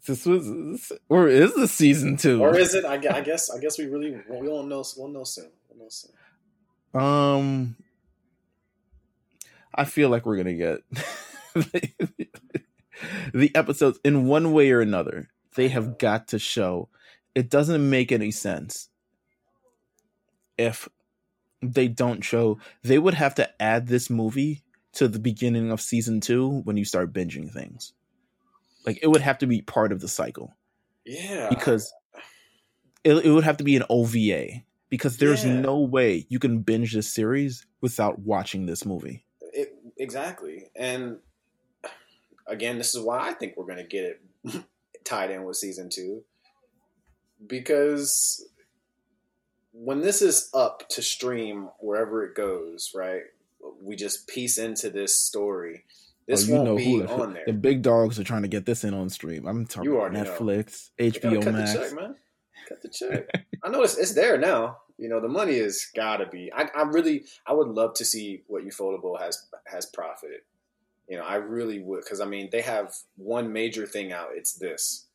This 0.07 0.27
was, 0.27 0.93
or 1.09 1.29
is 1.29 1.55
this 1.55 1.73
season 1.73 2.17
two? 2.19 2.43
or 2.43 2.57
is 2.59 2.75
it? 2.75 2.85
I, 2.85 2.95
I 2.95 3.21
guess. 3.23 3.49
I 3.51 3.59
guess 3.59 3.79
we 3.79 3.87
really 3.87 4.21
we 4.29 4.49
won't 4.49 4.69
know. 4.69 4.85
We'll 4.97 5.09
know 5.09 5.25
soon. 5.25 5.51
We'll 5.69 5.79
know 5.85 5.89
soon. 5.89 6.13
Um, 6.95 7.77
I 9.75 9.85
feel 9.85 10.11
like 10.11 10.27
we're 10.27 10.37
gonna 10.37 10.55
get 10.55 10.81
the 13.33 13.51
episodes 13.55 13.99
in 14.05 14.27
one 14.27 14.53
way 14.53 14.71
or 14.73 14.81
another. 14.81 15.31
They 15.55 15.69
have 15.69 15.99
got 15.99 16.29
to 16.29 16.39
show. 16.39 16.91
It 17.35 17.49
doesn't 17.49 17.89
make 17.89 18.13
any 18.13 18.31
sense 18.31 18.91
if 20.59 20.89
they 21.63 21.89
don't 21.89 22.23
show. 22.23 22.59
They 22.83 22.99
would 22.99 23.15
have 23.15 23.35
to 23.37 23.63
add 23.63 23.87
this 23.87 24.11
movie 24.11 24.63
to 24.93 25.09
the 25.09 25.19
beginning 25.19 25.71
of 25.71 25.81
season 25.81 26.21
two 26.21 26.61
when 26.65 26.77
you 26.77 26.85
start 26.85 27.13
binging 27.13 27.51
things. 27.51 27.93
Like 28.85 28.99
it 29.03 29.09
would 29.09 29.23
have 29.23 29.39
to 29.39 29.47
be 29.47 29.63
part 29.63 29.93
of 29.93 30.01
the 30.01 30.09
cycle 30.09 30.55
Yeah, 31.05 31.49
because 31.49 31.93
it, 33.03 33.15
it 33.25 33.31
would 33.31 33.45
have 33.45 33.57
to 33.59 33.65
be 33.65 33.77
an 33.77 33.85
OVA 33.91 34.63
because 34.91 35.17
there's 35.17 35.45
Yeah. 35.45 35.61
no 35.61 35.81
way 35.81 36.27
you 36.29 36.39
can 36.39 36.61
binge 36.61 36.93
this 36.95 37.13
series 37.13 37.67
without 37.81 38.21
watching 38.21 38.67
this 38.67 38.85
movie. 38.85 39.25
it, 39.53 39.75
exactly. 39.97 40.71
And 40.77 41.19
again, 42.47 42.79
this 42.79 42.95
is 42.95 43.01
why 43.03 43.29
I 43.29 43.33
think 43.33 43.57
we're 43.57 43.67
going 43.67 43.79
to 43.79 43.85
get 43.85 44.21
it 44.45 44.65
tied 45.05 45.31
in 45.31 45.45
with 45.45 45.57
season 45.57 45.89
two 45.91 46.25
because 47.47 48.47
when 49.73 50.01
this 50.01 50.23
is 50.23 50.51
up 50.55 50.89
to 50.91 51.03
stream 51.03 51.69
wherever 51.81 52.25
it 52.25 52.35
goes, 52.35 52.93
right? 52.95 53.23
We 53.83 53.97
just 53.97 54.29
piece 54.29 54.57
into 54.59 54.89
this 54.91 55.19
story. 55.19 55.85
This 56.27 56.45
Oh, 56.45 56.47
you 56.49 56.55
won't 56.55 56.65
know 56.69 56.77
be 56.77 56.85
who 56.85 57.03
the, 57.03 57.09
on 57.13 57.33
there. 57.35 57.43
the 57.47 57.53
big 57.53 57.83
dogs 57.83 58.19
are 58.19 58.25
trying 58.25 58.43
to 58.43 58.49
get 58.49 58.65
this 58.67 58.83
in 58.85 58.95
on 58.95 59.09
stream. 59.11 59.47
I'm 59.47 59.67
talking 59.67 59.91
You 59.91 59.99
about 59.99 60.13
know. 60.13 60.25
Netflix, 60.25 60.91
gotta 60.99 61.11
HBO 61.21 61.43
cut 61.45 61.55
Max. 61.55 61.73
the 61.73 61.79
check, 61.81 61.93
man. 61.95 62.17
Cut 62.69 62.83
the 62.83 62.89
check. 62.89 63.47
I 63.63 63.69
know 63.69 63.83
it's 63.83 63.99
it's 63.99 64.15
there 64.15 64.39
now. 64.39 64.79
You 64.97 65.09
know 65.09 65.21
the 65.21 65.29
money 65.29 65.55
is 65.55 65.91
gotta 65.95 66.27
be. 66.27 66.51
I, 66.55 66.69
I 66.75 66.83
really 66.83 67.25
I 67.47 67.53
would 67.53 67.69
love 67.69 67.95
to 67.95 68.05
see 68.05 68.43
what 68.47 68.65
Ufotable 68.65 69.21
has 69.21 69.47
has 69.67 69.87
profited. 69.87 70.41
You 71.09 71.19
know 71.19 71.25
I 71.25 71.35
really 71.37 71.81
would 71.81 72.03
because 72.05 72.21
I 72.21 72.25
mean 72.27 72.49
they 72.51 72.63
have 72.63 72.95
one 73.17 73.53
major 73.53 73.87
thing 73.87 74.13
out. 74.13 74.29
It's 74.35 74.55
this, 74.55 75.07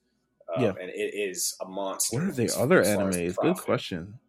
um, 0.56 0.64
Yeah. 0.64 0.70
and 0.80 0.90
it 0.92 1.16
is 1.16 1.56
a 1.60 1.66
monster. 1.68 2.18
What 2.20 2.28
are 2.28 2.32
the 2.32 2.54
other 2.56 2.84
animes? 2.84 3.36
Good 3.38 3.58
question. 3.58 4.20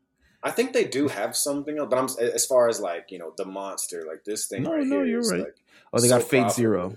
I 0.43 0.51
think 0.51 0.73
they 0.73 0.85
do 0.85 1.09
have 1.09 1.37
something 1.37 1.79
else, 1.79 1.89
but 1.91 1.99
I'm 1.99 2.29
as 2.35 2.47
far 2.47 2.69
as 2.69 2.81
like 2.81 3.11
you 3.11 3.19
know 3.19 3.33
the 3.37 3.45
monster 3.45 4.05
like 4.09 4.25
this 4.25 4.47
thing 4.47 4.63
No, 4.63 4.73
right 4.75 4.87
no, 4.87 4.97
here 4.97 5.07
you're 5.07 5.23
right. 5.29 5.41
like, 5.41 5.57
Oh, 5.93 6.01
they 6.01 6.09
so 6.09 6.19
got 6.19 6.27
Fate 6.27 6.41
profitable. 6.43 6.51
Zero. 6.55 6.97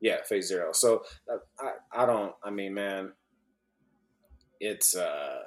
Yeah, 0.00 0.18
Fate 0.24 0.42
Zero. 0.44 0.72
So 0.72 1.02
uh, 1.32 1.38
I, 1.58 2.02
I 2.02 2.06
don't. 2.06 2.34
I 2.44 2.50
mean, 2.50 2.74
man, 2.74 3.12
it's 4.60 4.94
uh, 4.96 5.42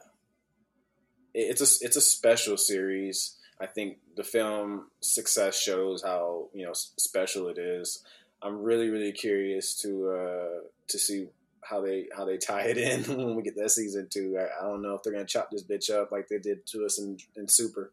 it's 1.34 1.62
a 1.62 1.86
it's 1.86 1.96
a 1.96 2.02
special 2.02 2.58
series. 2.58 3.38
I 3.60 3.68
think 3.68 3.98
the 4.16 4.24
film 4.24 4.88
success 5.02 5.60
shows 5.60 6.02
how 6.04 6.48
you 6.54 6.66
know 6.66 6.74
special 6.74 7.48
it 7.48 7.58
is. 7.58 8.04
I'm 8.42 8.64
really 8.64 8.90
really 8.90 9.12
curious 9.12 9.76
to 9.84 10.10
uh 10.10 10.60
to 10.88 11.00
see 11.00 11.28
how 11.64 11.82
they 11.82 12.08
how 12.16 12.26
they 12.26 12.38
tie 12.38 12.64
it 12.64 12.78
in 12.78 13.04
when 13.18 13.36
we 13.36 13.44
get 13.44 13.56
that 13.56 13.70
season 13.72 14.08
two. 14.10 14.38
I, 14.40 14.60
I 14.64 14.68
don't 14.68 14.82
know 14.82 14.94
if 14.96 15.04
they're 15.04 15.14
gonna 15.14 15.26
chop 15.26 15.50
this 15.52 15.64
bitch 15.64 15.90
up 15.90 16.12
like 16.12 16.28
they 16.28 16.40
did 16.40 16.66
to 16.68 16.86
us 16.86 17.00
in, 17.00 17.18
in 17.36 17.48
Super 17.48 17.92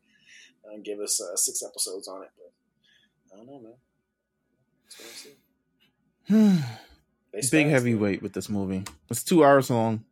and 0.72 0.84
give 0.84 0.98
us 1.00 1.20
uh, 1.20 1.36
six 1.36 1.62
episodes 1.62 2.08
on 2.08 2.22
it. 2.22 2.30
But 2.36 3.34
I 3.34 3.36
don't 3.38 3.46
know, 3.46 3.60
man. 3.60 3.72
That's 4.90 5.26
what 6.28 6.58
I 7.38 7.40
see. 7.40 7.50
They 7.50 7.62
Big 7.64 7.70
heavyweight 7.70 8.22
with 8.22 8.32
this 8.32 8.48
movie. 8.48 8.84
It's 9.10 9.22
two 9.22 9.44
hours 9.44 9.70
long. 9.70 10.04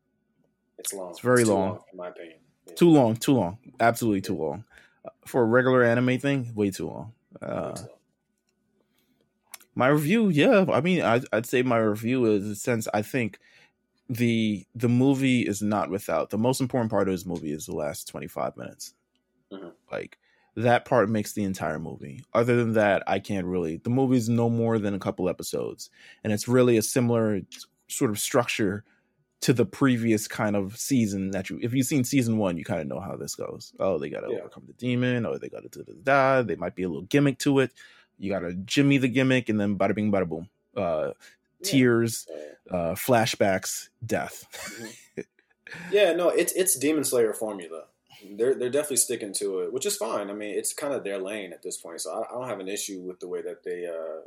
It's 0.78 0.92
long. 0.92 1.10
It's 1.10 1.20
very 1.20 1.44
too 1.44 1.54
long. 1.54 1.80
in 1.90 1.96
my 1.96 2.08
opinion. 2.08 2.38
Yeah. 2.66 2.74
Too 2.74 2.90
long. 2.90 3.16
Too 3.16 3.32
long. 3.34 3.58
Absolutely 3.80 4.20
too 4.20 4.36
long. 4.36 4.64
Uh, 5.04 5.10
For 5.24 5.42
a 5.42 5.44
regular 5.46 5.82
anime 5.82 6.18
thing, 6.18 6.52
way 6.54 6.70
too 6.70 6.86
long. 6.88 7.12
Way 7.40 7.48
Uh, 7.48 7.72
too 7.72 7.82
long. 7.82 7.95
My 9.76 9.88
review, 9.88 10.28
yeah. 10.30 10.66
I 10.72 10.80
mean, 10.80 11.02
I, 11.02 11.22
I'd 11.32 11.46
say 11.46 11.62
my 11.62 11.78
review 11.78 12.26
is 12.26 12.62
since 12.62 12.88
I 12.94 13.02
think 13.02 13.38
the 14.08 14.66
the 14.74 14.88
movie 14.88 15.42
is 15.46 15.62
not 15.62 15.90
without 15.90 16.30
the 16.30 16.38
most 16.38 16.60
important 16.60 16.90
part 16.90 17.08
of 17.08 17.14
this 17.14 17.26
movie 17.26 17.52
is 17.52 17.66
the 17.66 17.74
last 17.76 18.08
25 18.08 18.56
minutes 18.56 18.94
Mhm. 19.52 19.72
like 19.92 20.18
that 20.56 20.84
part 20.84 21.08
makes 21.10 21.32
the 21.34 21.44
entire 21.44 21.78
movie 21.78 22.22
other 22.34 22.56
than 22.56 22.74
that 22.74 23.02
i 23.06 23.18
can't 23.18 23.46
really 23.46 23.78
the 23.78 23.90
movie's 23.90 24.28
no 24.28 24.50
more 24.50 24.78
than 24.78 24.94
a 24.94 24.98
couple 24.98 25.28
episodes 25.28 25.90
and 26.24 26.32
it's 26.32 26.48
really 26.48 26.76
a 26.76 26.82
similar 26.82 27.40
sort 27.88 28.10
of 28.10 28.18
structure 28.18 28.84
to 29.40 29.52
the 29.52 29.66
previous 29.66 30.26
kind 30.28 30.56
of 30.56 30.76
season 30.78 31.30
that 31.32 31.50
you 31.50 31.58
if 31.62 31.74
you've 31.74 31.86
seen 31.86 32.04
season 32.04 32.38
one 32.38 32.56
you 32.56 32.64
kind 32.64 32.80
of 32.80 32.86
know 32.88 33.00
how 33.00 33.16
this 33.16 33.34
goes 33.34 33.72
oh 33.80 33.98
they 33.98 34.08
gotta 34.10 34.28
Yeah. 34.30 34.38
overcome 34.40 34.64
the 34.66 34.72
demon 34.74 35.26
oh 35.26 35.38
they 35.38 35.48
gotta 35.48 35.68
do 35.68 35.82
this 35.84 35.96
da 35.96 36.42
they 36.42 36.56
might 36.56 36.74
be 36.74 36.82
a 36.84 36.88
little 36.88 37.04
gimmick 37.04 37.38
to 37.40 37.60
it 37.60 37.72
you 38.18 38.30
gotta 38.30 38.54
jimmy 38.64 38.98
the 38.98 39.08
gimmick 39.08 39.48
and 39.48 39.60
then 39.60 39.76
bada 39.78 39.94
bing 39.94 40.10
bada 40.12 40.28
boom 40.28 40.48
uh 40.76 41.12
Yeah. 41.60 41.70
tears 41.70 42.26
uh 42.70 42.94
flashbacks 42.94 43.88
death 44.04 44.44
Yeah, 45.90 46.12
no, 46.12 46.28
it's 46.28 46.52
it's 46.52 46.78
Demon 46.78 47.02
Slayer 47.04 47.32
formula. 47.34 47.84
they're 48.36 48.54
they're 48.54 48.70
definitely 48.70 48.98
sticking 48.98 49.32
to 49.34 49.60
it, 49.60 49.72
which 49.72 49.84
is 49.84 49.96
fine. 49.96 50.30
I 50.30 50.32
mean, 50.32 50.56
it's 50.56 50.72
kind 50.72 50.94
of 50.94 51.02
their 51.02 51.18
lane 51.18 51.52
at 51.52 51.62
this 51.62 51.76
point, 51.76 52.00
so 52.00 52.12
I, 52.12 52.28
I 52.28 52.32
don't 52.38 52.48
have 52.48 52.60
an 52.60 52.68
issue 52.68 53.00
with 53.00 53.18
the 53.20 53.26
way 53.28 53.42
that 53.42 53.64
they 53.64 53.84
uh, 53.86 54.20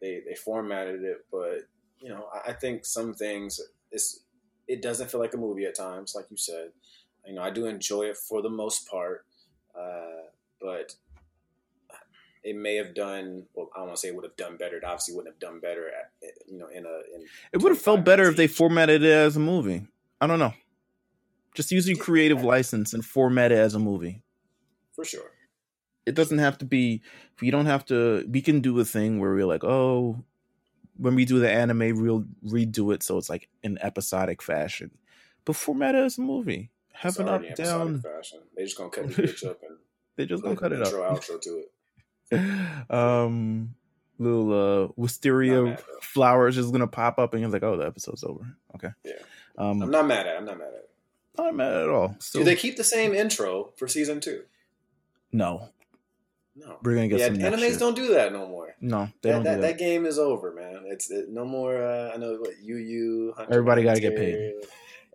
they 0.00 0.22
they 0.26 0.34
formatted 0.36 1.02
it. 1.02 1.26
But 1.32 1.66
you 1.98 2.08
know, 2.10 2.28
I, 2.32 2.50
I 2.50 2.52
think 2.52 2.84
some 2.84 3.12
things 3.12 3.60
it's 3.90 4.20
it 4.68 4.82
doesn't 4.82 5.10
feel 5.10 5.20
like 5.20 5.34
a 5.34 5.38
movie 5.38 5.64
at 5.66 5.74
times, 5.74 6.14
like 6.14 6.26
you 6.30 6.36
said. 6.36 6.70
You 7.26 7.34
know, 7.34 7.42
I 7.42 7.50
do 7.50 7.66
enjoy 7.66 8.02
it 8.04 8.16
for 8.16 8.40
the 8.40 8.50
most 8.50 8.88
part, 8.88 9.26
uh, 9.76 10.28
but 10.60 10.94
it 12.46 12.56
may 12.56 12.76
have 12.76 12.94
done. 12.94 13.44
Well, 13.54 13.68
I 13.74 13.80
don't 13.80 13.88
want 13.88 13.96
to 13.98 14.00
say 14.00 14.08
it 14.08 14.14
would 14.14 14.24
have 14.24 14.36
done 14.36 14.56
better. 14.56 14.76
It 14.76 14.84
obviously 14.84 15.14
wouldn't 15.14 15.34
have 15.34 15.40
done 15.40 15.60
better. 15.60 15.88
At, 15.88 16.12
you 16.50 16.58
know, 16.58 16.68
in 16.68 16.86
a 16.86 16.96
in 17.14 17.26
It 17.52 17.58
would 17.62 17.72
have 17.72 17.80
felt 17.82 18.04
better 18.04 18.24
if 18.28 18.36
they 18.36 18.46
formatted 18.46 19.02
it 19.02 19.10
as 19.12 19.36
a 19.36 19.40
movie. 19.40 19.86
I 20.20 20.26
don't 20.26 20.38
know. 20.38 20.54
Just 21.54 21.70
use 21.72 21.88
your 21.88 21.98
creative 21.98 22.42
license 22.44 22.92
and 22.94 23.04
format 23.04 23.50
it 23.52 23.58
as 23.58 23.74
a 23.74 23.78
movie. 23.78 24.22
for 24.94 25.04
sure. 25.04 25.30
It 26.06 26.14
doesn't 26.14 26.38
have 26.38 26.56
to 26.58 26.64
be. 26.64 27.02
We 27.40 27.50
don't 27.50 27.66
have 27.66 27.84
to. 27.86 28.24
We 28.30 28.40
can 28.40 28.60
do 28.60 28.78
a 28.78 28.84
thing 28.84 29.18
where 29.18 29.32
we're 29.34 29.44
like, 29.46 29.64
oh, 29.64 30.22
when 30.98 31.14
we 31.16 31.24
do 31.24 31.40
the 31.40 31.50
anime, 31.50 32.00
we'll 32.00 32.24
redo 32.44 32.94
it 32.94 33.02
so 33.02 33.18
it's 33.18 33.28
like 33.28 33.48
in 33.62 33.76
episodic 33.82 34.40
fashion, 34.40 34.90
but 35.44 35.56
format 35.56 35.94
it 35.96 36.04
as 36.04 36.16
a 36.18 36.20
movie. 36.22 36.70
Have 36.92 37.10
It's 37.10 37.18
an 37.18 37.28
up 37.28 37.54
down. 37.56 38.00
fashion. 38.00 38.38
They 38.56 38.64
just 38.64 38.78
gonna 38.78 38.90
cut 38.90 39.08
the 39.08 39.22
bitch 39.22 39.44
up 39.44 39.60
and 39.68 39.76
They 40.16 40.24
just 40.26 40.42
gonna 40.44 40.56
cut 40.56 40.72
it 40.72 40.80
intro 40.80 41.02
up. 41.02 41.20
outro 41.22 41.40
to 41.42 41.50
it. 41.58 41.72
Um, 42.90 43.74
little 44.18 44.52
uh, 44.52 44.88
wisteria 44.96 45.78
flowers 46.00 46.56
is 46.58 46.70
gonna 46.70 46.86
pop 46.86 47.18
up, 47.18 47.32
and 47.34 47.40
you're 47.42 47.50
like, 47.50 47.62
oh, 47.62 47.76
the 47.76 47.86
episode's 47.86 48.24
over. 48.24 48.56
Okay. 48.76 48.90
Yeah. 49.04 49.12
Um, 49.58 49.82
I'm 49.82 49.90
not 49.90 50.06
mad 50.06 50.26
at. 50.26 50.34
it. 50.34 50.38
I'm 50.38 50.44
not 50.44 50.58
mad 50.58 50.68
at. 50.68 50.74
it. 50.74 50.90
not 51.38 51.54
mad 51.54 51.72
at 51.72 51.88
all. 51.88 52.16
Still, 52.18 52.40
Do 52.40 52.44
they 52.44 52.56
keep 52.56 52.76
the 52.76 52.84
same 52.84 53.14
intro 53.14 53.72
for 53.76 53.88
season 53.88 54.20
two? 54.20 54.42
no, 55.32 55.68
No. 56.54 56.78
we're 56.82 56.94
gonna 56.94 57.08
get 57.08 57.18
Yeah, 57.20 57.26
some 57.26 57.36
animes 57.38 57.70
shit. 57.70 57.78
don't 57.78 57.96
do 57.96 58.14
that 58.14 58.32
no 58.32 58.46
more. 58.46 58.74
No, 58.80 59.08
they 59.22 59.30
That, 59.30 59.34
don't 59.34 59.44
that, 59.44 59.54
do 59.56 59.60
that 59.62 59.66
that. 59.72 59.78
game 59.78 60.06
is 60.06 60.18
over, 60.18 60.52
man. 60.52 60.84
It's 60.86 61.10
it, 61.10 61.28
no 61.30 61.44
more. 61.44 61.76
Uh, 61.82 62.12
I 62.14 62.16
know 62.16 62.36
what 62.36 62.58
you 62.62 62.76
you. 62.76 63.34
Everybody 63.50 63.82
gotta 63.82 64.00
get 64.00 64.16
paid. 64.16 64.54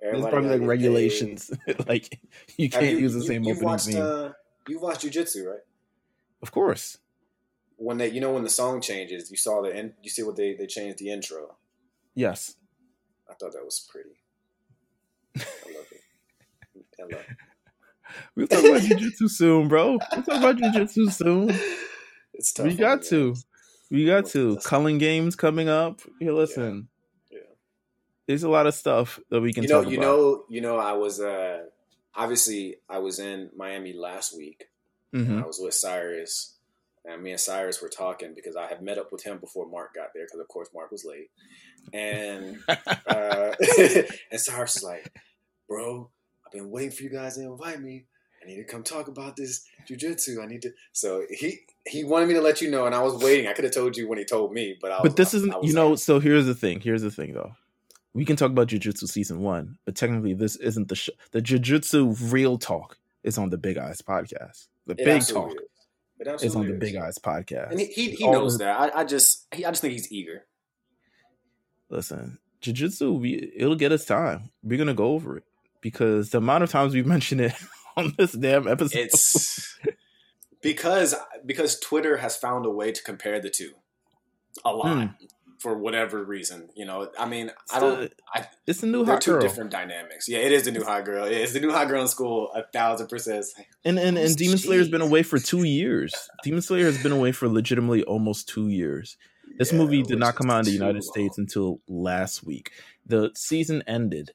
There's 0.02 0.22
probably 0.26 0.58
like 0.58 0.68
regulations, 0.68 1.52
like 1.88 2.20
you 2.58 2.70
can't 2.70 2.86
you- 2.86 2.98
use 2.98 3.14
the 3.14 3.20
you- 3.22 3.28
same 3.28 3.42
opening 3.48 3.64
watched, 3.64 3.86
theme. 3.88 4.02
Uh, 4.02 4.32
you 4.68 4.80
watched 4.80 5.06
Jujutsu, 5.06 5.46
right? 5.48 5.60
Of 6.42 6.52
course. 6.52 6.98
When 7.78 7.98
they, 7.98 8.10
you 8.10 8.22
know, 8.22 8.34
when 8.34 8.44
the 8.44 8.50
song 8.50 8.82
changes, 8.82 9.32
you 9.32 9.38
saw 9.38 9.62
the 9.62 9.76
end. 9.76 9.94
You 10.04 10.10
see 10.10 10.24
what 10.24 10.36
they 10.36 10.54
they 10.54 10.68
changed 10.68 11.00
the 11.00 11.10
intro. 11.12 11.56
Yes. 12.16 12.56
I 13.30 13.34
thought 13.34 13.54
that 13.54 13.64
was 13.66 13.88
pretty. 13.90 14.22
I 15.38 15.74
love 15.74 15.88
it. 15.92 16.86
I 17.00 17.04
love 17.04 17.26
it. 17.30 17.38
We'll 18.36 18.46
talk 18.48 18.60
about 18.60 18.82
jujutsu 18.82 19.30
soon, 19.30 19.70
bro. 19.70 19.92
We'll 19.92 20.24
talk 20.24 20.28
about 20.28 20.58
jujutsu 20.58 21.12
soon. 21.14 21.56
It's 22.34 22.52
tough. 22.52 22.66
We 22.66 22.76
got 22.76 23.04
to. 23.04 23.28
man. 23.28 23.36
We 23.90 24.06
got 24.06 24.26
to. 24.28 24.58
Culling 24.66 24.98
games 24.98 25.36
coming 25.36 25.70
up. 25.70 26.02
Here, 26.20 26.34
listen. 26.34 26.90
Yeah. 27.32 27.40
There's 28.28 28.44
a 28.44 28.50
lot 28.50 28.68
of 28.68 28.74
stuff 28.74 29.20
that 29.30 29.40
we 29.40 29.54
can 29.54 29.64
you 29.64 29.70
know, 29.70 29.84
talk 29.84 29.92
you 29.92 29.98
about. 29.98 30.08
know, 30.08 30.44
you 30.50 30.62
know. 30.62 30.78
I 30.78 30.94
was 30.94 31.22
uh 31.22 31.64
obviously 32.16 32.76
I 32.90 33.00
was 33.00 33.20
in 33.20 33.50
Miami 33.56 33.94
last 33.94 34.36
week. 34.36 34.66
Mhm. 35.14 35.44
I 35.44 35.46
was 35.46 35.60
with 35.60 35.74
Cyrus, 35.74 36.56
and 37.06 37.22
me 37.24 37.32
and 37.32 37.40
Cyrus 37.40 37.82
were 37.82 37.90
talking 37.90 38.34
because 38.36 38.56
I 38.56 38.68
had 38.68 38.82
met 38.82 38.98
up 38.98 39.12
with 39.12 39.24
him 39.24 39.40
before 39.40 39.66
Mark 39.68 39.94
got 39.96 40.14
there 40.14 40.26
because 40.26 40.40
of 40.40 40.48
course 40.48 40.70
Mark 40.74 40.92
was 40.92 41.04
late, 41.06 41.30
and 41.94 42.60
uh, 43.08 43.54
and 44.32 44.40
Cyrus 44.40 44.76
was 44.76 44.84
like, 44.84 45.12
"Bro, 45.68 46.10
I've 46.46 46.52
been 46.52 46.70
waiting 46.70 46.92
for 46.92 47.04
you 47.04 47.10
guys 47.10 47.36
to 47.36 47.42
invite 47.44 47.82
me. 47.82 48.06
I 48.44 48.48
need 48.48 48.56
to 48.56 48.64
come 48.64 48.84
talk 48.84 49.08
about 49.08 49.36
this 49.36 49.66
jujutsu. 49.90 50.42
I 50.42 50.46
need 50.48 50.62
to." 50.64 50.72
So 50.94 51.26
he 51.30 51.60
he 51.88 52.04
wanted 52.04 52.28
me 52.28 52.36
to 52.36 52.42
let 52.42 52.62
you 52.62 52.70
know, 52.72 52.86
and 52.86 52.96
I 52.96 53.02
was 53.02 53.22
waiting. 53.24 53.48
I 53.48 53.54
could 53.54 53.64
have 53.66 53.74
told 53.74 53.98
you 53.98 54.08
when 54.08 54.18
he 54.18 54.26
told 54.26 54.54
me, 54.54 54.78
but 54.82 54.92
I 54.92 55.02
was, 55.02 55.10
but 55.10 55.18
this 55.18 55.34
I- 55.34 55.38
isn't 55.38 55.54
I 55.54 55.60
you 55.62 55.74
know 55.74 55.90
like, 55.92 56.00
so 56.00 56.20
here's 56.20 56.46
the 56.46 56.56
thing 56.56 56.80
here's 56.82 57.02
the 57.02 57.12
thing 57.12 57.34
though 57.34 57.56
we 58.14 58.26
can 58.26 58.36
talk 58.36 58.52
about 58.52 58.68
jujutsu 58.68 59.08
season 59.08 59.40
one 59.40 59.78
but 59.86 59.96
technically 59.96 60.34
this 60.34 60.58
isn't 60.58 60.90
the 60.90 60.96
sh- 60.96 61.10
the 61.32 61.42
jujutsu 61.42 62.14
real 62.32 62.58
talk 62.58 62.98
is 63.24 63.38
on 63.38 63.50
the 63.50 63.58
big 63.58 63.78
eyes 63.78 64.02
podcast 64.02 64.68
the 64.88 64.94
it 64.94 65.06
big 65.06 65.22
talk 65.28 65.52
is. 65.52 66.44
Is 66.44 66.56
on 66.56 66.68
the 66.68 66.74
big 66.74 66.96
eyes 66.96 67.18
podcast 67.18 67.72
and 67.72 67.80
he 67.80 67.88
he, 67.88 68.12
he 68.12 68.28
knows 68.30 68.58
the- 68.60 68.66
that. 68.66 68.80
I, 68.96 69.02
I 69.02 69.04
just 69.04 69.48
he, 69.54 69.66
I 69.66 69.72
just 69.72 69.82
think 69.82 69.94
he's 69.94 70.12
eager. 70.12 70.46
listen 71.90 72.38
jujutsu 72.62 73.20
we 73.20 73.52
it'll 73.56 73.76
get 73.76 73.92
us 73.92 74.06
time 74.06 74.52
we're 74.64 74.78
gonna 74.78 74.94
go 74.94 75.14
over 75.14 75.38
it 75.38 75.44
because 75.82 76.30
the 76.30 76.38
amount 76.38 76.64
of 76.64 76.70
times 76.70 76.94
we've 76.94 77.08
mentioned 77.18 77.42
it 77.42 77.54
on 77.98 78.14
this 78.18 78.34
damn 78.34 78.68
episode 78.68 79.00
It's 79.00 79.78
because 80.62 81.16
because 81.46 81.80
Twitter 81.80 82.18
has 82.18 82.36
found 82.38 82.66
a 82.66 82.70
way 82.70 82.92
to 82.92 83.02
compare 83.04 83.40
the 83.40 83.50
two 83.50 83.72
a 84.64 84.72
lot 84.74 85.08
Hmm. 85.08 85.26
For 85.62 85.78
whatever 85.78 86.24
reason. 86.24 86.70
You 86.76 86.86
know, 86.86 87.12
I 87.20 87.28
mean, 87.28 87.50
it's 87.50 87.74
I 87.76 87.80
don't. 87.80 88.14
I- 88.34 88.48
it's 88.66 88.82
a 88.82 88.88
new 88.88 89.06
hot 89.06 89.22
two 89.22 89.34
girl 89.34 89.42
different 89.42 89.70
dynamics. 89.70 90.28
Yeah, 90.28 90.40
it 90.40 90.52
is 90.52 90.64
the 90.66 90.72
new 90.72 90.84
hot 90.84 91.06
girl. 91.06 91.30
Yeah, 91.30 91.38
it's 91.38 91.54
the 91.54 91.60
new 91.60 91.72
hot 91.72 91.88
girl 91.88 92.02
in 92.02 92.08
school. 92.08 92.52
A 92.56 92.64
thousand 92.64 93.08
percent. 93.08 93.46
and 93.86 94.00
and, 94.00 94.18
and 94.18 94.36
demon 94.36 94.58
slayer's 94.58 94.90
been 94.90 95.02
away 95.02 95.22
for 95.24 95.38
two 95.38 95.64
years 95.64 96.14
demon 96.44 96.62
slayer 96.64 96.86
has 96.86 97.02
been 97.04 97.12
away 97.12 97.32
for 97.32 97.48
legitimately 97.48 98.04
almost 98.04 98.50
two 98.50 98.70
years 98.70 99.18
This 99.60 99.72
Yeah, 99.72 99.78
movie 99.80 100.02
did 100.02 100.18
not 100.18 100.34
come 100.36 100.50
out 100.50 100.60
in 100.60 100.66
the 100.66 100.72
United 100.72 101.04
long. 101.04 101.12
States 101.14 101.38
until 101.38 101.80
last 101.88 102.44
week. 102.44 102.72
The 103.06 103.32
season 103.36 103.84
ended. 103.86 104.32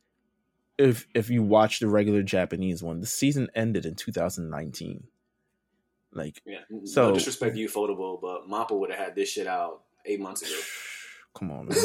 If 0.79 1.07
if 1.15 1.29
you 1.31 1.43
watch 1.43 1.81
the 1.81 1.89
regular 1.89 2.23
Japanese 2.23 2.83
one, 2.85 3.01
the 3.01 3.07
season 3.07 3.49
ended 3.55 3.85
in 3.87 3.95
2019. 3.97 5.09
Like, 6.13 6.41
Yeah. 6.47 6.59
So- 6.85 7.09
no 7.09 7.15
disrespect 7.15 7.57
to 7.57 7.65
ufotable, 7.67 8.21
but 8.21 8.49
Mappa 8.49 8.79
would 8.79 8.91
have 8.91 8.99
had 8.99 9.15
this 9.17 9.29
shit 9.31 9.47
out 9.49 9.83
eight 10.05 10.21
months 10.21 10.43
ago. 10.43 10.55
come 11.37 11.51
on, 11.51 11.67
man, 11.69 11.77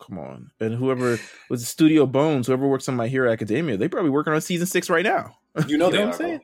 come 0.00 0.18
on. 0.18 0.50
And 0.60 0.74
whoever 0.74 1.18
was 1.50 1.60
the 1.60 1.66
Studio 1.66 2.06
Bones, 2.06 2.46
whoever 2.46 2.66
works 2.68 2.88
on 2.88 2.96
My 2.96 3.08
Hero 3.08 3.30
Academia, 3.32 3.76
they 3.76 3.88
probably 3.88 4.10
working 4.10 4.32
on 4.32 4.40
season 4.40 4.66
six 4.66 4.88
right 4.88 5.04
now. 5.04 5.36
you 5.66 5.78
know 5.78 5.86
You 5.90 5.92
they 5.92 5.98
know 5.98 6.02
are. 6.04 6.06
what 6.06 6.14
I'm 6.14 6.18
saying? 6.18 6.40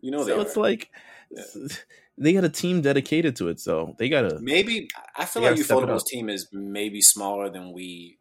You 0.00 0.10
know 0.10 0.24
they 0.24 0.32
so 0.32 0.38
are. 0.38 0.42
it's 0.42 0.56
like 0.56 0.90
Yeah. 1.30 1.44
they 2.18 2.32
got 2.32 2.44
a 2.44 2.48
team 2.48 2.80
dedicated 2.82 3.36
to 3.36 3.48
it, 3.48 3.60
so 3.60 3.94
they 3.98 4.08
gotta. 4.08 4.38
maybe 4.40 4.88
I 5.16 5.24
feel 5.24 5.42
like 5.42 5.56
Ufotable's 5.56 6.04
team 6.04 6.28
is 6.28 6.48
maybe 6.52 7.00
smaller 7.00 7.50
than 7.50 7.72
we 7.72 8.18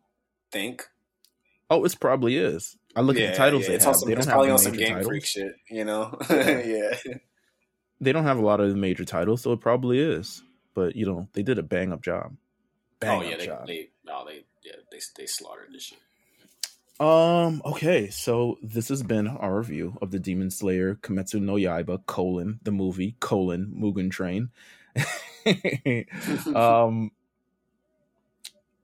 think. 0.52 0.88
Oh, 1.70 1.84
it 1.86 1.96
probably 2.00 2.38
is. 2.38 2.78
I 2.96 3.02
look 3.02 3.18
at 3.18 3.32
the 3.32 3.38
titles 3.38 3.68
they 3.68 3.76
it's 3.76 3.86
have. 3.86 3.96
some, 3.96 4.10
they 4.10 4.16
don't 4.16 4.26
have 4.26 4.34
probably 4.34 4.50
on 4.52 4.58
some 4.58 4.74
Game 4.74 4.88
titles. 4.90 5.06
Freak 5.06 5.26
shit, 5.26 5.54
you 5.70 5.86
know? 5.86 6.18
Yeah. 6.30 6.62
yeah. 6.66 7.14
they 8.02 8.12
don't 8.12 8.24
have 8.24 8.40
a 8.40 8.46
lot 8.46 8.60
of 8.60 8.70
the 8.70 8.76
major 8.76 9.06
titles, 9.06 9.42
so 9.44 9.52
it 9.52 9.62
probably 9.62 10.00
is. 10.00 10.42
But 10.74 10.96
you 10.96 11.06
know, 11.06 11.28
they 11.34 11.44
did 11.44 11.60
a 11.60 11.64
bang 11.64 11.92
up 11.94 12.02
job. 12.02 12.36
Bang 13.00 13.20
oh 13.20 13.24
yeah, 13.24 13.38
they, 13.38 13.46
job. 13.46 13.68
they, 13.68 13.90
no, 14.06 14.26
they, 14.26 14.44
yeah, 14.64 14.74
they, 14.92 15.00
they 15.18 15.26
slaughtered 15.26 15.70
this 15.72 15.84
shit. 15.84 16.00
Um. 17.00 17.62
Okay. 17.64 18.10
So 18.10 18.58
this 18.62 18.90
has 18.90 19.04
been 19.04 19.28
our 19.28 19.58
review 19.58 19.98
of 20.02 20.12
the 20.12 20.20
Demon 20.20 20.52
Slayer 20.52 20.96
Kimetsu 20.96 21.42
no 21.42 21.54
Yaiba 21.54 22.06
colon 22.06 22.60
the 22.64 22.72
movie 22.72 23.16
colon 23.22 23.74
Mugen 23.80 24.12
Train. 24.12 24.50
um. 26.56 27.12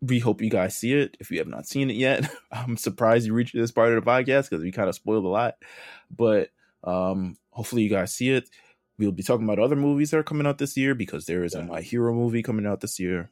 We 0.02 0.20
hope 0.20 0.42
you 0.42 0.50
guys 0.50 0.78
see 0.78 0.94
it. 0.94 1.18
If 1.20 1.32
you 1.32 1.40
have 1.40 1.48
not 1.48 1.68
seen 1.68 1.90
it 1.90 1.96
yet, 1.96 2.30
I'm 2.52 2.78
surprised 2.78 3.26
you 3.26 3.34
reached 3.34 3.56
this 3.56 3.72
part 3.72 3.92
of 3.92 4.04
the 4.04 4.10
podcast 4.10 4.50
because 4.50 4.64
we 4.64 4.72
kind 4.72 4.88
of 4.88 4.96
spoiled 4.96 5.26
a 5.26 5.30
lot. 5.30 5.56
But 6.16 6.52
um, 6.84 7.38
hopefully 7.50 7.82
you 7.82 7.90
guys 7.90 8.14
see 8.14 8.30
it. 8.30 8.50
We'll 8.98 9.12
be 9.12 9.24
talking 9.24 9.46
about 9.46 9.60
other 9.60 9.76
movies 9.76 10.12
that 10.12 10.18
are 10.18 10.24
coming 10.24 10.46
out 10.46 10.58
this 10.58 10.78
year 10.78 10.96
because 10.96 11.26
there 11.26 11.44
is 11.44 11.56
a 11.56 11.64
My 11.64 11.82
Hero 11.82 12.14
movie 12.14 12.44
coming 12.44 12.66
out 12.66 12.82
this 12.82 13.00
year. 13.00 13.32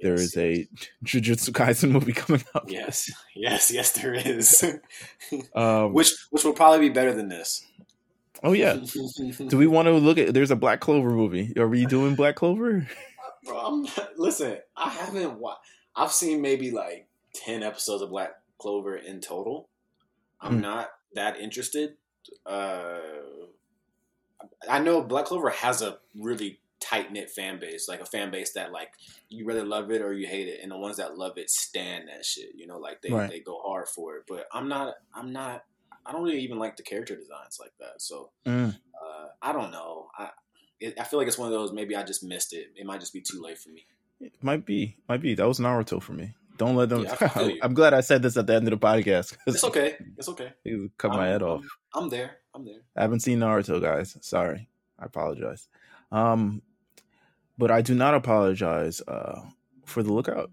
There 0.00 0.12
Yes, 0.12 0.20
is 0.22 0.36
a 0.36 0.68
Jujutsu 1.04 1.50
Kaisen 1.50 1.90
movie 1.90 2.12
coming 2.12 2.42
out. 2.54 2.64
yes, 2.68 3.10
yes, 3.34 3.70
yes, 3.70 3.92
there 3.92 4.14
is. 4.14 4.64
Um, 5.54 5.92
which 5.94 6.12
which 6.30 6.44
will 6.44 6.52
probably 6.52 6.88
be 6.88 6.92
better 6.92 7.14
than 7.14 7.28
this. 7.28 7.64
oh 8.42 8.52
yeah. 8.52 8.74
Do 9.48 9.56
we 9.56 9.66
want 9.66 9.86
to 9.86 9.92
look 9.92 10.18
at? 10.18 10.34
There's 10.34 10.50
a 10.50 10.56
Black 10.56 10.80
Clover 10.80 11.10
movie. 11.10 11.52
Are 11.56 11.68
we 11.68 11.86
doing 11.86 12.14
Black 12.14 12.36
Clover? 12.36 12.86
Bro, 13.44 13.58
I'm 13.58 13.86
listen, 14.16 14.58
I 14.76 14.90
haven't 14.90 15.38
watched. 15.38 15.60
I've 15.96 16.12
seen 16.12 16.42
maybe 16.42 16.70
like 16.70 17.06
ten 17.32 17.62
episodes 17.62 18.02
of 18.02 18.10
Black 18.10 18.32
Clover 18.58 18.96
in 18.96 19.20
total. 19.20 19.68
I'm 20.40 20.56
Hmm. 20.56 20.60
not 20.60 20.90
that 21.14 21.38
interested. 21.38 21.94
Uh, 22.44 22.98
I 24.68 24.78
know 24.80 25.02
Black 25.02 25.26
Clover 25.26 25.50
has 25.50 25.82
a 25.82 25.98
really 26.18 26.58
tight 26.84 27.12
knit 27.12 27.30
fan 27.30 27.58
base, 27.58 27.88
like 27.88 28.00
a 28.00 28.04
fan 28.04 28.30
base 28.30 28.52
that 28.54 28.72
like 28.72 28.90
you 29.28 29.46
really 29.46 29.62
love 29.64 29.90
it 29.90 30.02
or 30.02 30.12
you 30.12 30.26
hate 30.26 30.48
it, 30.48 30.60
and 30.62 30.70
the 30.70 30.78
ones 30.78 30.96
that 30.98 31.16
love 31.16 31.38
it 31.38 31.48
stand 31.50 32.08
that 32.08 32.24
shit. 32.24 32.50
You 32.54 32.66
know, 32.66 32.78
like 32.78 33.00
they 33.02 33.10
Right. 33.10 33.30
they 33.30 33.40
go 33.40 33.60
hard 33.64 33.88
for 33.88 34.16
it. 34.16 34.24
But 34.28 34.46
I'm 34.52 34.68
not. 34.68 34.94
I'm 35.14 35.32
not. 35.32 35.64
I 36.06 36.12
don't 36.12 36.22
really 36.22 36.40
even 36.40 36.58
like 36.58 36.76
the 36.76 36.82
character 36.82 37.16
designs 37.16 37.58
like 37.60 37.72
that. 37.80 38.00
So 38.02 38.30
Mm. 38.46 38.74
uh, 39.02 39.26
I 39.40 39.52
don't 39.52 39.70
know. 39.72 40.08
I 40.18 40.30
it, 40.80 40.98
I 41.00 41.04
feel 41.04 41.18
like 41.18 41.28
it's 41.28 41.38
one 41.38 41.46
of 41.48 41.52
those. 41.52 41.72
Maybe 41.72 41.96
I 41.96 42.02
just 42.02 42.22
missed 42.22 42.52
it. 42.52 42.72
It 42.76 42.84
might 42.84 43.00
just 43.00 43.12
be 43.12 43.20
too 43.22 43.40
late 43.40 43.58
for 43.58 43.70
me. 43.70 43.86
It 44.20 44.32
might 44.42 44.64
be, 44.66 44.96
might 45.08 45.22
be. 45.22 45.34
That 45.34 45.46
was 45.48 45.58
Naruto 45.60 46.02
for 46.02 46.12
me. 46.12 46.34
Don't 46.56 46.76
let 46.76 46.88
them. 46.88 47.02
Yeah, 47.04 47.48
I'm 47.62 47.74
glad 47.74 47.94
I 47.94 48.00
said 48.00 48.22
this 48.22 48.36
at 48.36 48.46
the 48.46 48.54
end 48.54 48.68
of 48.68 48.78
the 48.78 48.86
podcast. 48.86 49.36
It's 49.46 49.64
okay. 49.64 49.96
It's 50.18 50.28
okay. 50.28 50.52
You 50.64 50.90
cut 50.98 51.10
my 51.10 51.24
I'm- 51.24 51.32
head 51.32 51.42
I'm- 51.42 51.50
off. 51.50 51.64
I'm 51.94 52.08
there. 52.10 52.36
I'm 52.54 52.64
there. 52.64 52.80
I 52.96 53.02
haven't 53.02 53.20
seen 53.20 53.40
Naruto, 53.40 53.80
guys. 53.80 54.16
Sorry. 54.20 54.68
I 54.98 55.06
apologize. 55.06 55.68
Um, 56.12 56.62
but 57.58 57.70
I 57.70 57.82
do 57.82 57.94
not 57.94 58.14
apologize 58.14 59.00
uh, 59.06 59.40
for 59.84 60.02
the 60.02 60.12
lookout 60.12 60.50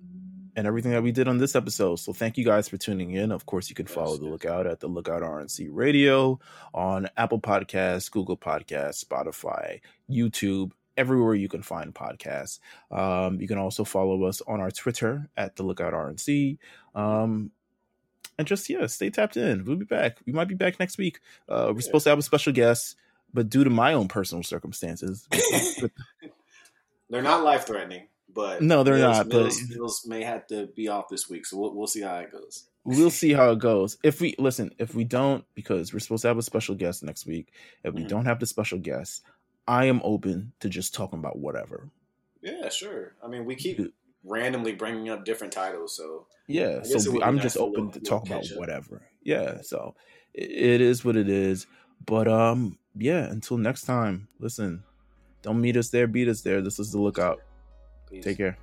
and 0.56 0.68
everything 0.68 0.92
that 0.92 1.02
we 1.02 1.12
did 1.14 1.28
on 1.28 1.38
this 1.38 1.56
episode. 1.56 1.96
So 1.96 2.12
thank 2.14 2.38
you 2.38 2.44
guys 2.44 2.68
for 2.68 2.78
tuning 2.78 3.12
in. 3.12 3.32
Of 3.32 3.46
course, 3.46 3.70
you 3.70 3.76
can 3.76 3.86
follow 3.88 4.18
the 4.18 4.26
lookout 4.26 4.68
at 4.68 4.82
the 4.82 4.88
Lookout 4.88 5.22
RNC 5.22 5.70
Radio 5.72 6.40
on 6.74 7.08
Apple 7.16 7.40
Podcasts, 7.40 8.12
Google 8.12 8.36
Podcasts, 8.38 9.04
Spotify, 9.06 9.80
YouTube, 10.10 10.72
everywhere 10.98 11.36
you 11.36 11.48
can 11.48 11.62
find 11.64 11.96
podcasts. 11.96 12.60
Um, 12.92 13.40
you 13.40 13.48
can 13.48 13.58
also 13.58 13.86
follow 13.86 14.24
us 14.26 14.42
on 14.46 14.60
our 14.60 14.72
Twitter 14.72 15.30
at 15.38 15.56
the 15.56 15.64
Lookout 15.64 15.94
RNC. 15.94 16.58
Um, 16.96 17.52
and 18.38 18.46
just 18.46 18.70
yeah, 18.70 18.88
stay 18.88 19.10
tapped 19.10 19.38
in. 19.38 19.64
We'll 19.64 19.78
be 19.78 19.86
back. 19.86 20.18
We 20.26 20.34
might 20.34 20.50
be 20.50 20.56
back 20.56 20.80
next 20.82 20.98
week. 20.98 21.20
Uh, 21.48 21.68
we're 21.70 21.76
Yeah. 21.76 21.82
supposed 21.82 22.04
to 22.04 22.10
have 22.10 22.20
a 22.20 22.24
special 22.24 22.52
guest, 22.52 22.98
but 23.34 23.50
due 23.50 23.64
to 23.64 23.70
my 23.70 23.94
own 23.94 24.10
personal 24.10 24.44
circumstances, 24.44 25.28
They're 27.12 27.22
not 27.22 27.44
life 27.44 27.68
threatening, 27.68 28.08
but 28.34 28.62
No, 28.64 28.84
they're 28.84 28.96
Meelz- 28.96 29.00
not, 29.18 29.30
but- 29.30 29.46
Meelz, 29.48 29.78
Meelz 29.78 30.08
may 30.08 30.24
have 30.24 30.48
to 30.48 30.68
be 30.68 30.88
off 30.88 31.10
this 31.10 31.30
week, 31.30 31.46
so 31.46 31.58
we'll, 31.58 31.76
we'll 31.76 31.88
see 31.88 32.02
how 32.02 32.16
it 32.18 32.32
goes. 32.32 32.66
we'll 32.84 33.12
see 33.12 33.34
how 33.34 33.52
it 33.52 33.60
goes. 33.60 33.98
If 34.04 34.20
we 34.22 34.34
listen, 34.40 34.72
if 34.80 34.96
we 34.96 35.04
don't, 35.04 35.46
because 35.54 35.94
we're 35.94 36.00
supposed 36.00 36.24
to 36.24 36.30
have 36.30 36.38
a 36.40 36.42
special 36.42 36.74
guest 36.74 37.04
next 37.04 37.26
week, 37.28 37.52
if 37.84 37.94
we 37.94 38.04
Mhm. 38.04 38.08
don't 38.08 38.26
have 38.26 38.40
the 38.40 38.48
special 38.48 38.80
guest, 38.80 39.22
I 39.68 39.86
am 39.86 40.02
open 40.04 40.54
to 40.62 40.70
just 40.70 40.94
talking 40.96 41.20
about 41.20 41.38
whatever. 41.38 41.90
Yeah, 42.42 42.70
sure. 42.70 43.14
I 43.24 43.28
mean, 43.28 43.46
we 43.46 43.56
keep 43.56 43.94
randomly 44.24 44.74
bringing 44.74 45.10
up 45.10 45.26
different 45.26 45.54
titles, 45.54 45.96
so 45.96 46.26
Yeah, 46.48 46.82
so 46.82 47.12
be 47.12 47.22
I'm 47.22 47.36
nice 47.36 47.44
just 47.44 47.58
open 47.58 47.86
little- 47.88 47.92
to 47.92 48.00
talk 48.00 48.26
about 48.26 48.50
up. 48.52 48.58
whatever. 48.58 49.04
Yeah, 49.22 49.62
so 49.62 49.94
it, 50.34 50.50
it 50.50 50.82
is 50.82 51.06
what 51.06 51.16
it 51.16 51.30
is. 51.30 51.68
But 52.06 52.28
um, 52.28 52.80
yeah. 52.98 53.30
Until 53.30 53.58
next 53.58 53.84
time, 53.84 54.28
listen. 54.40 54.84
Don't 55.42 55.60
meet 55.60 55.78
us 55.78 55.90
there, 55.90 56.08
beat 56.08 56.28
us 56.28 56.42
there. 56.42 56.62
This 56.62 56.80
is 56.80 56.92
the 56.92 57.00
lookout. 57.00 57.42
peace. 58.10 58.24
Take 58.24 58.38
care. 58.38 58.58